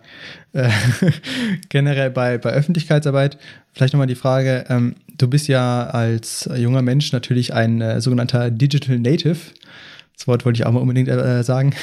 äh, 0.54 0.70
generell 1.70 2.12
bei, 2.12 2.38
bei 2.38 2.52
Öffentlichkeitsarbeit, 2.52 3.38
vielleicht 3.72 3.94
nochmal 3.94 4.08
die 4.08 4.16
Frage, 4.16 4.66
ähm, 4.70 4.96
du 5.18 5.28
bist 5.28 5.48
ja 5.48 5.86
als 5.86 6.50
junger 6.56 6.82
Mensch 6.82 7.12
natürlich 7.12 7.54
ein 7.54 7.82
äh, 7.82 8.02
sogenannter 8.02 8.52
Digital 8.52 9.00
Native. 9.00 9.38
Das 10.16 10.28
Wort 10.28 10.46
wollte 10.46 10.58
ich 10.58 10.66
auch 10.66 10.72
mal 10.72 10.80
unbedingt 10.80 11.10
äh, 11.10 11.44
sagen. 11.44 11.74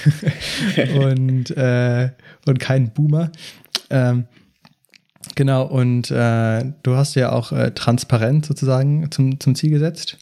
und, 0.99 1.51
äh, 1.57 2.11
und 2.47 2.61
kein 2.61 2.93
Boomer. 2.93 3.32
Ähm, 3.91 4.26
genau, 5.34 5.64
und 5.66 6.11
äh, 6.12 6.64
du 6.82 6.95
hast 6.95 7.16
ja 7.16 7.32
auch 7.32 7.53
transparent 7.74 8.47
sozusagen 8.47 9.11
zum, 9.11 9.41
zum 9.41 9.55
Ziel 9.57 9.70
gesetzt. 9.70 10.16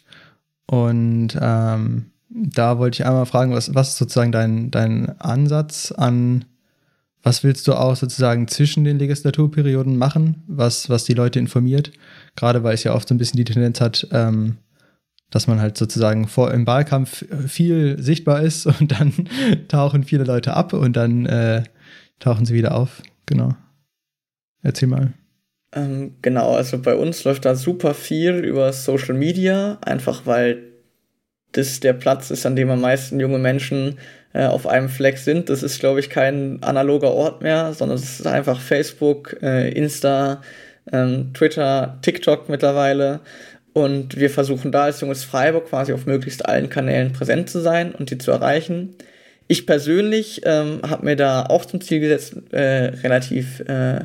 Und 0.66 1.36
ähm, 1.40 2.06
da 2.30 2.78
wollte 2.78 2.96
ich 2.96 3.06
einmal 3.06 3.26
fragen, 3.26 3.52
was, 3.52 3.74
was 3.74 3.90
ist 3.90 3.98
sozusagen 3.98 4.32
dein, 4.32 4.70
dein 4.70 5.18
Ansatz 5.20 5.92
an, 5.92 6.44
was 7.22 7.42
willst 7.42 7.66
du 7.66 7.74
auch 7.74 7.96
sozusagen 7.96 8.48
zwischen 8.48 8.84
den 8.84 8.98
Legislaturperioden 8.98 9.96
machen, 9.96 10.42
was, 10.46 10.88
was 10.88 11.04
die 11.04 11.14
Leute 11.14 11.38
informiert? 11.38 11.92
Gerade 12.36 12.62
weil 12.62 12.74
es 12.74 12.84
ja 12.84 12.94
oft 12.94 13.08
so 13.08 13.14
ein 13.14 13.18
bisschen 13.18 13.38
die 13.38 13.44
Tendenz 13.44 13.80
hat, 13.80 14.06
ähm, 14.12 14.58
dass 15.30 15.46
man 15.46 15.60
halt 15.60 15.76
sozusagen 15.76 16.28
vor 16.28 16.52
im 16.52 16.66
Wahlkampf 16.66 17.24
viel 17.46 18.00
sichtbar 18.00 18.42
ist 18.42 18.66
und 18.66 18.92
dann 18.92 19.12
tauchen 19.68 20.04
viele 20.04 20.24
Leute 20.24 20.54
ab 20.54 20.72
und 20.72 20.96
dann 20.96 21.26
äh, 21.26 21.64
tauchen 22.18 22.46
sie 22.46 22.54
wieder 22.54 22.74
auf. 22.74 23.02
Genau. 23.26 23.54
Erzähl 24.62 24.88
mal. 24.88 25.12
Ähm, 25.74 26.16
genau, 26.22 26.54
also 26.54 26.78
bei 26.78 26.94
uns 26.94 27.24
läuft 27.24 27.44
da 27.44 27.54
super 27.54 27.92
viel 27.94 28.36
über 28.36 28.72
Social 28.72 29.14
Media, 29.14 29.78
einfach 29.82 30.24
weil 30.24 30.67
das 31.52 31.80
der 31.80 31.92
Platz 31.92 32.30
ist, 32.30 32.46
an 32.46 32.56
dem 32.56 32.70
am 32.70 32.80
meisten 32.80 33.20
junge 33.20 33.38
Menschen 33.38 33.98
äh, 34.32 34.46
auf 34.46 34.66
einem 34.66 34.88
Fleck 34.88 35.18
sind. 35.18 35.48
Das 35.48 35.62
ist, 35.62 35.80
glaube 35.80 36.00
ich, 36.00 36.10
kein 36.10 36.62
analoger 36.62 37.12
Ort 37.12 37.42
mehr, 37.42 37.72
sondern 37.72 37.98
es 37.98 38.20
ist 38.20 38.26
einfach 38.26 38.60
Facebook, 38.60 39.36
äh, 39.42 39.70
Insta, 39.70 40.42
ähm, 40.92 41.32
Twitter, 41.34 41.98
TikTok 42.02 42.48
mittlerweile. 42.48 43.20
Und 43.72 44.16
wir 44.16 44.30
versuchen 44.30 44.72
da 44.72 44.84
als 44.84 45.00
Junges 45.00 45.24
Freiburg 45.24 45.68
quasi 45.68 45.92
auf 45.92 46.06
möglichst 46.06 46.46
allen 46.46 46.68
Kanälen 46.68 47.12
präsent 47.12 47.48
zu 47.48 47.60
sein 47.60 47.94
und 47.94 48.10
die 48.10 48.18
zu 48.18 48.30
erreichen. 48.30 48.94
Ich 49.46 49.66
persönlich 49.66 50.42
ähm, 50.44 50.80
habe 50.86 51.04
mir 51.04 51.16
da 51.16 51.44
auch 51.44 51.64
zum 51.64 51.80
Ziel 51.80 52.00
gesetzt, 52.00 52.34
äh, 52.52 52.92
relativ 53.02 53.60
äh, 53.60 54.00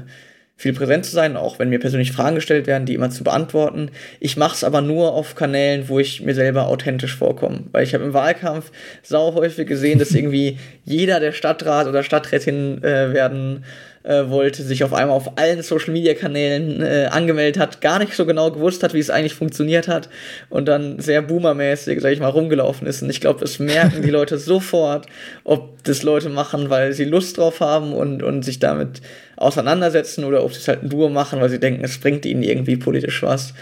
viel 0.56 0.74
präsent 0.74 1.06
zu 1.06 1.12
sein, 1.12 1.36
auch 1.36 1.60
wenn 1.60 1.70
mir 1.70 1.80
persönlich 1.80 2.12
Fragen 2.12 2.36
gestellt 2.36 2.68
werden, 2.68 2.86
die 2.86 2.94
immer 2.94 3.10
zu 3.10 3.24
beantworten. 3.24 3.90
Ich 4.20 4.38
mache 4.38 4.56
es 4.56 4.64
aber 4.64 4.82
nur 4.82 5.14
auf 5.14 5.36
Kanälen, 5.36 5.90
wo 5.90 6.00
ich 6.00 6.22
mir 6.22 6.36
selber 6.36 6.68
authentisch 6.68 7.16
vorkomme. 7.16 7.64
Weil 7.72 7.84
ich 7.84 7.94
habe 7.94 8.04
im 8.04 8.14
Wahlkampf 8.14 8.72
sau 9.02 9.34
häufig 9.34 9.68
gesehen, 9.68 10.00
dass 10.00 10.12
irgendwie 10.12 10.60
jeder, 10.86 11.20
der 11.20 11.32
Stadtrat 11.32 11.88
oder 11.88 12.04
Stadträtin 12.04 12.84
äh, 12.84 13.14
werden 13.14 13.66
äh, 14.04 14.30
wollte, 14.30 14.64
sich 14.64 14.84
auf 14.84 14.94
einmal 14.94 15.16
auf 15.16 15.38
allen 15.38 15.62
Social-Media-Kanälen 15.62 16.82
äh, 16.82 17.10
angemeldet 17.10 17.62
hat, 17.62 17.82
gar 17.82 18.00
nicht 18.00 18.14
so 18.14 18.26
genau 18.26 18.52
gewusst 18.52 18.84
hat, 18.84 18.94
wie 18.94 19.00
es 19.00 19.10
eigentlich 19.10 19.34
funktioniert 19.34 19.88
hat 19.88 20.10
und 20.50 20.68
dann 20.68 21.00
sehr 21.00 21.22
boomermäßig, 21.22 22.02
sag 22.02 22.12
ich 22.12 22.20
mal, 22.20 22.28
rumgelaufen 22.28 22.86
ist. 22.88 23.02
Und 23.02 23.10
ich 23.10 23.22
glaube, 23.22 23.40
das 23.40 23.60
merken 23.60 24.02
die 24.02 24.10
Leute 24.10 24.38
sofort, 24.40 25.08
ob 25.44 25.84
das 25.84 26.04
Leute 26.04 26.30
machen, 26.30 26.70
weil 26.70 26.94
sie 26.94 27.06
Lust 27.06 27.38
drauf 27.38 27.60
haben 27.60 27.94
und, 27.94 28.24
und 28.24 28.44
sich 28.44 28.60
damit 28.60 29.02
auseinandersetzen 29.38 30.24
oder 30.26 30.44
ob 30.44 30.54
sie 30.54 30.60
es 30.60 30.68
halt 30.68 30.84
nur 30.84 31.10
machen, 31.10 31.40
weil 31.42 31.50
sie 31.50 31.60
denken, 31.60 31.84
es 31.84 31.98
bringt 31.98 32.26
ihnen 32.26 32.44
irgendwie 32.44 32.78
politisch 32.78 33.24
was. 33.24 33.54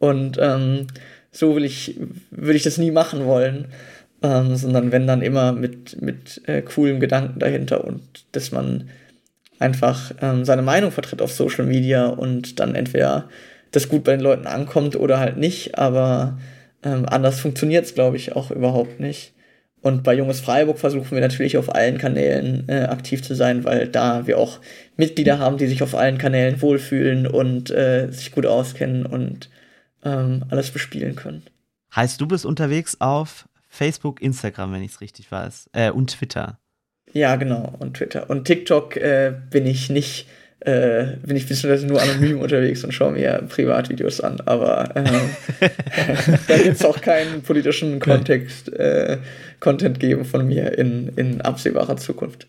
Und 0.00 0.38
ähm, 0.40 0.88
so 1.30 1.56
will 1.56 1.64
ich, 1.64 1.96
will 2.30 2.56
ich 2.56 2.62
das 2.62 2.78
nie 2.78 2.90
machen 2.90 3.26
wollen. 3.26 3.66
Ähm, 4.22 4.56
sondern 4.56 4.90
wenn 4.90 5.06
dann 5.06 5.20
immer 5.20 5.52
mit, 5.52 6.00
mit 6.00 6.40
äh, 6.46 6.62
coolem 6.62 6.98
Gedanken 6.98 7.38
dahinter 7.40 7.84
und 7.84 8.00
dass 8.32 8.52
man 8.52 8.88
einfach 9.64 10.12
ähm, 10.20 10.44
seine 10.44 10.62
Meinung 10.62 10.92
vertritt 10.92 11.22
auf 11.22 11.32
Social 11.32 11.64
Media 11.64 12.06
und 12.06 12.60
dann 12.60 12.74
entweder 12.74 13.28
das 13.70 13.88
gut 13.88 14.04
bei 14.04 14.12
den 14.12 14.20
Leuten 14.20 14.46
ankommt 14.46 14.94
oder 14.94 15.18
halt 15.18 15.38
nicht, 15.38 15.78
aber 15.78 16.38
ähm, 16.82 17.06
anders 17.06 17.40
funktioniert 17.40 17.86
es, 17.86 17.94
glaube 17.94 18.16
ich, 18.16 18.36
auch 18.36 18.50
überhaupt 18.50 19.00
nicht. 19.00 19.32
Und 19.80 20.02
bei 20.02 20.14
Junges 20.14 20.40
Freiburg 20.40 20.78
versuchen 20.78 21.10
wir 21.10 21.20
natürlich 21.20 21.58
auf 21.58 21.74
allen 21.74 21.98
Kanälen 21.98 22.64
äh, 22.68 22.84
aktiv 22.84 23.22
zu 23.22 23.34
sein, 23.34 23.64
weil 23.64 23.88
da 23.88 24.26
wir 24.26 24.38
auch 24.38 24.60
Mitglieder 24.96 25.38
haben, 25.38 25.58
die 25.58 25.66
sich 25.66 25.82
auf 25.82 25.94
allen 25.94 26.18
Kanälen 26.18 26.62
wohlfühlen 26.62 27.26
und 27.26 27.70
äh, 27.70 28.10
sich 28.10 28.32
gut 28.32 28.46
auskennen 28.46 29.04
und 29.04 29.50
ähm, 30.04 30.44
alles 30.50 30.70
bespielen 30.70 31.16
können. 31.16 31.42
Heißt, 31.94 32.20
du 32.20 32.26
bist 32.26 32.46
unterwegs 32.46 32.96
auf 33.00 33.48
Facebook, 33.68 34.22
Instagram, 34.22 34.72
wenn 34.72 34.82
ich 34.82 34.92
es 34.92 35.00
richtig 35.00 35.30
weiß, 35.30 35.70
äh, 35.72 35.90
und 35.90 36.10
Twitter. 36.10 36.58
Ja, 37.14 37.36
genau, 37.36 37.72
und 37.78 37.96
Twitter. 37.96 38.28
Und 38.28 38.44
TikTok 38.44 38.96
äh, 38.96 39.32
bin 39.48 39.66
ich 39.66 39.88
nicht, 39.88 40.26
äh, 40.58 41.16
bin 41.24 41.36
ich 41.36 41.46
beziehungsweise 41.46 41.86
nur 41.86 42.02
anonym 42.02 42.40
unterwegs 42.40 42.82
und 42.82 42.92
schaue 42.92 43.12
mir 43.12 43.44
Privatvideos 43.48 44.20
an, 44.20 44.40
aber 44.44 44.96
äh, 44.96 45.04
da 46.48 46.58
wird 46.58 46.74
es 46.74 46.84
auch 46.84 47.00
keinen 47.00 47.42
politischen 47.42 48.00
Kontext, 48.00 48.72
äh, 48.72 49.18
Content 49.60 50.00
geben 50.00 50.24
von 50.24 50.46
mir 50.46 50.76
in, 50.76 51.12
in 51.14 51.40
absehbarer 51.40 51.96
Zukunft. 51.96 52.48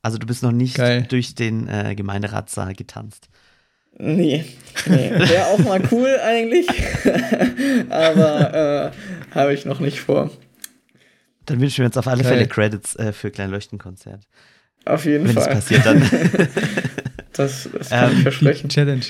Also 0.00 0.16
du 0.16 0.26
bist 0.26 0.42
noch 0.42 0.52
nicht 0.52 0.76
Geil. 0.76 1.04
durch 1.06 1.34
den 1.34 1.68
äh, 1.68 1.94
Gemeinderatssaal 1.94 2.72
getanzt. 2.72 3.28
Nee, 3.98 4.46
nee. 4.86 5.10
wäre 5.10 5.48
auch 5.48 5.58
mal 5.58 5.82
cool 5.90 6.18
eigentlich, 6.24 6.66
aber 7.90 8.90
äh, 9.30 9.34
habe 9.34 9.52
ich 9.52 9.66
noch 9.66 9.80
nicht 9.80 10.00
vor. 10.00 10.30
Dann 11.52 11.60
wünschen 11.60 11.78
wir 11.78 11.84
uns 11.84 11.98
auf 11.98 12.06
alle 12.08 12.22
Geil. 12.22 12.32
Fälle 12.32 12.48
Credits 12.48 12.96
äh, 12.96 13.12
für 13.12 13.30
Klein 13.30 13.50
Leuchtenkonzert. 13.50 14.26
Auf 14.86 15.04
jeden 15.04 15.28
Wenn 15.28 15.36
es 15.36 15.44
Fall. 15.44 15.54
passiert, 15.54 15.84
dann. 15.84 16.02
Das, 17.34 17.66
das 17.72 17.88
kann 17.88 18.10
ähm, 18.10 18.16
ich 18.18 18.22
versprechen. 18.24 18.68
Challenge. 18.68 19.04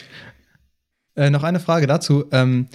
Äh, 1.16 1.30
noch 1.30 1.42
eine 1.42 1.58
Frage 1.58 1.88
dazu. 1.88 2.26
Ähm, 2.30 2.68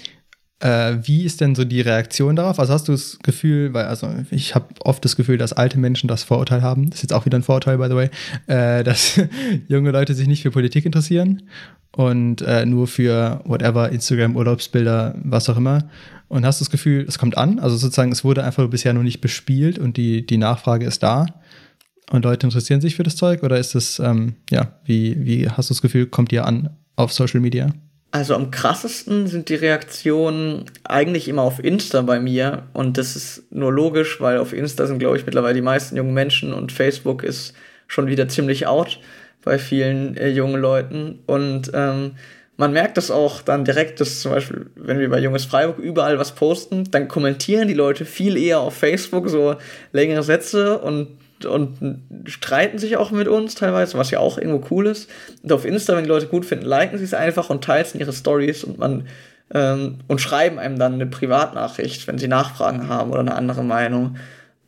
äh, 0.60 0.96
wie 1.04 1.24
ist 1.24 1.42
denn 1.42 1.56
so 1.56 1.66
die 1.66 1.82
Reaktion 1.82 2.36
darauf? 2.36 2.60
Also 2.60 2.74
hast 2.74 2.88
du 2.88 2.92
das 2.92 3.20
Gefühl, 3.24 3.74
weil 3.74 3.86
also 3.86 4.10
ich 4.32 4.56
habe 4.56 4.68
oft 4.84 5.04
das 5.06 5.16
Gefühl, 5.16 5.38
dass 5.38 5.54
alte 5.54 5.78
Menschen 5.78 6.08
das 6.08 6.24
Vorurteil 6.24 6.62
haben, 6.62 6.90
das 6.90 7.00
ist 7.00 7.04
jetzt 7.04 7.14
auch 7.14 7.26
wieder 7.26 7.38
ein 7.38 7.44
Vorurteil, 7.44 7.78
by 7.78 7.88
the 7.88 7.96
way, 7.96 8.10
äh, 8.48 8.84
dass 8.86 9.20
junge 9.68 9.92
Leute 9.92 10.16
sich 10.16 10.28
nicht 10.28 10.42
für 10.42 10.52
Politik 10.52 10.86
interessieren 10.86 11.44
und 11.92 12.42
äh, 12.42 12.66
nur 12.66 12.88
für 12.88 13.42
whatever, 13.46 13.92
Instagram, 13.92 14.36
Urlaubsbilder, 14.36 15.16
was 15.24 15.50
auch 15.50 15.58
immer. 15.58 15.90
Und 16.28 16.46
hast 16.46 16.60
du 16.60 16.66
das 16.66 16.72
Gefühl, 16.72 17.06
es 17.08 17.18
kommt 17.18 17.38
an? 17.38 17.60
Also 17.60 17.78
sozusagen, 17.78 18.12
es 18.12 18.24
wurde 18.24 18.44
einfach 18.44 18.68
bisher 18.68 18.94
noch 18.94 19.04
nicht 19.04 19.22
bespielt 19.22 19.80
und 19.80 19.96
die, 19.98 20.26
die 20.26 20.38
Nachfrage 20.38 20.86
ist 20.86 21.04
da 21.04 21.28
und 22.12 22.26
Leute 22.26 22.48
interessieren 22.48 22.82
sich 22.82 22.96
für 22.96 23.04
das 23.04 23.16
Zeug? 23.16 23.44
Oder 23.44 23.58
ist 23.60 23.76
es, 23.76 24.00
ähm, 24.00 24.36
ja, 24.50 24.74
wie, 24.86 25.26
wie 25.26 25.50
hast 25.50 25.70
du 25.70 25.74
das 25.74 25.82
Gefühl, 25.82 26.08
kommt 26.08 26.32
ihr 26.32 26.46
an 26.46 26.72
auf 26.96 27.14
Social 27.14 27.40
Media? 27.40 27.72
Also 28.12 28.36
am 28.36 28.52
krassesten 28.52 29.28
sind 29.28 29.50
die 29.50 29.56
Reaktionen 29.56 30.66
eigentlich 30.84 31.28
immer 31.28 31.42
auf 31.42 31.64
Insta 31.64 32.02
bei 32.02 32.20
mir. 32.20 32.64
Und 32.74 32.98
das 32.98 33.16
ist 33.16 33.52
nur 33.52 33.72
logisch, 33.72 34.22
weil 34.22 34.38
auf 34.38 34.54
Insta 34.54 34.88
sind, 34.88 35.00
glaube 35.00 35.18
ich, 35.18 35.26
mittlerweile 35.26 35.56
die 35.56 35.62
meisten 35.62 35.98
jungen 35.98 36.14
Menschen 36.14 36.54
und 36.54 36.72
Facebook 36.72 37.24
ist 37.24 37.54
schon 37.88 38.08
wieder 38.08 38.28
ziemlich 38.28 38.66
out 38.66 39.00
bei 39.44 39.60
vielen 39.60 40.16
äh, 40.18 40.30
jungen 40.30 40.62
Leuten. 40.62 41.20
Und 41.26 41.72
ähm, 41.74 42.12
man 42.58 42.74
merkt 42.74 42.98
das 42.98 43.12
auch 43.12 43.42
dann 43.42 43.66
direkt, 43.66 44.02
dass 44.02 44.22
zum 44.22 44.32
Beispiel, 44.32 44.66
wenn 44.76 45.00
wir 45.00 45.10
bei 45.10 45.20
Junges 45.20 45.46
Freiburg 45.46 45.78
überall 45.78 46.18
was 46.18 46.34
posten, 46.34 46.90
dann 46.90 47.08
kommentieren 47.08 47.68
die 47.68 47.74
Leute 47.74 48.04
viel 48.04 48.36
eher 48.36 48.60
auf 48.62 48.76
Facebook 48.76 49.30
so 49.30 49.56
längere 49.92 50.24
Sätze 50.24 50.80
und 50.80 51.18
und 51.46 52.02
streiten 52.26 52.80
sich 52.80 52.98
auch 52.98 53.12
mit 53.12 53.28
uns 53.28 53.56
teilweise, 53.56 53.98
was 53.98 54.12
ja 54.12 54.20
auch 54.20 54.38
irgendwo 54.38 54.68
cool 54.72 54.88
ist. 54.88 55.10
Und 55.44 55.52
auf 55.52 55.66
Insta, 55.66 55.96
wenn 55.96 56.04
die 56.04 56.10
Leute 56.10 56.28
gut 56.28 56.46
finden, 56.46 56.66
liken 56.66 56.98
sie 56.98 57.04
es 57.04 57.14
einfach 57.14 57.50
und 57.50 57.64
teilen 57.64 58.00
ihre 58.00 58.14
Stories 58.14 58.64
und 58.64 58.80
man 58.80 59.08
ähm, 59.54 60.00
und 60.08 60.20
schreiben 60.20 60.60
einem 60.60 60.78
dann 60.78 60.94
eine 60.94 61.06
Privatnachricht, 61.06 62.08
wenn 62.08 62.18
sie 62.18 62.28
Nachfragen 62.28 62.90
haben 62.90 63.12
oder 63.12 63.22
eine 63.22 63.36
andere 63.36 63.64
Meinung. 63.64 64.18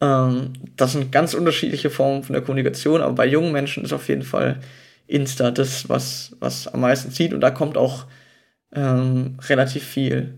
Ähm, 0.01 0.53
das 0.77 0.93
sind 0.93 1.11
ganz 1.11 1.33
unterschiedliche 1.33 1.89
Formen 1.89 2.23
von 2.23 2.33
der 2.33 2.43
Kommunikation, 2.43 3.01
aber 3.01 3.13
bei 3.13 3.25
jungen 3.25 3.51
Menschen 3.51 3.83
ist 3.83 3.93
auf 3.93 4.07
jeden 4.07 4.23
Fall 4.23 4.59
Insta 5.07 5.51
das, 5.51 5.89
was, 5.89 6.35
was 6.39 6.67
am 6.67 6.81
meisten 6.81 7.11
zieht 7.11 7.33
und 7.33 7.41
da 7.41 7.51
kommt 7.51 7.77
auch 7.77 8.05
ähm, 8.73 9.37
relativ 9.47 9.83
viel. 9.83 10.35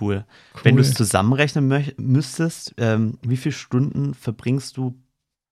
Cool. 0.00 0.24
cool. 0.54 0.60
Wenn 0.64 0.76
du 0.76 0.82
es 0.82 0.94
zusammenrechnen 0.94 1.92
müsstest, 1.96 2.74
ähm, 2.76 3.18
wie 3.22 3.36
viele 3.36 3.54
Stunden 3.54 4.14
verbringst 4.14 4.76
du 4.76 4.94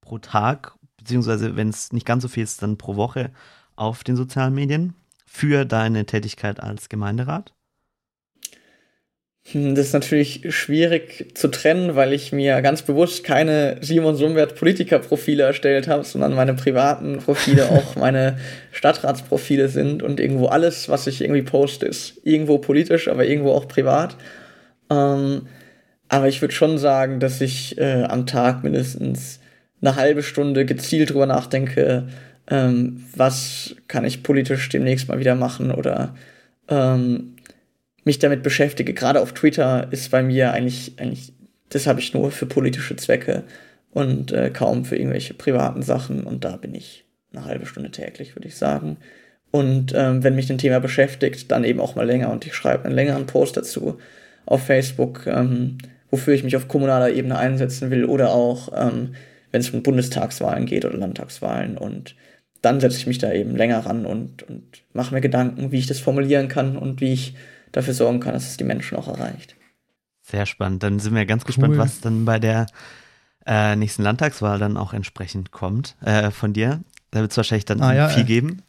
pro 0.00 0.18
Tag, 0.18 0.74
beziehungsweise 0.96 1.56
wenn 1.56 1.68
es 1.68 1.92
nicht 1.92 2.06
ganz 2.06 2.22
so 2.22 2.28
viel 2.28 2.44
ist, 2.44 2.62
dann 2.62 2.78
pro 2.78 2.96
Woche 2.96 3.32
auf 3.74 4.04
den 4.04 4.16
sozialen 4.16 4.54
Medien 4.54 4.94
für 5.26 5.64
deine 5.64 6.06
Tätigkeit 6.06 6.60
als 6.60 6.88
Gemeinderat? 6.88 7.55
Hm, 9.52 9.76
das 9.76 9.86
ist 9.86 9.92
natürlich 9.92 10.42
schwierig 10.48 11.26
zu 11.34 11.48
trennen, 11.48 11.94
weil 11.94 12.12
ich 12.12 12.32
mir 12.32 12.60
ganz 12.62 12.82
bewusst 12.82 13.22
keine 13.22 13.76
Simon 13.80 14.16
Sumwert 14.16 14.56
Politikerprofile 14.56 15.44
erstellt 15.44 15.86
habe, 15.86 16.02
sondern 16.02 16.34
meine 16.34 16.54
privaten 16.54 17.18
Profile 17.18 17.68
auch 17.70 17.94
meine 17.94 18.38
Stadtratsprofile 18.72 19.68
sind 19.68 20.02
und 20.02 20.18
irgendwo 20.18 20.46
alles, 20.46 20.88
was 20.88 21.06
ich 21.06 21.20
irgendwie 21.20 21.42
poste, 21.42 21.86
ist 21.86 22.20
irgendwo 22.24 22.58
politisch, 22.58 23.06
aber 23.08 23.24
irgendwo 23.26 23.52
auch 23.52 23.68
privat. 23.68 24.16
Ähm, 24.90 25.46
aber 26.08 26.28
ich 26.28 26.40
würde 26.40 26.54
schon 26.54 26.78
sagen, 26.78 27.20
dass 27.20 27.40
ich 27.40 27.78
äh, 27.78 28.04
am 28.04 28.26
Tag 28.26 28.64
mindestens 28.64 29.40
eine 29.80 29.96
halbe 29.96 30.22
Stunde 30.22 30.64
gezielt 30.64 31.10
drüber 31.10 31.26
nachdenke, 31.26 32.08
ähm, 32.48 33.04
was 33.14 33.76
kann 33.86 34.04
ich 34.04 34.22
politisch 34.24 34.68
demnächst 34.68 35.08
mal 35.08 35.20
wieder 35.20 35.34
machen 35.36 35.70
oder 35.70 36.14
ähm, 36.68 37.35
mich 38.06 38.18
damit 38.20 38.42
beschäftige. 38.42 38.94
Gerade 38.94 39.20
auf 39.20 39.32
Twitter 39.32 39.88
ist 39.90 40.10
bei 40.10 40.22
mir 40.22 40.52
eigentlich, 40.52 40.94
eigentlich 40.96 41.32
das 41.68 41.86
habe 41.86 42.00
ich 42.00 42.14
nur 42.14 42.30
für 42.30 42.46
politische 42.46 42.94
Zwecke 42.96 43.42
und 43.90 44.30
äh, 44.30 44.50
kaum 44.50 44.84
für 44.84 44.96
irgendwelche 44.96 45.34
privaten 45.34 45.82
Sachen. 45.82 46.22
Und 46.22 46.44
da 46.44 46.56
bin 46.56 46.74
ich 46.74 47.04
eine 47.32 47.44
halbe 47.44 47.66
Stunde 47.66 47.90
täglich, 47.90 48.36
würde 48.36 48.46
ich 48.46 48.56
sagen. 48.56 48.98
Und 49.50 49.92
ähm, 49.96 50.22
wenn 50.22 50.36
mich 50.36 50.48
ein 50.50 50.58
Thema 50.58 50.78
beschäftigt, 50.78 51.50
dann 51.50 51.64
eben 51.64 51.80
auch 51.80 51.96
mal 51.96 52.06
länger. 52.06 52.30
Und 52.30 52.46
ich 52.46 52.54
schreibe 52.54 52.84
einen 52.84 52.94
längeren 52.94 53.26
Post 53.26 53.56
dazu 53.56 53.98
auf 54.46 54.64
Facebook, 54.64 55.26
ähm, 55.26 55.78
wofür 56.10 56.34
ich 56.34 56.44
mich 56.44 56.56
auf 56.56 56.68
kommunaler 56.68 57.10
Ebene 57.10 57.36
einsetzen 57.36 57.90
will 57.90 58.04
oder 58.04 58.30
auch, 58.30 58.68
ähm, 58.76 59.16
wenn 59.50 59.60
es 59.60 59.70
um 59.70 59.82
Bundestagswahlen 59.82 60.66
geht 60.66 60.84
oder 60.84 60.96
Landtagswahlen. 60.96 61.76
Und 61.76 62.14
dann 62.62 62.78
setze 62.78 62.98
ich 62.98 63.08
mich 63.08 63.18
da 63.18 63.32
eben 63.32 63.56
länger 63.56 63.80
ran 63.80 64.06
und, 64.06 64.44
und 64.44 64.62
mache 64.92 65.12
mir 65.12 65.20
Gedanken, 65.20 65.72
wie 65.72 65.78
ich 65.78 65.86
das 65.88 65.98
formulieren 65.98 66.46
kann 66.46 66.76
und 66.76 67.00
wie 67.00 67.12
ich 67.12 67.34
dafür 67.72 67.94
sorgen 67.94 68.20
kann, 68.20 68.32
dass 68.32 68.48
es 68.48 68.56
die 68.56 68.64
Menschen 68.64 68.96
auch 68.96 69.08
erreicht. 69.08 69.56
Sehr 70.22 70.46
spannend. 70.46 70.82
Dann 70.82 70.98
sind 70.98 71.14
wir 71.14 71.24
ganz 71.26 71.42
cool. 71.42 71.46
gespannt, 71.46 71.78
was 71.78 72.00
dann 72.00 72.24
bei 72.24 72.38
der 72.38 72.66
äh, 73.46 73.76
nächsten 73.76 74.02
Landtagswahl 74.02 74.58
dann 74.58 74.76
auch 74.76 74.92
entsprechend 74.92 75.52
kommt 75.52 75.96
äh, 76.04 76.30
von 76.30 76.52
dir. 76.52 76.80
Da 77.12 77.20
wird 77.20 77.30
es 77.30 77.36
wahrscheinlich 77.36 77.64
dann 77.64 77.80
ah, 77.80 77.94
ja, 77.94 78.08
viel 78.08 78.24
äh. 78.24 78.26
geben. 78.26 78.62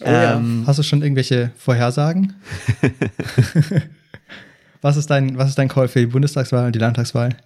Oh, 0.00 0.04
ähm, 0.06 0.60
ja. 0.62 0.66
Hast 0.66 0.78
du 0.78 0.82
schon 0.82 1.02
irgendwelche 1.02 1.52
Vorhersagen? 1.56 2.34
was, 4.82 4.96
ist 4.96 5.10
dein, 5.10 5.38
was 5.38 5.50
ist 5.50 5.58
dein 5.58 5.68
Call 5.68 5.88
für 5.88 6.00
die 6.00 6.06
Bundestagswahl 6.06 6.66
und 6.66 6.74
die 6.74 6.78
Landtagswahl? 6.78 7.36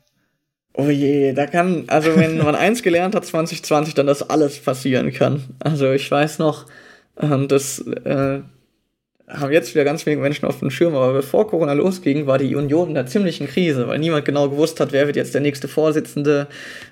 Oh 0.74 0.88
je, 0.88 1.32
da 1.32 1.47
kann, 1.47 1.84
also 1.88 2.14
wenn 2.16 2.38
man 2.38 2.55
eins 2.55 2.82
gelernt 2.82 3.14
hat 3.14 3.24
2020, 3.24 3.95
dann 3.95 4.07
dass 4.07 4.22
alles 4.22 4.61
passieren 4.61 5.12
kann. 5.12 5.43
Also 5.59 5.91
ich 5.93 6.09
weiß 6.09 6.38
noch, 6.38 6.66
ähm, 7.18 7.49
dass 7.49 7.80
äh, 7.80 8.41
haben 9.33 9.53
jetzt 9.53 9.74
wieder 9.74 9.85
ganz 9.85 10.05
wenige 10.07 10.22
Menschen 10.22 10.47
auf 10.47 10.59
dem 10.59 10.70
Schirm, 10.70 10.95
aber 10.95 11.12
bevor 11.12 11.49
Corona 11.49 11.72
losging, 11.72 12.26
war 12.26 12.39
die 12.39 12.55
Union 12.55 12.91
in 12.91 12.97
einer 12.97 13.07
ziemlichen 13.07 13.47
Krise, 13.47 13.87
weil 13.89 13.99
niemand 13.99 14.24
genau 14.24 14.49
gewusst 14.49 14.81
hat, 14.81 14.93
wer 14.93 15.07
wird 15.07 15.16
jetzt 15.16 15.35
der 15.35 15.41
nächste 15.41 15.68
Vorsitzende 15.68 16.47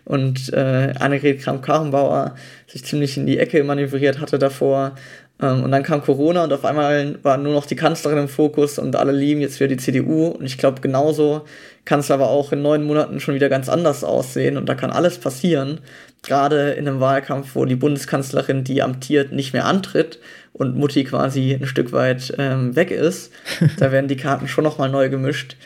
und 0.04 0.52
äh, 0.52 0.94
Annegret 0.98 1.40
Kramp-Karrenbauer 1.40 2.34
sich 2.66 2.84
ziemlich 2.84 3.16
in 3.16 3.26
die 3.26 3.38
Ecke 3.38 3.64
manövriert 3.64 4.20
hatte 4.20 4.38
davor. 4.38 4.94
Ähm, 5.40 5.62
und 5.62 5.70
dann 5.70 5.82
kam 5.82 6.02
Corona 6.02 6.44
und 6.44 6.52
auf 6.52 6.64
einmal 6.64 7.18
war 7.22 7.36
nur 7.36 7.52
noch 7.52 7.66
die 7.66 7.76
Kanzlerin 7.76 8.18
im 8.18 8.28
Fokus 8.28 8.78
und 8.78 8.96
alle 8.96 9.12
lieben 9.12 9.40
jetzt 9.40 9.60
wieder 9.60 9.68
die 9.68 9.76
CDU. 9.76 10.28
Und 10.28 10.44
ich 10.44 10.58
glaube, 10.58 10.80
genauso 10.80 11.42
kann 11.84 12.00
es 12.00 12.10
aber 12.10 12.28
auch 12.28 12.52
in 12.52 12.62
neun 12.62 12.84
Monaten 12.84 13.20
schon 13.20 13.34
wieder 13.34 13.48
ganz 13.48 13.68
anders 13.68 14.04
aussehen 14.04 14.56
und 14.56 14.68
da 14.68 14.74
kann 14.74 14.90
alles 14.90 15.18
passieren. 15.18 15.80
Gerade 16.22 16.72
in 16.72 16.88
einem 16.88 17.00
Wahlkampf, 17.00 17.54
wo 17.54 17.64
die 17.64 17.76
Bundeskanzlerin, 17.76 18.64
die 18.64 18.82
amtiert, 18.82 19.32
nicht 19.32 19.52
mehr 19.52 19.66
antritt 19.66 20.18
und 20.52 20.76
Mutti 20.76 21.04
quasi 21.04 21.54
ein 21.54 21.66
Stück 21.66 21.92
weit 21.92 22.34
ähm, 22.38 22.74
weg 22.74 22.90
ist. 22.90 23.32
da 23.78 23.92
werden 23.92 24.08
die 24.08 24.16
Karten 24.16 24.48
schon 24.48 24.64
nochmal 24.64 24.90
neu 24.90 25.08
gemischt. 25.08 25.56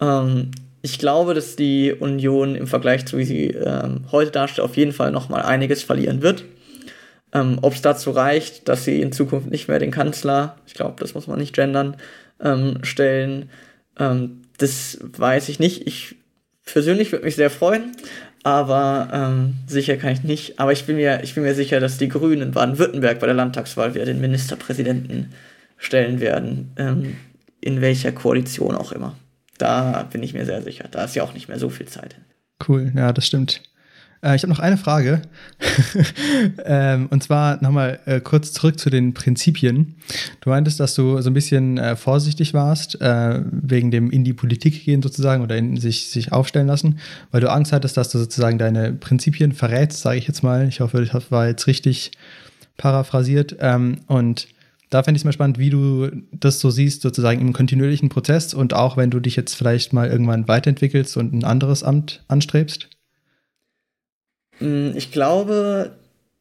Ähm, 0.00 0.50
ich 0.82 0.98
glaube, 0.98 1.34
dass 1.34 1.56
die 1.56 1.92
Union 1.92 2.54
im 2.54 2.66
Vergleich 2.66 3.04
zu 3.04 3.18
wie 3.18 3.24
sie 3.24 3.48
ähm, 3.48 4.04
heute 4.10 4.30
dasteht, 4.30 4.64
auf 4.64 4.78
jeden 4.78 4.92
Fall 4.92 5.12
nochmal 5.12 5.42
einiges 5.42 5.82
verlieren 5.82 6.22
wird. 6.22 6.44
Ähm, 7.32 7.58
Ob 7.62 7.74
es 7.74 7.82
dazu 7.82 8.10
reicht, 8.10 8.68
dass 8.68 8.84
sie 8.84 9.00
in 9.00 9.12
Zukunft 9.12 9.50
nicht 9.50 9.68
mehr 9.68 9.78
den 9.78 9.90
Kanzler, 9.90 10.56
ich 10.66 10.74
glaube, 10.74 10.96
das 10.98 11.14
muss 11.14 11.26
man 11.26 11.38
nicht 11.38 11.54
gendern, 11.54 11.96
ähm, 12.40 12.78
stellen, 12.82 13.50
ähm, 13.98 14.42
das 14.58 14.98
weiß 15.00 15.48
ich 15.48 15.58
nicht. 15.58 15.86
Ich 15.86 16.16
persönlich 16.64 17.12
würde 17.12 17.24
mich 17.24 17.36
sehr 17.36 17.50
freuen, 17.50 17.92
aber 18.42 19.08
ähm, 19.12 19.54
sicher 19.66 19.96
kann 19.96 20.12
ich 20.12 20.22
nicht. 20.22 20.58
Aber 20.58 20.72
ich 20.72 20.86
bin 20.86 20.96
mir, 20.96 21.22
ich 21.22 21.34
bin 21.34 21.44
mir 21.44 21.54
sicher, 21.54 21.80
dass 21.80 21.98
die 21.98 22.08
Grünen 22.08 22.42
in 22.42 22.50
Baden-Württemberg 22.52 23.20
bei 23.20 23.26
der 23.26 23.34
Landtagswahl 23.34 23.94
wieder 23.94 24.04
den 24.04 24.20
Ministerpräsidenten 24.20 25.32
stellen 25.76 26.20
werden, 26.20 26.72
ähm, 26.76 27.16
in 27.60 27.80
welcher 27.80 28.12
Koalition 28.12 28.74
auch 28.74 28.92
immer. 28.92 29.16
Da 29.58 30.08
bin 30.10 30.22
ich 30.22 30.34
mir 30.34 30.46
sehr 30.46 30.62
sicher. 30.62 30.86
Da 30.90 31.04
ist 31.04 31.14
ja 31.14 31.22
auch 31.22 31.34
nicht 31.34 31.48
mehr 31.48 31.58
so 31.58 31.68
viel 31.68 31.86
Zeit. 31.86 32.16
Cool, 32.66 32.92
ja, 32.94 33.12
das 33.12 33.26
stimmt. 33.26 33.62
Äh, 34.22 34.36
ich 34.36 34.42
habe 34.42 34.50
noch 34.50 34.58
eine 34.58 34.76
Frage. 34.76 35.22
ähm, 36.64 37.08
und 37.10 37.22
zwar 37.22 37.62
nochmal 37.62 38.00
äh, 38.06 38.20
kurz 38.20 38.52
zurück 38.52 38.78
zu 38.78 38.90
den 38.90 39.14
Prinzipien. 39.14 39.96
Du 40.40 40.50
meintest, 40.50 40.80
dass 40.80 40.94
du 40.94 41.20
so 41.20 41.30
ein 41.30 41.34
bisschen 41.34 41.78
äh, 41.78 41.96
vorsichtig 41.96 42.54
warst, 42.54 43.00
äh, 43.00 43.40
wegen 43.50 43.90
dem 43.90 44.10
in 44.10 44.24
die 44.24 44.32
Politik 44.32 44.84
gehen 44.84 45.02
sozusagen 45.02 45.42
oder 45.42 45.56
in 45.56 45.76
sich, 45.76 46.10
sich 46.10 46.32
aufstellen 46.32 46.66
lassen, 46.66 46.98
weil 47.30 47.40
du 47.40 47.50
Angst 47.50 47.72
hattest, 47.72 47.96
dass 47.96 48.10
du 48.10 48.18
sozusagen 48.18 48.58
deine 48.58 48.92
Prinzipien 48.92 49.52
verrätst, 49.52 50.00
sage 50.00 50.18
ich 50.18 50.26
jetzt 50.26 50.42
mal. 50.42 50.68
Ich 50.68 50.80
hoffe, 50.80 51.04
das 51.04 51.30
war 51.30 51.46
jetzt 51.46 51.66
richtig 51.66 52.12
paraphrasiert. 52.76 53.56
Ähm, 53.60 54.00
und 54.06 54.48
da 54.90 55.04
fände 55.04 55.16
ich 55.16 55.20
es 55.20 55.24
mal 55.24 55.32
spannend, 55.32 55.58
wie 55.58 55.70
du 55.70 56.10
das 56.32 56.58
so 56.58 56.70
siehst, 56.70 57.02
sozusagen 57.02 57.40
im 57.40 57.52
kontinuierlichen 57.52 58.08
Prozess 58.08 58.54
und 58.54 58.74
auch 58.74 58.96
wenn 58.96 59.10
du 59.10 59.20
dich 59.20 59.36
jetzt 59.36 59.54
vielleicht 59.54 59.92
mal 59.92 60.08
irgendwann 60.08 60.48
weiterentwickelst 60.48 61.16
und 61.16 61.32
ein 61.32 61.44
anderes 61.44 61.84
Amt 61.84 62.24
anstrebst. 62.26 62.88
Mm, 64.60 64.90
ich 64.94 65.10
glaube, 65.12 65.92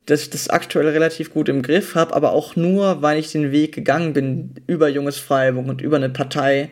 dass 0.06 0.22
ich 0.22 0.30
das 0.30 0.50
aktuell 0.50 0.88
relativ 0.90 1.34
gut 1.34 1.50
im 1.50 1.62
Griff 1.62 1.96
habe, 1.96 2.16
aber 2.16 2.32
auch 2.32 2.56
nur, 2.56 3.02
weil 3.02 3.20
ich 3.20 3.32
den 3.32 3.52
Weg 3.52 3.74
gegangen 3.74 4.14
bin 4.14 4.56
über 4.68 4.90
Junges 4.90 5.18
Freiburg 5.18 5.68
und 5.68 5.82
über 5.82 5.98
eine 5.98 6.10
Partei 6.10 6.70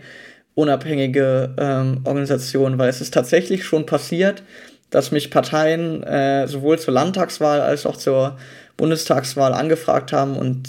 unabhängige 0.56 1.54
ähm, 1.58 2.02
Organisation, 2.04 2.80
weil 2.80 2.90
es 2.90 3.02
ist 3.02 3.14
tatsächlich 3.14 3.64
schon 3.64 3.86
passiert, 3.86 4.42
dass 4.90 5.12
mich 5.12 5.30
Parteien 5.30 6.02
äh, 6.04 6.48
sowohl 6.48 6.80
zur 6.80 6.94
Landtagswahl 6.94 7.62
als 7.62 7.86
auch 7.86 7.98
zur 7.98 8.38
Bundestagswahl 8.76 9.54
angefragt 9.54 10.14
haben 10.14 10.36
und 10.36 10.68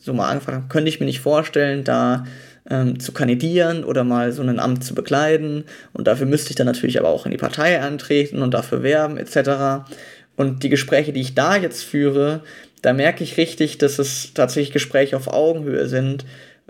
so 0.00 0.14
mal 0.14 0.30
angefragt 0.30 0.56
haben, 0.56 0.68
könnte 0.68 0.88
ich 0.88 0.98
mir 0.98 1.06
nicht 1.06 1.20
vorstellen, 1.20 1.84
da 1.84 2.24
ähm, 2.70 3.00
zu 3.00 3.12
kandidieren 3.12 3.84
oder 3.84 4.04
mal 4.04 4.32
so 4.32 4.42
ein 4.42 4.58
Amt 4.58 4.84
zu 4.84 4.94
bekleiden. 4.94 5.64
Und 5.92 6.06
dafür 6.06 6.26
müsste 6.26 6.50
ich 6.50 6.56
dann 6.56 6.66
natürlich 6.66 6.98
aber 6.98 7.08
auch 7.08 7.26
in 7.26 7.32
die 7.32 7.36
Partei 7.36 7.80
antreten 7.80 8.42
und 8.42 8.54
dafür 8.54 8.82
werben 8.82 9.18
etc. 9.18 9.90
Und 10.36 10.62
die 10.62 10.68
Gespräche, 10.68 11.12
die 11.12 11.20
ich 11.20 11.34
da 11.34 11.56
jetzt 11.56 11.82
führe, 11.82 12.42
da 12.82 12.92
merke 12.92 13.24
ich 13.24 13.36
richtig, 13.36 13.78
dass 13.78 13.98
es 13.98 14.32
tatsächlich 14.32 14.72
Gespräche 14.72 15.16
auf 15.16 15.28
Augenhöhe 15.28 15.86
sind, 15.86 16.24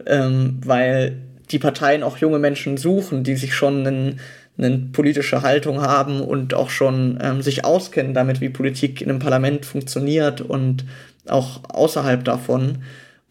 ähm, 0.07 0.59
weil 0.65 1.19
die 1.51 1.59
Parteien 1.59 2.03
auch 2.03 2.17
junge 2.17 2.39
Menschen 2.39 2.77
suchen, 2.77 3.23
die 3.23 3.37
sich 3.37 3.55
schon 3.55 3.87
einen 3.87 4.21
eine 4.59 4.77
politische 4.93 5.43
Haltung 5.43 5.81
haben 5.81 6.21
und 6.21 6.53
auch 6.53 6.69
schon 6.69 7.19
ähm, 7.23 7.41
sich 7.41 7.65
auskennen 7.65 8.13
damit, 8.13 8.41
wie 8.41 8.51
Politik 8.51 9.01
in 9.01 9.09
einem 9.09 9.19
Parlament 9.19 9.65
funktioniert 9.65 10.43
und 10.43 10.85
auch 11.27 11.61
außerhalb 11.69 12.25
davon. 12.25 12.79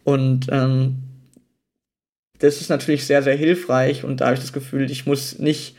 Und 0.02 0.46
ähm, 0.50 0.96
das 2.40 2.60
ist 2.60 2.70
natürlich 2.70 3.06
sehr, 3.06 3.22
sehr 3.22 3.36
hilfreich 3.36 4.04
und 4.04 4.20
da 4.20 4.26
habe 4.26 4.34
ich 4.34 4.40
das 4.40 4.52
Gefühl, 4.52 4.90
ich 4.90 5.06
muss 5.06 5.38
nicht, 5.38 5.76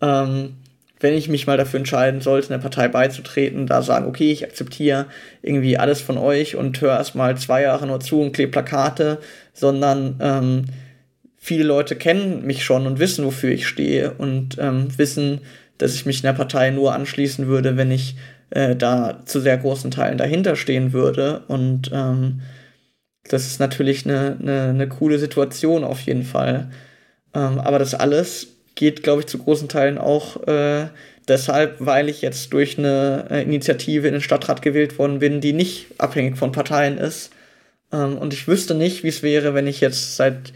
ähm, 0.00 0.56
wenn 1.00 1.14
ich 1.14 1.28
mich 1.28 1.46
mal 1.46 1.56
dafür 1.56 1.78
entscheiden 1.78 2.20
sollte, 2.20 2.52
einer 2.52 2.62
Partei 2.62 2.88
beizutreten, 2.88 3.66
da 3.66 3.82
sagen, 3.82 4.06
okay, 4.06 4.32
ich 4.32 4.44
akzeptiere 4.44 5.06
irgendwie 5.42 5.78
alles 5.78 6.00
von 6.00 6.18
euch 6.18 6.56
und 6.56 6.80
höre 6.80 6.96
erstmal 6.96 7.36
zwei 7.36 7.62
Jahre 7.62 7.86
nur 7.86 8.00
zu 8.00 8.20
und 8.20 8.32
klebe 8.32 8.50
Plakate, 8.50 9.18
sondern 9.52 10.16
ähm, 10.20 10.64
viele 11.36 11.64
Leute 11.64 11.94
kennen 11.94 12.44
mich 12.44 12.64
schon 12.64 12.86
und 12.86 12.98
wissen, 12.98 13.24
wofür 13.24 13.50
ich 13.50 13.68
stehe 13.68 14.12
und 14.12 14.58
ähm, 14.58 14.88
wissen, 14.98 15.40
dass 15.78 15.94
ich 15.94 16.06
mich 16.06 16.26
einer 16.26 16.36
Partei 16.36 16.70
nur 16.70 16.94
anschließen 16.94 17.46
würde, 17.46 17.76
wenn 17.76 17.90
ich 17.90 18.16
äh, 18.50 18.74
da 18.74 19.20
zu 19.24 19.40
sehr 19.40 19.56
großen 19.56 19.90
Teilen 19.90 20.18
dahinter 20.18 20.56
stehen 20.56 20.92
würde. 20.92 21.42
Und 21.48 21.90
ähm, 21.92 22.40
das 23.28 23.46
ist 23.46 23.60
natürlich 23.60 24.06
eine, 24.06 24.36
eine, 24.40 24.62
eine 24.70 24.88
coole 24.88 25.18
Situation 25.18 25.84
auf 25.84 26.00
jeden 26.00 26.24
Fall. 26.24 26.70
Ähm, 27.34 27.60
aber 27.60 27.78
das 27.78 27.94
alles 27.94 28.48
geht, 28.74 29.02
glaube 29.02 29.20
ich, 29.20 29.26
zu 29.26 29.38
großen 29.38 29.68
Teilen 29.68 29.98
auch 29.98 30.46
äh, 30.46 30.88
deshalb, 31.26 31.76
weil 31.78 32.08
ich 32.08 32.22
jetzt 32.22 32.52
durch 32.52 32.78
eine 32.78 33.26
äh, 33.30 33.42
Initiative 33.42 34.06
in 34.06 34.14
den 34.14 34.22
Stadtrat 34.22 34.62
gewählt 34.62 34.98
worden 34.98 35.18
bin, 35.18 35.40
die 35.40 35.52
nicht 35.52 35.86
abhängig 35.98 36.38
von 36.38 36.52
Parteien 36.52 36.98
ist. 36.98 37.30
Ähm, 37.92 38.18
und 38.18 38.32
ich 38.32 38.48
wüsste 38.48 38.74
nicht, 38.74 39.04
wie 39.04 39.08
es 39.08 39.22
wäre, 39.22 39.54
wenn 39.54 39.66
ich 39.66 39.80
jetzt 39.80 40.16
seit 40.16 40.52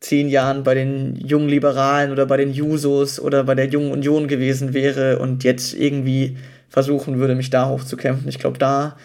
zehn 0.00 0.28
Jahren 0.28 0.64
bei 0.64 0.74
den 0.74 1.16
jungen 1.16 1.48
Liberalen 1.48 2.12
oder 2.12 2.26
bei 2.26 2.36
den 2.36 2.52
Jusos 2.52 3.18
oder 3.18 3.44
bei 3.44 3.54
der 3.54 3.68
Jungen 3.68 3.90
Union 3.90 4.28
gewesen 4.28 4.74
wäre 4.74 5.18
und 5.18 5.44
jetzt 5.44 5.72
irgendwie 5.74 6.36
versuchen 6.68 7.18
würde, 7.18 7.34
mich 7.34 7.50
da 7.50 7.68
hochzukämpfen. 7.68 8.28
Ich 8.28 8.38
glaube, 8.38 8.58
da 8.58 8.96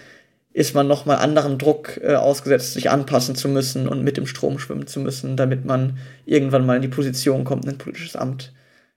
ist 0.51 0.73
man 0.73 0.87
nochmal 0.87 1.17
anderem 1.17 1.57
Druck 1.57 1.99
äh, 2.01 2.15
ausgesetzt, 2.15 2.73
sich 2.73 2.89
anpassen 2.89 3.35
zu 3.35 3.47
müssen 3.47 3.87
und 3.87 4.03
mit 4.03 4.17
dem 4.17 4.25
Strom 4.25 4.59
schwimmen 4.59 4.87
zu 4.87 4.99
müssen, 4.99 5.37
damit 5.37 5.65
man 5.65 5.97
irgendwann 6.25 6.65
mal 6.65 6.75
in 6.75 6.81
die 6.81 6.87
Position 6.87 7.43
kommt, 7.43 7.67
ein 7.67 7.77
politisches 7.77 8.15
Amt 8.15 8.53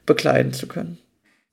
bekleiden 0.07 0.53
zu 0.53 0.67
können. 0.67 0.99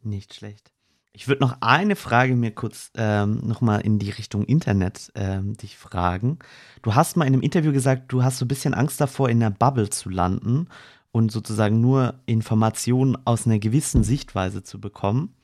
Nicht 0.02 0.34
schlecht. 0.34 0.72
Ich 1.12 1.28
würde 1.28 1.42
noch 1.42 1.58
eine 1.60 1.98
Frage 1.98 2.36
mir 2.36 2.52
kurz 2.52 2.92
ähm, 2.96 3.42
nochmal 3.44 3.82
in 3.82 4.00
die 4.00 4.10
Richtung 4.10 4.46
Internet 4.46 5.12
ähm, 5.16 5.58
dich 5.58 5.78
fragen. 5.78 6.40
Du 6.82 6.96
hast 6.96 7.18
mal 7.18 7.26
in 7.26 7.34
einem 7.34 7.42
Interview 7.42 7.74
gesagt, 7.74 8.12
du 8.14 8.24
hast 8.24 8.38
so 8.38 8.46
ein 8.46 8.48
bisschen 8.48 8.74
Angst 8.74 9.02
davor, 9.02 9.30
in 9.30 9.44
einer 9.44 9.52
Bubble 9.52 9.90
zu 9.90 10.10
landen 10.10 10.70
und 11.12 11.32
sozusagen 11.32 11.82
nur 11.82 12.22
Informationen 12.26 13.18
aus 13.26 13.46
einer 13.46 13.60
gewissen 13.60 14.04
Sichtweise 14.04 14.64
zu 14.64 14.80
bekommen. 14.80 15.36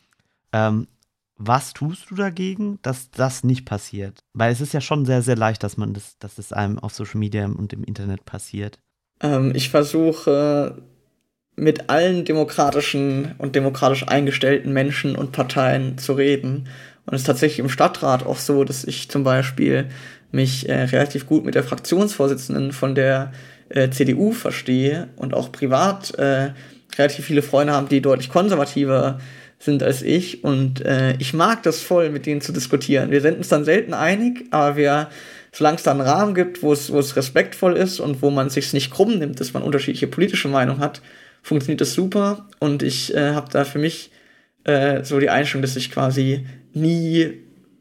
Ähm, 0.53 0.87
was 1.37 1.73
tust 1.73 2.09
du 2.09 2.15
dagegen, 2.15 2.79
dass 2.81 3.11
das 3.11 3.43
nicht 3.43 3.65
passiert? 3.65 4.19
Weil 4.33 4.51
es 4.51 4.61
ist 4.61 4.73
ja 4.73 4.81
schon 4.81 5.05
sehr, 5.05 5.21
sehr 5.21 5.35
leicht, 5.35 5.63
dass 5.63 5.77
man 5.77 5.93
das, 5.93 6.17
dass 6.19 6.37
es 6.37 6.53
einem 6.53 6.79
auf 6.79 6.93
Social 6.93 7.19
Media 7.19 7.45
und 7.45 7.73
im 7.73 7.83
Internet 7.83 8.25
passiert. 8.25 8.79
Ähm, 9.21 9.51
ich 9.53 9.69
versuche 9.69 10.81
mit 11.55 11.89
allen 11.89 12.25
demokratischen 12.25 13.35
und 13.37 13.55
demokratisch 13.55 14.07
eingestellten 14.07 14.73
Menschen 14.73 15.15
und 15.15 15.31
Parteien 15.31 15.97
zu 15.97 16.13
reden. 16.13 16.67
Und 17.05 17.13
es 17.13 17.21
ist 17.21 17.27
tatsächlich 17.27 17.59
im 17.59 17.69
Stadtrat 17.69 18.25
auch 18.25 18.37
so, 18.37 18.63
dass 18.63 18.83
ich 18.83 19.09
zum 19.09 19.23
Beispiel 19.23 19.89
mich 20.31 20.67
äh, 20.67 20.83
relativ 20.83 21.27
gut 21.27 21.45
mit 21.45 21.55
der 21.55 21.63
Fraktionsvorsitzenden 21.63 22.73
von 22.73 22.95
der 22.95 23.31
äh, 23.69 23.89
CDU 23.89 24.31
verstehe 24.31 25.09
und 25.15 25.33
auch 25.33 25.51
privat 25.51 26.13
äh, 26.15 26.51
relativ 26.97 27.25
viele 27.25 27.41
Freunde 27.41 27.73
haben, 27.73 27.89
die 27.89 28.01
deutlich 28.01 28.29
konservativer 28.29 29.19
sind 29.65 29.83
als 29.83 30.01
ich. 30.01 30.43
Und 30.43 30.85
äh, 30.85 31.15
ich 31.19 31.33
mag 31.33 31.63
das 31.63 31.81
voll, 31.81 32.09
mit 32.09 32.25
denen 32.25 32.41
zu 32.41 32.51
diskutieren. 32.51 33.11
Wir 33.11 33.21
sind 33.21 33.37
uns 33.37 33.49
dann 33.49 33.65
selten 33.65 33.93
einig, 33.93 34.45
aber 34.51 34.77
wir, 34.77 35.09
solange 35.51 35.77
es 35.77 35.83
da 35.83 35.91
einen 35.91 36.01
Rahmen 36.01 36.35
gibt, 36.35 36.63
wo 36.63 36.71
es, 36.71 37.15
respektvoll 37.15 37.73
ist 37.75 37.99
und 37.99 38.21
wo 38.21 38.29
man 38.29 38.49
sich 38.49 38.71
nicht 38.73 38.91
krumm 38.91 39.17
nimmt, 39.17 39.39
dass 39.39 39.53
man 39.53 39.63
unterschiedliche 39.63 40.07
politische 40.07 40.47
Meinungen 40.47 40.79
hat, 40.79 41.01
funktioniert 41.41 41.81
das 41.81 41.93
super 41.93 42.47
und 42.59 42.81
ich 42.81 43.13
äh, 43.13 43.33
habe 43.33 43.51
da 43.51 43.65
für 43.65 43.77
mich 43.77 44.11
äh, 44.63 45.03
so 45.03 45.19
die 45.19 45.29
Einstellung, 45.29 45.61
dass 45.61 45.75
ich 45.75 45.91
quasi 45.91 46.45
nie 46.73 47.33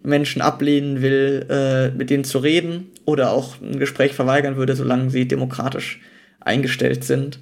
Menschen 0.03 0.43
ablehnen 0.43 1.01
will, 1.01 1.47
äh, 1.49 1.91
mit 1.97 2.11
denen 2.11 2.25
zu 2.25 2.39
reden 2.39 2.91
oder 3.07 3.31
auch 3.31 3.61
ein 3.61 3.79
Gespräch 3.79 4.13
verweigern 4.13 4.57
würde, 4.57 4.77
solange 4.77 5.11
sie 5.11 5.27
demokratisch 5.27 6.01
eingestellt 6.41 7.05
sind. 7.05 7.39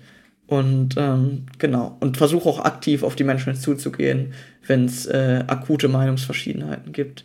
Und 0.52 0.96
ähm, 0.98 1.46
genau, 1.56 1.96
und 2.00 2.18
versuche 2.18 2.46
auch 2.46 2.62
aktiv 2.62 3.04
auf 3.04 3.16
die 3.16 3.24
Menschen 3.24 3.54
zuzugehen, 3.54 4.34
wenn 4.66 4.84
es 4.84 5.06
äh, 5.06 5.44
akute 5.46 5.88
Meinungsverschiedenheiten 5.88 6.92
gibt. 6.92 7.24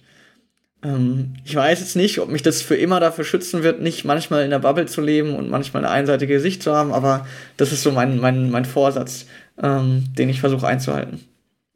Ähm, 0.81 1.33
ich 1.43 1.53
weiß 1.53 1.81
jetzt 1.81 1.97
nicht, 1.97 2.19
ob 2.19 2.29
mich 2.29 2.41
das 2.41 2.61
für 2.61 2.77
immer 2.77 3.01
dafür 3.01 3.25
schützen 3.25 3.63
wird, 3.63 3.81
nicht 3.81 4.05
manchmal 4.05 4.45
in 4.45 4.49
der 4.49 4.59
Bubble 4.59 4.85
zu 4.85 5.01
leben 5.01 5.35
und 5.35 5.49
manchmal 5.49 5.83
eine 5.83 5.91
einseitige 5.91 6.39
Sicht 6.39 6.63
zu 6.63 6.73
haben, 6.73 6.93
aber 6.93 7.27
das 7.57 7.73
ist 7.73 7.83
so 7.83 7.91
mein, 7.91 8.17
mein, 8.17 8.49
mein 8.49 8.63
Vorsatz, 8.63 9.25
ähm, 9.61 10.05
den 10.17 10.29
ich 10.29 10.39
versuche 10.39 10.65
einzuhalten. 10.65 11.19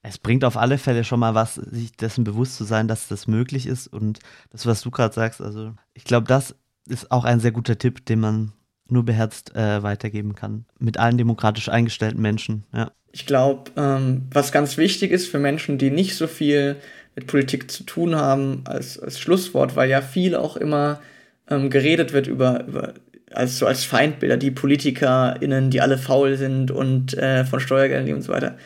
Es 0.03 0.19
bringt 0.19 0.45
auf 0.45 0.56
alle 0.56 0.78
Fälle 0.78 1.03
schon 1.03 1.19
mal 1.19 1.36
was, 1.36 1.56
sich 1.56 1.91
dessen 1.98 2.23
bewusst 2.23 2.56
zu 2.56 2.64
sein, 2.64 2.88
dass 2.88 3.10
das 3.10 3.28
möglich 3.28 3.68
ist 3.68 3.88
und 3.88 4.19
das, 4.52 4.65
was 4.65 4.80
du 4.80 4.90
gerade 4.90 5.14
sagst, 5.14 5.41
also 5.41 5.73
ich 5.94 6.06
glaube, 6.06 6.28
das 6.30 6.56
ist 6.88 7.11
auch 7.11 7.26
ein 7.26 7.41
sehr 7.41 7.52
guter 7.52 7.78
Tipp, 7.78 8.06
den 8.06 8.22
man 8.22 8.53
nur 8.91 9.03
beherzt 9.05 9.55
äh, 9.55 9.81
weitergeben 9.84 10.35
kann. 10.35 10.65
Mit 10.80 10.97
allen 10.97 11.18
demokratisch 11.18 11.69
eingestellten 11.69 12.22
Menschen, 12.22 12.63
ja. 12.73 12.91
Ich 13.13 13.26
glaube, 13.26 13.72
ähm, 13.76 14.27
was 14.31 14.53
ganz 14.53 14.77
wichtig 14.77 15.11
ist 15.11 15.27
für 15.27 15.39
Menschen, 15.39 15.77
die 15.77 15.91
nicht 15.91 16.15
so 16.15 16.27
viel 16.27 16.77
mit 17.15 17.27
Politik 17.27 17.69
zu 17.69 17.84
tun 17.84 18.15
haben 18.15 18.61
als, 18.63 18.97
als 18.99 19.19
Schlusswort, 19.19 19.76
weil 19.76 19.89
ja 19.89 20.01
viel 20.01 20.35
auch 20.35 20.55
immer 20.55 21.01
ähm, 21.49 21.69
geredet 21.69 22.13
wird 22.13 22.27
über, 22.27 22.65
über 22.65 22.93
als 23.34 23.57
so 23.57 23.65
als 23.65 23.84
Feindbilder, 23.84 24.38
die 24.38 24.51
PolitikerInnen, 24.51 25.72
die 25.72 25.81
alle 25.81 25.97
faul 25.97 26.38
sind 26.38 26.72
und 26.72 27.18
äh, 27.18 27.45
von 27.45 27.59
Steuergeldern 27.59 28.15
und 28.15 28.22
so 28.22 28.31
weiter. 28.34 28.57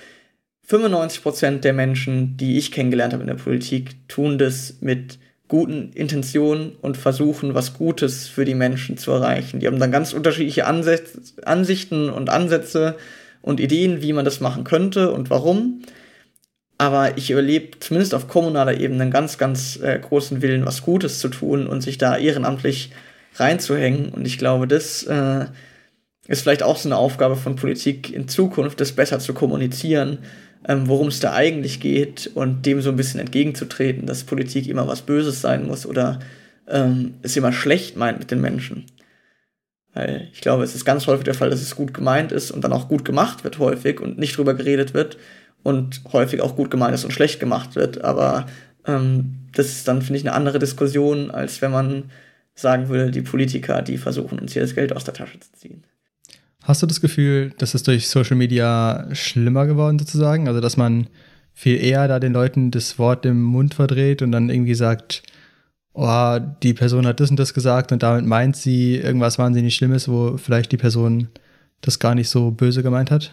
95% 0.67 1.59
der 1.59 1.73
Menschen, 1.73 2.37
die 2.37 2.57
ich 2.57 2.71
kennengelernt 2.71 3.13
habe 3.13 3.21
in 3.21 3.27
der 3.27 3.35
Politik, 3.35 4.07
tun 4.07 4.37
das 4.37 4.77
mit 4.81 5.19
guten 5.47 5.91
Intentionen 5.93 6.73
und 6.81 6.97
versuchen, 6.97 7.53
was 7.53 7.73
Gutes 7.73 8.27
für 8.27 8.45
die 8.45 8.55
Menschen 8.55 8.97
zu 8.97 9.11
erreichen. 9.11 9.59
Die 9.59 9.67
haben 9.67 9.79
dann 9.79 9.91
ganz 9.91 10.13
unterschiedliche 10.13 10.65
Ansätze, 10.65 11.21
Ansichten 11.43 12.09
und 12.09 12.29
Ansätze 12.29 12.95
und 13.41 13.59
Ideen, 13.59 14.01
wie 14.01 14.13
man 14.13 14.25
das 14.25 14.39
machen 14.39 14.63
könnte 14.63 15.11
und 15.11 15.29
warum 15.29 15.81
aber 16.77 17.17
ich 17.17 17.31
erlebe 17.31 17.79
zumindest 17.79 18.13
auf 18.13 18.27
kommunaler 18.27 18.79
Ebene 18.79 19.03
einen 19.03 19.11
ganz, 19.11 19.37
ganz 19.37 19.77
äh, 19.77 19.97
großen 19.97 20.41
Willen, 20.41 20.65
was 20.65 20.81
Gutes 20.81 21.19
zu 21.19 21.29
tun 21.29 21.67
und 21.67 21.81
sich 21.81 21.97
da 21.97 22.17
ehrenamtlich 22.17 22.91
reinzuhängen. 23.35 24.09
Und 24.09 24.25
ich 24.25 24.37
glaube, 24.37 24.67
das 24.67 25.03
äh, 25.03 25.45
ist 26.27 26.41
vielleicht 26.41 26.63
auch 26.63 26.77
so 26.77 26.89
eine 26.89 26.97
Aufgabe 26.97 27.37
von 27.37 27.55
Politik 27.55 28.13
in 28.13 28.27
Zukunft, 28.27 28.81
das 28.81 28.91
besser 28.91 29.19
zu 29.19 29.33
kommunizieren, 29.33 30.19
worum 30.67 31.07
es 31.07 31.19
da 31.19 31.33
eigentlich 31.33 31.79
geht 31.79 32.31
und 32.33 32.65
dem 32.65 32.81
so 32.81 32.89
ein 32.89 32.95
bisschen 32.95 33.19
entgegenzutreten, 33.19 34.05
dass 34.05 34.23
Politik 34.23 34.67
immer 34.67 34.87
was 34.87 35.01
Böses 35.03 35.41
sein 35.41 35.67
muss 35.67 35.85
oder 35.85 36.19
ähm, 36.67 37.15
es 37.21 37.37
immer 37.37 37.53
schlecht 37.53 37.97
meint 37.97 38.19
mit 38.19 38.31
den 38.31 38.41
Menschen. 38.41 38.85
Weil 39.93 40.27
ich 40.33 40.41
glaube, 40.41 40.63
es 40.63 40.75
ist 40.75 40.83
ganz 40.83 41.07
häufig 41.07 41.23
der 41.23 41.35
Fall, 41.35 41.49
dass 41.49 41.61
es 41.61 41.75
gut 41.75 41.93
gemeint 41.93 42.31
ist 42.31 42.51
und 42.51 42.63
dann 42.63 42.73
auch 42.73 42.89
gut 42.89 43.05
gemacht 43.05 43.43
wird 43.43 43.59
häufig 43.59 44.01
und 44.01 44.17
nicht 44.17 44.37
drüber 44.37 44.53
geredet 44.53 44.93
wird 44.93 45.17
und 45.63 46.01
häufig 46.11 46.41
auch 46.41 46.55
gut 46.55 46.69
gemeint 46.71 46.93
ist 46.95 47.05
und 47.05 47.11
schlecht 47.11 47.39
gemacht 47.39 47.75
wird. 47.75 48.03
Aber 48.03 48.47
ähm, 48.85 49.35
das 49.53 49.67
ist 49.67 49.87
dann, 49.87 50.01
finde 50.01 50.19
ich, 50.19 50.27
eine 50.27 50.35
andere 50.35 50.59
Diskussion, 50.59 51.31
als 51.31 51.61
wenn 51.61 51.71
man 51.71 52.11
sagen 52.55 52.89
würde, 52.89 53.11
die 53.11 53.21
Politiker, 53.21 53.81
die 53.81 53.97
versuchen 53.97 54.39
uns 54.39 54.53
hier 54.53 54.61
das 54.61 54.75
Geld 54.75 54.93
aus 54.95 55.03
der 55.03 55.13
Tasche 55.13 55.39
zu 55.39 55.51
ziehen. 55.53 55.83
Hast 56.65 56.81
du 56.81 56.87
das 56.87 57.01
Gefühl, 57.01 57.53
dass 57.57 57.73
es 57.73 57.83
durch 57.83 58.07
Social 58.07 58.35
Media 58.35 59.07
schlimmer 59.13 59.65
geworden 59.65 59.99
sozusagen? 59.99 60.47
Also, 60.47 60.61
dass 60.61 60.77
man 60.77 61.07
viel 61.53 61.81
eher 61.81 62.07
da 62.07 62.19
den 62.19 62.33
Leuten 62.33 62.71
das 62.71 62.99
Wort 62.99 63.25
im 63.25 63.41
Mund 63.41 63.73
verdreht 63.73 64.21
und 64.21 64.31
dann 64.31 64.49
irgendwie 64.49 64.75
sagt, 64.75 65.23
oh, 65.93 66.37
die 66.63 66.73
Person 66.73 67.07
hat 67.07 67.19
das 67.19 67.31
und 67.31 67.39
das 67.39 67.53
gesagt 67.53 67.91
und 67.91 68.03
damit 68.03 68.25
meint 68.25 68.57
sie 68.57 68.97
irgendwas 68.97 69.39
wahnsinnig 69.39 69.75
Schlimmes, 69.75 70.09
wo 70.09 70.37
vielleicht 70.37 70.71
die 70.71 70.77
Person 70.77 71.29
das 71.81 71.99
gar 71.99 72.15
nicht 72.15 72.29
so 72.29 72.51
böse 72.51 72.83
gemeint 72.83 73.11
hat? 73.11 73.31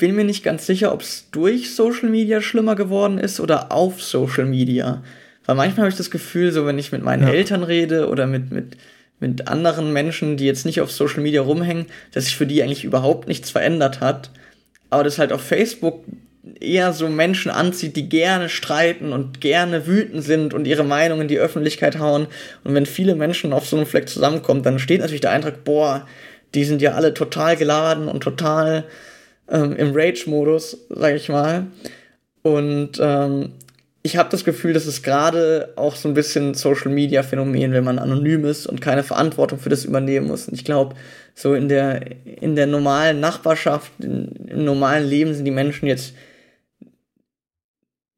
bin 0.00 0.16
mir 0.16 0.24
nicht 0.24 0.42
ganz 0.42 0.66
sicher, 0.66 0.92
ob 0.92 1.02
es 1.02 1.30
durch 1.30 1.74
Social 1.74 2.08
Media 2.08 2.40
schlimmer 2.40 2.74
geworden 2.74 3.18
ist 3.18 3.38
oder 3.38 3.70
auf 3.70 4.02
Social 4.02 4.46
Media. 4.46 5.04
Weil 5.44 5.56
manchmal 5.56 5.84
habe 5.84 5.90
ich 5.90 5.96
das 5.96 6.10
Gefühl, 6.10 6.50
so 6.50 6.66
wenn 6.66 6.78
ich 6.78 6.90
mit 6.90 7.04
meinen 7.04 7.22
Ja. 7.22 7.28
Eltern 7.28 7.62
rede 7.62 8.08
oder 8.08 8.26
mit, 8.26 8.50
mit, 8.50 8.76
mit 9.20 9.48
anderen 9.48 9.92
Menschen, 9.92 10.36
die 10.36 10.46
jetzt 10.46 10.66
nicht 10.66 10.80
auf 10.80 10.90
Social 10.90 11.20
Media 11.20 11.42
rumhängen, 11.42 11.86
dass 12.12 12.24
sich 12.24 12.36
für 12.36 12.46
die 12.46 12.62
eigentlich 12.62 12.84
überhaupt 12.84 13.28
nichts 13.28 13.50
verändert 13.50 14.00
hat. 14.00 14.30
Aber 14.88 15.04
das 15.04 15.18
halt 15.18 15.32
auf 15.32 15.42
Facebook 15.42 16.02
eher 16.58 16.92
so 16.92 17.08
Menschen 17.08 17.50
anzieht, 17.50 17.96
die 17.96 18.08
gerne 18.08 18.48
streiten 18.48 19.12
und 19.12 19.40
gerne 19.40 19.86
wütend 19.86 20.24
sind 20.24 20.54
und 20.54 20.66
ihre 20.66 20.84
Meinung 20.84 21.20
in 21.20 21.28
die 21.28 21.38
Öffentlichkeit 21.38 21.98
hauen. 21.98 22.26
Und 22.64 22.74
wenn 22.74 22.86
viele 22.86 23.14
Menschen 23.14 23.52
auf 23.52 23.66
so 23.66 23.76
einem 23.76 23.86
Fleck 23.86 24.08
zusammenkommen, 24.08 24.62
dann 24.62 24.78
steht 24.78 25.00
natürlich 25.00 25.20
der 25.20 25.32
Eindruck, 25.32 25.64
boah, 25.64 26.06
die 26.54 26.64
sind 26.64 26.82
ja 26.82 26.92
alle 26.92 27.14
total 27.14 27.56
geladen 27.56 28.08
und 28.08 28.22
total 28.22 28.84
ähm, 29.48 29.76
im 29.76 29.92
Rage-Modus, 29.94 30.86
sag 30.88 31.14
ich 31.14 31.28
mal. 31.28 31.66
Und 32.42 32.92
ähm, 33.00 33.52
ich 34.02 34.16
habe 34.16 34.30
das 34.30 34.44
Gefühl, 34.44 34.72
das 34.72 34.86
ist 34.86 35.02
gerade 35.02 35.72
auch 35.76 35.94
so 35.94 36.08
ein 36.08 36.14
bisschen 36.14 36.54
Social-Media-Phänomen, 36.54 37.72
wenn 37.72 37.84
man 37.84 37.98
anonym 37.98 38.46
ist 38.46 38.66
und 38.66 38.80
keine 38.80 39.02
Verantwortung 39.02 39.58
für 39.58 39.68
das 39.68 39.84
übernehmen 39.84 40.26
muss. 40.26 40.48
Und 40.48 40.54
ich 40.54 40.64
glaube, 40.64 40.96
so 41.34 41.54
in 41.54 41.68
der, 41.68 42.02
in 42.24 42.56
der 42.56 42.66
normalen 42.66 43.20
Nachbarschaft, 43.20 43.92
in, 44.00 44.28
im 44.46 44.64
normalen 44.64 45.06
Leben 45.06 45.34
sind 45.34 45.44
die 45.44 45.50
Menschen 45.50 45.86
jetzt 45.86 46.14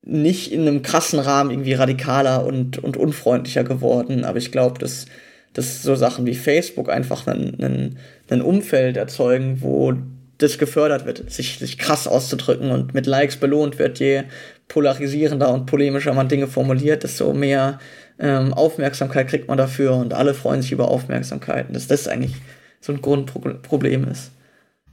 nicht 0.04 0.52
in 0.52 0.62
einem 0.62 0.82
krassen 0.82 1.18
Rahmen 1.18 1.50
irgendwie 1.50 1.74
radikaler 1.74 2.44
und, 2.44 2.78
und 2.78 2.96
unfreundlicher 2.96 3.64
geworden. 3.64 4.24
Aber 4.24 4.38
ich 4.38 4.52
glaube, 4.52 4.78
dass, 4.78 5.06
dass 5.52 5.82
so 5.82 5.96
Sachen 5.96 6.26
wie 6.26 6.34
Facebook 6.34 6.90
einfach 6.90 7.26
ein, 7.26 7.56
ein, 7.60 7.98
ein 8.30 8.42
Umfeld 8.42 8.96
erzeugen, 8.96 9.58
wo 9.62 9.94
das 10.38 10.58
gefördert 10.58 11.06
wird, 11.06 11.30
sich, 11.30 11.58
sich 11.58 11.78
krass 11.78 12.06
auszudrücken 12.06 12.70
und 12.70 12.94
mit 12.94 13.06
Likes 13.06 13.36
belohnt 13.36 13.78
wird, 13.78 14.00
je 14.00 14.24
polarisierender 14.72 15.52
und 15.52 15.66
polemischer 15.66 16.14
man 16.14 16.28
Dinge 16.28 16.46
formuliert, 16.46 17.02
desto 17.02 17.34
mehr 17.34 17.78
ähm, 18.18 18.54
Aufmerksamkeit 18.54 19.28
kriegt 19.28 19.48
man 19.48 19.58
dafür 19.58 19.94
und 19.96 20.14
alle 20.14 20.32
freuen 20.32 20.62
sich 20.62 20.72
über 20.72 20.88
Aufmerksamkeit. 20.88 21.68
Und 21.68 21.74
dass 21.74 21.88
das 21.88 22.08
eigentlich 22.08 22.34
so 22.80 22.92
ein 22.92 23.02
Grundproblem 23.02 24.08
ist. 24.08 24.32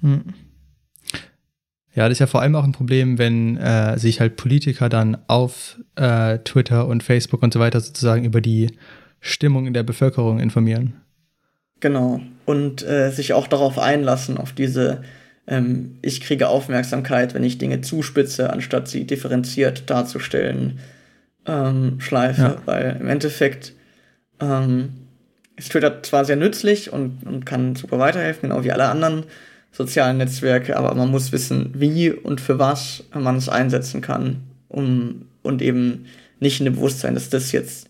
Hm. 0.02 0.34
Ja, 1.96 2.08
das 2.08 2.14
ist 2.14 2.20
ja 2.20 2.28
vor 2.28 2.42
allem 2.42 2.56
auch 2.56 2.66
ein 2.66 2.74
Problem, 2.74 3.18
wenn 3.18 3.58
äh, 3.58 3.98
sich 3.98 4.20
halt 4.20 4.36
Politiker 4.36 4.90
dann 4.90 5.18
auf 5.28 5.80
äh, 5.96 6.40
Twitter 6.40 6.86
und 6.88 7.02
Facebook 7.02 7.42
und 7.42 7.54
so 7.54 7.62
weiter 7.62 7.80
sozusagen 7.80 8.26
über 8.26 8.42
die 8.42 8.72
Stimmung 9.22 9.66
in 9.66 9.74
der 9.74 9.84
Bevölkerung 9.84 10.40
informieren. 10.40 10.96
Genau. 11.80 12.20
Und 12.46 12.84
äh, 12.84 13.12
sich 13.12 13.32
auch 13.32 13.48
darauf 13.48 13.80
einlassen, 13.80 14.38
auf 14.38 14.52
diese 14.52 15.04
ähm, 15.50 15.98
ich 16.02 16.22
kriege 16.22 16.48
Aufmerksamkeit, 16.48 17.34
wenn 17.34 17.44
ich 17.44 17.58
Dinge 17.58 17.82
zuspitze, 17.82 18.54
anstatt 18.54 18.88
sie 18.88 19.06
differenziert 19.06 19.90
darzustellen, 19.90 20.80
ähm, 21.46 22.00
Schleife. 22.00 22.42
Ja. 22.42 22.62
Weil 22.66 22.98
im 23.00 23.08
Endeffekt 23.08 23.74
ähm, 24.40 24.90
ist 25.56 25.72
Twitter 25.72 26.04
zwar 26.04 26.24
sehr 26.24 26.36
nützlich 26.36 26.94
und, 26.94 27.24
und 27.26 27.46
kann 27.46 27.76
super 27.76 27.98
weiterhelfen, 28.00 28.50
genau 28.50 28.64
wie 28.64 28.72
alle 28.72 28.86
anderen 28.86 29.24
sozialen 29.72 30.18
Netzwerke, 30.18 30.78
aber 30.78 30.96
man 30.96 31.10
muss 31.10 31.32
wissen, 31.32 31.72
wie 31.76 32.12
und 32.12 32.42
für 32.42 32.58
was 32.60 33.04
man 33.14 33.36
es 33.36 33.50
einsetzen 33.50 34.02
kann, 34.02 34.44
um 34.68 35.26
und 35.42 35.62
eben 35.62 36.06
nicht 36.40 36.60
in 36.60 36.66
dem 36.66 36.76
Bewusstsein, 36.76 37.14
dass 37.14 37.30
das 37.30 37.52
jetzt 37.52 37.89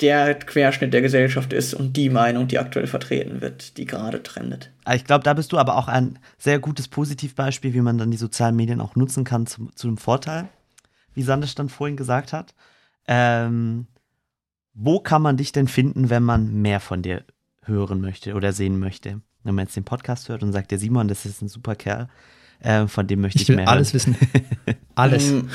der 0.00 0.34
Querschnitt 0.34 0.92
der 0.94 1.02
Gesellschaft 1.02 1.52
ist 1.52 1.74
und 1.74 1.96
die 1.96 2.10
Meinung, 2.10 2.48
die 2.48 2.58
aktuell 2.58 2.86
vertreten 2.86 3.40
wird, 3.40 3.76
die 3.76 3.84
gerade 3.84 4.22
trendet. 4.22 4.70
Ah, 4.84 4.94
Ich 4.94 5.04
glaube, 5.04 5.24
da 5.24 5.34
bist 5.34 5.52
du 5.52 5.58
aber 5.58 5.76
auch 5.76 5.88
ein 5.88 6.18
sehr 6.38 6.58
gutes 6.58 6.88
Positivbeispiel, 6.88 7.74
wie 7.74 7.80
man 7.80 7.98
dann 7.98 8.10
die 8.10 8.16
sozialen 8.16 8.56
Medien 8.56 8.80
auch 8.80 8.96
nutzen 8.96 9.24
kann 9.24 9.46
zum, 9.46 9.74
zu 9.76 9.86
dem 9.88 9.98
Vorteil, 9.98 10.48
wie 11.14 11.22
Sandes 11.22 11.54
dann 11.54 11.68
vorhin 11.68 11.96
gesagt 11.96 12.32
hat. 12.32 12.54
Ähm, 13.06 13.86
wo 14.72 15.00
kann 15.00 15.22
man 15.22 15.36
dich 15.36 15.52
denn 15.52 15.68
finden, 15.68 16.10
wenn 16.10 16.22
man 16.22 16.62
mehr 16.62 16.80
von 16.80 17.02
dir 17.02 17.24
hören 17.64 18.00
möchte 18.00 18.34
oder 18.34 18.52
sehen 18.52 18.78
möchte? 18.78 19.20
Wenn 19.42 19.54
man 19.54 19.66
jetzt 19.66 19.76
den 19.76 19.84
Podcast 19.84 20.28
hört 20.28 20.42
und 20.42 20.52
sagt, 20.52 20.70
der 20.70 20.78
Simon, 20.78 21.08
das 21.08 21.26
ist 21.26 21.42
ein 21.42 21.48
super 21.48 21.74
Kerl, 21.74 22.08
äh, 22.62 22.86
von 22.86 23.06
dem 23.06 23.20
möchte 23.22 23.36
ich, 23.36 23.42
Ich 23.42 23.48
will 23.48 23.56
mehr 23.56 23.68
alles 23.68 23.92
hören. 23.92 24.16
wissen. 24.16 24.28
alles. 24.94 25.30
Ähm, 25.30 25.48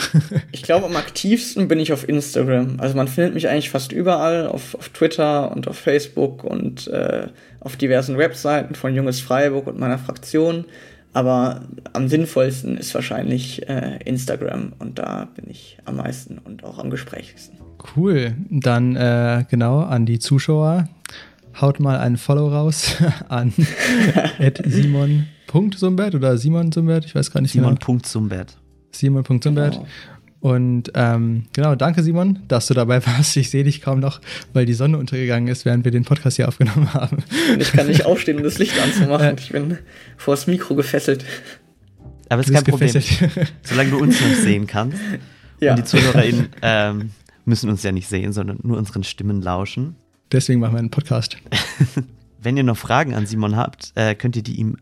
ich 0.51 0.63
glaube, 0.63 0.85
am 0.85 0.95
aktivsten 0.95 1.67
bin 1.67 1.79
ich 1.79 1.93
auf 1.93 2.07
Instagram. 2.07 2.79
Also 2.79 2.95
man 2.95 3.07
findet 3.07 3.33
mich 3.33 3.47
eigentlich 3.47 3.69
fast 3.69 3.91
überall, 3.91 4.47
auf, 4.47 4.75
auf 4.75 4.89
Twitter 4.89 5.51
und 5.51 5.67
auf 5.67 5.77
Facebook 5.77 6.43
und 6.43 6.87
äh, 6.87 7.27
auf 7.59 7.75
diversen 7.75 8.17
Webseiten 8.17 8.75
von 8.75 8.93
Junges 8.95 9.19
Freiburg 9.19 9.67
und 9.67 9.79
meiner 9.79 9.97
Fraktion. 9.97 10.65
Aber 11.13 11.61
am 11.93 12.09
sinnvollsten 12.09 12.77
ist 12.77 12.93
wahrscheinlich 12.93 13.69
äh, 13.69 13.99
Instagram 14.03 14.73
und 14.79 14.99
da 14.99 15.29
bin 15.35 15.49
ich 15.49 15.77
am 15.85 15.95
meisten 15.95 16.39
und 16.39 16.65
auch 16.65 16.77
am 16.77 16.89
gesprächigsten. 16.89 17.57
Cool. 17.95 18.35
Dann 18.49 18.95
äh, 18.95 19.45
genau 19.49 19.79
an 19.79 20.05
die 20.05 20.19
Zuschauer. 20.19 20.89
Haut 21.61 21.79
mal 21.79 21.97
einen 21.97 22.17
Follow 22.17 22.49
raus 22.49 22.97
an 23.29 23.53
simon.sumbert 25.55 26.15
oder 26.15 26.37
Simon 26.37 26.71
Sumbert, 26.71 27.05
ich 27.05 27.15
weiß 27.15 27.31
gar 27.31 27.41
nicht 27.41 27.53
genau. 27.53 27.69
Simon.sumbert. 27.69 28.57
Simon.sumbert. 28.91 29.73
Genau. 29.73 29.87
Und 30.41 30.91
ähm, 30.93 31.45
genau, 31.53 31.73
danke 31.75 32.03
Simon, 32.03 32.39
dass 32.47 32.67
du 32.67 32.75
dabei 32.75 33.03
warst. 33.05 33.35
Ich 33.35 33.49
sehe 33.49 33.63
dich 33.63 33.81
kaum 33.81 33.99
noch, 33.99 34.21
weil 34.53 34.65
die 34.65 34.75
Sonne 34.75 34.97
untergegangen 34.99 35.47
ist, 35.47 35.65
während 35.65 35.85
wir 35.85 35.91
den 35.91 36.05
Podcast 36.05 36.35
hier 36.35 36.47
aufgenommen 36.47 36.93
haben. 36.93 37.23
Und 37.51 37.61
ich 37.61 37.71
kann 37.71 37.87
nicht 37.87 38.05
aufstehen, 38.05 38.37
um 38.37 38.43
das 38.43 38.59
Licht 38.59 38.79
anzumachen. 38.79 39.37
Äh. 39.37 39.39
Ich 39.39 39.49
bin 39.49 39.79
vor 40.17 40.35
das 40.35 40.45
Mikro 40.45 40.75
gefesselt. 40.75 41.25
Aber 42.29 42.43
Du 42.43 42.49
ist 42.49 42.53
kein 42.53 42.63
Problem. 42.63 42.93
gefesselt. 42.93 43.53
Solange 43.63 43.89
du 43.89 43.97
uns 43.97 44.21
noch 44.21 44.35
sehen 44.35 44.67
kannst. 44.67 44.99
Ja. 45.61 45.71
Und 45.71 45.79
die 45.79 45.83
ZuhörerInnen 45.85 46.49
ähm, 46.61 47.11
müssen 47.45 47.69
uns 47.69 47.81
ja 47.81 47.91
nicht 47.91 48.07
sehen, 48.07 48.31
sondern 48.31 48.59
nur 48.61 48.77
unseren 48.77 49.03
Stimmen 49.03 49.41
lauschen. 49.41 49.95
Deswegen 50.31 50.59
machen 50.59 50.73
wir 50.73 50.79
einen 50.79 50.91
Podcast. 50.91 51.37
Wenn 52.41 52.57
ihr 52.57 52.63
noch 52.63 52.77
Fragen 52.77 53.15
an 53.15 53.25
Simon 53.25 53.55
habt, 53.55 53.93
äh, 53.95 54.13
könnt 54.13 54.35
ihr 54.35 54.43
die 54.43 54.55
ihm 54.57 54.77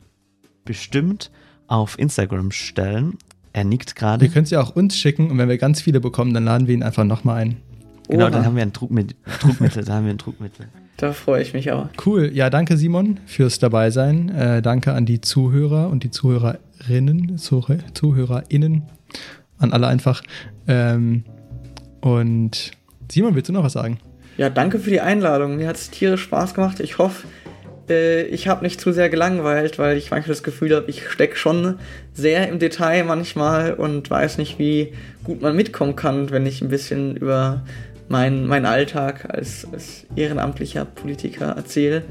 bestimmt 0.66 1.32
auf 1.68 1.98
Instagram 1.98 2.52
stellen. 2.52 3.18
Er 3.54 3.64
nickt 3.64 3.96
gerade. 3.96 4.26
Ihr 4.26 4.32
könnt 4.32 4.48
sie 4.48 4.58
auch 4.58 4.76
uns 4.76 4.98
schicken 4.98 5.30
und 5.30 5.38
wenn 5.38 5.50
wir 5.50 5.58
ganz 5.58 5.82
viele 5.82 6.00
bekommen, 6.00 6.34
dann 6.34 6.46
laden 6.46 6.68
wir 6.68 6.74
ihn 6.74 6.84
einfach 6.84 7.04
nochmal 7.04 7.42
ein. 7.42 7.58
Genau, 8.10 8.26
Oha. 8.26 8.32
dann 8.32 8.46
haben 8.46 8.56
wir 8.56 8.64
ein 8.64 8.74
Druckmittel. 8.74 9.16
Druckmittel 9.42 9.84
da 9.86 9.94
haben 9.94 10.06
wir 10.06 10.14
ein 10.14 10.18
Druckmittel. 10.18 10.68
Da 10.98 11.14
freue 11.14 11.42
ich 11.42 11.54
mich 11.54 11.72
aber. 11.72 11.90
Cool. 12.06 12.32
Ja, 12.34 12.50
danke 12.50 12.78
Simon 12.78 13.20
fürs 13.26 13.60
Dabeisein. 13.60 14.30
Äh, 14.30 14.62
danke 14.62 14.94
an 14.94 15.06
die 15.06 15.22
Zuhörer 15.22 15.90
und 15.90 16.04
die 16.04 16.12
Zuhörerinnen, 16.12 17.38
Zuh 17.38 17.66
ZuhörerInnen, 17.94 18.84
an 19.58 19.74
alle 19.74 19.88
einfach. 19.88 20.22
Ähm, 20.68 21.24
und 22.02 22.72
Simon, 23.12 23.36
willst 23.36 23.50
du 23.50 23.54
noch 23.54 23.64
was 23.64 23.74
sagen? 23.74 24.00
Ja, 24.38 24.50
danke 24.50 24.80
für 24.80 24.90
die 24.90 25.02
Einladung. 25.02 25.58
Mir 25.58 25.68
hat 25.68 25.76
es 25.76 25.90
tierisch 25.90 26.24
Spaß 26.24 26.54
gemacht. 26.54 26.80
Ich 26.80 26.98
hoffe, 26.98 27.28
äh, 27.90 28.24
ich 28.24 28.48
habe 28.48 28.64
nicht 28.64 28.80
zu 28.80 28.92
sehr 28.92 29.10
gelangweilt, 29.10 29.80
weil 29.80 29.98
ich 29.98 30.12
manchmal 30.12 30.30
das 30.36 30.44
Gefühl 30.44 30.76
habe, 30.76 30.90
ich 30.90 31.08
stecke 31.10 31.36
schon 31.36 31.80
sehr 32.14 32.48
im 32.50 32.60
Detail 32.60 33.04
manchmal 33.04 33.74
und 33.74 34.10
weiß 34.10 34.38
nicht, 34.38 34.60
wie 34.60 34.94
gut 35.24 35.42
man 35.42 35.56
mitkommen 35.56 35.96
kann, 35.96 36.32
wenn 36.32 36.46
ich 36.46 36.62
ein 36.62 36.70
bisschen 36.70 37.16
über 37.18 37.64
meinen 38.10 38.48
mein 38.48 38.66
Alltag 38.66 39.26
als, 39.30 39.68
als 39.72 40.06
ehrenamtlicher 40.16 40.86
Politiker 40.86 41.54
erzähle. 41.56 42.04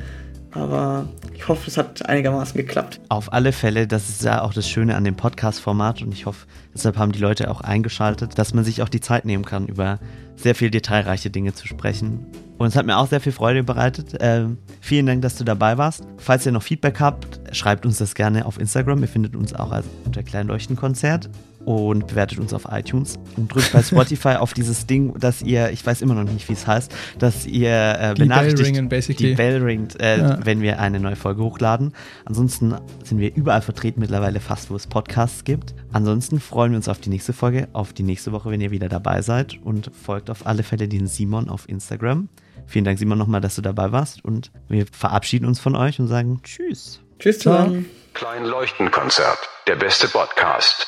Aber 0.53 1.09
ich 1.35 1.49
hoffe, 1.49 1.69
es 1.69 1.77
hat 1.77 2.07
einigermaßen 2.07 2.57
geklappt. 2.57 3.01
Auf 3.09 3.33
alle 3.33 3.53
Fälle, 3.53 3.87
das 3.87 4.09
ist 4.09 4.23
ja 4.23 4.43
auch 4.43 4.53
das 4.53 4.69
Schöne 4.69 4.97
an 4.97 5.05
dem 5.05 5.17
Podcast-Format 5.17 6.03
und 6.03 6.13
ich 6.13 6.27
hoffe, 6.27 6.47
deshalb 6.75 6.99
haben 6.99 7.13
die 7.13 7.19
Leute 7.19 7.51
auch 7.51 7.63
eingeschaltet, 7.63 8.39
dass 8.39 8.53
man 8.53 8.65
sich 8.65 8.83
auch 8.83 8.89
die 8.89 9.01
Zeit 9.01 9.25
nehmen 9.25 9.45
kann, 9.45 9.67
über 9.67 9.99
sehr 10.37 10.55
viel 10.55 10.71
detailreiche 10.71 11.31
Dinge 11.31 11.55
zu 11.55 11.67
sprechen. 11.67 12.27
Und 12.59 12.67
es 12.69 12.77
hat 12.77 12.87
mir 12.87 12.99
auch 12.99 13.09
sehr 13.09 13.21
viel 13.21 13.33
Freude 13.33 13.65
bereitet. 13.65 14.17
Ähm, 14.21 14.59
vielen 14.81 15.07
Dank, 15.07 15.23
dass 15.23 15.37
du 15.37 15.45
dabei 15.45 15.79
warst. 15.79 16.05
Falls 16.19 16.47
ihr 16.47 16.53
noch 16.53 16.63
Feedback 16.63 17.01
habt, 17.01 17.41
schreibt 17.53 17.87
uns 17.87 17.99
das 17.99 18.15
gerne 18.15 18.47
auf 18.47 18.61
Instagram. 18.61 19.01
Ihr 19.01 19.09
findet 19.09 19.35
uns 19.35 19.55
auch 19.55 19.73
als 19.73 19.87
unter 20.05 20.23
Kleinleuchtenkonzert 20.23 21.29
und 21.65 22.09
bewertet 22.09 22.39
uns 22.39 22.53
auf 22.53 22.67
iTunes 22.71 23.19
und 23.37 23.53
drückt 23.55 23.73
bei 23.73 23.83
Spotify 23.83 24.37
auf 24.37 24.53
dieses 24.53 24.87
Ding, 24.87 25.19
dass 25.19 25.43
ihr, 25.43 25.71
ich 25.71 25.85
weiß 25.87 26.03
immer 26.03 26.15
noch 26.15 26.31
nicht, 26.31 26.49
wie 26.49 26.55
es 26.55 26.67
heißt, 26.67 26.93
dass 27.19 27.47
ihr 27.47 27.71
äh, 27.71 28.15
Die 28.15 28.23
benachrichtigt, 28.23 28.59
Bell 28.59 28.67
ringen, 28.77 28.89
basically. 28.89 29.29
die 29.31 29.35
Bell 29.35 29.63
ringt, 29.63 30.01
äh, 30.01 30.19
Ja. 30.19 30.39
wenn 30.45 30.61
wir 30.61 30.81
eine 30.81 30.99
neue 31.01 31.17
Folge 31.17 31.43
hochladen. 31.43 31.93
Ansonsten 32.25 32.75
sind 33.05 33.19
wir 33.19 33.35
überall 33.35 33.63
vertreten 33.63 34.01
mittlerweile 34.01 34.41
fast, 34.41 34.71
wo 34.71 34.77
es 34.77 34.87
Podcasts 34.87 35.45
gibt. 35.45 35.75
Ansonsten 35.93 36.41
freuen 36.41 36.73
wir 36.73 36.77
uns 36.77 36.89
auf 36.89 36.99
die 36.99 37.11
nächste 37.11 37.33
Folge, 37.33 37.69
auf 37.73 37.93
die 37.93 38.03
nächste 38.03 38.33
Woche, 38.33 38.51
wenn 38.51 38.61
ihr 38.61 38.71
wieder 38.71 38.89
dabei 38.89 39.23
seid 39.23 39.59
und 39.63 39.91
folgt 40.05 40.31
auf 40.31 40.47
alle 40.47 40.63
Fälle 40.63 40.89
den 40.89 41.07
Simon 41.07 41.49
auf 41.49 41.69
Instagram. 41.69 42.29
Vielen 42.67 42.85
Dank, 42.85 42.99
Simon, 42.99 43.19
nochmal, 43.19 43.41
dass 43.41 43.57
du 43.57 43.63
dabei 43.63 43.93
warst 43.93 44.25
und 44.25 44.51
wir 44.69 44.87
verabschieden 44.91 45.47
uns 45.47 45.59
von 45.61 45.75
euch 45.77 45.99
und 46.01 46.07
sagen 46.09 46.41
Tschüss. 46.43 47.01
Tschüss 47.19 47.39
zusammen. 47.41 47.87
Klein 48.15 48.45
Leuchtenkonzert. 48.45 49.39
Der 49.69 49.77
beste 49.77 50.09
Podcast. 50.09 50.87